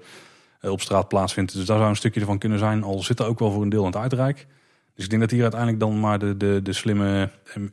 eh, 0.60 0.72
op 0.72 0.82
straat 0.82 1.08
plaatsvindt. 1.08 1.54
Dus 1.54 1.66
daar 1.66 1.78
zou 1.78 1.90
een 1.90 1.96
stukje 1.96 2.20
ervan 2.20 2.38
kunnen 2.38 2.60
zijn, 2.60 2.84
al 2.84 3.00
zit 3.00 3.20
er 3.20 3.26
ook 3.26 3.40
wel 3.40 3.52
voor 3.52 3.62
een 3.62 3.70
deel 3.70 3.86
aan 3.86 3.92
het 3.92 4.02
uitrijk. 4.02 4.48
Dus 4.96 5.04
ik 5.04 5.10
denk 5.10 5.22
dat 5.22 5.32
hier 5.32 5.42
uiteindelijk 5.42 5.80
dan 5.80 6.00
maar 6.00 6.20
de, 6.20 6.38
de, 6.38 6.60
de 6.64 6.74
slimme 6.74 7.30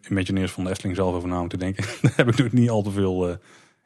imagineers 0.09 0.53
van 0.53 0.65
de 0.65 0.71
Efteling 0.71 0.97
zelf 0.97 1.15
over 1.15 1.29
na 1.29 1.41
moeten 1.41 1.59
denken. 1.59 1.85
Daar 2.03 2.13
heb 2.17 2.29
ik 2.29 2.39
nog 2.39 2.53
niet 2.53 2.71
al 2.71 2.83
te 2.83 2.91
veel 2.91 3.29
eh, 3.29 3.37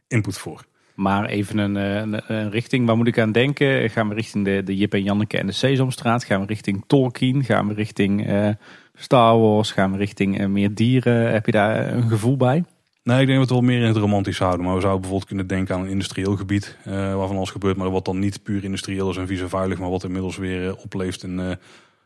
input 0.08 0.38
voor. 0.38 0.64
Maar 0.94 1.24
even 1.24 1.58
een, 1.58 1.76
eh, 1.76 1.94
een, 1.94 2.22
een 2.26 2.50
richting, 2.50 2.86
waar 2.86 2.96
moet 2.96 3.06
ik 3.06 3.18
aan 3.18 3.32
denken? 3.32 3.90
Gaan 3.90 4.08
we 4.08 4.14
richting 4.14 4.44
de, 4.44 4.62
de 4.64 4.76
Jip 4.76 4.94
en 4.94 5.02
Janneke 5.02 5.38
en 5.38 5.46
de 5.46 5.52
Sesamstraat? 5.52 6.24
Gaan 6.24 6.40
we 6.40 6.46
richting 6.46 6.84
Tolkien? 6.86 7.44
Gaan 7.44 7.68
we 7.68 7.74
richting 7.74 8.26
eh, 8.26 8.48
Star 8.94 9.38
Wars? 9.38 9.72
Gaan 9.72 9.92
we 9.92 9.98
richting 9.98 10.38
eh, 10.38 10.46
meer 10.46 10.74
dieren? 10.74 11.32
Heb 11.32 11.46
je 11.46 11.52
daar 11.52 11.92
een 11.92 12.08
gevoel 12.08 12.36
bij? 12.36 12.64
Nee, 13.02 13.20
ik 13.20 13.26
denk 13.26 13.38
dat 13.38 13.48
we 13.48 13.54
het 13.54 13.64
wel 13.64 13.74
meer 13.74 13.80
in 13.80 13.88
het 13.88 13.96
romantisch 13.96 14.38
houden. 14.38 14.64
Maar 14.64 14.74
we 14.74 14.80
zouden 14.80 15.00
bijvoorbeeld 15.00 15.30
kunnen 15.30 15.46
denken 15.46 15.74
aan 15.74 15.80
een 15.80 15.90
industrieel 15.90 16.36
gebied. 16.36 16.76
waarvan 16.84 17.36
alles 17.36 17.50
gebeurt, 17.50 17.76
maar 17.76 17.90
wat 17.90 18.04
dan 18.04 18.18
niet 18.18 18.42
puur 18.42 18.64
industrieel 18.64 19.10
is 19.10 19.16
en 19.16 19.26
vies 19.26 19.40
en 19.40 19.48
vuilig. 19.48 19.78
Maar 19.78 19.90
wat 19.90 20.04
inmiddels 20.04 20.36
weer 20.36 20.76
opleeft 20.76 21.22
en 21.22 21.58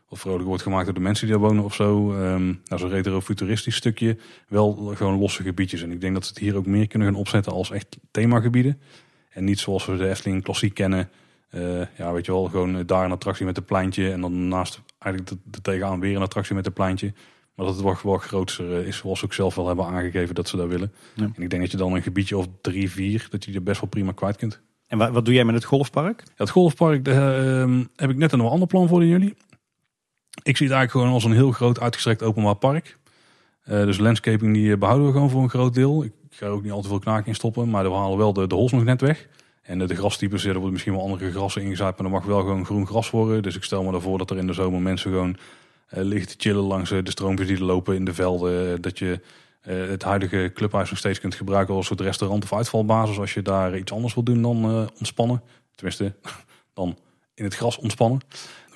wat 0.09 0.19
vrolijk 0.19 0.45
wordt 0.45 0.63
gemaakt 0.63 0.85
door 0.85 0.93
de 0.93 0.99
mensen 0.99 1.27
die 1.27 1.35
daar 1.37 1.45
wonen 1.47 1.63
of 1.63 1.73
zo. 1.75 2.13
Ehm 2.13 2.45
nou, 2.45 2.55
zo'n 2.81 2.89
retro-futuristisch 2.89 3.75
stukje. 3.75 4.17
Wel 4.47 4.73
gewoon 4.95 5.19
losse 5.19 5.43
gebiedjes. 5.43 5.81
En 5.81 5.91
ik 5.91 6.01
denk 6.01 6.13
dat 6.13 6.23
we 6.23 6.29
het 6.29 6.37
hier 6.37 6.55
ook 6.55 6.65
meer 6.65 6.87
kunnen 6.87 7.07
gaan 7.07 7.17
opzetten 7.17 7.51
als 7.51 7.71
echt 7.71 7.97
themagebieden. 8.11 8.79
En 9.29 9.43
niet 9.43 9.59
zoals 9.59 9.85
we 9.85 9.97
de 9.97 10.09
Efteling 10.09 10.43
klassiek 10.43 10.73
kennen. 10.73 11.09
Eh, 11.49 11.81
ja, 11.97 12.11
weet 12.13 12.25
je 12.25 12.31
wel, 12.31 12.45
gewoon 12.45 12.77
eh, 12.77 12.81
daar 12.85 13.05
een 13.05 13.11
attractie 13.11 13.45
met 13.45 13.57
een 13.57 13.65
pleintje. 13.65 14.11
En 14.11 14.21
dan 14.21 14.47
naast 14.47 14.81
eigenlijk 14.99 15.41
er- 15.51 15.61
tegenaan 15.61 15.99
weer 15.99 16.15
een 16.15 16.21
attractie 16.21 16.55
met 16.55 16.65
een 16.65 16.73
pleintje. 16.73 17.13
Maar 17.55 17.65
dat 17.65 17.75
het 17.75 17.83
wel, 17.83 17.97
wel 18.03 18.17
groter 18.17 18.79
eh, 18.79 18.87
is, 18.87 18.97
zoals 18.97 19.19
ze 19.19 19.25
ook 19.25 19.33
zelf 19.33 19.55
wel 19.55 19.67
hebben 19.67 19.85
aangegeven 19.85 20.35
dat 20.35 20.47
ze 20.47 20.57
dat 20.57 20.67
willen. 20.67 20.91
Ja. 21.13 21.23
En 21.35 21.41
ik 21.43 21.49
denk 21.49 21.61
dat 21.61 21.71
je 21.71 21.77
dan 21.77 21.93
een 21.93 22.01
gebiedje 22.01 22.37
of 22.37 22.47
drie, 22.61 22.91
vier, 22.91 23.27
dat 23.29 23.45
je 23.45 23.53
er 23.53 23.63
best 23.63 23.81
wel 23.81 23.89
prima 23.89 24.11
kwijt 24.11 24.35
kunt. 24.37 24.61
En 24.87 24.97
wat, 24.97 25.11
wat 25.11 25.25
doe 25.25 25.33
jij 25.33 25.45
met 25.45 25.55
het 25.55 25.63
golfpark? 25.63 26.23
Ja, 26.25 26.31
het 26.35 26.49
golfpark 26.49 27.05
daar, 27.05 27.61
ehm, 27.61 27.83
heb 27.95 28.09
ik 28.09 28.15
net 28.17 28.31
een 28.31 28.41
ander 28.41 28.67
plan 28.67 28.87
voor 28.87 28.99
dan 28.99 29.07
jullie. 29.07 29.35
Ik 30.43 30.57
zie 30.57 30.67
het 30.67 30.75
eigenlijk 30.75 30.91
gewoon 30.91 31.09
als 31.09 31.23
een 31.23 31.31
heel 31.31 31.51
groot 31.51 31.79
uitgestrekt 31.79 32.23
openbaar 32.23 32.55
park. 32.55 32.97
Eh, 33.63 33.83
dus 33.83 33.97
landscaping 33.97 34.53
die 34.53 34.71
eh, 34.71 34.77
behouden 34.77 35.07
we 35.07 35.13
gewoon 35.13 35.29
voor 35.29 35.41
een 35.41 35.49
groot 35.49 35.73
deel. 35.73 36.03
Ik 36.03 36.13
ga 36.29 36.45
er 36.45 36.51
ook 36.51 36.63
niet 36.63 36.71
al 36.71 36.81
te 36.81 36.87
veel 36.87 36.99
knaken 36.99 37.27
in 37.27 37.35
stoppen, 37.35 37.69
maar 37.69 37.83
we 37.83 37.95
halen 37.95 38.17
wel 38.17 38.33
de, 38.33 38.47
de 38.47 38.55
hols 38.55 38.71
nog 38.71 38.83
net 38.83 39.01
weg. 39.01 39.27
En 39.61 39.79
de, 39.79 39.85
de 39.85 39.95
grastypes, 39.95 40.45
er 40.45 40.53
worden 40.53 40.71
misschien 40.71 40.93
wel 40.93 41.01
andere 41.01 41.31
grassen 41.31 41.61
ingezaaid, 41.61 41.97
maar 41.97 42.05
er 42.05 42.11
mag 42.11 42.25
wel 42.25 42.39
gewoon 42.39 42.65
groen 42.65 42.87
gras 42.87 43.09
worden. 43.09 43.43
Dus 43.43 43.55
ik 43.55 43.63
stel 43.63 43.83
me 43.83 43.93
ervoor 43.93 44.17
dat 44.17 44.29
er 44.29 44.37
in 44.37 44.47
de 44.47 44.53
zomer 44.53 44.81
mensen 44.81 45.11
gewoon 45.11 45.37
eh, 45.87 46.03
liggen 46.03 46.27
te 46.27 46.35
chillen 46.37 46.63
langs 46.63 46.91
eh, 46.91 47.03
de 47.03 47.11
stroompjes 47.11 47.47
die 47.47 47.63
lopen 47.63 47.95
in 47.95 48.05
de 48.05 48.13
velden. 48.13 48.73
Eh, 48.73 48.81
dat 48.81 48.99
je 48.99 49.19
eh, 49.67 49.87
het 49.87 50.03
huidige 50.03 50.51
clubhuis 50.53 50.89
nog 50.89 50.99
steeds 50.99 51.19
kunt 51.19 51.35
gebruiken 51.35 51.75
als 51.75 51.85
soort 51.85 52.01
restaurant 52.01 52.43
of 52.43 52.53
uitvalbasis. 52.53 53.19
Als 53.19 53.33
je 53.33 53.41
daar 53.41 53.77
iets 53.77 53.91
anders 53.91 54.13
wil 54.13 54.23
doen 54.23 54.41
dan 54.41 54.63
eh, 54.63 54.87
ontspannen. 54.97 55.41
Tenminste, 55.75 56.13
dan 56.73 56.97
in 57.33 57.43
het 57.43 57.55
gras 57.55 57.77
ontspannen. 57.77 58.19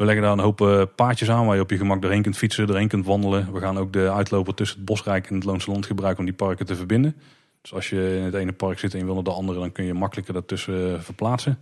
We 0.02 0.07
leggen 0.07 0.26
daar 0.26 0.34
een 0.34 0.44
hoop 0.44 0.90
paadjes 0.95 1.30
aan 1.30 1.45
waar 1.45 1.56
je 1.56 1.61
op 1.61 1.69
je 1.69 1.78
gemak 1.78 2.02
doorheen 2.02 2.22
kunt 2.22 2.38
fietsen, 2.38 2.68
doorheen 2.68 2.88
kunt 2.88 3.06
wandelen. 3.06 3.53
We 3.53 3.60
gaan 3.60 3.78
ook 3.78 3.94
de 3.94 4.11
uitloper 4.11 4.53
tussen 4.53 4.78
het 4.78 4.86
Bosrijk 4.86 5.30
en 5.30 5.36
het 5.36 5.44
Loonse 5.44 5.72
Land 5.72 5.86
gebruiken 5.86 6.19
om 6.19 6.26
die 6.26 6.36
parken 6.36 6.65
te 6.65 6.76
verbinden. 6.76 7.15
Dus 7.61 7.73
als 7.73 7.90
je 7.90 8.15
in 8.18 8.23
het 8.23 8.34
ene 8.34 8.52
park 8.52 8.80
zit 8.80 8.94
en 8.94 8.99
je 8.99 9.06
wil 9.06 9.14
naar 9.14 9.23
de 9.23 9.32
andere, 9.32 9.60
dan 9.60 9.72
kun 9.72 9.86
je 9.86 9.94
makkelijker 9.94 10.34
daartussen 10.34 10.94
eh, 10.94 11.02
verplaatsen. 11.02 11.60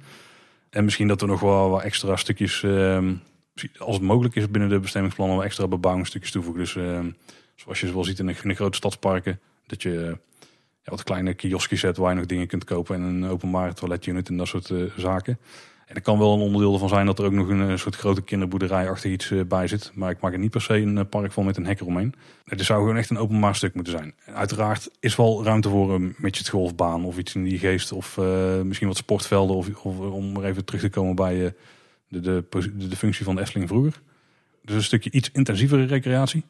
En 0.70 0.84
misschien 0.84 1.08
dat 1.08 1.22
we 1.22 1.28
nog 1.28 1.40
wel 1.40 1.70
wat 1.70 1.82
extra 1.82 2.16
stukjes, 2.16 2.64
ehm, 2.64 3.14
als 3.78 3.96
het 3.96 4.06
mogelijk 4.06 4.36
is 4.36 4.52
binnen 4.52 4.70
de 4.70 4.80
bestemmingsplannen, 4.80 5.36
wat 5.36 5.46
extra 5.46 5.68
bebouwingsstukjes 5.68 6.32
toevoegen. 6.32 6.62
Dus 6.62 6.76
ehm, 6.76 7.12
zoals 7.56 7.80
je 7.80 7.94
wel 7.94 8.04
ziet 8.04 8.20
in 8.20 8.26
de, 8.26 8.54
grote 8.54 8.78
stadsparken, 8.78 9.40
dat 9.68 9.82
je 9.82 10.00
eh, 10.00 10.08
ja, 10.84 10.92
wat 10.92 11.04
kleine 11.04 11.34
kioskjes 11.34 11.80
zet 11.80 11.98
waar 11.98 12.12
je 12.12 12.18
nog 12.18 12.26
dingen 12.26 12.48
kunt 12.48 12.64
kopen 12.64 12.96
en 12.96 13.02
een 13.02 13.26
openbare 13.26 13.74
toiletunit 13.74 14.30
en 14.30 14.38
dat 14.38 14.48
soort 14.48 14.74
zaken. 14.98 15.40
En 15.90 15.96
er 15.96 16.02
kan 16.02 16.20
wel 16.20 16.34
een 16.34 16.40
onderdeel 16.40 16.74
ervan 16.74 16.90
zijn 16.90 17.06
dat 17.06 17.20
er 17.20 17.26
ook 17.26 17.32
nog 17.32 17.48
een 17.48 17.70
eh, 17.70 17.76
soort 17.76 17.96
grote 17.96 18.22
kinderboerderij 18.22 18.90
achter 18.90 19.12
iets 19.12 19.32
eh, 19.32 19.42
bij 19.48 19.68
zit. 19.68 19.92
Maar 19.94 20.10
ik 20.12 20.20
maak 20.20 20.34
er 20.34 20.40
niet 20.40 20.52
per 20.52 20.62
se 20.62 20.74
een 20.74 20.98
eh, 20.98 21.06
park 21.10 21.32
van 21.32 21.46
met 21.46 21.58
een 21.58 21.66
hek 21.66 21.80
eromheen. 21.80 22.14
Het 22.46 22.62
zou 22.62 22.80
gewoon 22.80 22.98
echt 22.98 23.10
een 23.10 23.18
openbaar 23.18 23.56
stuk 23.56 23.74
moeten 23.74 23.94
zijn. 23.94 24.14
Uiteraard 24.26 24.90
is 25.00 25.16
wel 25.16 25.44
ruimte 25.44 25.70
voor 25.70 25.94
een 25.94 26.16
midget 26.18 26.50
golfbaan 26.50 27.06
of 27.06 27.18
iets 27.18 27.36
in 27.36 27.44
die 27.44 27.60
geest. 27.60 27.92
Of 27.92 28.18
misschien 28.64 28.88
wat 28.88 28.98
sportvelden. 28.98 29.56
Of, 29.56 29.86
of 29.86 30.00
om 30.00 30.38
er 30.38 30.46
even 30.46 30.66
terug 30.66 30.82
te 30.82 30.90
komen 30.90 31.16
bij 31.16 31.54
de, 32.08 32.22
de, 32.22 32.44
de, 32.90 32.96
functie 32.96 33.26
van 33.26 33.36
de 33.36 33.42
Efteling 33.42 33.70
vroeger. 33.70 34.02
Dus 34.62 34.76
een 34.76 34.84
stukje 34.84 35.12
iets 35.12 35.32
intensievere 35.32 35.86
recreatie. 35.86 36.42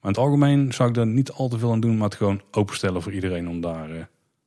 Maar 0.00 0.10
in 0.10 0.18
het 0.18 0.18
algemeen 0.18 0.72
zou 0.72 0.88
ik 0.88 0.94
daar 0.94 1.06
niet 1.06 1.32
al 1.32 1.48
te 1.48 1.58
veel 1.58 1.72
aan 1.72 1.80
doen. 1.80 1.96
Maar 1.96 2.08
het 2.08 2.16
gewoon 2.16 2.42
openstellen 2.50 3.02
voor 3.02 3.12
iedereen 3.12 3.48
om 3.48 3.60
daar 3.60 3.90
eh, 3.90 4.02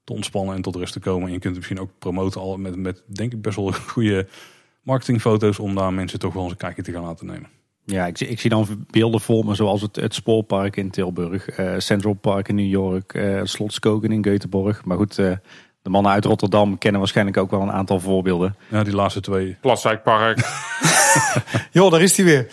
te 0.06 0.14
ontspannen 0.14 0.56
en 0.56 0.61
tot 0.61 0.76
rust 0.76 0.94
te 0.94 0.99
komen. 0.99 1.27
En 1.27 1.34
je 1.34 1.40
kunt 1.40 1.56
het 1.56 1.56
misschien 1.56 1.80
ook 1.80 1.91
promoten 1.99 2.41
al 2.41 2.57
met, 2.57 2.76
met 2.76 3.03
denk 3.06 3.34
ik 3.34 3.41
best 3.41 3.56
wel 3.56 3.72
goede 3.94 4.27
marketingfoto's. 4.82 5.60
Om 5.60 5.76
daar 5.76 5.94
mensen 5.94 6.19
toch 6.19 6.34
wel 6.34 6.44
eens 6.44 6.52
een 6.52 6.57
kijkje 6.57 6.84
te 6.84 6.91
gaan 6.91 7.03
laten 7.03 7.26
nemen. 7.26 7.49
Ja, 7.86 8.06
ik 8.06 8.18
zie, 8.18 8.27
ik 8.27 8.40
zie 8.40 8.49
dan 8.49 8.86
beelden 8.90 9.22
voor 9.22 9.45
me 9.45 9.56
zoals 9.56 9.82
het, 9.82 9.95
het 9.95 10.14
Spoorpark 10.14 10.76
in 10.76 10.90
Tilburg, 10.90 11.49
eh, 11.49 11.73
Central 11.77 12.14
Park 12.14 12.48
in 12.48 12.56
New 12.56 12.69
York, 12.69 13.14
eh 13.14 13.41
Slot 13.44 13.73
Skogen 13.73 14.11
in 14.11 14.27
Göteborg. 14.27 14.84
Maar 14.84 14.98
goed, 14.98 15.19
eh, 15.19 15.32
de 15.86 15.91
mannen 15.91 16.12
uit 16.12 16.26
Rotterdam 16.26 16.78
kennen 16.78 16.99
waarschijnlijk 16.99 17.38
ook 17.38 17.52
wel 17.52 17.62
een 17.62 17.72
aantal 17.72 17.99
voorbeelden. 17.99 18.56
Ja, 18.68 18.84
die 18.84 18.95
laatste 18.95 19.22
twee. 19.22 19.57
Plaswijkpark. 19.62 20.38
Joh, 21.72 21.91
daar 21.91 22.02
is 22.02 22.18
hij 22.18 22.26
weer. 22.26 22.48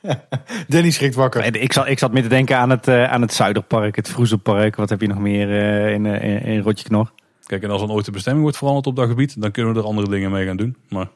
Danny 0.68 0.90
schrikt 0.90 1.14
wakker. 1.14 1.42
En 1.42 1.62
ik, 1.62 1.72
zat, 1.72 1.88
ik 1.88 1.98
zat 1.98 2.12
meer 2.12 2.22
te 2.22 2.28
denken 2.28 2.56
aan 2.56 2.70
het, 2.70 2.88
eh, 2.88 3.12
aan 3.12 3.20
het 3.20 3.32
Zuiderpark, 3.32 3.96
het 3.96 4.08
Vroezenpark. 4.08 4.76
Wat 4.76 4.88
heb 4.90 5.00
je 5.00 5.06
nog 5.06 5.18
meer 5.18 5.50
eh, 5.50 5.92
in, 5.92 6.06
eh, 6.06 6.22
in, 6.22 6.42
in 6.42 6.60
Rotjeknor? 6.60 7.12
Kijk, 7.46 7.62
en 7.62 7.70
als 7.70 7.80
dan 7.80 7.90
ooit 7.90 8.04
de 8.04 8.10
bestemming 8.10 8.44
wordt 8.44 8.58
veranderd 8.58 8.86
op 8.86 8.96
dat 8.96 9.08
gebied, 9.08 9.40
dan 9.40 9.50
kunnen 9.50 9.74
we 9.74 9.80
er 9.80 9.86
andere 9.86 10.08
dingen 10.08 10.30
mee 10.30 10.46
gaan 10.46 10.56
doen. 10.56 10.76
Maar 10.88 11.08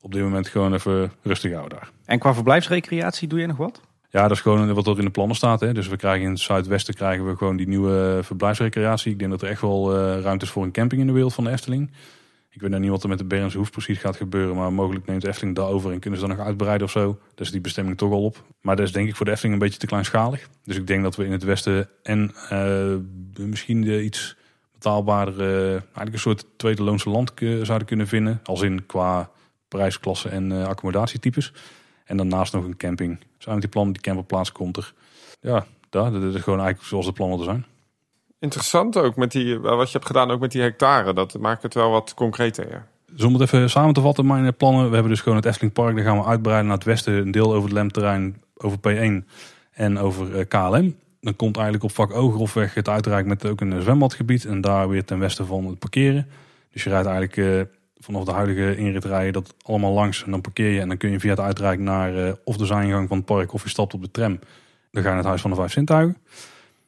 op 0.00 0.12
dit 0.12 0.22
moment 0.22 0.48
gewoon 0.48 0.74
even 0.74 1.12
rustig 1.22 1.52
houden 1.52 1.78
daar. 1.78 1.90
En 2.04 2.18
qua 2.18 2.34
verblijfsrecreatie 2.34 3.28
doe 3.28 3.40
je 3.40 3.46
nog 3.46 3.56
wat? 3.56 3.80
Ja, 4.12 4.22
dat 4.22 4.30
is 4.30 4.40
gewoon 4.40 4.74
wat 4.74 4.86
er 4.86 4.98
in 4.98 5.04
de 5.04 5.10
plannen 5.10 5.36
staat. 5.36 5.60
Hè. 5.60 5.72
Dus 5.72 5.88
we 5.88 5.96
krijgen 5.96 6.24
in 6.24 6.30
het 6.30 6.40
zuidwesten 6.40 6.94
krijgen 6.94 7.26
we 7.26 7.36
gewoon 7.36 7.56
die 7.56 7.68
nieuwe 7.68 8.20
verblijfsrecreatie. 8.22 9.12
Ik 9.12 9.18
denk 9.18 9.30
dat 9.30 9.42
er 9.42 9.48
echt 9.48 9.60
wel 9.60 9.92
uh, 9.92 10.20
ruimte 10.20 10.44
is 10.44 10.50
voor 10.50 10.62
een 10.62 10.72
camping 10.72 11.00
in 11.00 11.06
de 11.06 11.12
wereld 11.12 11.34
van 11.34 11.44
de 11.44 11.50
Efteling. 11.50 11.90
Ik 12.50 12.60
weet 12.60 12.70
nog 12.70 12.80
niet 12.80 12.90
wat 12.90 13.02
er 13.02 13.08
met 13.08 13.18
de 13.18 13.24
Bernse 13.24 13.58
Hoef 13.58 13.70
precies 13.70 13.98
gaat 13.98 14.16
gebeuren. 14.16 14.56
Maar 14.56 14.72
mogelijk 14.72 15.06
neemt 15.06 15.22
de 15.22 15.28
Efteling 15.28 15.56
daarover 15.56 15.92
en 15.92 15.98
kunnen 15.98 16.20
ze 16.20 16.26
dan 16.26 16.36
nog 16.36 16.46
uitbreiden 16.46 16.86
of 16.86 16.92
zo. 16.92 17.18
Dus 17.34 17.50
die 17.50 17.60
bestemming 17.60 17.98
toch 17.98 18.12
al 18.12 18.24
op. 18.24 18.42
Maar 18.60 18.76
dat 18.76 18.86
is 18.86 18.92
denk 18.92 19.08
ik 19.08 19.16
voor 19.16 19.24
de 19.24 19.32
Efteling 19.32 19.54
een 19.54 19.64
beetje 19.64 19.78
te 19.78 19.86
kleinschalig. 19.86 20.48
Dus 20.64 20.76
ik 20.76 20.86
denk 20.86 21.02
dat 21.02 21.16
we 21.16 21.24
in 21.24 21.32
het 21.32 21.42
westen 21.42 21.88
en 22.02 22.32
uh, 22.52 23.46
misschien 23.46 23.82
de 23.82 24.02
iets 24.02 24.36
betaalbaarder, 24.72 25.34
uh, 25.40 25.70
eigenlijk 25.70 26.12
een 26.12 26.18
soort 26.18 26.46
tweede 26.56 26.82
loonse 26.82 27.10
land 27.10 27.32
zouden 27.62 27.86
kunnen 27.86 28.06
vinden. 28.06 28.40
Als 28.44 28.62
in 28.62 28.86
qua 28.86 29.30
prijsklasse 29.68 30.28
en 30.28 30.52
accommodatietypes. 30.52 31.52
En 32.04 32.16
daarnaast 32.16 32.52
nog 32.52 32.64
een 32.64 32.76
camping. 32.76 33.18
Zijn 33.38 33.60
die 33.60 33.68
plannen, 33.68 33.92
die 33.92 34.02
camperplaats 34.02 34.52
komt 34.52 34.76
er. 34.76 34.92
Ja, 35.40 35.66
daar, 35.90 36.12
dat 36.12 36.22
is 36.22 36.42
gewoon 36.42 36.58
eigenlijk 36.58 36.88
zoals 36.88 37.06
de 37.06 37.12
plannen 37.12 37.38
er 37.38 37.44
zijn. 37.44 37.64
Interessant 38.38 38.96
ook 38.96 39.16
met 39.16 39.32
die, 39.32 39.58
wat 39.58 39.86
je 39.86 39.92
hebt 39.92 40.06
gedaan 40.06 40.30
ook 40.30 40.40
met 40.40 40.52
die 40.52 40.62
hectare. 40.62 41.12
Dat 41.12 41.38
maakt 41.38 41.62
het 41.62 41.74
wel 41.74 41.90
wat 41.90 42.14
concreter. 42.14 42.70
Ja. 42.70 42.86
Dus 43.12 43.24
om 43.24 43.32
het 43.32 43.42
even 43.42 43.70
samen 43.70 43.94
te 43.94 44.00
vatten, 44.00 44.26
mijn 44.26 44.56
plannen. 44.56 44.86
We 44.86 44.92
hebben 44.92 45.12
dus 45.12 45.20
gewoon 45.20 45.38
het 45.38 45.46
Efteling 45.46 45.72
Park. 45.72 45.96
Dan 45.96 46.04
gaan 46.04 46.18
we 46.18 46.24
uitbreiden 46.24 46.66
naar 46.66 46.76
het 46.76 46.86
westen. 46.86 47.12
Een 47.14 47.30
deel 47.30 47.52
over 47.54 47.62
het 47.62 47.72
Lemterrein, 47.72 48.42
over 48.56 48.78
P1 48.78 49.28
en 49.72 49.98
over 49.98 50.38
eh, 50.38 50.48
KLM. 50.48 50.96
Dan 51.20 51.36
komt 51.36 51.56
eigenlijk 51.56 51.84
op 51.84 51.92
vak 51.92 52.14
Ogerhofweg 52.14 52.74
het 52.74 52.88
uitreiken 52.88 53.28
met 53.28 53.46
ook 53.46 53.60
een 53.60 53.82
zwembadgebied. 53.82 54.44
En 54.44 54.60
daar 54.60 54.88
weer 54.88 55.04
ten 55.04 55.18
westen 55.18 55.46
van 55.46 55.66
het 55.66 55.78
parkeren. 55.78 56.26
Dus 56.72 56.84
je 56.84 56.90
rijdt 56.90 57.06
eigenlijk 57.06 57.68
vanaf 58.04 58.24
de 58.24 58.32
huidige 58.32 58.76
inritrij 58.76 59.30
dat 59.30 59.54
allemaal 59.62 59.92
langs. 59.92 60.24
En 60.24 60.30
dan 60.30 60.40
parkeer 60.40 60.70
je 60.70 60.80
en 60.80 60.88
dan 60.88 60.96
kun 60.96 61.10
je 61.10 61.20
via 61.20 61.30
het 61.30 61.40
uitreiken 61.40 61.84
naar 61.84 62.14
uh, 62.14 62.32
of 62.44 62.56
de 62.56 62.66
zijingang 62.66 63.08
van 63.08 63.16
het 63.16 63.26
park. 63.26 63.52
Of 63.52 63.62
je 63.62 63.68
stapt 63.68 63.94
op 63.94 64.02
de 64.02 64.10
tram. 64.10 64.38
Dan 64.90 65.02
ga 65.02 65.08
je 65.08 65.14
naar 65.14 65.16
het 65.16 65.26
Huis 65.26 65.40
van 65.40 65.50
de 65.50 65.56
Vijf 65.56 65.72
Zintuigen 65.72 66.16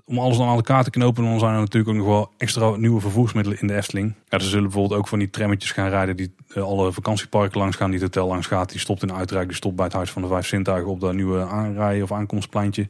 om 0.07 0.19
alles 0.19 0.37
dan 0.37 0.49
aan 0.49 0.55
elkaar 0.55 0.85
te 0.85 0.91
knopen, 0.91 1.25
dan 1.25 1.39
zijn 1.39 1.53
er 1.53 1.61
natuurlijk 1.61 1.89
ook 1.89 2.05
nog 2.05 2.07
wel 2.07 2.31
extra 2.37 2.77
nieuwe 2.77 3.01
vervoersmiddelen 3.01 3.61
in 3.61 3.67
de 3.67 3.75
Efteling. 3.75 4.15
Ja, 4.29 4.39
ze 4.39 4.49
zullen 4.49 4.65
bijvoorbeeld 4.65 5.01
ook 5.01 5.09
van 5.09 5.19
die 5.19 5.31
trammetjes 5.31 5.73
gaan 5.73 5.89
rijden 5.89 6.17
die 6.17 6.35
uh, 6.49 6.65
alle 6.65 6.93
vakantieparken 6.93 7.59
langs 7.59 7.77
gaan, 7.77 7.91
die 7.91 8.01
het 8.01 8.15
hotel 8.15 8.29
langs 8.29 8.47
gaat. 8.47 8.71
Die 8.71 8.81
stopt 8.81 9.03
in 9.03 9.13
Uitrijk, 9.13 9.47
die 9.47 9.57
stopt 9.57 9.77
bij 9.77 9.85
het 9.85 9.95
Huis 9.95 10.11
van 10.11 10.23
de 10.23 10.29
Vijf 10.29 10.47
Zintuigen 10.47 10.91
op 10.91 11.01
dat 11.01 11.15
nieuwe 11.15 11.41
aanrijden 11.41 12.03
of 12.03 12.13
aankomstpleintje. 12.13 12.89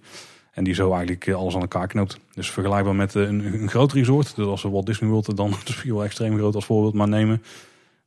En 0.52 0.64
die 0.64 0.74
zo 0.74 0.92
eigenlijk 0.92 1.26
uh, 1.26 1.34
alles 1.34 1.55
aan 1.55 1.60
elkaar 1.60 1.86
knoopt. 1.86 2.18
Dus 2.34 2.51
vergelijkbaar 2.51 2.94
met 2.94 3.14
een, 3.14 3.55
een 3.55 3.68
groot 3.68 3.92
resort. 3.92 4.36
Dus 4.36 4.46
als 4.46 4.62
we 4.62 4.68
Walt 4.68 4.86
Disney 4.86 5.10
World 5.10 5.36
dan 5.36 5.52
heel 5.82 6.05
extreem 6.05 6.36
groot 6.36 6.55
als 6.55 6.64
voorbeeld 6.64 6.94
maar 6.94 7.09
nemen. 7.09 7.42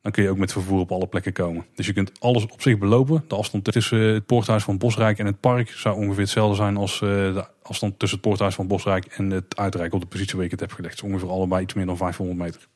Dan 0.02 0.12
kun 0.12 0.24
je 0.24 0.30
ook 0.30 0.38
met 0.38 0.52
vervoer 0.52 0.80
op 0.80 0.92
alle 0.92 1.08
plekken 1.08 1.34
komen. 1.34 1.66
Dus 1.76 1.86
je 1.86 1.94
kunt 1.94 2.20
alles 2.20 2.44
op 2.44 2.62
zich 2.62 2.78
belopen. 2.78 3.24
De 3.28 3.36
afstand 3.36 3.64
tussen 3.64 4.00
het 4.00 4.26
poorthuis 4.26 4.64
van 4.64 4.78
Bosrijk 4.78 5.20
en 5.20 5.26
het 5.26 5.40
park 5.40 5.70
zou 5.70 5.98
ongeveer 5.98 6.24
hetzelfde 6.24 6.56
zijn 6.56 6.78
als 6.78 7.00
de 7.00 7.46
afstand 7.62 8.00
tussen 8.00 8.18
het 8.18 8.28
poorthuis 8.28 8.56
van 8.56 8.68
Bosrijk 8.68 9.06
en 9.06 9.30
het 9.30 9.58
uitrijk 9.58 9.94
op 9.94 10.02
de 10.02 10.08
positie 10.08 10.36
waar 10.36 10.46
ik 10.46 10.52
het 10.52 10.60
heb 10.60 10.72
gelegd. 10.72 11.02
Dus 11.02 11.10
ongeveer 11.10 11.30
allebei 11.30 11.64
iets 11.64 11.74
meer 11.74 11.86
dan 11.86 11.98
500 11.98 12.40
meter. 12.40 12.68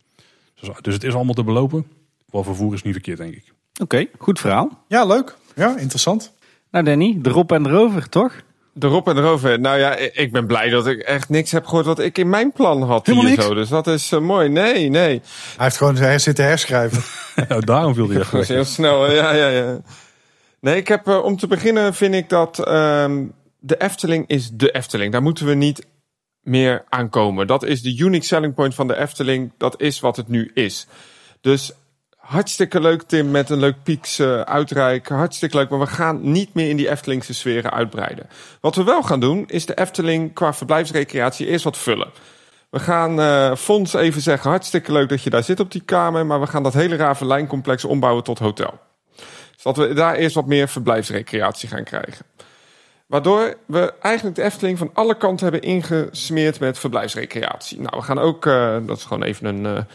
Dus, 0.59 0.69
dus 0.81 0.93
het 0.93 1.03
is 1.03 1.13
allemaal 1.13 1.33
te 1.33 1.43
belopen. 1.43 1.87
Wel 2.29 2.43
vervoer 2.43 2.73
is 2.73 2.83
niet 2.83 2.93
verkeerd, 2.93 3.17
denk 3.17 3.33
ik. 3.33 3.53
Oké, 3.81 4.07
goed 4.17 4.39
verhaal. 4.39 4.83
Ja, 4.87 5.05
leuk. 5.05 5.35
Ja, 5.55 5.77
interessant. 5.77 6.33
Nou 6.71 6.85
Danny, 6.85 7.17
de 7.21 7.29
Rob 7.29 7.51
en 7.51 7.63
de 7.63 7.69
Rover, 7.69 8.09
toch? 8.09 8.41
De 8.73 8.87
Rob 8.87 9.07
en 9.07 9.15
de 9.15 9.21
Rover. 9.21 9.59
Nou 9.59 9.79
ja, 9.79 9.95
ik 9.95 10.31
ben 10.31 10.47
blij 10.47 10.69
dat 10.69 10.87
ik 10.87 10.99
echt 10.99 11.29
niks 11.29 11.51
heb 11.51 11.65
gehoord 11.65 11.85
wat 11.85 11.99
ik 11.99 12.17
in 12.17 12.29
mijn 12.29 12.51
plan 12.51 12.83
had. 12.83 13.05
Helemaal 13.05 13.27
hier 13.27 13.35
niks? 13.35 13.47
Zo. 13.47 13.53
Dus 13.53 13.69
dat 13.69 13.87
is 13.87 14.11
uh, 14.11 14.19
mooi. 14.19 14.49
Nee, 14.49 14.89
nee. 14.89 15.21
Hij 15.55 15.65
heeft 15.65 15.77
gewoon 15.77 15.95
hij 15.95 16.19
zitten 16.19 16.45
herschrijven. 16.45 17.03
nou, 17.49 17.65
daarom 17.65 17.93
viel 17.93 18.09
hij 18.09 18.19
echt 18.19 18.31
Dat 18.31 18.47
heel 18.47 18.65
snel. 18.65 19.11
Ja, 19.11 19.31
ja, 19.33 19.47
ja. 19.47 19.81
Nee, 20.59 20.75
ik 20.75 20.87
heb 20.87 21.07
uh, 21.07 21.23
om 21.23 21.37
te 21.37 21.47
beginnen 21.47 21.93
vind 21.93 22.15
ik 22.15 22.29
dat 22.29 22.67
um, 22.67 23.33
de 23.59 23.77
Efteling 23.77 24.27
is 24.27 24.49
de 24.53 24.71
Efteling. 24.71 25.11
Daar 25.11 25.21
moeten 25.21 25.45
we 25.45 25.53
niet 25.53 25.85
meer 26.41 26.83
aankomen. 26.89 27.47
Dat 27.47 27.63
is 27.63 27.81
de 27.81 27.97
unique 27.97 28.25
selling 28.25 28.53
point 28.53 28.75
van 28.75 28.87
de 28.87 28.97
Efteling. 28.97 29.51
Dat 29.57 29.81
is 29.81 29.99
wat 29.99 30.15
het 30.15 30.27
nu 30.27 30.51
is. 30.53 30.87
Dus 31.41 31.71
hartstikke 32.31 32.81
leuk, 32.81 33.01
Tim, 33.01 33.31
met 33.31 33.49
een 33.49 33.59
leuk 33.59 33.83
pieks 33.83 34.19
uh, 34.19 34.41
uitreiken. 34.41 35.15
Hartstikke 35.15 35.57
leuk, 35.57 35.69
maar 35.69 35.79
we 35.79 35.87
gaan 35.87 36.31
niet 36.31 36.53
meer 36.53 36.69
in 36.69 36.77
die 36.77 36.89
Eftelingse 36.89 37.33
sferen 37.33 37.71
uitbreiden. 37.71 38.29
Wat 38.61 38.75
we 38.75 38.83
wel 38.83 39.03
gaan 39.03 39.19
doen, 39.19 39.43
is 39.47 39.65
de 39.65 39.77
Efteling 39.77 40.33
qua 40.33 40.53
verblijfsrecreatie 40.53 41.47
eerst 41.47 41.63
wat 41.63 41.77
vullen. 41.77 42.09
We 42.69 42.79
gaan 42.79 43.19
uh, 43.19 43.55
Fons 43.55 43.93
even 43.93 44.21
zeggen, 44.21 44.49
hartstikke 44.49 44.91
leuk 44.91 45.09
dat 45.09 45.23
je 45.23 45.29
daar 45.29 45.43
zit 45.43 45.59
op 45.59 45.71
die 45.71 45.81
kamer, 45.81 46.25
maar 46.25 46.39
we 46.39 46.47
gaan 46.47 46.63
dat 46.63 46.73
hele 46.73 46.95
Ravenlijncomplex 46.95 47.85
ombouwen 47.85 48.23
tot 48.23 48.39
hotel. 48.39 48.79
Dus 49.53 49.63
dat 49.63 49.77
we 49.77 49.93
daar 49.93 50.15
eerst 50.15 50.35
wat 50.35 50.47
meer 50.47 50.67
verblijfsrecreatie 50.67 51.69
gaan 51.69 51.83
krijgen. 51.83 52.25
Waardoor 53.07 53.53
we 53.65 53.93
eigenlijk 54.01 54.35
de 54.35 54.43
Efteling 54.43 54.77
van 54.77 54.89
alle 54.93 55.17
kanten 55.17 55.51
hebben 55.51 55.69
ingesmeerd 55.69 56.59
met 56.59 56.79
verblijfsrecreatie. 56.79 57.81
Nou, 57.81 57.97
we 57.97 58.03
gaan 58.03 58.19
ook, 58.19 58.45
uh, 58.45 58.77
dat 58.85 58.97
is 58.97 59.03
gewoon 59.03 59.23
even 59.23 59.45
een 59.45 59.85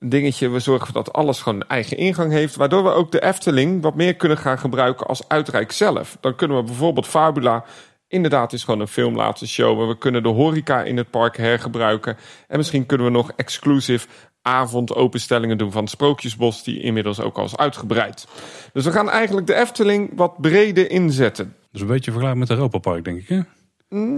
dingetje, 0.00 0.48
we 0.48 0.58
zorgen 0.58 0.94
dat 0.94 1.12
alles 1.12 1.40
gewoon 1.40 1.60
een 1.60 1.68
eigen 1.68 1.96
ingang 1.96 2.32
heeft. 2.32 2.56
Waardoor 2.56 2.82
we 2.82 2.90
ook 2.90 3.12
de 3.12 3.22
Efteling 3.22 3.82
wat 3.82 3.94
meer 3.94 4.14
kunnen 4.14 4.38
gaan 4.38 4.58
gebruiken 4.58 5.06
als 5.06 5.28
uitrijk 5.28 5.72
zelf. 5.72 6.16
Dan 6.20 6.34
kunnen 6.34 6.56
we 6.56 6.62
bijvoorbeeld 6.62 7.06
Fabula 7.06 7.64
inderdaad 8.10 8.52
is 8.52 8.64
gewoon 8.64 8.80
een 8.80 8.88
film 8.88 9.16
laten 9.16 9.48
showen. 9.48 9.88
We 9.88 9.98
kunnen 9.98 10.22
de 10.22 10.28
horeca 10.28 10.82
in 10.82 10.96
het 10.96 11.10
park 11.10 11.36
hergebruiken. 11.36 12.16
En 12.48 12.56
misschien 12.56 12.86
kunnen 12.86 13.06
we 13.06 13.12
nog 13.12 13.32
exclusief 13.36 14.28
avondopenstellingen 14.42 15.58
doen 15.58 15.72
van 15.72 15.82
het 15.82 15.90
Sprookjesbos, 15.90 16.64
die 16.64 16.80
inmiddels 16.80 17.20
ook 17.20 17.38
al 17.38 17.44
is 17.44 17.56
uitgebreid. 17.56 18.26
Dus 18.72 18.84
we 18.84 18.92
gaan 18.92 19.10
eigenlijk 19.10 19.46
de 19.46 19.54
Efteling 19.54 20.10
wat 20.14 20.40
breder 20.40 20.90
inzetten. 20.90 21.54
Dus 21.72 21.80
een 21.80 21.86
beetje 21.86 22.10
vergelijkbaar 22.10 22.48
met 22.48 22.58
Europa 22.58 22.78
Park, 22.78 23.04
denk 23.04 23.20
ik, 23.20 23.28
hè? 23.28 23.40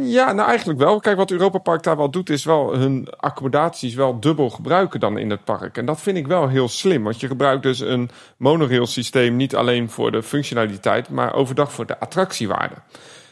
Ja, 0.00 0.32
nou 0.32 0.48
eigenlijk 0.48 0.78
wel. 0.78 1.00
Kijk, 1.00 1.16
wat 1.16 1.30
Europa 1.30 1.58
Park 1.58 1.82
daar 1.82 1.96
wel 1.96 2.10
doet, 2.10 2.30
is 2.30 2.44
wel 2.44 2.76
hun 2.76 3.08
accommodaties 3.16 3.94
wel 3.94 4.20
dubbel 4.20 4.50
gebruiken 4.50 5.00
dan 5.00 5.18
in 5.18 5.30
het 5.30 5.44
park. 5.44 5.78
En 5.78 5.86
dat 5.86 6.00
vind 6.00 6.16
ik 6.16 6.26
wel 6.26 6.48
heel 6.48 6.68
slim, 6.68 7.02
want 7.02 7.20
je 7.20 7.26
gebruikt 7.26 7.62
dus 7.62 7.80
een 7.80 8.10
monorail 8.36 8.86
systeem 8.86 9.36
niet 9.36 9.56
alleen 9.56 9.90
voor 9.90 10.12
de 10.12 10.22
functionaliteit, 10.22 11.08
maar 11.08 11.34
overdag 11.34 11.72
voor 11.72 11.86
de 11.86 12.00
attractiewaarde. 12.00 12.74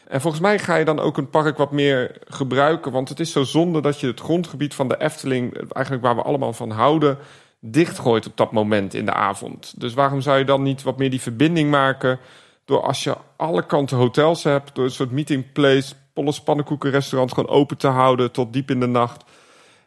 En 0.09 0.21
volgens 0.21 0.43
mij 0.43 0.59
ga 0.59 0.77
je 0.77 0.85
dan 0.85 0.99
ook 0.99 1.17
een 1.17 1.31
park 1.31 1.57
wat 1.57 1.71
meer 1.71 2.17
gebruiken. 2.27 2.93
Want 2.93 3.09
het 3.09 3.21
is 3.21 3.33
zo 3.33 3.43
zonde 3.43 3.81
dat 3.81 4.01
je 4.01 4.07
het 4.07 4.21
grondgebied 4.21 4.75
van 4.75 4.89
de 4.89 5.01
Efteling, 5.01 5.73
eigenlijk 5.73 6.05
waar 6.05 6.17
we 6.17 6.23
allemaal 6.23 6.53
van 6.53 6.71
houden, 6.71 7.19
dichtgooit 7.61 8.27
op 8.27 8.37
dat 8.37 8.53
moment 8.53 8.95
in 8.95 9.05
de 9.05 9.15
avond. 9.15 9.81
Dus 9.81 9.95
waarom 9.95 10.21
zou 10.21 10.39
je 10.39 10.45
dan 10.45 10.63
niet 10.63 10.83
wat 10.83 10.99
meer 10.99 11.11
die 11.11 11.21
verbinding 11.21 11.71
maken? 11.71 12.19
Door 12.65 12.83
als 12.83 13.05
je 13.05 13.17
alle 13.37 13.67
kanten 13.67 13.97
hotels 13.97 14.45
hebt, 14.45 14.75
door 14.75 14.85
een 14.85 14.91
soort 14.91 15.11
meeting 15.11 15.53
place, 15.53 15.95
Polles 16.21 16.41
pannenkoekenrestaurant 16.41 17.33
gewoon 17.33 17.51
open 17.51 17.77
te 17.77 17.87
houden 17.87 18.33
tot 18.33 18.53
diep 18.53 18.71
in 18.71 18.81
de 18.81 18.87
nacht. 18.87 19.25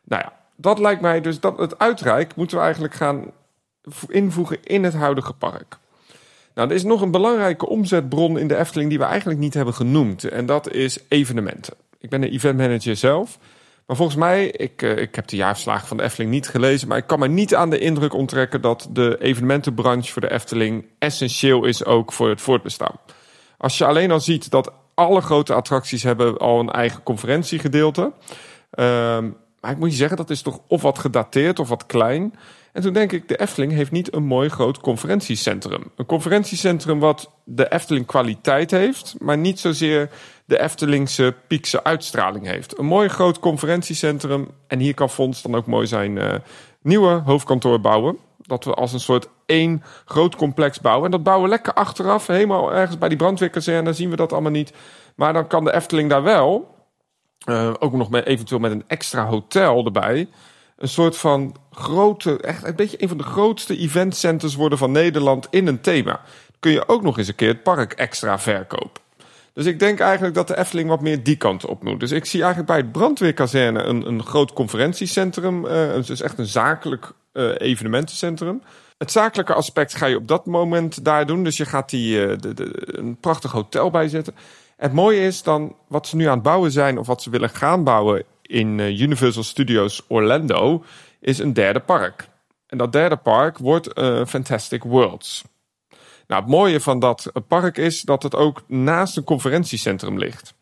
Nou 0.04 0.22
ja, 0.22 0.34
dat 0.56 0.80
lijkt 0.80 1.02
mij 1.02 1.22
dus 1.22 1.40
dat 1.40 1.58
het 1.58 1.80
uitrijk 1.80 2.36
moeten 2.36 2.58
we 2.58 2.64
eigenlijk 2.64 2.94
gaan 2.94 3.32
invoegen 4.08 4.64
in 4.64 4.84
het 4.84 4.94
huidige 4.94 5.34
park. 5.34 5.78
Nou, 6.54 6.70
er 6.70 6.76
is 6.76 6.84
nog 6.84 7.02
een 7.02 7.12
belangrijke 7.12 7.68
omzetbron 7.68 8.38
in 8.38 8.48
de 8.48 8.58
Efteling 8.58 8.90
die 8.90 9.00
we 9.00 9.06
eigenlijk 9.06 9.40
niet 9.40 9.54
hebben 9.54 9.74
genoemd. 9.74 10.24
En 10.24 10.46
dat 10.46 10.72
is 10.72 11.00
evenementen. 11.08 11.74
Ik 12.00 12.10
ben 12.10 12.24
een 12.24 12.32
eventmanager 12.32 12.96
zelf. 12.96 13.38
Maar 13.86 13.96
volgens 13.96 14.18
mij, 14.18 14.48
ik, 14.48 14.82
uh, 14.82 14.98
ik 14.98 15.16
heb 15.16 15.28
de 15.28 15.36
jaarverslagen 15.36 15.88
van 15.88 15.98
de 15.98 16.04
Efteling 16.04 16.32
niet 16.32 16.48
gelezen. 16.48 16.88
Maar 16.88 16.98
ik 16.98 17.08
kan 17.08 17.20
me 17.20 17.28
niet 17.28 17.56
aan 17.56 17.70
de 17.70 17.80
indruk 17.80 18.14
onttrekken 18.14 18.62
dat 18.62 18.88
de 18.92 19.18
evenementenbranche 19.20 20.12
voor 20.12 20.22
de 20.22 20.32
Efteling 20.32 20.86
essentieel 21.00 21.66
is 21.66 21.86
ook 21.86 22.12
voor 22.12 22.30
het 22.30 22.42
voortbestaan. 22.42 22.96
Als 23.58 23.78
je 23.78 23.86
alleen 23.86 24.12
al 24.12 24.20
ziet 24.20 24.50
dat 24.50 24.72
alle 24.94 25.22
grote 25.22 25.54
attracties 25.54 26.04
hebben 26.04 26.38
al 26.38 26.60
een 26.60 26.72
eigen 26.72 27.04
conferentiegedeelte. 27.04 28.02
Um, 28.80 29.36
maar 29.64 29.72
ik 29.72 29.78
moet 29.78 29.92
je 29.92 29.98
zeggen, 29.98 30.18
dat 30.18 30.30
is 30.30 30.42
toch 30.42 30.60
of 30.68 30.82
wat 30.82 31.00
gedateerd 31.00 31.60
of 31.60 31.70
wat 31.70 31.86
klein. 31.86 32.34
En 32.74 32.82
toen 32.82 32.94
denk 32.94 33.12
ik, 33.12 33.28
de 33.28 33.40
Efteling 33.40 33.72
heeft 33.72 33.92
niet 33.92 34.14
een 34.14 34.24
mooi 34.24 34.50
groot 34.50 34.80
conferentiecentrum. 34.80 35.92
Een 35.96 36.06
conferentiecentrum 36.06 37.00
wat 37.00 37.32
de 37.44 37.72
Efteling 37.72 38.06
kwaliteit 38.06 38.72
heeft, 38.72 39.16
maar 39.20 39.38
niet 39.38 39.60
zozeer 39.60 40.10
de 40.46 40.60
Eftelingse 40.60 41.36
piekse 41.48 41.84
uitstraling 41.84 42.46
heeft. 42.46 42.78
Een 42.78 42.86
mooi 42.86 43.08
groot 43.10 43.40
conferentiecentrum. 43.40 44.48
En 44.68 44.80
hier 44.80 44.94
kan 44.94 45.10
Fonds 45.10 45.42
dan 45.42 45.56
ook 45.56 45.66
mooi 45.66 45.88
zijn 45.88 46.16
uh, 46.16 46.34
nieuwe 46.82 47.22
hoofdkantoor 47.26 47.82
bouwen. 47.82 48.18
Dat 48.42 48.64
we 48.64 48.74
als 48.74 48.94
een 48.94 49.00
soort 49.00 49.30
één 49.46 49.84
groot 50.06 50.36
complex 50.36 50.80
bouwen. 50.80 51.06
En 51.06 51.12
dat 51.12 51.24
bouwen 51.24 51.46
we 51.46 51.56
lekker 51.56 51.74
achteraf, 51.74 52.28
helemaal 52.28 52.74
ergens 52.74 52.98
bij 52.98 53.10
die 53.10 53.18
brandweerkazerne. 53.18 53.94
Zien 53.94 54.10
we 54.10 54.16
dat 54.16 54.32
allemaal 54.32 54.52
niet. 54.52 54.74
Maar 55.16 55.34
dan 55.34 55.48
kan 55.48 55.64
de 55.64 55.74
Efteling 55.74 56.10
daar 56.10 56.24
wel, 56.24 56.76
uh, 57.50 57.74
ook 57.80 57.94
nog 57.94 58.10
met, 58.10 58.26
eventueel 58.26 58.60
met 58.60 58.72
een 58.72 58.84
extra 58.88 59.26
hotel 59.26 59.86
erbij 59.86 60.28
een 60.84 60.90
soort 60.90 61.18
van 61.18 61.56
grote, 61.72 62.38
echt 62.38 62.64
een 62.64 62.76
beetje 62.76 63.02
een 63.02 63.08
van 63.08 63.18
de 63.18 63.24
grootste 63.24 63.78
eventcenters 63.78 64.56
worden 64.56 64.78
van 64.78 64.92
Nederland 64.92 65.48
in 65.50 65.68
een 65.68 65.82
thema. 65.82 66.22
Kun 66.60 66.72
je 66.72 66.88
ook 66.88 67.02
nog 67.02 67.18
eens 67.18 67.28
een 67.28 67.36
keer 67.36 67.48
het 67.48 67.64
park 67.64 67.94
extra 67.94 68.40
verkopen. 68.40 69.02
Dus 69.54 69.66
ik 69.66 69.80
denk 69.80 70.00
eigenlijk 70.00 70.36
dat 70.36 70.48
de 70.48 70.58
Efteling 70.58 70.90
wat 70.90 71.02
meer 71.02 71.24
die 71.24 71.36
kant 71.36 71.66
op 71.66 71.84
moet. 71.84 72.00
Dus 72.00 72.12
ik 72.12 72.26
zie 72.26 72.40
eigenlijk 72.40 72.72
bij 72.72 72.80
het 72.82 72.92
brandweerkazerne 72.92 73.84
een, 73.84 74.08
een 74.08 74.24
groot 74.24 74.54
conferentiecentrum. 74.54 75.66
Uh, 75.66 75.94
dus 76.06 76.22
echt 76.22 76.38
een 76.38 76.46
zakelijk 76.46 77.12
uh, 77.34 77.52
evenementencentrum. 77.58 78.62
Het 78.98 79.12
zakelijke 79.12 79.54
aspect 79.54 79.96
ga 79.96 80.06
je 80.06 80.16
op 80.16 80.28
dat 80.28 80.46
moment 80.46 81.06
daar 81.06 81.26
doen. 81.26 81.44
Dus 81.44 81.58
je 81.58 81.66
gaat 81.66 81.90
die, 81.90 82.28
uh, 82.28 82.38
de, 82.40 82.98
een 82.98 83.18
prachtig 83.18 83.52
hotel 83.52 83.90
bijzetten. 83.90 84.36
Het 84.78 84.94
mooie 84.94 85.26
is 85.26 85.44
dan 85.44 85.76
wat 85.88 86.08
ze 86.08 86.16
nu 86.16 86.26
aan 86.26 86.34
het 86.34 86.44
bouwen 86.44 86.72
zijn, 86.72 86.98
of 86.98 87.08
wat 87.08 87.22
ze 87.22 87.30
willen 87.30 87.50
gaan 87.50 87.84
bouwen 87.84 88.24
in 88.42 88.78
uh, 88.78 89.00
Universal 89.00 89.44
Studios 89.44 90.06
Orlando, 90.08 90.84
is 91.20 91.40
een 91.40 91.54
derde 91.54 91.80
park. 91.80 92.28
En 92.68 92.78
dat 92.78 92.92
derde 92.92 93.16
park 93.16 93.58
wordt 93.58 94.00
uh, 94.00 94.26
Fantastic 94.26 94.84
Worlds. 94.84 95.44
Nou, 96.28 96.42
het 96.42 96.52
mooie 96.52 96.80
van 96.80 97.00
dat 97.00 97.32
park 97.48 97.78
is 97.78 98.02
dat 98.02 98.24
het 98.24 98.36
ook 98.36 98.64
naast 98.68 99.18
een 99.18 99.24
conferentiecentrum 99.24 100.18
ligt. 100.18 100.54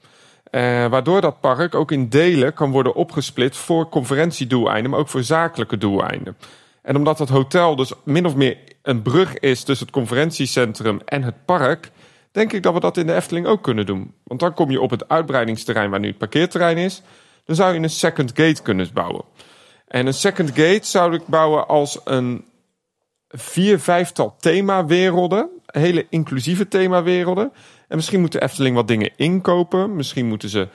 Waardoor 0.90 1.22
dat 1.22 1.40
park 1.40 1.76
ook 1.76 1.92
in 1.92 2.10
delen 2.10 2.54
kan 2.54 2.72
worden 2.72 2.96
opgesplit 2.96 3.56
voor 3.56 3.90
conferentiedoeleinden, 3.90 4.92
maar 4.92 5.00
ook 5.00 5.10
voor 5.10 5.24
zakelijke 5.24 5.78
doeleinden. 5.78 6.38
En 6.82 6.96
omdat 6.96 7.20
het 7.20 7.30
hotel 7.30 7.76
dus 7.76 7.94
min 8.04 8.26
of 8.26 8.36
meer 8.36 8.58
een 8.82 9.02
brug 9.02 9.40
is 9.40 9.64
tussen 9.64 9.86
het 9.86 9.96
conferentiecentrum 9.96 11.00
en 11.06 11.24
het 11.24 11.46
park, 11.46 11.92
denk 12.32 12.54
ik 12.54 12.64
dat 12.64 12.74
we 12.74 12.80
dat 12.80 12.98
in 12.98 13.08
de 13.08 13.16
Efteling 13.16 13.46
ook 13.46 13.64
kunnen 13.64 13.86
doen. 13.86 14.14
Want 14.24 14.40
dan 14.40 14.54
kom 14.54 14.72
je 14.72 14.82
op 14.82 14.90
het 14.90 15.10
uitbreidingsterrein 15.10 15.90
waar 15.90 16.00
nu 16.00 16.08
het 16.08 16.18
parkeerterrein 16.18 16.78
is. 16.78 17.02
Dan 17.46 17.56
zou 17.56 17.74
je 17.74 17.80
een 17.80 17.90
second 17.90 18.32
gate 18.34 18.62
kunnen 18.62 18.90
bouwen. 18.94 19.24
En 19.88 20.08
een 20.08 20.14
second 20.14 20.50
gate 20.50 20.88
zou 20.88 21.14
ik 21.14 21.26
bouwen 21.26 21.68
als 21.68 22.00
een 22.04 22.46
vier, 23.28 23.80
vijftal 23.80 24.36
themawerelden. 24.40 25.50
Hele 25.66 26.06
inclusieve 26.10 26.68
themawerelden. 26.68 27.52
En 27.88 27.96
misschien 27.96 28.20
moet 28.20 28.32
de 28.32 28.42
Efteling 28.42 28.76
wat 28.76 28.88
dingen 28.88 29.12
inkopen. 29.16 29.96
Misschien 29.96 30.28
moeten 30.28 30.50
ze 30.50 30.68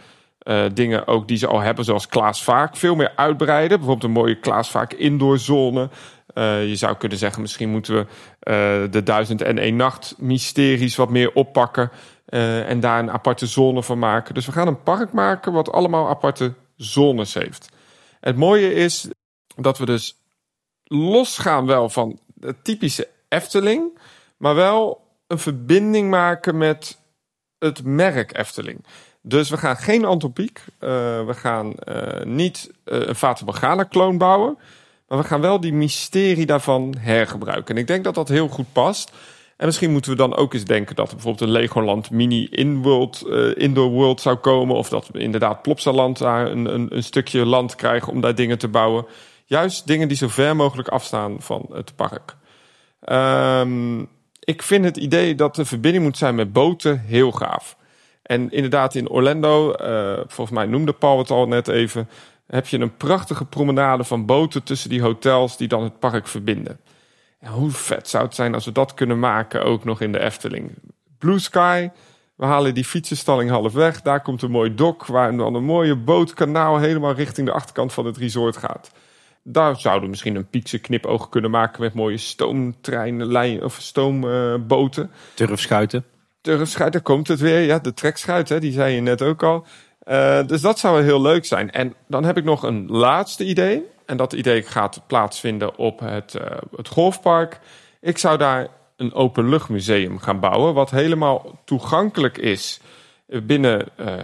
uh, 0.47 0.65
dingen 0.73 1.07
ook 1.07 1.29
die 1.29 1.37
ze 1.37 1.47
al 1.47 1.61
hebben, 1.61 1.85
zoals 1.85 2.09
Klaas 2.09 2.45
Vaak, 2.45 2.77
veel 2.77 2.95
meer 2.95 3.13
uitbreiden. 3.17 3.79
Bijvoorbeeld 3.79 4.05
een 4.05 4.21
mooie 4.21 4.39
Klaas 4.39 4.71
Vaak 4.71 4.93
indoorzone. 4.93 5.89
Uh, 6.35 6.69
je 6.69 6.77
zou 6.77 6.97
kunnen 6.97 7.19
zeggen, 7.19 7.43
misschien 7.43 7.71
moeten 7.71 7.95
we 7.95 8.01
uh, 8.01 8.93
de 8.93 9.03
duizend 9.03 9.43
en 9.43 9.59
één 9.59 9.77
nacht 9.77 10.15
mysteries 10.19 10.97
wat 10.97 11.11
meer 11.11 11.33
oppakken. 11.33 11.91
en 12.27 12.81
daar 12.81 12.99
een 12.99 13.11
aparte 13.11 13.47
zone 13.47 13.83
van 13.83 13.99
maken. 13.99 14.35
Dus 14.35 14.47
we 14.47 14.53
gaan 14.53 14.67
een 14.67 14.83
park 14.83 15.13
maken 15.13 15.53
wat 15.53 15.73
allemaal 15.73 16.09
aparte 16.09 16.55
zones 16.77 17.35
heeft. 17.35 17.69
Het 18.21 18.37
mooie 18.37 18.75
is 18.75 19.09
dat 19.57 19.79
we 19.79 19.87
dus 19.87 20.17
losgaan 20.85 21.67
wel 21.67 21.89
van 21.89 22.19
de 22.35 22.55
typische 22.63 23.09
Efteling, 23.29 23.99
maar 24.37 24.55
wel 24.55 25.01
een 25.27 25.39
verbinding 25.39 26.11
maken 26.11 26.59
met 26.59 26.99
het 27.59 27.85
merk 27.85 28.39
Efteling. 28.39 28.85
Dus 29.29 29.51
we 29.51 29.57
gaan 29.57 29.77
geen 29.77 30.05
Antropiek, 30.05 30.59
uh, 30.59 30.89
we 31.27 31.35
gaan 31.35 31.73
uh, 31.89 32.25
niet 32.25 32.71
uh, 32.85 33.07
een 33.07 33.15
Fata 33.15 33.45
Morgana 33.45 33.83
kloon 33.83 34.19
bouwen, 34.19 34.59
maar 35.09 35.19
we 35.19 35.25
gaan 35.25 35.41
wel 35.41 35.61
die 35.61 35.73
mysterie 35.73 36.47
daarvan 36.47 36.95
hergebruiken. 36.99 37.75
En 37.75 37.81
ik 37.81 37.87
denk 37.87 38.05
dat 38.05 38.15
dat 38.15 38.29
heel 38.29 38.49
goed 38.49 38.73
past. 38.73 39.13
En 39.57 39.67
misschien 39.67 39.93
moeten 39.93 40.11
we 40.11 40.17
dan 40.17 40.37
ook 40.37 40.55
eens 40.55 40.65
denken 40.65 40.97
dat 40.97 41.09
er 41.09 41.15
bijvoorbeeld 41.15 41.49
een 41.49 41.57
Legoland 41.57 42.11
mini 42.11 42.47
in-world, 42.51 43.29
indoor 43.57 43.89
world 43.89 44.21
zou 44.21 44.37
komen. 44.37 44.77
Of 44.77 44.89
dat 44.89 45.09
we 45.13 45.19
inderdaad 45.19 45.63
Plopsaland 45.63 46.19
daar 46.19 46.51
een, 46.51 46.75
een, 46.75 46.97
een 46.97 47.03
stukje 47.03 47.45
land 47.45 47.75
krijgen 47.75 48.13
om 48.13 48.21
daar 48.21 48.35
dingen 48.35 48.59
te 48.59 48.69
bouwen. 48.69 49.07
Juist 49.45 49.87
dingen 49.87 50.09
die 50.09 50.17
zo 50.17 50.29
ver 50.29 50.57
mogelijk 50.57 50.89
afstaan 50.89 51.37
van 51.39 51.67
het 51.73 51.93
park. 51.97 52.37
Um, 53.61 54.09
ik 54.41 54.63
vind 54.63 54.85
het 54.85 54.97
idee 54.97 55.35
dat 55.35 55.55
de 55.55 55.65
verbinding 55.65 56.05
moet 56.05 56.19
zijn 56.19 56.35
met 56.35 56.53
boten 56.53 57.01
heel 57.01 57.33
gaaf. 57.33 57.77
En 58.27 58.51
inderdaad, 58.51 58.95
in 58.95 59.09
Orlando, 59.09 59.75
uh, 59.81 60.13
volgens 60.27 60.57
mij 60.57 60.67
noemde 60.67 60.93
Paul 60.93 61.19
het 61.19 61.31
al 61.31 61.47
net 61.49 61.69
even, 61.69 62.09
heb 62.47 62.67
je 62.67 62.79
een 62.79 62.97
prachtige 62.97 63.45
promenade 63.45 64.05
van 64.05 64.27
boten 64.27 64.63
tussen 64.63 64.91
die 64.91 65.03
hotels 65.03 65.57
die 65.57 65.69
dan 65.69 65.83
het 65.83 65.99
park 65.99 66.27
verbinden. 66.27 66.81
En 67.41 67.53
hoe 67.53 67.71
vet 67.71 68.09
zou 68.09 68.25
het 68.25 68.35
zijn 68.35 68.55
als 68.55 68.65
we 68.65 68.73
dat 68.73 68.95
kunnen 68.95 69.19
maken 69.19 69.65
ook 69.65 69.85
nog 69.85 70.01
in 70.01 70.13
de 70.13 70.21
Efteling? 70.21 70.75
Blue 71.19 71.39
Sky, 71.39 71.89
we 72.35 72.45
halen 72.45 72.75
die 72.75 72.85
fietsenstalling 72.85 73.51
half 73.51 73.73
weg. 73.73 74.03
Daar 74.03 74.23
komt 74.23 74.43
een 74.43 74.51
mooi 74.51 74.75
dok 74.75 75.07
waar 75.07 75.37
dan 75.37 75.55
een 75.55 75.65
mooie 75.65 75.97
bootkanaal 75.97 76.79
helemaal 76.79 77.13
richting 77.13 77.47
de 77.47 77.53
achterkant 77.53 77.93
van 77.93 78.07
het 78.07 78.17
resort 78.17 78.57
gaat. 78.57 78.91
Daar 79.43 79.81
zouden 79.81 80.03
we 80.03 80.09
misschien 80.11 80.37
een 80.37 80.49
piekse 80.49 80.79
knipoog 80.79 81.29
kunnen 81.29 81.51
maken 81.51 81.83
met 81.83 81.95
mooie 81.95 82.17
stoomtreinen 82.17 83.65
of 83.65 83.77
stoomboten. 83.81 85.11
Uh, 85.41 86.01
Turfschuiten. 86.47 87.01
Turfschuiten, 87.01 87.03
komt 87.03 87.29
het 87.29 87.41
weer. 87.41 87.61
Ja, 87.61 87.79
de 87.79 87.95
trekschuit, 87.95 88.49
hè, 88.49 88.61
die 88.61 88.73
zei 88.73 88.95
je 88.95 89.01
net 89.01 89.23
ook 89.23 89.43
al. 89.43 89.67
Uh, 90.05 90.47
dus 90.47 90.61
dat 90.61 90.79
zou 90.79 91.03
heel 91.03 91.21
leuk 91.21 91.45
zijn. 91.45 91.71
En 91.71 91.95
dan 92.09 92.25
heb 92.25 92.37
ik 92.37 92.45
nog 92.45 92.63
een 92.63 92.87
laatste 92.87 93.45
idee. 93.45 93.83
En 94.07 94.17
dat 94.17 94.33
idee 94.33 94.63
gaat 94.63 95.01
plaatsvinden 95.07 95.79
op 95.79 96.01
het, 96.01 96.35
uh, 96.35 96.47
het 96.77 96.89
golfpark. 96.89 97.61
Ik 98.01 98.19
zou 98.19 98.39
daar 98.39 98.69
een 98.97 99.15
openluchtmuseum 99.15 100.19
gaan 100.19 100.41
bouwen. 100.41 100.75
Wat 100.75 100.91
helemaal 100.91 101.61
toegankelijk 101.65 102.39
is 102.39 102.81
binnen 103.27 103.89
uh, 104.01 104.15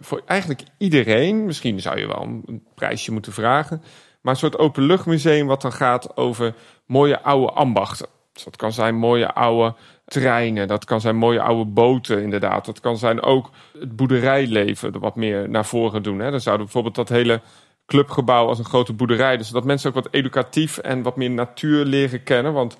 voor 0.00 0.22
eigenlijk 0.26 0.62
iedereen. 0.78 1.44
Misschien 1.44 1.80
zou 1.80 1.98
je 1.98 2.06
wel 2.06 2.22
een 2.22 2.66
prijsje 2.74 3.12
moeten 3.12 3.32
vragen. 3.32 3.82
Maar 4.20 4.32
een 4.32 4.38
soort 4.38 4.58
openluchtmuseum 4.58 5.46
wat 5.46 5.62
dan 5.62 5.72
gaat 5.72 6.16
over 6.16 6.54
mooie 6.86 7.20
oude 7.20 7.52
ambachten. 7.52 8.06
Dus 8.32 8.44
dat 8.44 8.56
kan 8.56 8.72
zijn 8.72 8.94
mooie 8.94 9.32
oude 9.32 9.74
treinen, 10.04 10.68
dat 10.68 10.84
kan 10.84 11.00
zijn 11.00 11.16
mooie 11.16 11.40
oude 11.40 11.70
boten 11.70 12.22
inderdaad. 12.22 12.64
Dat 12.64 12.80
kan 12.80 12.98
zijn 12.98 13.22
ook 13.22 13.50
het 13.78 13.96
boerderijleven 13.96 14.98
wat 14.98 15.16
meer 15.16 15.48
naar 15.48 15.66
voren 15.66 16.02
doen. 16.02 16.18
Hè. 16.18 16.30
Dan 16.30 16.40
zouden 16.40 16.66
we 16.66 16.72
bijvoorbeeld 16.72 17.08
dat 17.08 17.16
hele 17.16 17.40
clubgebouw 17.86 18.46
als 18.46 18.58
een 18.58 18.64
grote 18.64 18.92
boerderij. 18.92 19.36
Dus 19.36 19.48
dat 19.48 19.64
mensen 19.64 19.88
ook 19.88 19.94
wat 19.94 20.08
educatief 20.10 20.78
en 20.78 21.02
wat 21.02 21.16
meer 21.16 21.30
natuur 21.30 21.84
leren 21.84 22.22
kennen. 22.22 22.52
Want 22.52 22.76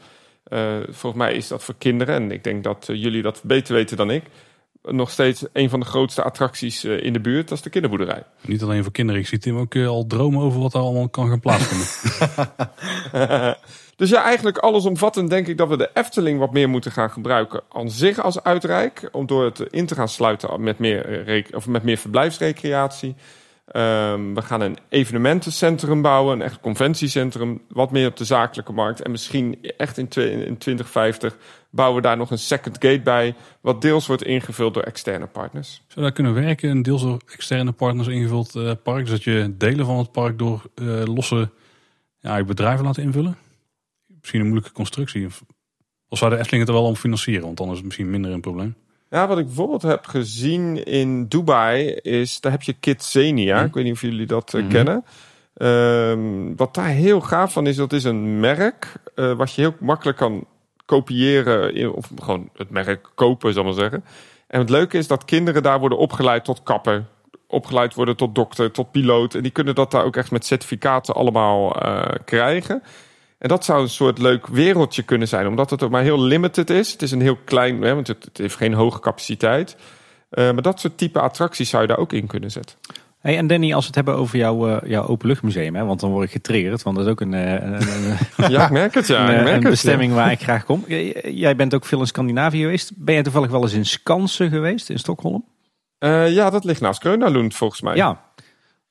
uh, 0.48 0.76
volgens 0.90 1.22
mij 1.22 1.34
is 1.34 1.48
dat 1.48 1.64
voor 1.64 1.74
kinderen, 1.78 2.14
en 2.14 2.30
ik 2.30 2.44
denk 2.44 2.64
dat 2.64 2.88
uh, 2.90 3.02
jullie 3.02 3.22
dat 3.22 3.40
beter 3.44 3.74
weten 3.74 3.96
dan 3.96 4.10
ik 4.10 4.24
nog 4.82 5.10
steeds 5.10 5.44
een 5.52 5.70
van 5.70 5.80
de 5.80 5.86
grootste 5.86 6.22
attracties 6.22 6.84
in 6.84 7.12
de 7.12 7.20
buurt. 7.20 7.48
Dat 7.48 7.58
is 7.58 7.64
de 7.64 7.70
kinderboerderij. 7.70 8.22
Niet 8.40 8.62
alleen 8.62 8.82
voor 8.82 8.92
kinderen. 8.92 9.20
Ik 9.20 9.26
zie 9.26 9.38
Tim 9.38 9.56
ook 9.56 9.76
al 9.76 10.06
dromen 10.06 10.42
over 10.42 10.60
wat 10.60 10.72
daar 10.72 10.82
allemaal 10.82 11.08
kan 11.08 11.28
gaan 11.28 11.40
plaatsvinden. 11.40 11.86
dus 13.96 14.10
ja, 14.10 14.22
eigenlijk 14.22 14.58
allesomvattend 14.58 15.30
denk 15.30 15.46
ik 15.46 15.58
dat 15.58 15.68
we 15.68 15.76
de 15.76 15.90
Efteling 15.94 16.38
wat 16.38 16.52
meer 16.52 16.68
moeten 16.68 16.92
gaan 16.92 17.10
gebruiken 17.10 17.62
aan 17.72 17.90
zich 17.90 18.22
als 18.22 18.42
uitrijk. 18.42 19.08
Om 19.12 19.26
door 19.26 19.44
het 19.44 19.60
in 19.60 19.86
te 19.86 19.94
gaan 19.94 20.08
sluiten 20.08 20.62
met 20.62 20.78
meer, 20.78 21.44
of 21.52 21.66
met 21.66 21.82
meer 21.82 21.96
verblijfsrecreatie. 21.96 23.14
Um, 23.72 24.34
we 24.34 24.42
gaan 24.42 24.60
een 24.60 24.78
evenementencentrum 24.88 26.02
bouwen, 26.02 26.34
een 26.34 26.42
echt 26.42 26.60
conventiecentrum, 26.60 27.62
wat 27.68 27.90
meer 27.90 28.06
op 28.06 28.16
de 28.16 28.24
zakelijke 28.24 28.72
markt. 28.72 29.02
En 29.02 29.10
misschien 29.10 29.58
echt 29.76 29.98
in, 29.98 30.08
in 30.46 30.58
2050 30.58 31.36
bouwen 31.70 31.96
we 31.96 32.02
daar 32.02 32.16
nog 32.16 32.30
een 32.30 32.38
second 32.38 32.76
gate 32.80 33.00
bij, 33.00 33.34
wat 33.60 33.82
deels 33.82 34.06
wordt 34.06 34.24
ingevuld 34.24 34.74
door 34.74 34.82
externe 34.82 35.26
partners. 35.26 35.82
Zou 35.86 36.04
daar 36.04 36.14
kunnen 36.14 36.34
werken, 36.34 36.70
een 36.70 36.82
deels 36.82 37.02
door 37.02 37.20
externe 37.32 37.72
partners 37.72 38.08
ingevuld 38.08 38.54
uh, 38.54 38.70
park, 38.82 39.00
dus 39.00 39.10
dat 39.10 39.24
je 39.24 39.54
delen 39.58 39.86
van 39.86 39.98
het 39.98 40.12
park 40.12 40.38
door 40.38 40.62
uh, 40.74 41.04
losse 41.04 41.50
ja, 42.20 42.44
bedrijven 42.44 42.84
laat 42.84 42.98
invullen? 42.98 43.36
Misschien 44.24 44.40
een 44.40 44.48
moeilijke 44.48 44.76
constructie. 44.76 45.26
Of, 45.26 45.42
zou 46.08 46.30
de 46.30 46.36
Efteling 46.36 46.66
het 46.66 46.74
er 46.74 46.80
wel 46.80 46.88
om 46.88 46.96
financieren, 46.96 47.44
want 47.44 47.56
dan 47.56 47.70
is 47.70 47.76
het 47.76 47.84
misschien 47.84 48.10
minder 48.10 48.30
een 48.30 48.40
probleem. 48.40 48.74
Ja, 49.10 49.26
wat 49.28 49.38
ik 49.38 49.46
bijvoorbeeld 49.46 49.82
heb 49.82 50.06
gezien 50.06 50.84
in 50.84 51.28
Dubai 51.28 51.86
is, 51.92 52.40
daar 52.40 52.52
heb 52.52 52.62
je 52.62 52.72
Kidzania. 52.72 53.60
Mm. 53.60 53.66
Ik 53.66 53.74
weet 53.74 53.84
niet 53.84 53.92
of 53.92 54.00
jullie 54.00 54.26
dat 54.26 54.52
mm 54.52 54.60
-hmm. 54.60 54.68
kennen. 54.68 55.04
Um, 55.56 56.56
wat 56.56 56.74
daar 56.74 56.88
heel 56.88 57.20
gaaf 57.20 57.52
van 57.52 57.66
is, 57.66 57.76
dat 57.76 57.92
is 57.92 58.04
een 58.04 58.40
merk 58.40 58.92
uh, 59.14 59.32
wat 59.32 59.52
je 59.52 59.60
heel 59.60 59.74
makkelijk 59.80 60.18
kan 60.18 60.46
kopiëren 60.84 61.94
of 61.94 62.10
gewoon 62.18 62.48
het 62.56 62.70
merk 62.70 63.10
kopen, 63.14 63.52
zal 63.52 63.64
maar 63.64 63.72
zeggen. 63.72 64.04
En 64.46 64.60
het 64.60 64.70
leuke 64.70 64.98
is 64.98 65.06
dat 65.06 65.24
kinderen 65.24 65.62
daar 65.62 65.78
worden 65.80 65.98
opgeleid 65.98 66.44
tot 66.44 66.62
kapper, 66.62 67.04
opgeleid 67.46 67.94
worden 67.94 68.16
tot 68.16 68.34
dokter, 68.34 68.70
tot 68.70 68.90
piloot. 68.90 69.34
En 69.34 69.42
die 69.42 69.52
kunnen 69.52 69.74
dat 69.74 69.90
daar 69.90 70.04
ook 70.04 70.16
echt 70.16 70.30
met 70.30 70.44
certificaten 70.44 71.14
allemaal 71.14 71.86
uh, 71.86 72.04
krijgen. 72.24 72.82
En 73.38 73.48
dat 73.48 73.64
zou 73.64 73.82
een 73.82 73.88
soort 73.88 74.18
leuk 74.18 74.46
wereldje 74.46 75.02
kunnen 75.02 75.28
zijn, 75.28 75.46
omdat 75.46 75.70
het 75.70 75.82
ook 75.82 75.90
maar 75.90 76.02
heel 76.02 76.20
limited 76.20 76.70
is. 76.70 76.92
Het 76.92 77.02
is 77.02 77.10
een 77.10 77.20
heel 77.20 77.38
klein, 77.44 77.82
hè, 77.82 77.94
want 77.94 78.06
het, 78.06 78.28
heeft 78.32 78.56
geen 78.56 78.72
hoge 78.72 79.00
capaciteit. 79.00 79.76
Uh, 80.30 80.52
maar 80.52 80.62
dat 80.62 80.80
soort 80.80 80.98
type 80.98 81.20
attracties 81.20 81.70
zou 81.70 81.82
je 81.82 81.88
daar 81.88 81.98
ook 81.98 82.12
in 82.12 82.26
kunnen 82.26 82.50
zetten. 82.50 82.76
Hey, 83.18 83.36
en 83.36 83.46
Danny, 83.46 83.72
als 83.72 83.80
we 83.80 83.86
het 83.86 83.94
hebben 83.94 84.16
over 84.16 84.38
jouw, 84.38 84.68
uh, 84.68 84.76
jouw 84.90 85.06
openluchtmuseum, 85.06 85.74
hè, 85.74 85.84
want 85.84 86.00
dan 86.00 86.10
word 86.10 86.24
ik 86.24 86.30
getriggerd, 86.30 86.82
want 86.82 86.96
dat 86.96 87.04
is 87.04 87.10
ook 87.10 87.20
een, 87.20 87.32
uh, 87.32 87.52
een, 87.62 88.50
ja, 88.50 88.64
ik 88.64 88.70
merk 88.70 88.94
het, 88.94 89.06
ja. 89.06 89.20
een, 89.20 89.34
merk 89.34 89.46
een 89.46 89.52
het, 89.52 89.70
bestemming 89.70 90.10
ja. 90.10 90.16
waar 90.16 90.30
ik 90.30 90.42
graag 90.42 90.64
kom. 90.64 90.84
Jij 91.22 91.56
bent 91.56 91.74
ook 91.74 91.84
veel 91.84 92.00
in 92.00 92.06
Scandinavië 92.06 92.60
geweest. 92.60 92.92
Ben 92.96 93.14
jij 93.14 93.22
toevallig 93.22 93.50
wel 93.50 93.62
eens 93.62 93.72
in 93.72 93.86
Skansen 93.86 94.50
geweest, 94.50 94.90
in 94.90 94.98
Stockholm? 94.98 95.44
Ja, 95.98 96.50
dat 96.50 96.64
ligt 96.64 96.80
naast 96.80 97.00
Grönalund 97.00 97.54
volgens 97.54 97.80
mij. 97.80 97.96
Ja, 97.96 98.20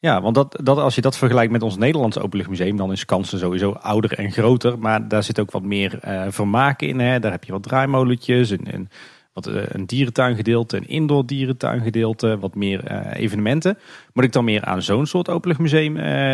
ja, 0.03 0.21
want 0.21 0.35
dat, 0.35 0.59
dat, 0.63 0.77
als 0.77 0.95
je 0.95 1.01
dat 1.01 1.17
vergelijkt 1.17 1.51
met 1.51 1.63
ons 1.63 1.77
Nederlandse 1.77 2.21
openluchtmuseum, 2.21 2.77
dan 2.77 2.91
is 2.91 3.05
Kansen 3.05 3.39
sowieso 3.39 3.71
ouder 3.71 4.13
en 4.13 4.31
groter. 4.31 4.79
Maar 4.79 5.07
daar 5.07 5.23
zit 5.23 5.39
ook 5.39 5.51
wat 5.51 5.63
meer 5.63 5.99
uh, 6.05 6.25
vermaak 6.29 6.81
in. 6.81 6.99
Hè. 6.99 7.19
Daar 7.19 7.31
heb 7.31 7.43
je 7.43 7.51
wat 7.51 7.63
draaimolentjes 7.63 8.51
en, 8.51 8.71
en 8.71 8.89
wat, 9.33 9.47
uh, 9.47 9.61
een 9.67 9.85
dierentuingedeelte, 9.85 10.77
een 10.77 10.87
indoor 10.87 11.25
dierentuingedeelte, 11.25 12.39
wat 12.39 12.55
meer 12.55 12.91
uh, 12.91 13.21
evenementen. 13.21 13.77
Moet 14.13 14.23
ik 14.23 14.31
dan 14.31 14.43
meer 14.43 14.63
aan 14.65 14.81
zo'n 14.81 15.05
soort 15.05 15.29
openluchtmuseum 15.29 15.93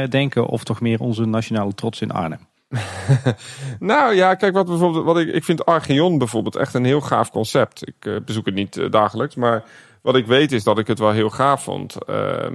denken 0.10 0.46
of 0.46 0.64
toch 0.64 0.82
meer 0.82 1.00
onze 1.00 1.26
nationale 1.26 1.74
trots 1.74 2.02
in 2.02 2.12
Arnhem? 2.12 2.48
Nou 3.80 4.16
ja, 4.16 4.36
kijk, 4.36 4.54
wat, 4.54 4.66
bijvoorbeeld, 4.66 5.06
wat 5.06 5.18
ik, 5.18 5.34
ik 5.34 5.44
vind 5.44 5.66
Archeon 5.66 6.18
bijvoorbeeld 6.18 6.56
echt 6.56 6.74
een 6.74 6.86
heel 6.86 7.02
gaaf 7.02 7.32
concept. 7.32 7.88
Ik 7.88 8.06
eh, 8.06 8.16
bezoek 8.26 8.46
het 8.46 8.56
niet 8.56 8.78
eh, 8.78 8.92
dagelijks, 8.92 9.36
maar 9.36 9.64
wat 10.02 10.16
ik 10.16 10.26
weet 10.26 10.52
is 10.52 10.64
dat 10.64 10.80
ik 10.80 10.88
het 10.88 11.00
wel 11.00 11.12
heel 11.12 11.30
gaaf 11.30 11.64
vond. 11.64 12.06
Ehm, 12.06 12.54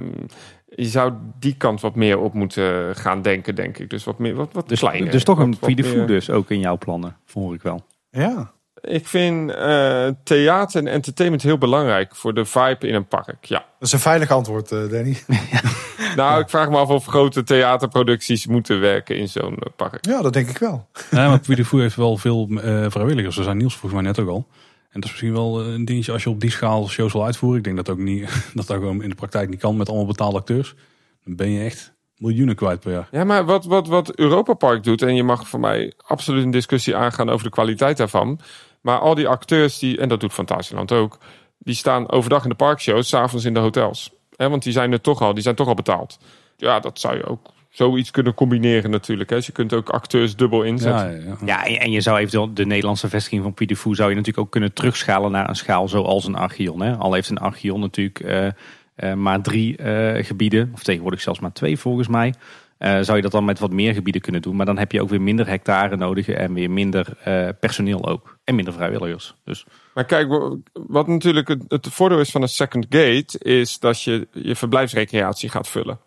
je 0.75 0.85
zou 0.85 1.13
die 1.39 1.55
kant 1.57 1.81
wat 1.81 1.95
meer 1.95 2.19
op 2.19 2.33
moeten 2.33 2.95
gaan 2.95 3.21
denken, 3.21 3.55
denk 3.55 3.77
ik. 3.77 3.89
Dus 3.89 4.03
wat 4.03 4.19
meer, 4.19 4.35
wat, 4.35 4.49
wat 4.51 4.69
Dus, 4.69 4.79
kleiner. 4.79 5.11
dus 5.11 5.23
toch 5.23 5.39
een 5.39 5.57
Feed 5.61 5.85
Food 5.85 6.07
dus 6.07 6.29
ook 6.29 6.49
in 6.49 6.59
jouw 6.59 6.77
plannen, 6.77 7.17
hoor 7.33 7.53
ik 7.53 7.61
wel. 7.61 7.85
Ja. 8.09 8.53
Ik 8.81 9.07
vind 9.07 9.51
eh, 9.51 10.07
theater 10.23 10.79
en 10.79 10.87
entertainment 10.87 11.43
heel 11.43 11.57
belangrijk 11.57 12.15
voor 12.15 12.33
de 12.33 12.45
vibe 12.45 12.87
in 12.87 12.95
een 12.95 13.07
park. 13.07 13.45
Ja. 13.45 13.57
Dat 13.57 13.87
is 13.87 13.91
een 13.91 13.99
veilig 13.99 14.31
antwoord, 14.31 14.71
eh, 14.71 14.89
Danny. 14.89 15.17
Nou, 16.15 16.41
ik 16.41 16.49
vraag 16.49 16.69
me 16.69 16.77
af 16.77 16.89
of 16.89 17.05
grote 17.05 17.43
theaterproducties 17.43 18.47
moeten 18.47 18.79
werken 18.79 19.17
in 19.17 19.29
zo'n 19.29 19.57
eh, 19.57 19.69
park. 19.75 20.05
Ja, 20.05 20.21
dat 20.21 20.33
denk 20.33 20.49
ik 20.49 20.57
wel. 20.57 20.87
Ja, 21.11 21.29
maar 21.29 21.39
Fou 21.65 21.81
heeft 21.81 21.95
wel 21.95 22.17
veel 22.17 22.49
eh, 22.49 22.85
vrijwilligers. 22.87 23.37
Er 23.37 23.43
zijn 23.43 23.57
Niels 23.57 23.75
volgens 23.75 24.01
mij 24.01 24.11
net 24.11 24.19
ook 24.19 24.29
al. 24.29 24.47
En 24.95 25.01
dat 25.01 25.09
is 25.09 25.15
misschien 25.15 25.33
wel 25.33 25.61
eh, 25.61 25.73
een 25.73 25.85
dingetje 25.85 26.11
als 26.11 26.23
je 26.23 26.29
op 26.29 26.41
die 26.41 26.51
schaal 26.51 26.87
shows 26.87 27.13
wil 27.13 27.25
uitvoeren. 27.25 27.57
Ik 27.57 27.63
denk 27.63 27.75
dat 27.75 27.89
ook 27.89 27.97
niet, 27.97 28.21
dat 28.53 28.67
dat 28.67 28.77
gewoon 28.77 29.03
in 29.03 29.09
de 29.09 29.15
praktijk 29.15 29.49
niet 29.49 29.59
kan 29.59 29.77
met 29.77 29.87
allemaal 29.87 30.05
betaalde 30.05 30.37
acteurs. 30.37 30.75
Dan 31.23 31.35
ben 31.35 31.49
je 31.49 31.63
echt 31.63 31.93
miljoenen 32.17 32.55
kwijt 32.55 32.79
per 32.79 32.91
jaar. 32.91 33.07
Ja, 33.11 33.23
maar 33.23 33.45
wat, 33.45 33.65
wat, 33.65 33.87
wat 33.87 34.15
Europa 34.15 34.53
Park 34.53 34.83
doet, 34.83 35.01
en 35.01 35.15
je 35.15 35.23
mag 35.23 35.47
voor 35.47 35.59
mij 35.59 35.93
absoluut 35.97 36.43
een 36.43 36.51
discussie 36.51 36.95
aangaan 36.95 37.29
over 37.29 37.45
de 37.45 37.51
kwaliteit 37.51 37.97
daarvan. 37.97 38.39
Maar 38.81 38.99
al 38.99 39.15
die 39.15 39.27
acteurs, 39.27 39.79
die, 39.79 39.97
en 39.97 40.09
dat 40.09 40.19
doet 40.19 40.33
Fantasieland 40.33 40.91
ook, 40.91 41.17
die 41.57 41.75
staan 41.75 42.09
overdag 42.09 42.43
in 42.43 42.49
de 42.49 42.55
parkshows, 42.55 43.07
s'avonds 43.07 43.45
in 43.45 43.53
de 43.53 43.59
hotels. 43.59 44.11
Hè, 44.35 44.49
want 44.49 44.63
die 44.63 44.73
zijn 44.73 44.91
er 44.91 45.01
toch 45.01 45.21
al, 45.21 45.33
die 45.33 45.43
zijn 45.43 45.55
toch 45.55 45.67
al 45.67 45.73
betaald. 45.73 46.17
Ja, 46.57 46.79
dat 46.79 46.99
zou 46.99 47.17
je 47.17 47.25
ook 47.25 47.47
zoiets 47.75 48.11
kunnen 48.11 48.33
combineren 48.33 48.89
natuurlijk. 48.91 49.29
Hè. 49.29 49.35
Dus 49.35 49.45
je 49.45 49.51
kunt 49.51 49.73
ook 49.73 49.89
acteurs 49.89 50.35
dubbel 50.35 50.63
inzetten. 50.63 51.11
Ja, 51.11 51.17
ja, 51.17 51.35
ja. 51.45 51.65
Ja, 51.65 51.79
en 51.79 51.91
je 51.91 52.01
zou 52.01 52.17
eventueel 52.17 52.53
de 52.53 52.65
Nederlandse 52.65 53.09
vestiging 53.09 53.43
van 53.43 53.75
Fou 53.77 53.95
zou 53.95 54.09
je 54.09 54.15
natuurlijk 54.15 54.45
ook 54.45 54.51
kunnen 54.51 54.73
terugschalen 54.73 55.31
naar 55.31 55.49
een 55.49 55.55
schaal 55.55 55.87
zoals 55.87 56.25
een 56.25 56.35
Archeon. 56.35 56.81
Hè? 56.81 56.95
Al 56.95 57.13
heeft 57.13 57.29
een 57.29 57.37
Archeon 57.37 57.79
natuurlijk 57.79 58.19
eh, 58.19 58.47
eh, 58.95 59.13
maar 59.13 59.41
drie 59.41 59.77
eh, 59.77 60.23
gebieden, 60.25 60.69
of 60.73 60.83
tegenwoordig 60.83 61.21
zelfs 61.21 61.39
maar 61.39 61.53
twee 61.53 61.77
volgens 61.79 62.07
mij. 62.07 62.33
Eh, 62.77 62.99
zou 63.01 63.15
je 63.15 63.21
dat 63.23 63.31
dan 63.31 63.45
met 63.45 63.59
wat 63.59 63.71
meer 63.71 63.93
gebieden 63.93 64.21
kunnen 64.21 64.41
doen. 64.41 64.55
Maar 64.55 64.65
dan 64.65 64.77
heb 64.77 64.91
je 64.91 65.01
ook 65.01 65.09
weer 65.09 65.21
minder 65.21 65.47
hectare 65.47 65.95
nodig 65.95 66.27
en 66.29 66.53
weer 66.53 66.71
minder 66.71 67.07
eh, 67.23 67.47
personeel 67.59 68.07
ook. 68.07 68.37
En 68.43 68.55
minder 68.55 68.73
vrijwilligers. 68.73 69.35
Dus 69.45 69.65
Maar 69.93 70.05
kijk, 70.05 70.27
wa- 70.29 70.55
wat 70.73 71.07
natuurlijk 71.07 71.47
het, 71.47 71.63
het 71.67 71.87
voordeel 71.91 72.19
is 72.19 72.31
van 72.31 72.41
een 72.41 72.47
second 72.47 72.85
gate, 72.89 73.39
is 73.39 73.79
dat 73.79 74.01
je 74.01 74.27
je 74.31 74.55
verblijfsrecreatie 74.55 75.49
gaat 75.49 75.67
vullen. 75.67 75.99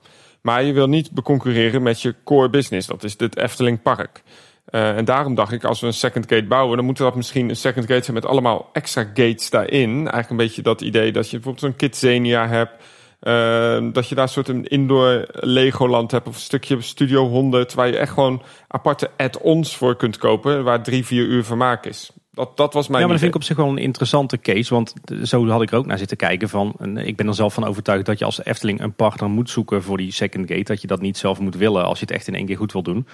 Maar 0.49 0.65
je 0.65 0.73
wil 0.73 0.89
niet 0.89 1.11
beconcurreren 1.11 1.83
met 1.83 2.03
je 2.03 2.15
core 2.25 2.51
business, 2.51 2.87
dat 2.87 3.05
is 3.05 3.15
het 3.17 3.37
Efteling 3.37 3.83
Park. 3.83 4.23
Eh, 4.65 4.97
en 4.97 5.05
daarom 5.05 5.35
dacht 5.35 5.53
ik, 5.53 5.65
als 5.65 5.81
we 5.81 5.87
een 5.87 5.93
second 5.93 6.25
gate 6.29 6.47
bouwen, 6.47 6.77
dan 6.77 6.87
moet 6.87 6.97
dat 6.97 7.15
misschien 7.15 7.49
een 7.49 7.57
second 7.57 7.87
gate 7.87 8.03
zijn 8.03 8.17
met 8.17 8.27
allemaal 8.27 8.69
extra 8.73 9.03
gates 9.03 9.51
daarin. 9.51 9.91
Eigenlijk 9.91 10.31
een 10.31 10.37
beetje 10.37 10.63
dat 10.63 10.81
idee 10.81 11.13
dat 11.13 11.31
je 11.31 11.37
bijvoorbeeld 11.37 11.65
zo'n 11.65 11.77
Kidzania 11.77 12.49
hebt. 12.49 12.73
eh, 13.21 13.93
dat 13.93 14.09
je 14.09 14.15
daar 14.15 14.25
een 14.25 14.31
soort 14.31 14.49
een 14.49 14.67
indoor 14.67 15.27
Legoland 15.33 16.11
hebt 16.11 16.29
of 16.29 16.35
een 16.35 16.41
stukje 16.41 16.81
Studio 16.81 17.29
100, 17.29 17.75
waar 17.75 17.87
je 17.89 17.99
echt 17.99 18.13
gewoon 18.13 18.43
aparte 18.69 19.11
add-ons 19.17 19.77
voor 19.77 19.97
kunt 19.97 20.17
kopen, 20.17 20.65
waar 20.65 20.83
drie, 20.83 21.07
vier 21.07 21.25
uur 21.25 21.45
vermaak 21.45 21.87
is. 21.87 22.13
Dat, 22.39 22.57
dat 22.57 22.75
was 22.75 22.89
mijn 22.89 23.03
ja, 23.03 23.09
maar 23.09 23.19
dat 23.19 23.27
idee. 23.27 23.33
vind 23.33 23.35
ik 23.35 23.35
op 23.35 23.43
zich 23.43 23.57
wel 23.57 23.69
een 23.69 23.85
interessante 23.85 24.39
case. 24.39 24.75
Want 24.75 24.95
zo 25.23 25.49
had 25.49 25.63
ik 25.63 25.71
er 25.71 25.79
ook 25.79 25.87
naar 25.87 25.99
zitten 25.99 26.17
kijken. 26.17 26.49
Van, 26.49 26.75
en 26.79 26.97
ik 26.97 27.17
ben 27.17 27.27
er 27.27 27.35
zelf 27.35 27.55
van 27.55 27.65
overtuigd 27.65 28.07
dat 28.07 28.19
je 28.19 28.25
als 28.25 28.45
Efteling 28.45 28.81
een 28.81 28.93
partner 28.93 29.31
moet 29.31 29.51
zoeken 29.51 29.83
voor 29.83 29.97
die 29.97 30.13
second 30.13 30.49
gate. 30.49 30.63
Dat 30.63 30.81
je 30.81 30.87
dat 30.87 31.01
niet 31.01 31.17
zelf 31.17 31.41
moet 31.41 31.57
willen 31.57 31.85
als 31.85 31.99
je 31.99 32.05
het 32.05 32.15
echt 32.15 32.27
in 32.29 32.35
één 32.35 32.47
keer 32.47 32.57
goed 32.57 32.73
wil 32.73 32.83
doen. 32.83 33.07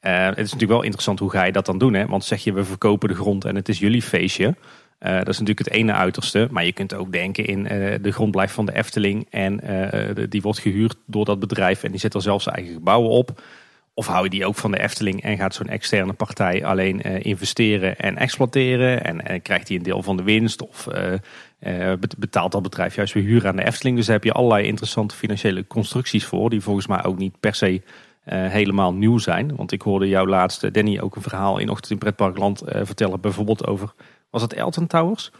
Eh, 0.00 0.24
het 0.24 0.38
is 0.38 0.52
natuurlijk 0.52 0.70
wel 0.70 0.82
interessant 0.82 1.18
hoe 1.18 1.30
ga 1.30 1.44
je 1.44 1.52
dat 1.52 1.66
dan 1.66 1.78
doen. 1.78 1.94
Hè? 1.94 2.06
Want 2.06 2.24
zeg 2.24 2.44
je 2.44 2.52
we 2.52 2.64
verkopen 2.64 3.08
de 3.08 3.14
grond 3.14 3.44
en 3.44 3.54
het 3.54 3.68
is 3.68 3.78
jullie 3.78 4.02
feestje. 4.02 4.54
Eh, 4.98 5.16
dat 5.16 5.28
is 5.28 5.38
natuurlijk 5.38 5.68
het 5.68 5.76
ene 5.76 5.92
uiterste. 5.92 6.48
Maar 6.50 6.64
je 6.64 6.72
kunt 6.72 6.94
ook 6.94 7.12
denken 7.12 7.46
in 7.46 7.66
eh, 7.66 7.94
de 8.02 8.12
grond 8.12 8.30
blijft 8.30 8.52
van 8.52 8.66
de 8.66 8.74
Efteling. 8.74 9.26
En 9.30 9.60
die 10.28 10.42
wordt 10.42 10.58
gehuurd 10.58 10.96
door 11.06 11.24
dat 11.24 11.40
bedrijf. 11.40 11.82
En 11.82 11.90
die 11.90 12.00
zet 12.00 12.14
er 12.14 12.22
zelf 12.22 12.42
zijn 12.42 12.54
eigen 12.54 12.74
gebouwen 12.74 13.10
op. 13.10 13.42
Of 14.00 14.06
hou 14.06 14.24
je 14.24 14.30
die 14.30 14.46
ook 14.46 14.54
van 14.54 14.70
de 14.70 14.80
Efteling 14.80 15.22
en 15.22 15.36
gaat 15.36 15.54
zo'n 15.54 15.68
externe 15.68 16.12
partij 16.12 16.64
alleen 16.64 17.02
eh, 17.02 17.24
investeren 17.24 17.96
en 17.98 18.16
exploiteren? 18.16 19.04
En, 19.04 19.26
en 19.26 19.42
krijgt 19.42 19.68
hij 19.68 19.76
een 19.76 19.82
deel 19.82 20.02
van 20.02 20.16
de 20.16 20.22
winst? 20.22 20.62
Of 20.62 20.86
eh, 20.86 21.12
eh, 21.12 21.98
bet- 21.98 22.18
betaalt 22.18 22.52
dat 22.52 22.62
bedrijf 22.62 22.94
juist 22.94 23.14
weer 23.14 23.22
huur 23.22 23.46
aan 23.46 23.56
de 23.56 23.66
Efteling? 23.66 23.96
Dus 23.96 24.06
daar 24.06 24.14
heb 24.14 24.24
je 24.24 24.32
allerlei 24.32 24.66
interessante 24.66 25.14
financiële 25.14 25.66
constructies 25.66 26.24
voor. 26.24 26.50
Die 26.50 26.60
volgens 26.60 26.86
mij 26.86 27.04
ook 27.04 27.18
niet 27.18 27.40
per 27.40 27.54
se 27.54 27.82
eh, 28.24 28.46
helemaal 28.46 28.94
nieuw 28.94 29.18
zijn. 29.18 29.56
Want 29.56 29.72
ik 29.72 29.82
hoorde 29.82 30.08
jou 30.08 30.28
laatst, 30.28 30.64
eh, 30.64 30.72
Danny, 30.72 31.00
ook 31.00 31.16
een 31.16 31.22
verhaal 31.22 31.58
in 31.58 31.68
Ochtend 31.68 31.90
in 31.90 31.98
Pretparkland 31.98 32.60
eh, 32.60 32.80
vertellen. 32.84 33.20
Bijvoorbeeld 33.20 33.66
over, 33.66 33.92
was 34.30 34.42
het 34.42 34.52
Elton 34.52 34.86
Towers? 34.86 35.30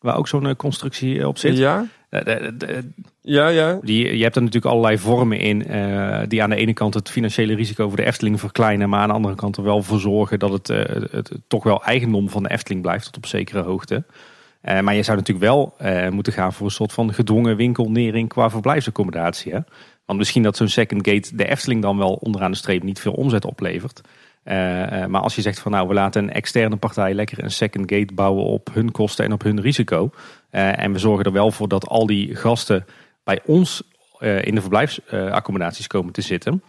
Waar 0.00 0.16
ook 0.16 0.28
zo'n 0.28 0.46
eh, 0.46 0.56
constructie 0.56 1.28
op 1.28 1.38
zit. 1.38 1.56
Ja, 1.56 1.86
Eh, 2.10 2.78
ja, 3.20 3.48
ja. 3.48 3.78
die, 3.82 4.16
je 4.16 4.22
hebt 4.22 4.36
er 4.36 4.42
natuurlijk 4.42 4.72
allerlei 4.72 4.98
vormen 4.98 5.38
in 5.38 5.66
eh, 5.66 6.20
die 6.28 6.42
aan 6.42 6.50
de 6.50 6.56
ene 6.56 6.72
kant 6.72 6.94
het 6.94 7.10
financiële 7.10 7.54
risico 7.54 7.88
voor 7.88 7.96
de 7.96 8.04
Efteling 8.04 8.40
verkleinen, 8.40 8.88
maar 8.88 9.00
aan 9.00 9.08
de 9.08 9.14
andere 9.14 9.34
kant 9.34 9.56
er 9.56 9.62
wel 9.62 9.82
voor 9.82 10.00
zorgen 10.00 10.38
dat 10.38 10.52
het, 10.52 10.70
eh, 10.70 11.02
het, 11.10 11.30
toch 11.46 11.64
wel 11.64 11.84
eigendom 11.84 12.28
van 12.28 12.42
de 12.42 12.50
Efteling 12.50 12.82
blijft 12.82 13.04
tot 13.04 13.16
op 13.16 13.26
zekere 13.26 13.60
hoogte. 13.62 14.04
Eh, 14.60 14.80
maar 14.80 14.94
je 14.94 15.02
zou 15.02 15.16
natuurlijk 15.16 15.46
wel 15.46 15.74
eh, 15.78 16.08
moeten 16.08 16.32
gaan 16.32 16.52
voor 16.52 16.66
een 16.66 16.72
soort 16.72 16.92
van 16.92 17.14
gedwongen 17.14 17.56
winkelnering 17.56 18.28
qua 18.28 18.50
verblijfsaccommodatie. 18.50 19.52
Hè? 19.52 19.58
Want 20.04 20.18
misschien 20.18 20.42
dat 20.42 20.56
zo'n 20.56 20.68
second 20.68 21.08
gate 21.08 21.36
de 21.36 21.48
Efteling 21.48 21.82
dan 21.82 21.98
wel 21.98 22.12
onderaan 22.12 22.50
de 22.50 22.56
streep 22.56 22.82
niet 22.82 23.00
veel 23.00 23.12
omzet 23.12 23.44
oplevert. 23.44 24.00
Eh, 24.42 25.02
eh, 25.02 25.08
maar 25.08 25.20
als 25.20 25.34
je 25.34 25.40
zegt 25.40 25.60
van 25.60 25.72
nou 25.72 25.88
we 25.88 25.94
laten 25.94 26.22
een 26.22 26.32
externe 26.32 26.76
partij 26.76 27.14
lekker 27.14 27.44
een 27.44 27.50
second 27.50 27.92
gate 27.92 28.14
bouwen 28.14 28.44
op 28.44 28.68
hun 28.72 28.90
kosten 28.90 29.24
en 29.24 29.32
op 29.32 29.42
hun 29.42 29.60
risico. 29.60 30.10
Eh, 30.50 30.78
en 30.78 30.92
we 30.92 30.98
zorgen 30.98 31.24
er 31.24 31.32
wel 31.32 31.50
voor 31.50 31.68
dat 31.68 31.86
al 31.86 32.06
die 32.06 32.36
gasten 32.36 32.84
bij 33.24 33.40
ons 33.44 33.82
in 34.20 34.54
de 34.54 34.60
verblijfsaccommodaties 34.60 35.86
komen 35.86 36.12
te 36.12 36.20
zitten. 36.20 36.62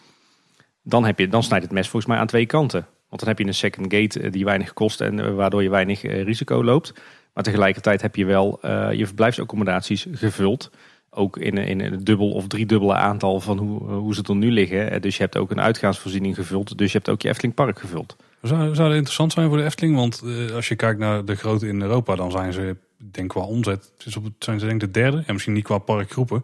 Dan, 0.83 1.05
heb 1.05 1.19
je, 1.19 1.27
dan 1.27 1.43
snijdt 1.43 1.63
het 1.63 1.73
mes 1.73 1.87
volgens 1.87 2.11
mij 2.11 2.21
aan 2.21 2.27
twee 2.27 2.45
kanten. 2.45 2.85
Want 3.09 3.21
dan 3.21 3.29
heb 3.29 3.39
je 3.39 3.45
een 3.45 3.53
second 3.53 3.93
gate 3.93 4.29
die 4.29 4.45
weinig 4.45 4.73
kost 4.73 5.01
en 5.01 5.35
waardoor 5.35 5.63
je 5.63 5.69
weinig 5.69 6.01
risico 6.01 6.63
loopt. 6.63 6.93
Maar 7.33 7.43
tegelijkertijd 7.43 8.01
heb 8.01 8.15
je 8.15 8.25
wel 8.25 8.59
je 8.91 9.05
verblijfsaccommodaties 9.05 10.07
gevuld. 10.11 10.71
Ook 11.13 11.37
in, 11.37 11.57
in 11.57 11.79
een 11.79 12.03
dubbel 12.03 12.31
of 12.31 12.47
driedubbele 12.47 12.93
aantal 12.93 13.39
van 13.39 13.57
hoe, 13.57 13.89
hoe 13.89 14.13
ze 14.13 14.23
er 14.23 14.35
nu 14.35 14.51
liggen. 14.51 14.91
Eh, 14.91 15.01
Dus 15.01 15.15
je 15.17 15.23
hebt 15.23 15.37
ook 15.37 15.51
een 15.51 15.61
uitgaansvoorziening 15.61 16.35
gevuld. 16.35 16.77
Dus 16.77 16.91
je 16.91 16.97
hebt 16.97 17.09
ook 17.09 17.21
je 17.21 17.29
Efteling 17.29 17.53
Park 17.53 17.79
gevuld. 17.79 18.15
Zou, 18.41 18.75
zou 18.75 18.87
dat 18.87 18.97
interessant 18.97 19.33
zijn 19.33 19.47
voor 19.47 19.57
de 19.57 19.63
Efteling? 19.63 19.95
Want 19.95 20.21
eh, 20.25 20.55
als 20.55 20.67
je 20.67 20.75
kijkt 20.75 20.99
naar 20.99 21.25
de 21.25 21.35
grote 21.35 21.67
in 21.67 21.81
Europa, 21.81 22.15
dan 22.15 22.31
zijn 22.31 22.53
ze, 22.53 22.75
denk 22.97 23.29
qua 23.29 23.41
omzet, 23.41 23.91
is 24.05 24.17
op, 24.17 24.25
zijn 24.39 24.59
ze 24.59 24.65
denk 24.65 24.79
de 24.79 24.91
derde. 24.91 25.23
En 25.25 25.33
misschien 25.33 25.53
niet 25.53 25.63
qua 25.63 25.77
parkgroepen. 25.77 26.43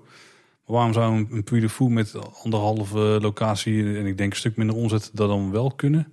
Maar 0.65 0.75
waarom 0.75 0.93
zou 0.93 1.15
een, 1.15 1.27
een 1.31 1.43
Puy 1.43 1.59
de 1.59 1.69
Fou 1.69 1.89
met 1.89 2.15
anderhalve 2.43 2.99
locatie 3.21 3.97
en 3.97 4.05
ik 4.05 4.17
denk 4.17 4.31
een 4.31 4.37
stuk 4.37 4.57
minder 4.57 4.75
omzet 4.75 5.09
dat 5.13 5.29
dan 5.29 5.51
wel 5.51 5.71
kunnen? 5.71 6.07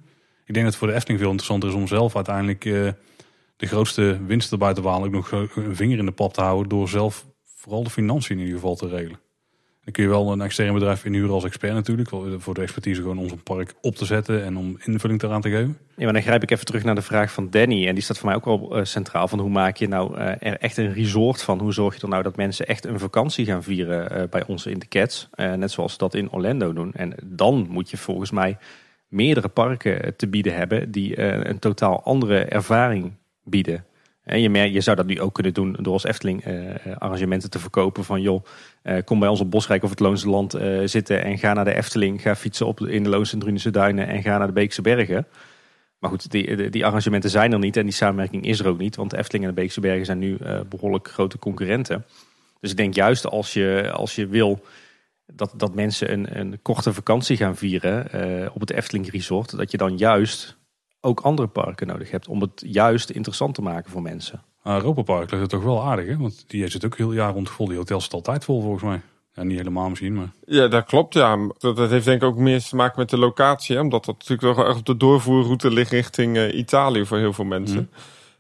Ik 0.45 0.55
denk 0.55 0.65
dat 0.65 0.67
het 0.67 0.77
voor 0.77 0.89
de 0.89 0.95
Efteling 0.95 1.21
veel 1.21 1.31
interessanter 1.31 1.69
is 1.69 1.75
om 1.75 1.87
zelf 1.87 2.17
uiteindelijk 2.17 2.65
eh, 2.65 2.89
de 3.57 3.67
grootste 3.67 4.19
winst 4.27 4.53
erbij 4.53 4.75
te 4.75 4.89
halen. 4.89 5.07
Ook 5.07 5.31
nog 5.31 5.33
een 5.57 5.77
vinger 5.77 5.99
in 5.99 6.07
de 6.07 6.13
pap 6.13 6.33
te 6.33 6.41
houden 6.41 6.69
door 6.69 6.89
zelf 6.89 7.27
vooral 7.65 7.85
de 7.85 7.91
financiën 7.91 8.37
in 8.37 8.45
ieder 8.45 8.61
geval 8.61 8.77
te 8.77 8.89
regelen. 8.89 9.19
Dan 9.85 9.93
kun 9.93 10.03
je 10.03 10.09
wel 10.09 10.33
een 10.33 10.41
extern 10.41 10.75
bedrijf 10.75 11.05
inhuren 11.05 11.35
als 11.35 11.45
expert 11.45 11.73
natuurlijk. 11.73 12.09
Voor 12.39 12.55
de 12.55 12.61
expertise 12.61 13.01
gewoon 13.01 13.19
om 13.19 13.29
zo'n 13.29 13.43
park 13.43 13.75
op 13.81 13.97
te 13.97 14.05
zetten 14.05 14.45
en 14.45 14.57
om 14.57 14.79
invulling 14.85 15.23
eraan 15.23 15.41
te 15.41 15.51
geven. 15.51 15.79
Ja, 15.97 16.05
maar 16.05 16.13
dan 16.13 16.23
grijp 16.23 16.43
ik 16.43 16.51
even 16.51 16.65
terug 16.65 16.85
naar 16.85 16.95
de 16.95 17.03
vraag 17.03 17.33
van 17.33 17.51
Danny. 17.51 17.87
En 17.89 17.95
die 17.95 18.03
staat 18.03 18.19
voor 18.19 18.27
mij 18.27 18.37
ook 18.37 18.45
wel 18.45 18.77
eh, 18.77 18.85
centraal. 18.85 19.29
Van 19.29 19.39
hoe 19.39 19.51
maak 19.51 19.77
je 19.77 19.89
nou 19.89 20.17
eh, 20.17 20.51
er 20.51 20.59
echt 20.59 20.77
een 20.77 20.93
resort 20.93 21.43
van? 21.43 21.61
Hoe 21.61 21.73
zorg 21.73 21.95
je 21.95 22.03
er 22.03 22.09
nou 22.09 22.23
dat 22.23 22.37
mensen 22.37 22.67
echt 22.67 22.85
een 22.85 22.99
vakantie 22.99 23.45
gaan 23.45 23.63
vieren 23.63 24.11
eh, 24.11 24.29
bij 24.31 24.47
ons 24.47 24.67
in 24.67 24.79
de 24.79 24.89
Cats? 24.89 25.29
Eh, 25.33 25.53
net 25.53 25.71
zoals 25.71 25.93
ze 25.93 25.99
dat 25.99 26.15
in 26.15 26.33
Orlando 26.33 26.73
doen. 26.73 26.93
En 26.93 27.15
dan 27.25 27.67
moet 27.71 27.91
je 27.91 27.97
volgens 27.97 28.31
mij 28.31 28.57
meerdere 29.15 29.49
parken 29.49 30.03
eh, 30.03 30.11
te 30.17 30.29
bieden 30.29 30.55
hebben 30.55 30.91
die 30.91 31.17
eh, 31.17 31.51
een 31.51 31.59
totaal 31.59 32.03
andere 32.03 32.45
ervaring 32.45 33.13
bieden. 33.45 33.85
En 34.25 34.41
je, 34.41 34.73
je 34.73 34.81
zou 34.81 34.97
dat 34.97 35.07
nu 35.07 35.21
ook 35.21 35.35
kunnen 35.35 35.55
doen 35.55 35.77
door 35.81 35.93
als 35.93 36.05
Efteling 36.05 36.45
eh, 36.45 36.71
eh, 36.71 36.97
arrangementen 36.97 37.51
te 37.51 37.59
verkopen 37.59 38.05
van 38.05 38.21
joh, 38.21 38.45
eh, 38.83 39.05
kom 39.05 39.19
bij 39.19 39.29
ons 39.29 39.41
op 39.41 39.51
Bosrijk 39.51 39.83
of 39.83 39.91
het 39.91 40.01
Loonse 40.01 40.29
Land 40.29 40.57
zitten 40.85 41.25
en 41.25 41.39
ga 41.39 41.53
naar 41.53 41.65
de 41.65 41.75
Efteling. 41.75 42.23
Ga 42.23 42.37
fietsen 42.37 42.67
op 42.67 42.81
in 42.81 43.03
de 43.03 43.09
Loonse 43.09 43.33
en 43.33 43.39
Drunense 43.39 43.71
Duinen 43.71 44.07
en 44.07 44.23
ga 44.23 44.39
naar 44.39 44.47
de 44.47 44.53
Beekse 44.53 44.83
Bergen. 44.83 45.27
Maar 45.99 46.11
goed, 46.11 46.31
die, 46.31 46.71
die- 46.71 46.87
arrangementen 46.87 47.31
zijn 47.31 47.53
er 47.53 47.59
niet 47.59 47.77
en 47.77 47.83
die 47.85 47.93
samenwerking 47.93 48.47
is 48.47 48.59
er 48.61 48.67
ook 48.67 48.79
niet. 48.79 48.97
Want 48.97 49.11
de 49.11 49.19
Efteling 49.19 49.45
en 49.45 49.55
de 49.55 49.61
Beekse 49.61 49.81
Bergen 49.81 50.05
zijn 50.05 50.19
nu 50.19 50.37
eh, 50.37 50.61
behoorlijk 50.69 51.09
grote 51.09 51.39
concurrenten. 51.39 52.05
Dus 52.61 52.71
ik 52.71 52.77
denk 52.77 52.95
juist 52.95 53.27
als 53.27 53.53
je, 53.53 53.91
als 53.95 54.15
je 54.15 54.27
wil 54.27 54.65
dat, 55.27 55.53
dat 55.57 55.75
mensen 55.75 56.13
een, 56.13 56.39
een 56.39 56.59
korte 56.63 56.93
vakantie 56.93 57.37
gaan 57.37 57.57
vieren 57.57 58.05
op 58.55 58.61
het 58.61 58.71
Efteling 58.71 59.11
Resort, 59.11 59.57
dat 59.57 59.71
je 59.71 59.77
dan 59.77 59.97
juist 59.97 60.57
ook 61.05 61.21
andere 61.21 61.49
parken 61.49 61.87
nodig 61.87 62.11
hebt 62.11 62.29
om 62.29 62.41
het 62.41 62.63
juist 62.67 63.11
interessant 63.11 63.55
te 63.55 63.63
maken 63.63 63.91
voor 63.91 64.03
mensen. 64.03 64.43
Maar 64.63 64.77
Europa 64.77 65.03
Park 65.03 65.31
ligt 65.31 65.43
het 65.43 65.51
toch 65.51 65.63
wel 65.63 65.83
aardig, 65.83 66.07
hè? 66.07 66.17
Want 66.17 66.45
die 66.47 66.69
zit 66.69 66.85
ook 66.85 66.97
heel 66.97 67.13
jaar 67.13 67.33
rond 67.33 67.51
vol. 67.51 67.67
Die 67.67 67.77
hotels 67.77 68.03
zitten 68.03 68.19
altijd 68.19 68.45
vol 68.45 68.61
volgens 68.61 68.83
mij. 68.83 69.01
Ja, 69.35 69.43
niet 69.43 69.59
helemaal 69.59 69.89
misschien, 69.89 70.15
maar... 70.15 70.33
Ja, 70.45 70.69
dat 70.69 70.85
klopt. 70.85 71.15
Ja. 71.15 71.37
Dat, 71.59 71.77
dat 71.77 71.91
heeft 71.91 72.05
denk 72.05 72.23
ik 72.23 72.29
ook 72.29 72.37
meer 72.37 72.63
te 72.63 72.77
maken 72.77 72.99
met 72.99 73.11
de 73.11 73.19
locatie. 73.19 73.77
Hè? 73.77 73.83
Omdat 73.83 74.05
dat 74.05 74.19
natuurlijk 74.19 74.57
wel 74.57 74.67
echt 74.67 74.79
op 74.79 74.87
de 74.87 74.97
doorvoerroute 74.97 75.71
ligt 75.71 75.91
richting 75.91 76.37
eh, 76.37 76.59
Italië 76.59 77.07
voor 77.07 77.19
heel 77.19 77.33
veel 77.33 77.45
mensen. 77.45 77.91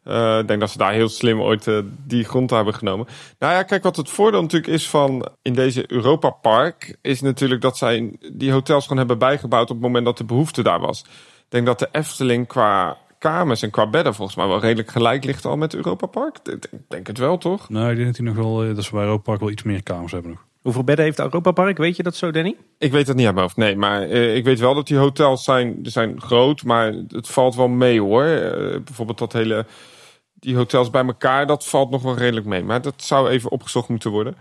Eh, 0.02 0.38
ik 0.38 0.48
denk 0.48 0.60
dat 0.60 0.70
ze 0.70 0.78
daar 0.78 0.92
heel 0.92 1.08
slim 1.08 1.40
ooit 1.40 1.66
eh, 1.66 1.78
die 2.06 2.24
grond 2.24 2.50
hebben 2.50 2.74
genomen. 2.74 3.06
Nou 3.38 3.52
ja, 3.52 3.62
kijk, 3.62 3.82
wat 3.82 3.96
het 3.96 4.10
voordeel 4.10 4.42
natuurlijk 4.42 4.72
is 4.72 4.88
van 4.88 5.28
in 5.42 5.54
deze 5.54 5.92
Europa 5.92 6.30
Park... 6.30 6.96
is 7.02 7.20
natuurlijk 7.20 7.60
dat 7.60 7.76
zij 7.76 8.16
die 8.32 8.52
hotels 8.52 8.82
gewoon 8.82 8.98
hebben 8.98 9.18
bijgebouwd... 9.18 9.70
op 9.70 9.76
het 9.76 9.84
moment 9.84 10.04
dat 10.04 10.18
de 10.18 10.24
behoefte 10.24 10.62
daar 10.62 10.80
was. 10.80 11.04
Ik 11.44 11.50
denk 11.50 11.66
dat 11.66 11.78
de 11.78 11.88
Efteling 11.92 12.46
qua 12.46 12.96
kamers 13.18 13.62
en 13.62 13.70
qua 13.70 13.86
bedden... 13.86 14.14
volgens 14.14 14.36
mij 14.36 14.46
wel 14.46 14.60
redelijk 14.60 14.90
gelijk 14.90 15.24
ligt 15.24 15.44
al 15.44 15.56
met 15.56 15.74
Europa 15.74 16.06
Park. 16.06 16.38
Ik 16.44 16.68
denk, 16.88 17.06
het 17.06 17.18
wel, 17.18 17.38
toch? 17.38 17.68
Nou, 17.68 17.90
ik 17.90 17.96
denk 17.96 18.06
dat, 18.06 18.16
hij 18.16 18.26
nog 18.26 18.36
wel, 18.36 18.64
eh, 18.64 18.74
dat 18.74 18.84
ze 18.84 18.90
bij 18.90 19.02
Europa 19.02 19.22
Park 19.22 19.40
wel 19.40 19.50
iets 19.50 19.62
meer 19.62 19.82
kamers 19.82 20.12
hebben 20.12 20.30
nog. 20.30 20.44
Hoeveel 20.62 20.84
bedden 20.84 21.04
heeft 21.04 21.18
Europa 21.18 21.50
Park? 21.50 21.78
Weet 21.78 21.96
je 21.96 22.02
dat 22.02 22.16
zo, 22.16 22.30
Danny? 22.30 22.56
Ik 22.78 22.92
weet 22.92 23.06
het 23.06 23.16
niet 23.16 23.26
uit 23.26 23.34
mijn 23.34 23.46
hoofd, 23.46 23.56
nee. 23.56 23.76
Maar 23.76 24.02
eh, 24.02 24.36
ik 24.36 24.44
weet 24.44 24.60
wel 24.60 24.74
dat 24.74 24.86
die 24.86 24.96
hotels 24.96 25.44
zijn, 25.44 25.78
zijn 25.82 26.20
groot, 26.20 26.62
maar 26.62 26.92
het 27.08 27.28
valt 27.28 27.54
wel 27.54 27.68
mee 27.68 28.00
hoor. 28.00 28.24
Eh, 28.24 28.80
bijvoorbeeld 28.84 29.18
dat 29.18 29.32
hele, 29.32 29.66
die 30.34 30.56
hotels 30.56 30.90
bij 30.90 31.04
elkaar, 31.04 31.46
dat 31.46 31.66
valt 31.66 31.90
nog 31.90 32.02
wel 32.02 32.16
redelijk 32.16 32.46
mee. 32.46 32.62
Maar 32.62 32.82
dat 32.82 33.02
zou 33.02 33.28
even 33.28 33.50
opgezocht 33.50 33.88
moeten 33.88 34.10
worden. 34.10 34.36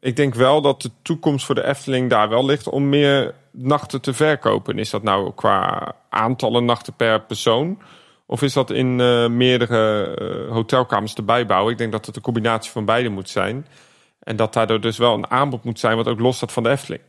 Ik 0.00 0.16
denk 0.16 0.34
wel 0.34 0.60
dat 0.60 0.82
de 0.82 0.90
toekomst 1.02 1.46
voor 1.46 1.54
de 1.54 1.66
Efteling 1.66 2.10
daar 2.10 2.28
wel 2.28 2.44
ligt 2.44 2.68
om 2.68 2.88
meer 2.88 3.34
nachten 3.52 4.00
te 4.00 4.12
verkopen. 4.12 4.78
Is 4.78 4.90
dat 4.90 5.02
nou 5.02 5.32
qua 5.34 5.94
aantallen 6.08 6.64
nachten 6.64 6.94
per 6.94 7.20
persoon? 7.20 7.78
Of 8.26 8.42
is 8.42 8.52
dat 8.52 8.70
in 8.70 9.00
eh, 9.00 9.28
meerdere 9.28 10.04
eh, 10.04 10.52
hotelkamers 10.52 11.14
te 11.14 11.22
bijbouwen? 11.22 11.72
Ik 11.72 11.78
denk 11.78 11.92
dat 11.92 12.06
het 12.06 12.16
een 12.16 12.22
combinatie 12.22 12.70
van 12.70 12.84
beide 12.84 13.08
moet 13.08 13.28
zijn. 13.28 13.66
En 14.18 14.36
dat 14.36 14.52
daardoor 14.52 14.80
dus 14.80 14.98
wel 14.98 15.14
een 15.14 15.30
aanbod 15.30 15.64
moet 15.64 15.78
zijn 15.78 15.96
wat 15.96 16.08
ook 16.08 16.20
los 16.20 16.36
staat 16.36 16.52
van 16.52 16.62
de 16.62 16.68
Efteling. 16.68 17.02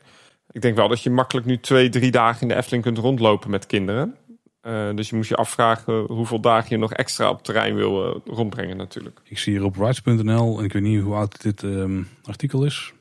Ik 0.52 0.62
denk 0.62 0.76
wel 0.76 0.88
dat 0.88 1.02
je 1.02 1.10
makkelijk 1.10 1.46
nu 1.46 1.60
twee, 1.60 1.90
drie 1.90 2.12
dagen 2.12 2.42
in 2.42 2.48
de 2.48 2.56
Efteling 2.56 2.84
kunt 2.84 2.98
rondlopen 2.98 3.50
met 3.50 3.66
kinderen. 3.66 4.16
Eh, 4.62 4.90
dus 4.96 5.10
je 5.10 5.16
moet 5.16 5.28
je 5.28 5.36
afvragen 5.36 6.06
hoeveel 6.08 6.40
dagen 6.40 6.70
je 6.70 6.78
nog 6.78 6.94
extra 6.94 7.30
op 7.30 7.44
terrein 7.44 7.76
wil 7.76 8.22
rondbrengen 8.26 8.78
natuurlijk. 8.78 9.20
Ik 9.24 9.38
zie 9.38 9.54
hier 9.54 9.64
op 9.64 9.76
rights.nl, 9.76 10.60
en 10.60 10.66
ik 10.66 10.74
weet 10.74 10.84
niet 10.84 11.02
hoe 11.02 11.16
oud 11.16 11.42
dit 11.42 11.64
ehm, 11.64 12.02
artikel 12.24 12.66
is. 12.66 12.94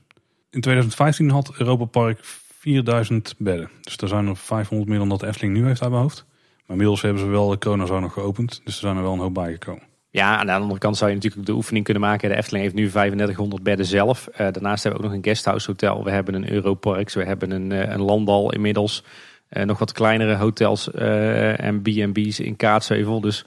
In 0.51 0.61
2015 0.61 1.31
had 1.31 1.53
Europa 1.59 1.85
Park 1.85 2.21
4000 2.63 3.35
bedden. 3.39 3.71
Dus 3.81 3.97
er 3.97 4.09
zijn 4.09 4.27
er 4.27 4.37
500 4.37 4.91
meer 4.91 4.99
dan 4.99 5.09
dat 5.09 5.23
Efteling 5.23 5.55
nu 5.55 5.67
heeft 5.67 5.83
uit 5.83 5.91
mijn 5.91 6.03
hoofd. 6.03 6.25
Maar 6.29 6.67
inmiddels 6.67 7.03
hebben 7.03 7.23
ze 7.23 7.29
wel 7.29 7.49
de 7.49 7.59
Corona 7.59 7.99
nog 7.99 8.13
geopend. 8.13 8.61
Dus 8.65 8.75
er 8.75 8.81
zijn 8.81 8.97
er 8.97 9.03
wel 9.03 9.13
een 9.13 9.19
hoop 9.19 9.35
bijgekomen. 9.35 9.83
Ja, 10.11 10.39
aan 10.39 10.47
de 10.47 10.53
andere 10.53 10.79
kant 10.79 10.97
zou 10.97 11.11
je 11.11 11.17
natuurlijk 11.17 11.47
de 11.47 11.53
oefening 11.53 11.85
kunnen 11.85 12.03
maken. 12.03 12.29
De 12.29 12.37
Efteling 12.37 12.65
heeft 12.65 12.77
nu 12.77 12.89
3500 12.89 13.63
bedden 13.63 13.87
zelf. 13.87 14.27
Eh, 14.27 14.39
daarnaast 14.39 14.83
hebben 14.83 15.01
we 15.01 15.07
ook 15.07 15.13
nog 15.13 15.23
een 15.23 15.31
guesthouse 15.31 15.71
hotel. 15.71 16.05
We 16.05 16.11
hebben 16.11 16.35
een 16.35 16.53
Europarks. 16.53 17.15
We 17.15 17.25
hebben 17.25 17.51
een, 17.51 17.73
eh, 17.73 17.91
een 17.91 18.03
landal 18.03 18.53
inmiddels. 18.53 19.05
Eh, 19.49 19.65
nog 19.65 19.79
wat 19.79 19.93
kleinere 19.93 20.37
hotels 20.37 20.91
en 20.91 21.83
B&B's 21.83 22.41
in 22.41 22.57
Kaatsheuvel. 22.57 23.21
Dus 23.21 23.45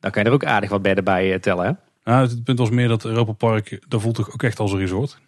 dan 0.00 0.10
kan 0.10 0.22
je 0.22 0.28
er 0.28 0.34
ook 0.34 0.44
aardig 0.44 0.70
wat 0.70 0.82
bedden 0.82 1.04
bij 1.04 1.38
tellen. 1.38 1.66
Hè? 1.66 1.72
Nou, 2.12 2.28
het 2.28 2.44
punt 2.44 2.58
was 2.58 2.70
meer 2.70 2.88
dat 2.88 3.04
Europa 3.04 3.32
Park, 3.32 3.84
dat 3.88 4.00
voelt 4.00 4.14
toch 4.14 4.32
ook 4.32 4.42
echt 4.42 4.58
als 4.58 4.72
een 4.72 4.78
resort. 4.78 5.18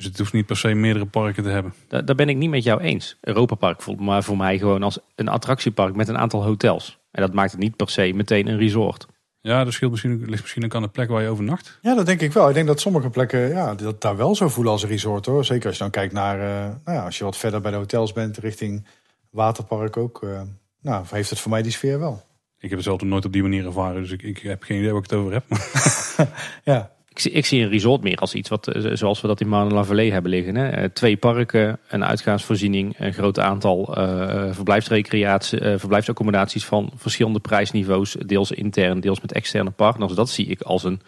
Dus 0.00 0.08
het 0.08 0.18
hoeft 0.18 0.32
niet 0.32 0.46
per 0.46 0.56
se 0.56 0.74
meerdere 0.74 1.06
parken 1.06 1.42
te 1.42 1.48
hebben. 1.48 1.74
Daar, 1.88 2.04
daar 2.04 2.16
ben 2.16 2.28
ik 2.28 2.36
niet 2.36 2.50
met 2.50 2.64
jou 2.64 2.80
eens. 2.80 3.16
Europa 3.20 3.54
Park 3.54 3.82
voelt 3.82 4.00
maar 4.00 4.22
voor 4.22 4.36
mij 4.36 4.58
gewoon 4.58 4.82
als 4.82 4.98
een 5.14 5.28
attractiepark 5.28 5.94
met 5.94 6.08
een 6.08 6.18
aantal 6.18 6.44
hotels. 6.44 6.98
En 7.10 7.22
dat 7.22 7.32
maakt 7.32 7.50
het 7.50 7.60
niet 7.60 7.76
per 7.76 7.90
se 7.90 8.12
meteen 8.14 8.46
een 8.46 8.58
resort. 8.58 9.06
Ja, 9.40 9.64
dat 9.64 9.72
scheelt 9.72 9.90
misschien, 9.90 10.24
ligt 10.26 10.40
misschien 10.42 10.64
ook 10.64 10.74
aan 10.74 10.82
de 10.82 10.88
plek 10.88 11.08
waar 11.08 11.22
je 11.22 11.28
overnacht. 11.28 11.78
Ja, 11.82 11.94
dat 11.94 12.06
denk 12.06 12.20
ik 12.20 12.32
wel. 12.32 12.48
Ik 12.48 12.54
denk 12.54 12.66
dat 12.66 12.80
sommige 12.80 13.10
plekken 13.10 13.48
ja, 13.48 13.74
dat 13.74 14.00
daar 14.00 14.16
wel 14.16 14.34
zo 14.34 14.48
voelen 14.48 14.72
als 14.72 14.82
een 14.82 14.88
resort 14.88 15.26
hoor. 15.26 15.44
Zeker 15.44 15.66
als 15.66 15.76
je 15.76 15.82
dan 15.82 15.92
kijkt 15.92 16.12
naar, 16.12 16.40
eh, 16.40 16.74
nou 16.84 16.98
ja, 16.98 17.04
als 17.04 17.18
je 17.18 17.24
wat 17.24 17.36
verder 17.36 17.60
bij 17.60 17.70
de 17.70 17.76
hotels 17.76 18.12
bent, 18.12 18.36
richting 18.38 18.86
waterpark 19.30 19.96
ook. 19.96 20.22
eh, 20.22 20.40
nou, 20.82 21.04
heeft 21.10 21.30
het 21.30 21.38
voor 21.38 21.50
mij 21.50 21.62
die 21.62 21.72
sfeer 21.72 21.98
wel. 21.98 22.22
Ik 22.58 22.68
heb 22.68 22.78
het 22.78 22.88
zelf 22.88 23.00
nog 23.00 23.10
nooit 23.10 23.24
op 23.24 23.32
die 23.32 23.42
manier 23.42 23.66
ervaren, 23.66 24.02
dus 24.02 24.10
ik, 24.10 24.22
ik 24.22 24.38
heb 24.38 24.62
geen 24.62 24.78
idee 24.78 24.90
waar 24.92 25.02
ik 25.02 25.10
het 25.10 25.18
over 25.18 25.32
heb. 25.32 25.44
Ja, 26.64 26.90
Ik 27.10 27.18
zie, 27.18 27.30
ik 27.30 27.46
zie 27.46 27.62
een 27.62 27.68
resort 27.68 28.02
meer 28.02 28.16
als 28.16 28.34
iets 28.34 28.48
wat, 28.48 28.68
eh, 28.68 28.90
zoals 28.94 29.20
we 29.20 29.26
dat 29.26 29.40
in 29.40 29.48
Marne-la-Vallée 29.48 30.12
hebben 30.12 30.30
liggen. 30.30 30.54
Hè? 30.54 30.68
Eh, 30.68 30.84
Twee 30.84 31.16
parken, 31.16 31.78
een 31.88 32.04
uitgaansvoorziening, 32.04 32.94
een 32.98 33.12
groot 33.12 33.38
aantal 33.38 33.96
eh 33.96 34.54
verblijfsrecreatie, 34.54 35.58
verblijfsaccommodaties 35.78 36.64
van 36.64 36.92
verschillende 36.96 37.40
prijsniveaus. 37.40 38.12
Deels 38.26 38.50
intern, 38.50 39.00
deels 39.00 39.20
met 39.20 39.32
externe 39.32 39.70
partners. 39.70 40.12
Dat 40.12 40.30
zie 40.30 40.46
ik 40.46 40.60
als 40.62 40.84
een, 40.84 41.00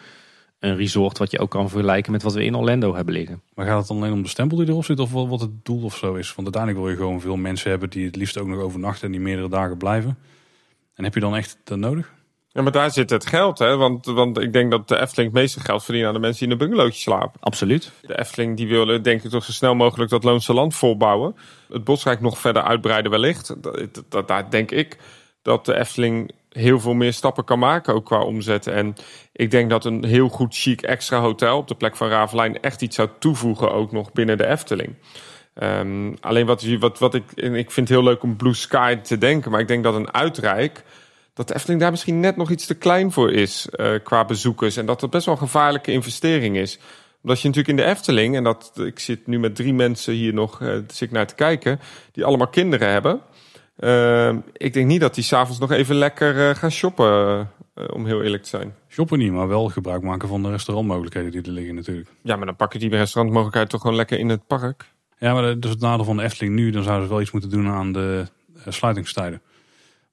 een 0.58 0.76
resort 0.76 1.18
wat 1.18 1.30
je 1.30 1.38
ook 1.38 1.50
kan 1.50 1.68
vergelijken 1.68 2.12
met 2.12 2.22
wat 2.22 2.34
we 2.34 2.44
in 2.44 2.56
Orlando 2.56 2.94
hebben 2.94 3.14
liggen. 3.14 3.42
Maar 3.54 3.66
gaat 3.66 3.78
het 3.78 3.88
dan 3.88 3.96
alleen 3.96 4.12
om 4.12 4.22
de 4.22 4.28
stempel 4.28 4.56
die 4.56 4.68
erop 4.68 4.84
zit 4.84 4.98
of 5.00 5.12
wat 5.12 5.40
het 5.40 5.64
doel 5.64 5.82
of 5.82 5.96
zo 5.96 6.14
is? 6.14 6.34
Want 6.34 6.54
uiteindelijk 6.54 6.82
wil 6.82 6.90
je 6.90 6.96
gewoon 6.96 7.20
veel 7.20 7.36
mensen 7.36 7.70
hebben 7.70 7.90
die 7.90 8.06
het 8.06 8.16
liefst 8.16 8.38
ook 8.38 8.46
nog 8.46 8.60
overnachten 8.60 9.06
en 9.06 9.12
die 9.12 9.20
meerdere 9.20 9.48
dagen 9.48 9.76
blijven. 9.76 10.18
En 10.94 11.04
heb 11.04 11.14
je 11.14 11.20
dan 11.20 11.36
echt 11.36 11.58
dat 11.64 11.78
nodig? 11.78 12.12
Ja, 12.52 12.62
maar 12.62 12.72
daar 12.72 12.90
zit 12.90 13.10
het 13.10 13.26
geld, 13.26 13.58
hè? 13.58 13.76
Want, 13.76 14.06
want 14.06 14.40
ik 14.40 14.52
denk 14.52 14.70
dat 14.70 14.88
de 14.88 15.00
Efteling 15.00 15.32
het 15.32 15.40
meeste 15.40 15.60
geld 15.60 15.84
verdient 15.84 16.06
aan 16.06 16.14
de 16.14 16.20
mensen 16.20 16.38
die 16.38 16.46
in 16.46 16.60
een 16.60 16.66
bungalowtje 16.66 17.00
slapen. 17.00 17.40
Absoluut. 17.40 17.90
De 18.00 18.18
Efteling 18.18 18.56
die 18.56 18.68
willen 18.68 19.02
denk 19.02 19.22
ik 19.22 19.30
toch 19.30 19.44
zo 19.44 19.52
snel 19.52 19.74
mogelijk 19.74 20.10
dat 20.10 20.24
Loonse 20.24 20.52
Land 20.52 20.74
volbouwen. 20.74 21.36
Het 21.68 21.84
Bosrijk 21.84 22.20
nog 22.20 22.38
verder 22.38 22.62
uitbreiden 22.62 23.10
wellicht. 23.10 23.62
Dat, 23.62 24.02
dat, 24.08 24.28
daar 24.28 24.50
denk 24.50 24.70
ik 24.70 24.96
dat 25.42 25.64
de 25.64 25.78
Efteling 25.78 26.32
heel 26.48 26.80
veel 26.80 26.94
meer 26.94 27.12
stappen 27.12 27.44
kan 27.44 27.58
maken, 27.58 27.94
ook 27.94 28.04
qua 28.04 28.20
omzet. 28.22 28.66
En 28.66 28.94
ik 29.32 29.50
denk 29.50 29.70
dat 29.70 29.84
een 29.84 30.04
heel 30.04 30.28
goed 30.28 30.56
chic 30.56 30.82
extra 30.82 31.20
hotel 31.20 31.56
op 31.58 31.68
de 31.68 31.74
plek 31.74 31.96
van 31.96 32.08
Ravelijn 32.08 32.60
echt 32.60 32.82
iets 32.82 32.96
zou 32.96 33.08
toevoegen, 33.18 33.72
ook 33.72 33.92
nog 33.92 34.12
binnen 34.12 34.38
de 34.38 34.46
Efteling. 34.46 34.94
Ehm, 35.54 36.14
alleen 36.20 36.46
wat, 36.46 36.64
wat, 36.78 36.98
wat 36.98 37.14
ik, 37.14 37.32
en 37.34 37.54
ik 37.54 37.70
vind 37.70 37.88
het 37.88 37.98
heel 37.98 38.06
leuk 38.06 38.22
om 38.22 38.36
Blue 38.36 38.54
Sky 38.54 38.96
te 38.96 39.18
denken, 39.18 39.50
maar 39.50 39.60
ik 39.60 39.68
denk 39.68 39.84
dat 39.84 39.94
een 39.94 40.14
uitrijk, 40.14 40.84
dat 41.34 41.48
de 41.48 41.54
Efteling 41.54 41.80
daar 41.80 41.90
misschien 41.90 42.20
net 42.20 42.36
nog 42.36 42.50
iets 42.50 42.66
te 42.66 42.74
klein 42.74 43.12
voor 43.12 43.32
is 43.32 43.68
eh, 43.68 43.94
qua 44.02 44.24
bezoekers. 44.24 44.76
En 44.76 44.86
dat 44.86 45.00
dat 45.00 45.10
best 45.10 45.24
wel 45.24 45.34
een 45.34 45.40
gevaarlijke 45.40 45.92
investering 45.92 46.56
is. 46.56 46.78
Omdat 47.22 47.40
je 47.40 47.48
natuurlijk 47.48 47.78
in 47.78 47.84
de 47.84 47.90
Efteling, 47.90 48.36
en 48.36 48.44
dat, 48.44 48.72
ik 48.74 48.98
zit 48.98 49.26
nu 49.26 49.38
met 49.38 49.54
drie 49.54 49.74
mensen 49.74 50.14
hier 50.14 50.34
nog 50.34 50.60
eh, 50.60 50.78
zit 50.86 51.10
naar 51.10 51.26
te 51.26 51.34
kijken, 51.34 51.80
die 52.12 52.24
allemaal 52.24 52.48
kinderen 52.48 52.88
hebben. 52.88 53.20
Ehm, 53.76 54.38
ik 54.52 54.72
denk 54.72 54.86
niet 54.86 55.00
dat 55.00 55.14
die 55.14 55.24
s'avonds 55.24 55.60
nog 55.60 55.70
even 55.70 55.94
lekker 55.94 56.48
eh, 56.48 56.54
gaan 56.54 56.70
shoppen, 56.70 57.50
eh, 57.74 57.84
om 57.92 58.06
heel 58.06 58.22
eerlijk 58.22 58.42
te 58.42 58.48
zijn. 58.48 58.74
Shoppen 58.88 59.18
niet, 59.18 59.32
maar 59.32 59.48
wel 59.48 59.68
gebruik 59.68 60.02
maken 60.02 60.28
van 60.28 60.42
de 60.42 60.50
restaurantmogelijkheden 60.50 61.30
die 61.30 61.42
er 61.42 61.50
liggen 61.50 61.74
natuurlijk. 61.74 62.08
Ja, 62.22 62.36
maar 62.36 62.46
dan 62.46 62.56
pakken 62.56 62.80
die 62.80 62.90
restaurantmogelijkheid 62.90 63.70
toch 63.70 63.80
gewoon 63.80 63.96
lekker 63.96 64.18
in 64.18 64.28
het 64.28 64.46
park. 64.46 64.84
Ja, 65.18 65.32
maar 65.32 65.42
dat 65.42 65.64
is 65.64 65.70
het 65.70 65.80
nadeel 65.80 66.04
van 66.04 66.16
de 66.16 66.22
Efteling 66.22 66.54
nu. 66.54 66.70
Dan 66.70 66.82
zouden 66.82 67.06
ze 67.06 67.12
wel 67.12 67.22
iets 67.22 67.30
moeten 67.30 67.50
doen 67.50 67.68
aan 67.68 67.92
de 67.92 68.26
eh, 68.64 68.72
sluitingstijden. 68.72 69.42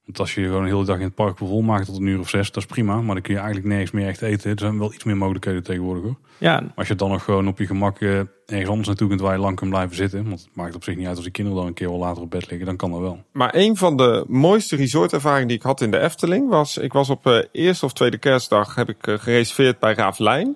Want 0.09 0.21
als 0.21 0.35
je 0.35 0.43
gewoon 0.43 0.61
een 0.61 0.67
hele 0.67 0.85
dag 0.85 0.97
in 0.97 1.03
het 1.03 1.15
park 1.15 1.37
vol 1.37 1.61
maakt 1.61 1.85
tot 1.85 1.97
een 1.97 2.05
uur 2.05 2.19
of 2.19 2.29
zes, 2.29 2.51
dat 2.51 2.63
is 2.63 2.69
prima. 2.69 2.95
Maar 3.01 3.13
dan 3.13 3.21
kun 3.21 3.33
je 3.33 3.39
eigenlijk 3.39 3.69
nergens 3.69 3.91
meer 3.91 4.07
echt 4.07 4.21
eten. 4.21 4.51
Er 4.51 4.59
zijn 4.59 4.79
wel 4.79 4.93
iets 4.93 5.03
meer 5.03 5.17
mogelijkheden 5.17 5.63
tegenwoordig 5.63 6.03
hoor. 6.03 6.15
Ja, 6.37 6.59
Maar 6.59 6.71
als 6.75 6.87
je 6.87 6.95
dan 6.95 7.09
nog 7.09 7.23
gewoon 7.23 7.47
op 7.47 7.57
je 7.57 7.65
gemak 7.65 7.99
eh, 7.99 8.19
ergens 8.45 8.69
anders 8.69 8.87
naartoe 8.87 9.07
kunt 9.07 9.21
waar 9.21 9.33
je 9.33 9.39
lang 9.39 9.55
kunt 9.55 9.69
blijven 9.69 9.95
zitten. 9.95 10.29
Want 10.29 10.39
het 10.39 10.49
maakt 10.53 10.75
op 10.75 10.83
zich 10.83 10.95
niet 10.95 11.05
uit 11.05 11.15
als 11.15 11.23
die 11.23 11.33
kinderen 11.33 11.59
dan 11.59 11.67
een 11.67 11.73
keer 11.73 11.89
wel 11.89 11.97
later 11.97 12.21
op 12.21 12.29
bed 12.29 12.49
liggen. 12.49 12.65
Dan 12.65 12.75
kan 12.75 12.91
dat 12.91 12.99
wel. 12.99 13.23
Maar 13.31 13.55
een 13.55 13.77
van 13.77 13.97
de 13.97 14.25
mooiste 14.27 14.75
resortervaringen 14.75 15.47
die 15.47 15.57
ik 15.57 15.63
had 15.63 15.81
in 15.81 15.91
de 15.91 15.99
Efteling 15.99 16.49
was... 16.49 16.77
Ik 16.77 16.93
was 16.93 17.09
op 17.09 17.27
eh, 17.27 17.39
eerste 17.51 17.85
of 17.85 17.93
tweede 17.93 18.17
kerstdag 18.17 18.75
heb 18.75 18.89
ik 18.89 19.07
eh, 19.07 19.19
gereserveerd 19.19 19.79
bij 19.79 19.93
Ravelijn. 19.93 20.55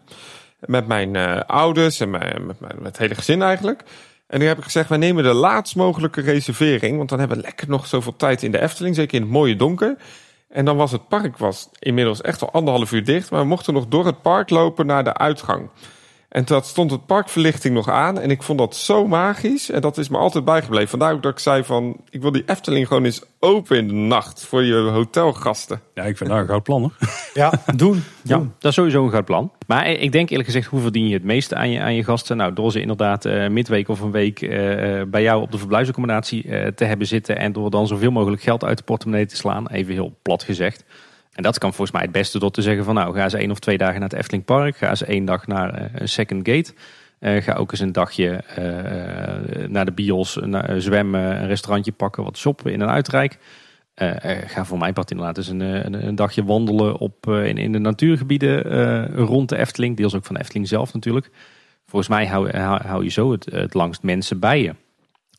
Met 0.59 0.87
mijn 0.87 1.15
eh, 1.15 1.39
ouders 1.47 1.99
en 1.99 2.09
mijn, 2.09 2.45
met, 2.45 2.59
mijn, 2.59 2.75
met 2.75 2.85
het 2.85 2.97
hele 2.97 3.15
gezin 3.15 3.41
eigenlijk. 3.41 3.83
En 4.33 4.39
nu 4.39 4.45
heb 4.45 4.57
ik 4.57 4.63
gezegd, 4.63 4.89
wij 4.89 4.97
nemen 4.97 5.23
de 5.23 5.33
laatst 5.33 5.75
mogelijke 5.75 6.21
reservering. 6.21 6.97
Want 6.97 7.09
dan 7.09 7.19
hebben 7.19 7.37
we 7.37 7.43
lekker 7.43 7.69
nog 7.69 7.87
zoveel 7.87 8.15
tijd 8.15 8.43
in 8.43 8.51
de 8.51 8.61
Efteling. 8.61 8.95
Zeker 8.95 9.15
in 9.15 9.21
het 9.21 9.31
mooie 9.31 9.55
donker. 9.55 9.97
En 10.49 10.65
dan 10.65 10.77
was 10.77 10.91
het 10.91 11.07
park 11.07 11.37
was 11.37 11.69
inmiddels 11.79 12.21
echt 12.21 12.41
al 12.41 12.51
anderhalf 12.51 12.91
uur 12.91 13.03
dicht. 13.03 13.31
Maar 13.31 13.39
we 13.39 13.45
mochten 13.45 13.73
nog 13.73 13.87
door 13.87 14.05
het 14.05 14.21
park 14.21 14.49
lopen 14.49 14.85
naar 14.85 15.03
de 15.03 15.13
uitgang. 15.13 15.69
En 16.33 16.43
toen 16.43 16.61
stond 16.63 16.91
het 16.91 17.05
parkverlichting 17.05 17.73
nog 17.73 17.89
aan. 17.89 18.19
En 18.19 18.31
ik 18.31 18.43
vond 18.43 18.59
dat 18.59 18.75
zo 18.75 19.07
magisch. 19.07 19.69
En 19.69 19.81
dat 19.81 19.97
is 19.97 20.09
me 20.09 20.17
altijd 20.17 20.45
bijgebleven. 20.45 20.89
Vandaar 20.89 21.13
ook 21.13 21.23
dat 21.23 21.31
ik 21.31 21.39
zei 21.39 21.63
van... 21.63 21.97
Ik 22.09 22.21
wil 22.21 22.31
die 22.31 22.43
Efteling 22.45 22.87
gewoon 22.87 23.05
eens 23.05 23.23
open 23.39 23.77
in 23.77 23.87
de 23.87 23.93
nacht. 23.93 24.45
Voor 24.45 24.63
je 24.63 24.75
hotelgasten. 24.75 25.81
Ja, 25.93 26.03
ik 26.03 26.17
vind 26.17 26.29
daar 26.29 26.39
een 26.39 26.47
goud 26.47 26.63
plan 26.63 26.81
hoor. 26.81 26.93
ja 27.43 27.51
doen. 27.75 28.03
Ja, 28.23 28.37
doen. 28.37 28.53
dat 28.59 28.69
is 28.69 28.75
sowieso 28.75 29.03
een 29.03 29.11
goed 29.11 29.25
plan. 29.25 29.51
Maar 29.67 29.89
ik 29.89 30.11
denk 30.11 30.29
eerlijk 30.29 30.49
gezegd, 30.49 30.67
hoe 30.67 30.81
verdien 30.81 31.07
je 31.07 31.13
het 31.13 31.23
meeste 31.23 31.55
aan 31.55 31.69
je, 31.69 31.79
aan 31.79 31.95
je 31.95 32.03
gasten? 32.03 32.37
Nou, 32.37 32.53
door 32.53 32.71
ze 32.71 32.81
inderdaad 32.81 33.25
eh, 33.25 33.47
midweek 33.47 33.87
of 33.87 33.99
een 33.99 34.11
week 34.11 34.41
eh, 34.41 34.99
eh, 34.99 35.07
bij 35.07 35.21
jou 35.21 35.41
op 35.41 35.51
de 35.51 35.57
verblijfsaccommodatie 35.57 36.47
eh, 36.47 36.67
te 36.67 36.85
hebben 36.85 37.07
zitten. 37.07 37.37
En 37.37 37.51
door 37.51 37.69
dan 37.69 37.87
zoveel 37.87 38.11
mogelijk 38.11 38.41
geld 38.41 38.63
uit 38.63 38.77
de 38.77 38.83
portemonnee 38.83 39.25
te 39.25 39.35
slaan. 39.35 39.67
Even 39.67 39.93
heel 39.93 40.15
plat 40.21 40.43
gezegd. 40.43 40.83
En 41.33 41.43
dat 41.43 41.57
kan 41.57 41.69
volgens 41.69 41.91
mij 41.91 42.01
het 42.01 42.11
beste 42.11 42.39
door 42.39 42.51
te 42.51 42.61
zeggen 42.61 42.83
van 42.83 42.95
nou, 42.95 43.15
ga 43.15 43.23
eens 43.23 43.33
één 43.33 43.51
of 43.51 43.59
twee 43.59 43.77
dagen 43.77 43.99
naar 43.99 44.09
het 44.09 44.17
Efteling 44.17 44.45
Park. 44.45 44.77
Ga 44.77 44.89
eens 44.89 45.03
één 45.03 45.25
dag 45.25 45.47
naar 45.47 45.91
een 45.93 46.09
Second 46.09 46.47
Gate. 46.47 46.73
Eh, 47.19 47.43
ga 47.43 47.53
ook 47.53 47.71
eens 47.71 47.79
een 47.79 47.91
dagje 47.91 48.29
eh, 48.29 49.67
naar 49.67 49.85
de 49.85 49.91
bios, 49.91 50.39
zwemmen, 50.77 51.41
een 51.41 51.47
restaurantje 51.47 51.91
pakken, 51.91 52.23
wat 52.23 52.37
shoppen 52.37 52.71
in 52.71 52.81
een 52.81 52.89
uitrijk. 52.89 53.37
Ga 54.45 54.65
voor 54.65 54.77
mijn 54.77 54.93
part 54.93 55.11
inderdaad 55.11 55.37
eens 55.37 55.47
een, 55.47 55.59
een, 56.07 56.15
dagje 56.15 56.43
wandelen 56.43 56.97
op, 56.97 57.27
in, 57.27 57.57
in 57.57 57.71
de 57.71 57.79
natuurgebieden 57.79 58.61
rond 59.15 59.49
de 59.49 59.57
Efteling. 59.57 59.97
Deels 59.97 60.15
ook 60.15 60.25
van 60.25 60.35
de 60.35 60.41
Efteling 60.41 60.67
zelf 60.67 60.93
natuurlijk. 60.93 61.29
Volgens 61.85 62.11
mij 62.11 62.27
hou, 62.27 62.57
hou, 62.57 62.81
hou 62.83 63.03
je 63.03 63.09
zo 63.09 63.31
het, 63.31 63.45
het 63.45 63.73
langst 63.73 64.03
mensen 64.03 64.39
bij 64.39 64.61
je. 64.61 64.75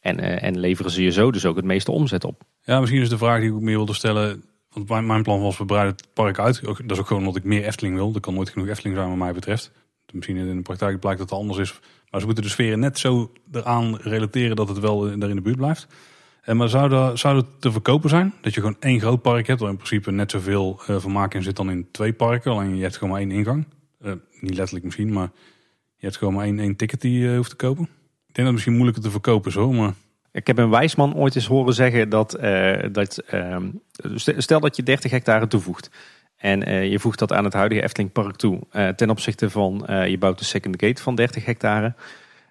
En, 0.00 0.40
en 0.40 0.58
leveren 0.58 0.90
ze 0.90 1.02
je 1.02 1.10
zo 1.10 1.30
dus 1.30 1.46
ook 1.46 1.56
het 1.56 1.64
meeste 1.64 1.90
omzet 1.90 2.24
op. 2.24 2.42
Ja, 2.62 2.80
misschien 2.80 3.02
is 3.02 3.08
de 3.08 3.18
vraag 3.18 3.40
die 3.40 3.54
ik 3.54 3.60
meer 3.60 3.76
wilde 3.76 3.94
stellen. 3.94 4.44
Want 4.74 5.06
mijn, 5.06 5.22
plan 5.22 5.40
was, 5.40 5.58
we 5.58 5.64
breiden 5.64 5.94
het 5.96 6.08
park 6.12 6.38
uit. 6.38 6.62
Dat 6.64 6.90
is 6.90 6.98
ook 6.98 7.06
gewoon 7.06 7.26
omdat 7.26 7.36
ik 7.36 7.44
meer 7.44 7.64
Efteling 7.64 7.94
wil. 7.94 8.14
Er 8.14 8.20
kan 8.20 8.34
nooit 8.34 8.50
genoeg 8.50 8.68
Efteling 8.68 8.96
zijn 8.96 9.08
wat 9.08 9.18
mij 9.18 9.32
betreft. 9.32 9.72
Misschien 10.12 10.36
in 10.36 10.56
de 10.56 10.62
praktijk 10.62 11.00
blijkt 11.00 11.18
dat 11.18 11.30
het 11.30 11.38
anders 11.38 11.58
is. 11.58 11.80
Maar 12.10 12.20
ze 12.20 12.26
moeten 12.26 12.44
de 12.44 12.50
sfeer 12.50 12.78
net 12.78 12.98
zo 12.98 13.32
eraan 13.52 13.96
relateren 13.96 14.56
dat 14.56 14.68
het 14.68 14.78
wel 14.78 15.18
daar 15.18 15.28
in 15.28 15.36
de 15.36 15.42
buurt 15.42 15.56
blijft. 15.56 15.86
En 16.42 16.56
maar 16.56 16.68
zou, 16.68 16.88
dat, 16.88 17.18
zou 17.18 17.36
het 17.36 17.46
te 17.58 17.72
verkopen 17.72 18.10
zijn? 18.10 18.34
Dat 18.40 18.54
je 18.54 18.60
gewoon 18.60 18.76
één 18.80 19.00
groot 19.00 19.22
park 19.22 19.46
hebt, 19.46 19.60
waar 19.60 19.70
in 19.70 19.76
principe 19.76 20.10
net 20.10 20.30
zoveel 20.30 20.80
uh, 20.88 21.00
vermaak 21.00 21.34
in 21.34 21.42
zit 21.42 21.56
dan 21.56 21.70
in 21.70 21.88
twee 21.90 22.12
parken. 22.12 22.52
Alleen 22.52 22.76
je 22.76 22.82
hebt 22.82 22.96
gewoon 22.96 23.12
maar 23.12 23.20
één 23.20 23.30
ingang. 23.30 23.66
Uh, 24.04 24.12
niet 24.40 24.54
letterlijk 24.54 24.84
misschien, 24.84 25.12
maar 25.12 25.30
je 25.96 26.06
hebt 26.06 26.16
gewoon 26.16 26.34
maar 26.34 26.44
één, 26.44 26.58
één 26.58 26.76
ticket 26.76 27.00
die 27.00 27.18
je 27.18 27.36
hoeft 27.36 27.50
te 27.50 27.56
kopen. 27.56 27.84
Ik 27.84 28.34
denk 28.34 28.34
dat 28.34 28.44
het 28.44 28.52
misschien 28.52 28.72
moeilijker 28.72 29.02
te 29.02 29.10
verkopen 29.10 29.52
zo, 29.52 29.72
maar... 29.72 29.94
Ik 30.34 30.46
heb 30.46 30.58
een 30.58 30.70
wijsman 30.70 31.14
ooit 31.14 31.34
eens 31.34 31.46
horen 31.46 31.74
zeggen 31.74 32.08
dat, 32.08 32.40
uh, 32.40 32.78
dat 32.92 33.18
ehm, 33.18 33.70
stel 34.16 34.60
dat 34.60 34.76
je 34.76 34.82
30 34.82 35.10
hectare 35.10 35.46
toevoegt. 35.46 35.90
En 36.36 36.68
uh, 36.68 36.90
je 36.90 36.98
voegt 36.98 37.18
dat 37.18 37.32
aan 37.32 37.44
het 37.44 37.52
huidige 37.52 37.82
Efteling 37.82 38.12
Park 38.12 38.36
toe. 38.36 38.60
Uh, 38.72 38.88
ten 38.88 39.10
opzichte 39.10 39.50
van 39.50 39.84
je 40.08 40.18
bouwt 40.18 40.40
een 40.40 40.46
second 40.46 40.80
gate 40.80 41.02
van 41.02 41.14
30 41.14 41.44
hectare. 41.44 41.94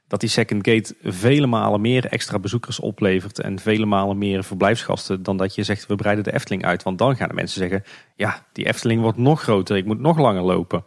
Dat 0.07 0.19
die 0.19 0.30
second 0.30 0.68
gate 0.68 0.95
vele 1.01 1.47
malen 1.47 1.81
meer 1.81 2.05
extra 2.05 2.39
bezoekers 2.39 2.80
oplevert. 2.80 3.39
En 3.39 3.60
vele 3.60 3.85
malen 3.85 4.18
meer 4.18 4.43
verblijfsgasten 4.43 5.23
dan 5.23 5.38
dat 5.38 5.55
je 5.55 5.64
zegt 5.64 5.85
we 5.85 5.95
breiden 5.95 6.23
de 6.23 6.34
Efteling 6.34 6.65
uit. 6.65 6.84
Want 6.84 6.97
dan 6.97 7.15
gaan 7.15 7.27
de 7.27 7.34
mensen 7.34 7.60
zeggen 7.60 7.84
ja 8.15 8.45
die 8.51 8.65
Efteling 8.65 9.01
wordt 9.01 9.18
nog 9.18 9.41
groter. 9.41 9.77
Ik 9.77 9.85
moet 9.85 9.99
nog 9.99 10.18
langer 10.18 10.43
lopen. 10.43 10.85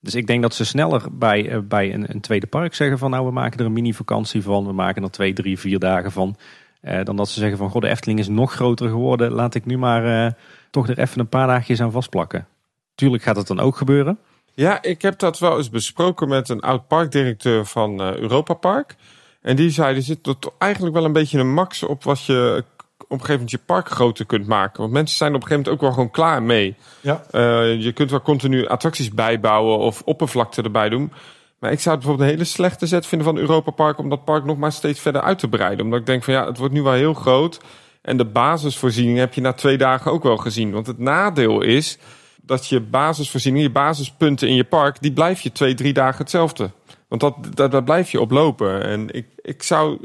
Dus 0.00 0.14
ik 0.14 0.26
denk 0.26 0.42
dat 0.42 0.54
ze 0.54 0.64
sneller 0.64 1.02
bij, 1.12 1.52
uh, 1.52 1.58
bij 1.62 1.94
een, 1.94 2.10
een, 2.10 2.20
tweede 2.20 2.46
park 2.46 2.74
zeggen 2.74 2.98
van 2.98 3.10
nou 3.10 3.26
we 3.26 3.32
maken 3.32 3.58
er 3.58 3.66
een 3.66 3.72
mini 3.72 3.94
vakantie 3.94 4.42
van. 4.42 4.66
We 4.66 4.72
maken 4.72 5.02
er 5.02 5.10
twee, 5.10 5.32
drie, 5.32 5.58
vier 5.58 5.78
dagen 5.78 6.12
van. 6.12 6.36
Uh, 6.82 7.04
dan 7.04 7.16
dat 7.16 7.28
ze 7.28 7.40
zeggen 7.40 7.58
van 7.58 7.70
god 7.70 7.82
de 7.82 7.88
Efteling 7.88 8.18
is 8.18 8.28
nog 8.28 8.52
groter 8.52 8.88
geworden. 8.88 9.32
Laat 9.32 9.54
ik 9.54 9.64
nu 9.64 9.78
maar 9.78 10.26
uh, 10.26 10.32
toch 10.70 10.88
er 10.88 10.98
even 10.98 11.20
een 11.20 11.28
paar 11.28 11.46
dagjes 11.46 11.80
aan 11.80 11.92
vastplakken. 11.92 12.46
Tuurlijk 12.94 13.22
gaat 13.22 13.36
het 13.36 13.46
dan 13.46 13.60
ook 13.60 13.76
gebeuren. 13.76 14.18
Ja, 14.54 14.82
ik 14.82 15.02
heb 15.02 15.18
dat 15.18 15.38
wel 15.38 15.56
eens 15.56 15.70
besproken 15.70 16.28
met 16.28 16.48
een 16.48 16.60
oud 16.60 16.88
parkdirecteur 16.88 17.66
van 17.66 18.00
Europa 18.00 18.54
Park. 18.54 18.96
En 19.42 19.56
die 19.56 19.70
zei 19.70 19.96
er 19.96 20.02
zit 20.02 20.36
eigenlijk 20.58 20.94
wel 20.94 21.04
een 21.04 21.12
beetje 21.12 21.38
een 21.38 21.52
max 21.52 21.82
op 21.82 22.04
wat 22.04 22.24
je 22.24 22.64
op 23.08 23.18
een 23.18 23.26
gegeven 23.26 23.32
moment 23.32 23.50
je 23.50 23.66
park 23.66 23.88
groter 23.88 24.26
kunt 24.26 24.46
maken. 24.46 24.80
Want 24.80 24.92
mensen 24.92 25.16
zijn 25.16 25.34
op 25.34 25.42
een 25.42 25.46
gegeven 25.46 25.62
moment 25.64 25.74
ook 25.74 25.88
wel 25.88 25.92
gewoon 25.92 26.10
klaar 26.10 26.42
mee. 26.42 26.74
Ja. 27.00 27.22
Uh, 27.32 27.82
je 27.82 27.92
kunt 27.92 28.10
wel 28.10 28.22
continu 28.22 28.66
attracties 28.66 29.10
bijbouwen 29.10 29.78
of 29.78 30.02
oppervlakte 30.04 30.62
erbij 30.62 30.88
doen. 30.88 31.12
Maar 31.58 31.72
ik 31.72 31.80
zou 31.80 31.94
het 31.94 32.04
bijvoorbeeld 32.04 32.30
een 32.30 32.36
hele 32.36 32.50
slechte 32.50 32.86
zet 32.86 33.06
vinden 33.06 33.26
van 33.26 33.36
Europa 33.36 33.70
Park 33.70 33.98
om 33.98 34.08
dat 34.08 34.24
park 34.24 34.44
nog 34.44 34.56
maar 34.56 34.72
steeds 34.72 35.00
verder 35.00 35.22
uit 35.22 35.38
te 35.38 35.48
breiden. 35.48 35.84
Omdat 35.84 36.00
ik 36.00 36.06
denk 36.06 36.24
van 36.24 36.34
ja, 36.34 36.46
het 36.46 36.58
wordt 36.58 36.74
nu 36.74 36.82
wel 36.82 36.92
heel 36.92 37.14
groot. 37.14 37.60
En 38.02 38.16
de 38.16 38.24
basisvoorziening 38.24 39.18
heb 39.18 39.34
je 39.34 39.40
na 39.40 39.52
twee 39.52 39.78
dagen 39.78 40.12
ook 40.12 40.22
wel 40.22 40.36
gezien. 40.36 40.72
Want 40.72 40.86
het 40.86 40.98
nadeel 40.98 41.60
is 41.60 41.98
dat 42.42 42.66
je 42.66 42.80
basisvoorziening, 42.80 43.64
je 43.64 43.70
basispunten 43.70 44.48
in 44.48 44.54
je 44.54 44.64
park, 44.64 44.96
die 45.00 45.12
blijf 45.12 45.40
je 45.40 45.52
twee, 45.52 45.74
drie 45.74 45.92
dagen 45.92 46.18
hetzelfde. 46.18 46.70
Want 47.08 47.20
dat, 47.20 47.34
dat, 47.54 47.70
dat 47.70 47.84
blijf 47.84 48.10
je 48.10 48.20
oplopen. 48.20 48.82
En 48.82 49.14
ik, 49.14 49.26
ik 49.42 49.62
zou 49.62 49.98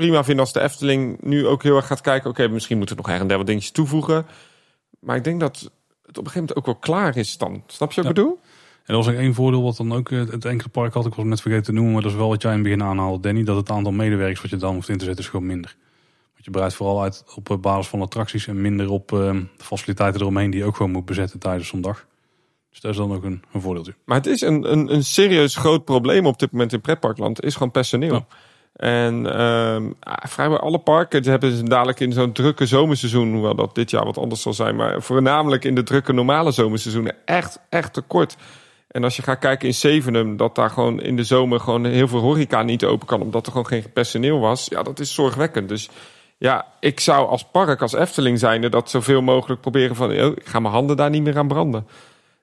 prima 0.00 0.24
vinden 0.24 0.44
als 0.44 0.52
de 0.52 0.60
Efteling 0.60 1.22
nu 1.22 1.46
ook 1.46 1.62
heel 1.62 1.76
erg 1.76 1.86
gaat 1.86 2.00
kijken. 2.00 2.30
Oké, 2.30 2.40
okay, 2.40 2.52
misschien 2.52 2.76
moeten 2.76 2.96
we 2.96 3.02
nog 3.02 3.10
her 3.10 3.20
en 3.20 3.26
der 3.26 3.36
wat 3.36 3.46
dingetjes 3.46 3.72
toevoegen. 3.72 4.26
Maar 5.00 5.16
ik 5.16 5.24
denk 5.24 5.40
dat 5.40 5.58
het 6.06 6.18
op 6.18 6.24
een 6.24 6.30
gegeven 6.30 6.40
moment 6.40 6.56
ook 6.56 6.66
wel 6.66 6.74
klaar 6.74 7.16
is 7.16 7.38
dan. 7.38 7.62
Snap 7.66 7.92
je 7.92 8.02
wat 8.02 8.10
ik 8.10 8.16
ja. 8.16 8.22
bedoel? 8.22 8.38
En 8.84 8.94
dat 8.94 9.04
was 9.04 9.14
één 9.14 9.34
voordeel 9.34 9.62
wat 9.62 9.76
dan 9.76 9.92
ook 9.92 10.10
het 10.10 10.44
enkele 10.44 10.68
park 10.68 10.94
had. 10.94 11.06
Ik 11.06 11.14
was 11.14 11.24
net 11.24 11.40
vergeten 11.40 11.64
te 11.64 11.72
noemen, 11.72 11.92
maar 11.92 12.02
dat 12.02 12.10
is 12.10 12.16
wel 12.16 12.28
wat 12.28 12.42
jij 12.42 12.50
in 12.50 12.58
het 12.58 12.66
begin 12.66 12.82
aanhaalde, 12.82 13.20
Danny. 13.20 13.44
Dat 13.44 13.56
het 13.56 13.70
aantal 13.70 13.92
medewerkers 13.92 14.40
wat 14.40 14.50
je 14.50 14.56
dan 14.56 14.74
hoeft 14.74 14.88
in 14.88 14.98
te 14.98 15.04
zetten 15.04 15.24
is 15.24 15.30
gewoon 15.30 15.46
minder. 15.46 15.76
Want 16.32 16.44
je 16.44 16.50
breidt 16.50 16.74
vooral 16.74 17.02
uit 17.02 17.24
op 17.34 17.58
basis 17.60 17.88
van 17.88 18.00
attracties 18.00 18.46
en 18.46 18.60
minder 18.60 18.90
op 18.90 19.12
uh, 19.12 19.18
de 19.32 19.64
faciliteiten 19.64 20.20
eromheen 20.20 20.50
die 20.50 20.60
je 20.60 20.66
ook 20.66 20.76
gewoon 20.76 20.92
moet 20.92 21.04
bezetten 21.04 21.38
tijdens 21.38 21.68
zo'n 21.68 21.80
dag. 21.80 22.06
Dus 22.70 22.80
dat 22.80 22.90
is 22.90 22.96
dan 22.96 23.12
ook 23.12 23.24
een, 23.24 23.42
een 23.52 23.60
voordeeltje. 23.60 23.94
Maar 24.04 24.16
het 24.16 24.26
is 24.26 24.40
een, 24.40 24.72
een, 24.72 24.92
een 24.92 25.04
serieus 25.04 25.56
groot 25.56 25.84
probleem 25.84 26.26
op 26.26 26.38
dit 26.38 26.52
moment 26.52 26.72
in 26.72 26.80
pretparkland. 26.80 27.42
Is 27.42 27.52
gewoon 27.52 27.70
personeel. 27.70 28.14
Ja. 28.14 28.26
En 28.80 29.26
uh, 29.26 29.76
vrijwel 30.28 30.58
alle 30.58 30.78
parken 30.78 31.24
hebben 31.24 31.52
ze 31.52 31.62
dadelijk 31.62 32.00
in 32.00 32.12
zo'n 32.12 32.32
drukke 32.32 32.66
zomerseizoen, 32.66 33.32
hoewel 33.32 33.54
dat 33.54 33.74
dit 33.74 33.90
jaar 33.90 34.04
wat 34.04 34.18
anders 34.18 34.42
zal 34.42 34.52
zijn, 34.52 34.76
maar 34.76 35.02
voornamelijk 35.02 35.64
in 35.64 35.74
de 35.74 35.82
drukke 35.82 36.12
normale 36.12 36.50
zomerseizoenen 36.50 37.14
echt, 37.24 37.60
echt 37.68 37.92
tekort. 37.92 38.36
En 38.88 39.04
als 39.04 39.16
je 39.16 39.22
gaat 39.22 39.38
kijken 39.38 39.68
in 39.68 39.74
Zevenum, 39.74 40.36
dat 40.36 40.54
daar 40.54 40.70
gewoon 40.70 41.00
in 41.00 41.16
de 41.16 41.24
zomer 41.24 41.60
gewoon 41.60 41.84
heel 41.84 42.08
veel 42.08 42.20
horeca 42.20 42.62
niet 42.62 42.84
open 42.84 43.06
kan, 43.06 43.20
omdat 43.20 43.46
er 43.46 43.52
gewoon 43.52 43.66
geen 43.66 43.92
personeel 43.92 44.38
was. 44.38 44.66
Ja, 44.68 44.82
dat 44.82 45.00
is 45.00 45.14
zorgwekkend. 45.14 45.68
Dus 45.68 45.90
ja, 46.38 46.66
ik 46.80 47.00
zou 47.00 47.28
als 47.28 47.44
park, 47.44 47.82
als 47.82 47.94
Efteling 47.94 48.38
zijnde, 48.38 48.68
dat 48.68 48.90
zoveel 48.90 49.22
mogelijk 49.22 49.60
proberen 49.60 49.96
van, 49.96 50.10
oh, 50.10 50.36
ik 50.36 50.46
ga 50.46 50.60
mijn 50.60 50.74
handen 50.74 50.96
daar 50.96 51.10
niet 51.10 51.22
meer 51.22 51.38
aan 51.38 51.48
branden. 51.48 51.86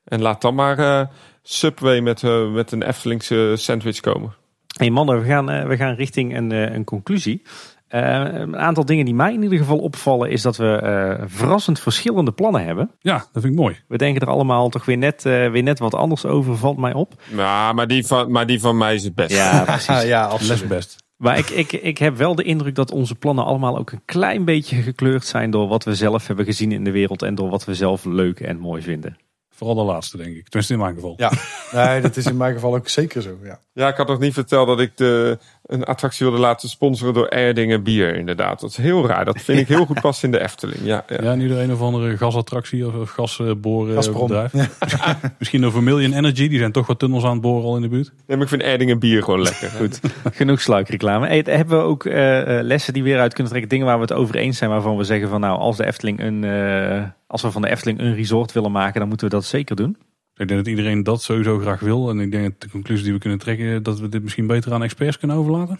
En 0.03 0.21
laat 0.21 0.41
dan 0.41 0.55
maar 0.55 0.79
uh, 0.79 1.01
Subway 1.43 1.99
met, 1.99 2.21
uh, 2.21 2.51
met 2.51 2.71
een 2.71 2.83
Eftelingse 2.83 3.53
sandwich 3.55 3.99
komen. 3.99 4.35
Hey 4.77 4.89
mannen, 4.89 5.21
we 5.21 5.27
gaan, 5.27 5.51
uh, 5.51 5.65
we 5.65 5.77
gaan 5.77 5.93
richting 5.93 6.37
een, 6.37 6.51
uh, 6.51 6.73
een 6.73 6.83
conclusie. 6.83 7.41
Uh, 7.89 8.01
een 8.33 8.57
aantal 8.57 8.85
dingen 8.85 9.05
die 9.05 9.13
mij 9.13 9.33
in 9.33 9.43
ieder 9.43 9.57
geval 9.57 9.77
opvallen 9.77 10.29
is 10.29 10.41
dat 10.41 10.57
we 10.57 11.23
verrassend 11.25 11.79
verschillende 11.79 12.31
plannen 12.31 12.65
hebben. 12.65 12.91
Ja, 12.99 13.17
dat 13.17 13.41
vind 13.41 13.45
ik 13.45 13.59
mooi. 13.59 13.79
We 13.87 13.97
denken 13.97 14.21
er 14.21 14.29
allemaal 14.29 14.69
toch 14.69 14.85
weer 14.85 14.97
net, 14.97 15.23
weer 15.23 15.63
net 15.63 15.79
wat 15.79 15.93
anders 15.93 16.25
over, 16.25 16.57
valt 16.57 16.77
mij 16.77 16.93
op. 16.93 17.21
Ja, 17.35 17.73
maar 17.73 17.87
die 17.87 18.05
van, 18.05 18.31
maar 18.31 18.45
die 18.45 18.59
van 18.59 18.77
mij 18.77 18.95
is 18.95 19.03
het 19.03 19.15
best. 19.15 19.35
Ja, 19.35 19.63
precies. 19.65 20.03
ja, 20.03 20.25
absoluut. 20.25 20.67
best. 20.67 20.95
Maar 21.17 21.37
ik, 21.37 21.49
ik, 21.49 21.71
ik 21.71 21.97
heb 21.97 22.17
wel 22.17 22.35
de 22.35 22.43
indruk 22.43 22.75
dat 22.75 22.91
onze 22.91 23.15
plannen 23.15 23.45
allemaal 23.45 23.77
ook 23.77 23.91
een 23.91 24.05
klein 24.05 24.45
beetje 24.45 24.81
gekleurd 24.81 25.25
zijn 25.25 25.51
door 25.51 25.67
wat 25.67 25.83
we 25.83 25.95
zelf 25.95 26.27
hebben 26.27 26.45
gezien 26.45 26.71
in 26.71 26.83
de 26.83 26.91
wereld 26.91 27.21
en 27.21 27.35
door 27.35 27.49
wat 27.49 27.65
we 27.65 27.75
zelf 27.75 28.05
leuk 28.05 28.39
en 28.39 28.59
mooi 28.59 28.81
vinden. 28.81 29.17
Vooral 29.57 29.75
de 29.75 29.83
laatste, 29.83 30.17
denk 30.17 30.35
ik. 30.35 30.43
Tenminste 30.43 30.73
in 30.73 30.79
mijn 30.79 30.95
geval. 30.95 31.13
Ja, 31.17 31.31
nee, 31.71 32.01
dat 32.01 32.17
is 32.17 32.25
in 32.25 32.37
mijn 32.37 32.53
geval 32.53 32.75
ook 32.75 32.87
zeker 32.87 33.21
zo. 33.21 33.37
Ja, 33.43 33.59
ja 33.73 33.87
ik 33.87 33.97
had 33.97 34.07
nog 34.07 34.19
niet 34.19 34.33
verteld 34.33 34.67
dat 34.67 34.79
ik 34.79 34.97
de, 34.97 35.37
een 35.67 35.83
attractie 35.83 36.25
wilde 36.25 36.41
laten 36.41 36.69
sponsoren 36.69 37.13
door 37.13 37.27
Erdingen 37.27 37.83
Bier, 37.83 38.15
inderdaad. 38.15 38.59
Dat 38.59 38.69
is 38.69 38.77
heel 38.77 39.07
raar. 39.07 39.25
Dat 39.25 39.41
vind 39.41 39.59
ik 39.59 39.67
heel 39.67 39.85
goed 39.85 40.01
passen 40.07 40.25
in 40.25 40.31
de 40.31 40.43
Efteling. 40.43 40.79
Ja, 40.83 41.05
ja. 41.07 41.17
ja 41.21 41.35
nu 41.35 41.47
de 41.47 41.61
een 41.61 41.71
of 41.71 41.81
andere 41.81 42.17
gasattractie 42.17 42.87
of 42.87 43.09
gasborenbedrijf. 43.09 44.51
Ja. 44.53 45.19
Misschien 45.39 45.65
over 45.65 45.83
Million 45.83 46.13
Energy. 46.13 46.47
Die 46.47 46.59
zijn 46.59 46.71
toch 46.71 46.87
wat 46.87 46.99
tunnels 46.99 47.23
aan 47.23 47.31
het 47.31 47.41
boren 47.41 47.65
al 47.65 47.75
in 47.75 47.81
de 47.81 47.87
buurt. 47.87 48.11
Nee, 48.27 48.37
maar 48.37 48.45
ik 48.45 48.51
vind 48.51 48.61
Erdingen 48.61 48.99
Bier 48.99 49.23
gewoon 49.23 49.41
lekker. 49.41 49.69
goed, 49.69 49.99
genoeg 50.39 50.61
sluikreclame. 50.61 51.27
Hey, 51.27 51.43
hebben 51.45 51.77
we 51.77 51.83
ook 51.83 52.05
uh, 52.05 52.13
lessen 52.61 52.93
die 52.93 53.03
weer 53.03 53.19
uit 53.19 53.33
kunnen 53.33 53.51
trekken? 53.51 53.69
Dingen 53.71 53.85
waar 53.85 53.95
we 53.95 54.01
het 54.01 54.13
over 54.13 54.35
eens 54.35 54.57
zijn, 54.57 54.69
waarvan 54.69 54.97
we 54.97 55.03
zeggen 55.03 55.29
van 55.29 55.39
nou, 55.39 55.59
als 55.59 55.77
de 55.77 55.85
Efteling 55.85 56.19
een... 56.21 56.43
Uh, 56.43 57.03
als 57.27 57.41
we 57.41 57.51
van 57.51 57.61
de 57.61 57.69
Efteling 57.69 57.99
een 57.99 58.15
resort 58.15 58.51
willen 58.51 58.71
maken, 58.71 58.99
dan 58.99 59.07
moeten 59.07 59.27
we 59.27 59.35
dat 59.35 59.45
zeker 59.45 59.75
doen. 59.75 59.97
Ik 60.37 60.47
denk 60.47 60.59
dat 60.59 60.67
iedereen 60.67 61.03
dat 61.03 61.21
sowieso 61.21 61.59
graag 61.59 61.79
wil. 61.79 62.09
En 62.09 62.19
ik 62.19 62.31
denk 62.31 62.43
dat 62.43 62.61
de 62.61 62.69
conclusie 62.69 63.03
die 63.03 63.13
we 63.13 63.19
kunnen 63.19 63.39
trekken, 63.39 63.83
dat 63.83 63.99
we 63.99 64.09
dit 64.09 64.23
misschien 64.23 64.47
beter 64.47 64.73
aan 64.73 64.83
experts 64.83 65.17
kunnen 65.17 65.37
overlaten. 65.37 65.79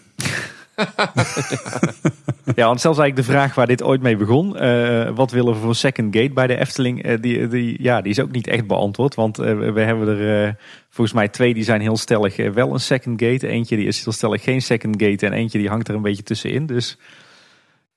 ja, 2.56 2.66
want 2.66 2.80
zelfs 2.80 2.98
eigenlijk 2.98 3.16
de 3.16 3.22
vraag 3.22 3.54
waar 3.54 3.66
dit 3.66 3.82
ooit 3.82 4.02
mee 4.02 4.16
begon. 4.16 4.64
Uh, 4.64 5.10
wat 5.10 5.30
willen 5.30 5.52
we 5.52 5.58
voor 5.58 5.74
second 5.74 6.16
gate 6.16 6.32
bij 6.32 6.46
de 6.46 6.56
Efteling? 6.56 7.06
Uh, 7.06 7.16
die, 7.20 7.48
die, 7.48 7.82
ja, 7.82 8.00
die 8.00 8.10
is 8.10 8.20
ook 8.20 8.30
niet 8.30 8.46
echt 8.46 8.66
beantwoord. 8.66 9.14
Want 9.14 9.40
uh, 9.40 9.72
we 9.72 9.80
hebben 9.80 10.18
er 10.18 10.56
volgens 10.88 11.16
mij 11.16 11.28
twee 11.28 11.54
die 11.54 11.64
zijn 11.64 11.80
heel 11.80 11.96
stellig 11.96 12.36
wel 12.36 12.72
een 12.72 12.80
second 12.80 13.22
gate. 13.22 13.48
Eentje 13.48 13.76
die 13.76 13.86
is 13.86 14.04
heel 14.04 14.12
stellig 14.12 14.42
geen 14.42 14.62
second 14.62 15.02
gate. 15.02 15.26
En 15.26 15.32
eentje 15.32 15.58
die 15.58 15.68
hangt 15.68 15.88
er 15.88 15.94
een 15.94 16.02
beetje 16.02 16.22
tussenin. 16.22 16.66
Dus 16.66 16.98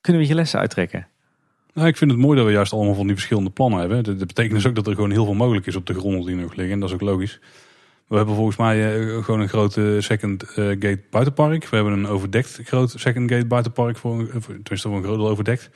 kunnen 0.02 0.22
we 0.22 0.28
je 0.28 0.36
lessen 0.36 0.60
uittrekken? 0.60 1.08
Nou, 1.74 1.88
ik 1.88 1.98
vind 1.98 2.12
het 2.12 2.20
mooi 2.20 2.38
dat 2.38 2.46
we 2.46 2.52
juist 2.52 2.74
allemaal 2.74 2.96
van 2.96 3.06
die 3.06 3.16
verschillende 3.16 3.50
plannen 3.50 3.80
hebben. 3.80 4.04
Dat, 4.04 4.18
betekent 4.18 4.54
dus 4.54 4.68
ook 4.68 4.76
dat 4.76 4.88
er 4.88 4.96
gewoon 4.96 5.12
heel 5.12 5.26
veel 5.26 5.34
mogelijk 5.34 5.66
is 5.66 5.76
op 5.76 5.86
de 5.86 5.94
grond 5.94 6.26
die 6.26 6.36
nog 6.36 6.56
liggen. 6.56 6.74
En 6.74 6.80
dat 6.80 6.90
is 6.90 6.96
ook 6.96 7.02
logisch. 7.02 7.40
We 8.08 8.16
hebben 8.16 8.36
volgens 8.36 8.58
mij 8.58 9.00
uh, 9.00 9.24
gewoon 9.24 9.40
een 9.40 9.50
grote 9.50 9.98
second 10.00 10.44
uh, 10.44 10.68
gate 10.68 11.00
buitenpark. 11.10 11.68
We 11.68 11.76
hebben 11.76 11.94
een 11.94 12.08
overdekt 12.08 12.60
groot 12.64 12.94
second 12.96 13.32
gate 13.32 13.46
buitenpark. 13.46 13.98
Voor, 13.98 14.28
tenminste 14.42 14.88
voor 14.88 14.98
een 14.98 15.04
groot 15.04 15.20
overdekt. 15.20 15.70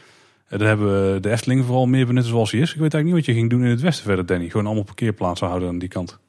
Uh, 0.49 0.59
dan 0.59 0.67
hebben 0.67 1.13
we 1.13 1.19
de 1.19 1.31
Efteling 1.31 1.65
vooral 1.65 1.85
meer 1.85 2.05
benutten 2.05 2.31
zoals 2.31 2.51
hij 2.51 2.59
is. 2.59 2.73
Ik 2.73 2.79
weet 2.79 2.93
eigenlijk 2.93 3.15
niet 3.15 3.25
wat 3.25 3.35
je 3.35 3.41
ging 3.41 3.49
doen 3.49 3.63
in 3.63 3.69
het 3.69 3.81
westen 3.81 4.05
verder, 4.05 4.25
Danny. 4.25 4.49
Gewoon 4.49 4.65
allemaal 4.65 4.83
parkeerplaatsen 4.83 5.47
houden 5.47 5.69
aan 5.69 5.79
die 5.79 5.89
kant. 5.89 6.19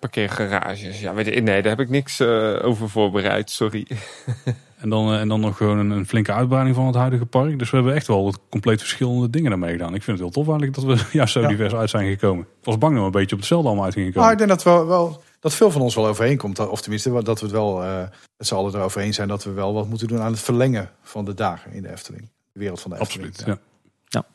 parkeergarages. 0.00 1.00
Ja, 1.00 1.14
weet 1.14 1.26
je, 1.26 1.40
nee, 1.40 1.62
daar 1.62 1.76
heb 1.76 1.80
ik 1.80 1.88
niks 1.88 2.22
over 2.62 2.88
voorbereid. 2.88 3.50
Sorry. 3.50 3.86
En 4.80 4.88
dan, 4.88 5.12
en 5.12 5.28
dan 5.28 5.40
nog 5.40 5.56
gewoon 5.56 5.78
een, 5.78 5.90
een, 5.90 6.06
flinke 6.06 6.32
uitbreiding 6.32 6.76
van 6.76 6.86
het 6.86 6.94
huidige 6.94 7.26
park. 7.26 7.58
Dus 7.58 7.70
we 7.70 7.76
hebben 7.76 7.94
echt 7.94 8.06
wel 8.06 8.34
compleet 8.48 8.78
verschillende 8.78 9.30
dingen 9.30 9.50
daarmee 9.50 9.72
gedaan. 9.72 9.94
Ik 9.94 10.02
vind 10.02 10.18
het 10.18 10.26
heel 10.26 10.44
tof 10.44 10.58
eigenlijk 10.58 10.74
dat 10.74 10.84
we 10.84 11.06
ja, 11.18 11.26
zo 11.26 11.40
ja. 11.40 11.48
divers 11.48 11.74
uit 11.74 11.90
zijn 11.90 12.08
gekomen. 12.08 12.44
Ik 12.44 12.64
was 12.64 12.78
bang 12.78 12.92
dat 12.92 13.00
we 13.00 13.06
een 13.06 13.12
beetje 13.12 13.34
op 13.34 13.40
hetzelfde 13.40 13.66
allemaal 13.66 13.84
uit 13.84 13.94
gingen 13.94 14.12
komen. 14.12 14.22
Maar 14.22 14.32
ik 14.32 14.38
denk 14.38 14.50
dat, 14.50 14.62
we 14.62 14.84
wel, 14.84 15.22
dat 15.40 15.54
veel 15.54 15.70
van 15.70 15.80
ons 15.80 15.94
wel 15.94 16.06
overeenkomt. 16.06 16.68
Of 16.68 16.80
tenminste, 16.80 17.22
dat 17.22 17.40
we 17.40 17.46
het 17.46 17.54
wel 17.54 17.82
uh, 17.84 17.98
met 18.36 18.46
z'n 18.46 18.54
allen 18.54 18.74
erover 18.74 19.00
eens 19.00 19.16
zijn 19.16 19.28
dat 19.28 19.44
we 19.44 19.50
wel 19.50 19.74
wat 19.74 19.88
moeten 19.88 20.08
doen 20.08 20.20
aan 20.20 20.32
het 20.32 20.40
verlengen 20.40 20.90
van 21.02 21.24
de 21.24 21.34
dagen 21.34 21.72
in 21.72 21.82
de 21.82 21.90
Efteling. 21.90 22.28
De 22.52 22.58
wereld 22.58 22.80
van 22.80 22.90
de 22.90 23.00
Efteling. 23.00 23.28
Absoluut, 23.28 23.58
ja. 23.58 24.20
ja. 24.20 24.26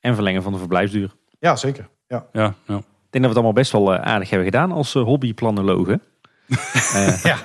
En 0.00 0.14
verlengen 0.14 0.42
van 0.42 0.52
de 0.52 0.58
verblijfsduur. 0.58 1.14
Ja, 1.38 1.56
zeker. 1.56 1.88
Ja. 2.08 2.26
Ja, 2.32 2.54
ja. 2.66 2.76
Ik 2.76 3.22
denk 3.22 3.22
dat 3.22 3.22
we 3.22 3.26
het 3.26 3.36
allemaal 3.36 3.52
best 3.52 3.72
wel 3.72 3.94
aardig 3.94 4.30
hebben 4.30 4.48
gedaan 4.48 4.72
als 4.72 4.94
uh, 4.94 5.02
hobbyplanologen. 5.02 6.02
uh, 6.46 7.22
ja. 7.30 7.38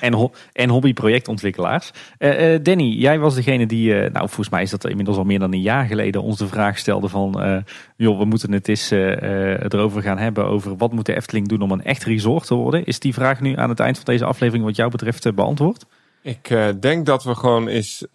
En, 0.00 0.12
ho 0.12 0.32
en 0.52 0.68
hobbyprojectontwikkelaars. 0.68 1.90
Uh, 2.18 2.58
Danny, 2.62 2.88
jij 2.88 3.18
was 3.18 3.34
degene 3.34 3.66
die, 3.66 3.88
uh, 3.90 4.10
nou 4.10 4.26
volgens 4.26 4.48
mij 4.48 4.62
is 4.62 4.70
dat 4.70 4.88
inmiddels 4.88 5.16
al 5.16 5.24
meer 5.24 5.38
dan 5.38 5.52
een 5.52 5.60
jaar 5.60 5.86
geleden, 5.86 6.22
ons 6.22 6.38
de 6.38 6.46
vraag 6.46 6.78
stelde 6.78 7.08
van, 7.08 7.62
joh, 7.96 8.18
we 8.18 8.24
moeten 8.24 8.52
het 8.52 8.68
eens 8.68 8.90
erover 8.90 10.02
gaan 10.02 10.18
hebben 10.18 10.46
over 10.46 10.76
wat 10.76 10.92
moet 10.92 11.06
de 11.06 11.16
Efteling 11.16 11.48
doen 11.48 11.60
om 11.60 11.70
een 11.70 11.84
echt 11.84 12.04
resort 12.04 12.46
te 12.46 12.54
worden. 12.54 12.84
Is 12.84 12.98
die 12.98 13.14
vraag 13.14 13.40
nu 13.40 13.56
aan 13.56 13.68
het 13.68 13.80
eind 13.80 13.96
van 13.96 14.04
deze 14.04 14.24
aflevering 14.24 14.64
wat 14.64 14.76
jou 14.76 14.90
betreft 14.90 15.34
beantwoord? 15.34 15.84
Ik 16.22 16.56
denk 16.80 17.06
dat 17.06 17.24
we 17.24 17.34
gewoon 17.34 17.68
eens 17.68 18.06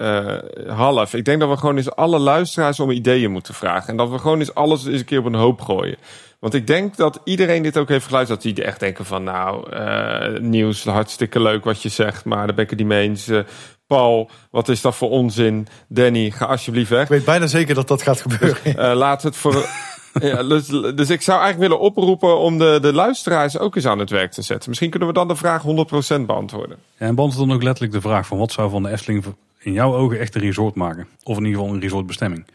half. 0.67 1.13
Ik 1.13 1.25
denk 1.25 1.39
dat 1.39 1.49
we 1.49 1.57
gewoon 1.57 1.77
eens 1.77 1.95
alle 1.95 2.19
luisteraars 2.19 2.79
om 2.79 2.91
ideeën 2.91 3.31
moeten 3.31 3.53
vragen. 3.53 3.89
En 3.89 3.97
dat 3.97 4.09
we 4.09 4.17
gewoon 4.17 4.39
eens 4.39 4.53
alles 4.53 4.85
eens 4.85 4.99
een 4.99 5.05
keer 5.05 5.19
op 5.19 5.25
een 5.25 5.33
hoop 5.33 5.61
gooien. 5.61 5.97
Want 6.39 6.53
ik 6.53 6.67
denk 6.67 6.95
dat 6.95 7.21
iedereen 7.23 7.63
dit 7.63 7.77
ook 7.77 7.89
heeft 7.89 8.05
geluisterd. 8.05 8.43
Dat 8.43 8.55
die 8.55 8.63
echt 8.63 8.79
denken 8.79 9.05
van 9.05 9.23
nou, 9.23 9.73
uh, 9.73 10.39
nieuws, 10.39 10.83
hartstikke 10.83 11.41
leuk 11.41 11.63
wat 11.63 11.81
je 11.81 11.89
zegt. 11.89 12.25
Maar 12.25 12.45
daar 12.45 12.55
ben 12.55 12.63
ik 12.63 12.69
het 12.69 12.79
niet 12.79 12.87
mee 12.87 13.07
eens. 13.07 13.29
Paul, 13.87 14.29
wat 14.51 14.69
is 14.69 14.81
dat 14.81 14.95
voor 14.95 15.09
onzin? 15.09 15.67
Danny, 15.87 16.29
ga 16.31 16.45
alsjeblieft 16.45 16.89
weg. 16.89 17.03
Ik 17.03 17.07
weet 17.07 17.25
bijna 17.25 17.47
zeker 17.47 17.75
dat 17.75 17.87
dat 17.87 18.01
gaat 18.01 18.21
gebeuren. 18.21 18.57
Dus, 18.63 18.75
laat 18.75 19.23
het 19.23 19.35
voor... 19.35 19.65
Ja, 20.19 20.43
dus, 20.43 20.67
dus, 20.95 21.09
ik 21.09 21.21
zou 21.21 21.41
eigenlijk 21.41 21.71
willen 21.71 21.79
oproepen 21.79 22.37
om 22.37 22.57
de, 22.57 22.77
de 22.81 22.93
luisteraars 22.93 23.57
ook 23.57 23.75
eens 23.75 23.85
aan 23.85 23.99
het 23.99 24.09
werk 24.09 24.31
te 24.31 24.41
zetten. 24.41 24.69
Misschien 24.69 24.89
kunnen 24.89 25.07
we 25.07 25.13
dan 25.13 25.27
de 25.27 25.35
vraag 25.35 25.63
100% 25.63 25.65
beantwoorden. 26.25 26.77
Ja, 26.97 27.05
en 27.05 27.15
beantwoord 27.15 27.47
dan 27.47 27.55
ook 27.55 27.63
letterlijk 27.63 27.93
de 27.93 28.01
vraag 28.01 28.27
van 28.27 28.37
wat 28.37 28.51
zou 28.51 28.69
van 28.69 28.83
de 28.83 28.89
Efteling 28.89 29.23
in 29.59 29.73
jouw 29.73 29.95
ogen 29.95 30.19
echt 30.19 30.35
een 30.35 30.41
resort 30.41 30.75
maken? 30.75 31.07
Of 31.23 31.37
in 31.37 31.45
ieder 31.45 31.59
geval 31.59 31.75
een 31.75 31.81
resortbestemming. 31.81 32.45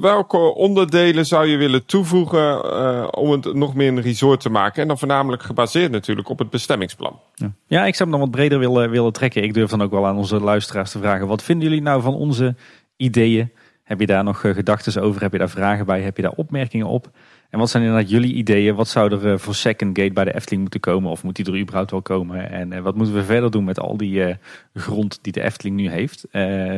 Welke 0.00 0.36
onderdelen 0.36 1.26
zou 1.26 1.46
je 1.46 1.56
willen 1.56 1.86
toevoegen 1.86 2.64
uh, 2.64 3.08
om 3.10 3.30
het 3.30 3.54
nog 3.54 3.74
meer 3.74 3.88
een 3.88 4.00
resort 4.00 4.40
te 4.40 4.50
maken? 4.50 4.82
En 4.82 4.88
dan 4.88 4.98
voornamelijk 4.98 5.42
gebaseerd 5.42 5.90
natuurlijk 5.90 6.28
op 6.28 6.38
het 6.38 6.50
bestemmingsplan. 6.50 7.20
Ja, 7.66 7.86
ik 7.86 7.94
zou 7.94 8.10
hem 8.10 8.18
dan 8.18 8.28
wat 8.28 8.30
breder 8.30 8.58
willen, 8.58 8.90
willen 8.90 9.12
trekken. 9.12 9.42
Ik 9.42 9.54
durf 9.54 9.70
dan 9.70 9.82
ook 9.82 9.90
wel 9.90 10.06
aan 10.06 10.16
onze 10.16 10.40
luisteraars 10.40 10.90
te 10.90 10.98
vragen. 10.98 11.26
Wat 11.26 11.42
vinden 11.42 11.68
jullie 11.68 11.82
nou 11.82 12.02
van 12.02 12.14
onze 12.14 12.54
ideeën? 12.96 13.50
Heb 13.84 14.00
je 14.00 14.06
daar 14.06 14.24
nog 14.24 14.44
eh, 14.44 14.54
gedachten 14.54 15.02
over? 15.02 15.22
Heb 15.22 15.32
je 15.32 15.38
daar 15.38 15.50
vragen 15.50 15.86
bij? 15.86 16.02
Heb 16.02 16.16
je 16.16 16.22
daar 16.22 16.32
opmerkingen 16.32 16.86
op? 16.86 17.10
En 17.50 17.58
wat 17.58 17.70
zijn 17.70 17.82
inderdaad 17.82 18.10
jullie 18.10 18.34
ideeën? 18.34 18.74
Wat 18.74 18.88
zou 18.88 19.12
er 19.12 19.32
eh, 19.32 19.38
voor 19.38 19.54
Second 19.54 19.98
Gate 19.98 20.12
bij 20.12 20.24
de 20.24 20.34
Efteling 20.34 20.62
moeten 20.62 20.80
komen? 20.80 21.10
Of 21.10 21.22
moet 21.22 21.36
die 21.36 21.46
er 21.46 21.58
überhaupt 21.58 21.90
wel 21.90 22.02
komen? 22.02 22.50
En 22.50 22.72
eh, 22.72 22.80
wat 22.80 22.94
moeten 22.94 23.14
we 23.14 23.24
verder 23.24 23.50
doen 23.50 23.64
met 23.64 23.80
al 23.80 23.96
die 23.96 24.36
grond 24.74 25.18
die 25.22 25.32
de 25.32 25.42
Efteling 25.42 25.76
nu 25.76 25.90
heeft? 25.90 26.26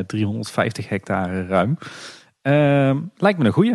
350 0.06 0.88
hectare 0.88 1.47
ruim. 1.47 1.78
Ehm, 2.47 2.98
lijkt 3.16 3.39
me 3.39 3.44
een 3.44 3.52
goeie. 3.52 3.74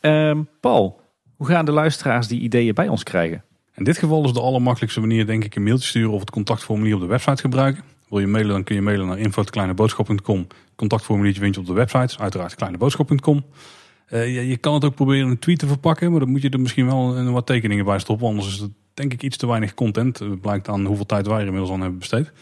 Ehm, 0.00 0.42
Paul, 0.60 1.00
hoe 1.36 1.46
gaan 1.46 1.64
de 1.64 1.72
luisteraars 1.72 2.28
die 2.28 2.40
ideeën 2.40 2.74
bij 2.74 2.88
ons 2.88 3.02
krijgen? 3.02 3.44
In 3.74 3.84
dit 3.84 3.98
geval 3.98 4.24
is 4.24 4.32
de 4.32 4.40
allermakkelijkste 4.40 5.00
manier 5.00 5.26
denk 5.26 5.44
ik 5.44 5.54
een 5.54 5.62
mailtje 5.62 5.88
sturen 5.88 6.10
of 6.10 6.20
het 6.20 6.30
contactformulier 6.30 6.94
op 6.94 7.00
de 7.00 7.06
website 7.06 7.40
gebruiken. 7.40 7.84
Wil 8.08 8.18
je 8.18 8.26
mailen, 8.26 8.52
dan 8.52 8.64
kun 8.64 8.74
je 8.74 8.82
mailen 8.82 9.06
naar 9.06 9.18
info.kleineboodschap.com. 9.18 10.46
Contactformuliertje 10.76 11.40
vind 11.40 11.54
je 11.54 11.60
op 11.60 11.66
de 11.66 11.72
website, 11.72 12.18
uiteraard 12.18 12.54
kleineboodschap.com. 12.54 13.44
Uh, 14.10 14.48
je, 14.48 14.56
kan 14.56 14.74
het 14.74 14.84
ook 14.84 14.94
proberen 14.94 15.28
een 15.28 15.38
tweet 15.38 15.58
te 15.58 15.66
verpakken, 15.66 16.10
maar 16.10 16.20
dan 16.20 16.30
moet 16.30 16.42
je 16.42 16.50
er 16.50 16.60
misschien 16.60 16.86
wel 16.86 17.16
een, 17.16 17.32
wat 17.32 17.46
tekeningen 17.46 17.84
bij 17.84 17.98
stoppen. 17.98 18.26
Anders 18.26 18.46
is 18.46 18.58
het 18.58 18.70
denk 18.94 19.12
ik 19.12 19.22
iets 19.22 19.36
te 19.36 19.46
weinig 19.46 19.74
content. 19.74 20.18
Het 20.18 20.40
blijkt 20.40 20.68
aan 20.68 20.84
hoeveel 20.84 21.06
tijd 21.06 21.26
wij 21.26 21.38
er 21.38 21.46
inmiddels 21.46 21.70
aan 21.70 21.80
hebben 21.80 21.98
besteed. 21.98 22.26
Uh, 22.26 22.32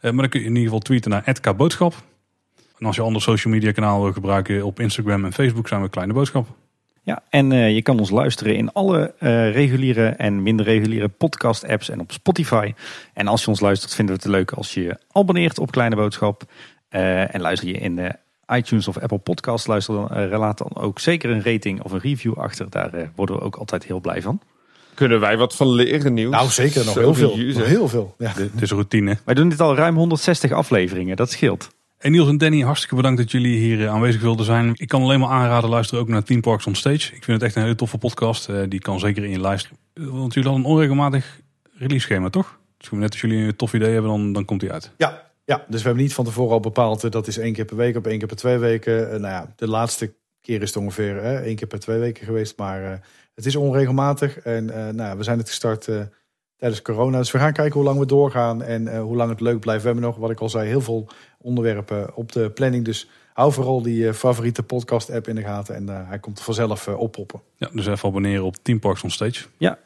maar 0.00 0.20
dan 0.20 0.28
kun 0.28 0.40
je 0.40 0.46
in 0.46 0.52
ieder 0.52 0.64
geval 0.64 0.78
tweeten 0.78 1.10
naar 1.10 1.32
@kboodschap. 1.40 1.94
En 2.80 2.86
als 2.86 2.96
je 2.96 3.02
andere 3.02 3.24
social 3.24 3.52
media 3.52 3.72
kanalen 3.72 4.02
wil 4.02 4.12
gebruiken, 4.12 4.64
op 4.64 4.80
Instagram 4.80 5.24
en 5.24 5.32
Facebook 5.32 5.68
zijn 5.68 5.82
we 5.82 5.88
Kleine 5.88 6.12
Boodschap. 6.12 6.46
Ja, 7.02 7.22
en 7.28 7.50
uh, 7.50 7.74
je 7.74 7.82
kan 7.82 7.98
ons 7.98 8.10
luisteren 8.10 8.56
in 8.56 8.72
alle 8.72 9.14
uh, 9.18 9.52
reguliere 9.52 10.06
en 10.06 10.42
minder 10.42 10.66
reguliere 10.66 11.08
podcast 11.08 11.66
apps 11.68 11.88
en 11.88 12.00
op 12.00 12.12
Spotify. 12.12 12.74
En 13.14 13.26
als 13.26 13.42
je 13.42 13.48
ons 13.48 13.60
luistert, 13.60 13.94
vinden 13.94 14.14
we 14.14 14.20
het 14.22 14.30
leuk 14.30 14.52
als 14.52 14.74
je 14.74 14.82
je 14.82 14.98
abonneert 15.12 15.58
op 15.58 15.70
Kleine 15.70 15.96
Boodschap. 15.96 16.42
Uh, 16.90 17.34
en 17.34 17.40
luister 17.40 17.68
je 17.68 17.74
in 17.74 17.96
de 17.96 18.14
iTunes 18.54 18.88
of 18.88 18.98
Apple 18.98 19.18
Podcast, 19.18 19.66
luister 19.66 19.94
dan, 19.94 20.28
laat 20.38 20.58
dan 20.58 20.70
ook 20.74 20.98
zeker 20.98 21.30
een 21.30 21.42
rating 21.42 21.82
of 21.82 21.92
een 21.92 22.00
review 22.00 22.38
achter. 22.38 22.70
Daar 22.70 23.12
worden 23.14 23.36
we 23.36 23.42
ook 23.42 23.56
altijd 23.56 23.84
heel 23.84 24.00
blij 24.00 24.22
van. 24.22 24.40
Kunnen 24.94 25.20
wij 25.20 25.36
wat 25.36 25.56
van 25.56 25.68
leren, 25.68 26.14
nieuws? 26.14 26.32
Nou, 26.32 26.48
zeker. 26.48 26.84
Nog 26.84 26.94
heel 26.94 27.14
veel. 27.14 27.36
Nog 27.36 27.66
heel 27.66 27.88
veel. 27.88 28.14
Ja. 28.18 28.32
Het 28.36 28.62
is 28.62 28.70
routine. 28.70 29.18
Wij 29.24 29.34
doen 29.34 29.48
dit 29.48 29.60
al 29.60 29.76
ruim 29.76 29.96
160 29.96 30.52
afleveringen. 30.52 31.16
Dat 31.16 31.30
scheelt. 31.30 31.70
En 32.00 32.10
Niels 32.10 32.28
en 32.28 32.38
Danny, 32.38 32.60
hartstikke 32.60 32.94
bedankt 32.94 33.18
dat 33.18 33.30
jullie 33.30 33.58
hier 33.58 33.80
eh, 33.80 33.92
aanwezig 33.92 34.20
wilden 34.20 34.44
zijn. 34.44 34.72
Ik 34.76 34.88
kan 34.88 35.02
alleen 35.02 35.20
maar 35.20 35.28
aanraden, 35.28 35.70
luister 35.70 35.98
ook 35.98 36.08
naar 36.08 36.22
Team 36.22 36.40
Parks 36.40 36.66
on 36.66 36.74
Stage. 36.74 37.14
Ik 37.14 37.24
vind 37.24 37.26
het 37.26 37.42
echt 37.42 37.56
een 37.56 37.62
hele 37.62 37.74
toffe 37.74 37.98
podcast. 37.98 38.48
Eh, 38.48 38.62
die 38.68 38.80
kan 38.80 38.98
zeker 38.98 39.24
in 39.24 39.30
je 39.30 39.38
luisteren. 39.38 39.78
Want 39.94 40.34
jullie 40.34 40.48
hadden 40.48 40.66
een 40.66 40.72
onregelmatig 40.74 41.40
release 41.72 42.00
schema, 42.04 42.30
toch? 42.30 42.58
Dus 42.76 42.90
net 42.90 43.10
als 43.10 43.20
jullie 43.20 43.46
een 43.46 43.56
tof 43.56 43.74
idee 43.74 43.92
hebben, 43.92 44.10
dan, 44.10 44.32
dan 44.32 44.44
komt 44.44 44.60
die 44.60 44.72
uit. 44.72 44.90
Ja, 44.96 45.30
ja, 45.44 45.64
dus 45.68 45.80
we 45.80 45.86
hebben 45.86 46.02
niet 46.02 46.14
van 46.14 46.24
tevoren 46.24 46.52
al 46.52 46.60
bepaald, 46.60 47.04
eh, 47.04 47.10
dat 47.10 47.26
is 47.26 47.38
één 47.38 47.52
keer 47.52 47.64
per 47.64 47.76
week 47.76 47.96
of 47.96 48.04
één 48.04 48.18
keer 48.18 48.28
per 48.28 48.36
twee 48.36 48.58
weken. 48.58 49.20
nou 49.20 49.32
ja, 49.32 49.52
de 49.56 49.68
laatste 49.68 50.14
keer 50.40 50.62
is 50.62 50.74
het 50.74 50.82
ongeveer 50.82 51.18
één 51.24 51.56
keer 51.56 51.68
per 51.68 51.80
twee 51.80 51.98
weken 51.98 52.26
geweest. 52.26 52.58
Maar 52.58 53.08
het 53.34 53.46
is 53.46 53.56
onregelmatig. 53.56 54.38
En 54.38 54.64
nou, 54.96 55.16
we 55.16 55.22
zijn 55.22 55.38
het 55.38 55.48
gestart 55.48 55.88
tijdens 56.60 56.82
corona. 56.82 57.18
Dus 57.18 57.30
we 57.30 57.38
gaan 57.38 57.52
kijken 57.52 57.74
hoe 57.74 57.84
lang 57.84 57.98
we 57.98 58.06
doorgaan 58.06 58.62
en 58.62 58.98
hoe 58.98 59.16
lang 59.16 59.30
het 59.30 59.40
leuk 59.40 59.60
blijft. 59.60 59.82
We 59.82 59.86
hebben 59.86 60.06
nog, 60.06 60.16
wat 60.16 60.30
ik 60.30 60.40
al 60.40 60.48
zei, 60.48 60.68
heel 60.68 60.80
veel 60.80 61.06
onderwerpen 61.40 62.16
op 62.16 62.32
de 62.32 62.50
planning. 62.50 62.84
Dus 62.84 63.08
hou 63.32 63.52
vooral 63.52 63.82
die 63.82 64.08
eh, 64.08 64.14
favoriete 64.14 64.62
podcast 64.62 65.10
app 65.10 65.28
in 65.28 65.34
de 65.34 65.42
gaten 65.42 65.74
en 65.74 65.86
uh, 65.88 66.08
hij 66.08 66.18
komt 66.18 66.40
vanzelf 66.40 66.86
uh, 66.86 66.98
oppoppen. 66.98 67.40
Ja, 67.56 67.68
dus 67.72 67.86
even 67.86 68.08
abonneren 68.08 68.44
op 68.44 68.56
Team 68.62 68.78
Parks 68.78 69.02
on 69.02 69.10
Stage. 69.10 69.44
Ja, 69.56 69.78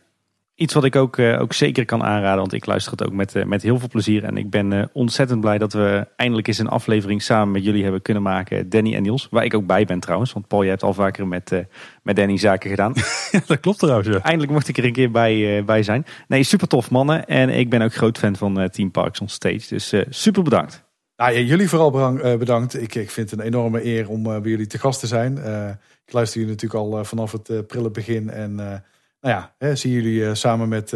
iets 0.55 0.75
wat 0.75 0.85
ik 0.85 0.97
ook, 0.97 1.19
ook 1.19 1.53
zeker 1.53 1.85
kan 1.85 2.03
aanraden, 2.03 2.39
want 2.39 2.53
ik 2.53 2.67
luister 2.67 2.93
het 2.93 3.05
ook 3.05 3.13
met, 3.13 3.47
met 3.47 3.63
heel 3.63 3.79
veel 3.79 3.89
plezier. 3.89 4.25
En 4.25 4.37
ik 4.37 4.51
ben 4.51 4.91
ontzettend 4.93 5.41
blij 5.41 5.59
dat 5.59 5.73
we 5.73 6.07
eindelijk 6.17 6.49
eens 6.49 6.59
een 6.59 6.69
aflevering 6.69 7.23
samen 7.23 7.53
met 7.53 7.65
jullie 7.65 7.83
hebben 7.83 8.03
kunnen 8.03 8.23
maken. 8.23 8.69
Danny 8.69 8.95
en 8.95 9.03
Niels, 9.03 9.29
waar 9.31 9.45
ik 9.45 9.55
ook 9.55 9.67
bij 9.67 9.85
ben 9.85 10.01
trouwens. 10.01 10.33
Want 10.33 10.49
Paul, 10.49 10.63
je 10.63 10.69
hebt 10.69 10.83
al 10.83 10.95
vaker 10.95 11.27
met, 11.27 11.65
met 12.03 12.17
Danny 12.17 12.39
zaken 12.39 12.71
gedaan. 12.71 12.93
ja, 13.33 13.41
dat 13.47 13.61
klopt 13.61 13.79
trouwens. 13.79 14.09
Ja. 14.09 14.19
Eindelijk 14.19 14.53
mocht 14.53 14.69
ik 14.69 14.79
er 14.79 14.85
een 14.85 14.93
keer 14.93 15.11
bij, 15.11 15.65
bij 15.65 15.83
zijn. 15.83 16.07
Nee, 16.29 16.43
super 16.43 16.69
tof 16.69 16.91
mannen. 16.91 17.27
En 17.27 17.49
ik 17.49 17.71
ben 17.71 17.83
ook 17.83 17.95
groot 17.95 18.19
fan 18.19 18.37
van 18.37 18.69
Team 18.71 18.91
Parks 18.91 19.21
on 19.21 19.29
Stage. 19.29 19.67
Dus 19.69 19.95
super 20.09 20.43
bedankt. 20.43 20.85
Nou, 21.17 21.33
ja, 21.33 21.41
jullie 21.41 21.69
vooral 21.69 22.19
eh, 22.21 22.39
bedankt. 22.39 22.83
Ik, 22.83 22.95
ik 22.95 23.11
vind 23.11 23.31
het 23.31 23.41
een 23.41 23.47
enorme 23.47 23.85
eer 23.85 24.09
om 24.09 24.27
uh, 24.27 24.41
bij 24.41 24.51
jullie 24.51 24.67
te 24.67 24.79
gast 24.79 25.01
te 25.01 25.07
zijn. 25.07 25.37
Uh, 25.37 25.69
ik 26.07 26.13
luister 26.13 26.41
jullie 26.41 26.55
natuurlijk 26.55 26.81
al 26.81 27.05
vanaf 27.05 27.33
het 27.33 27.67
prille 27.67 27.91
begin. 27.91 28.31
En 28.31 28.85
nou 29.25 29.37
ja, 29.37 29.55
hè, 29.59 29.77
zie 29.77 29.93
jullie 29.93 30.35
samen 30.35 30.69
met 30.69 30.95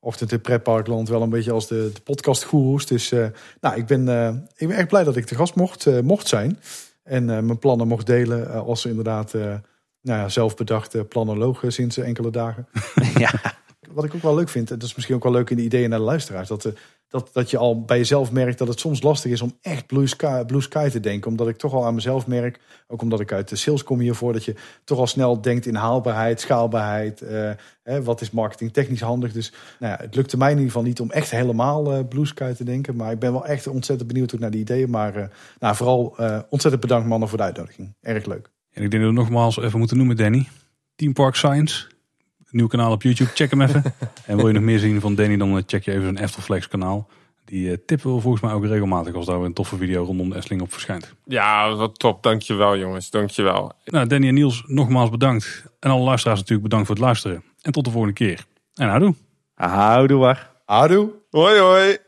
Ochtend 0.00 0.32
in 0.32 0.40
Pretparkland 0.40 1.08
wel 1.08 1.22
een 1.22 1.30
beetje 1.30 1.52
als 1.52 1.66
de, 1.66 1.90
de 1.94 2.00
podcastgoeroes. 2.00 2.86
Dus 2.86 3.10
nou, 3.60 3.76
ik, 3.76 3.86
ben, 3.86 4.08
ik 4.56 4.68
ben 4.68 4.76
echt 4.76 4.88
blij 4.88 5.04
dat 5.04 5.16
ik 5.16 5.24
te 5.24 5.34
gast 5.34 5.54
mocht, 5.54 6.02
mocht 6.02 6.28
zijn. 6.28 6.58
En 7.02 7.24
mijn 7.24 7.58
plannen 7.58 7.88
mocht 7.88 8.06
delen 8.06 8.64
als 8.64 8.80
ze 8.80 8.88
inderdaad 8.88 9.32
nou 10.06 10.20
ja, 10.20 10.28
zelf 10.28 10.56
bedachte 10.56 11.04
planoloog 11.04 11.62
sinds 11.66 11.96
enkele 11.96 12.30
dagen. 12.30 12.66
ja. 13.18 13.30
Wat 13.90 14.04
ik 14.04 14.14
ook 14.14 14.22
wel 14.22 14.34
leuk 14.34 14.48
vind, 14.48 14.70
en 14.70 14.78
dat 14.78 14.88
is 14.88 14.94
misschien 14.94 15.16
ook 15.16 15.22
wel 15.22 15.32
leuk 15.32 15.50
in 15.50 15.56
de 15.56 15.62
ideeën 15.62 15.90
naar 15.90 15.98
de 15.98 16.04
luisteraars. 16.04 16.48
Dat 16.48 16.62
de 16.62 16.72
dat, 17.18 17.30
dat 17.32 17.50
je 17.50 17.58
al 17.58 17.84
bij 17.84 17.96
jezelf 17.96 18.32
merkt 18.32 18.58
dat 18.58 18.68
het 18.68 18.80
soms 18.80 19.02
lastig 19.02 19.32
is 19.32 19.40
om 19.40 19.58
echt 19.60 19.86
blue 19.86 20.06
sky, 20.06 20.44
blue 20.44 20.60
sky 20.60 20.88
te 20.88 21.00
denken. 21.00 21.30
Omdat 21.30 21.48
ik 21.48 21.56
toch 21.56 21.72
al 21.72 21.86
aan 21.86 21.94
mezelf 21.94 22.26
merk, 22.26 22.60
ook 22.88 23.02
omdat 23.02 23.20
ik 23.20 23.32
uit 23.32 23.48
de 23.48 23.56
sales 23.56 23.82
kom 23.82 24.00
hiervoor, 24.00 24.32
dat 24.32 24.44
je 24.44 24.54
toch 24.84 24.98
al 24.98 25.06
snel 25.06 25.40
denkt 25.40 25.66
in 25.66 25.74
haalbaarheid, 25.74 26.40
schaalbaarheid. 26.40 27.20
Hè, 27.82 28.02
wat 28.02 28.20
is 28.20 28.30
marketing 28.30 28.72
technisch 28.72 29.00
handig? 29.00 29.32
Dus 29.32 29.52
nou 29.78 29.92
ja, 29.92 30.04
het 30.04 30.14
lukte 30.14 30.36
mij 30.36 30.50
in 30.50 30.56
ieder 30.56 30.72
geval 30.72 30.86
niet 30.86 31.00
om 31.00 31.10
echt 31.10 31.30
helemaal 31.30 31.92
uh, 31.92 32.08
blue 32.08 32.26
sky 32.26 32.52
te 32.52 32.64
denken. 32.64 32.96
Maar 32.96 33.12
ik 33.12 33.18
ben 33.18 33.32
wel 33.32 33.46
echt 33.46 33.66
ontzettend 33.66 34.08
benieuwd 34.08 34.38
naar 34.38 34.50
die 34.50 34.60
ideeën. 34.60 34.90
Maar 34.90 35.16
uh, 35.16 35.24
nou, 35.58 35.76
vooral 35.76 36.16
ontzettend 36.48 36.80
bedankt 36.80 37.08
mannen 37.08 37.28
voor 37.28 37.38
de 37.38 37.44
uitnodiging. 37.44 37.94
Erg 38.00 38.26
leuk. 38.26 38.50
En 38.70 38.82
ik 38.82 38.90
denk 38.90 39.02
dat 39.02 39.12
we 39.12 39.18
nogmaals 39.18 39.58
even 39.58 39.78
moeten 39.78 39.96
noemen, 39.96 40.16
Danny. 40.16 40.48
Team 40.94 41.12
Park 41.12 41.34
Science 41.34 41.86
nieuw 42.56 42.66
kanaal 42.66 42.92
op 42.92 43.02
YouTube. 43.02 43.30
Check 43.34 43.50
hem 43.50 43.60
even. 43.60 43.82
en 44.26 44.36
wil 44.36 44.46
je 44.46 44.52
nog 44.52 44.62
meer 44.62 44.78
zien 44.78 45.00
van 45.00 45.14
Danny, 45.14 45.36
dan 45.36 45.62
check 45.66 45.84
je 45.84 45.90
even 45.90 46.02
zijn 46.02 46.18
Eftelflex 46.18 46.68
kanaal. 46.68 47.08
Die 47.44 47.70
uh, 47.70 47.76
tippen 47.86 48.14
we 48.14 48.20
volgens 48.20 48.42
mij 48.42 48.52
ook 48.52 48.64
regelmatig 48.64 49.14
als 49.14 49.26
daar 49.26 49.40
een 49.40 49.52
toffe 49.52 49.76
video 49.76 50.04
rondom 50.04 50.30
de 50.30 50.36
Efteling 50.36 50.62
op 50.62 50.72
verschijnt. 50.72 51.14
Ja, 51.24 51.74
wat 51.74 51.98
top. 51.98 52.22
Dankjewel 52.22 52.78
jongens. 52.78 53.10
Dankjewel. 53.10 53.72
Nou, 53.84 54.06
Danny 54.06 54.28
en 54.28 54.34
Niels, 54.34 54.62
nogmaals 54.66 55.10
bedankt. 55.10 55.64
En 55.80 55.90
alle 55.90 56.04
luisteraars 56.04 56.38
natuurlijk 56.38 56.68
bedankt 56.68 56.86
voor 56.86 56.96
het 56.96 57.04
luisteren. 57.04 57.44
En 57.62 57.72
tot 57.72 57.84
de 57.84 57.90
volgende 57.90 58.14
keer. 58.14 58.44
En 58.74 58.88
houdoe. 58.88 59.14
Houdoe 59.54 60.18
waar. 60.18 60.50
Houdoe. 60.64 61.10
Hoi 61.30 61.58
hoi. 61.58 62.05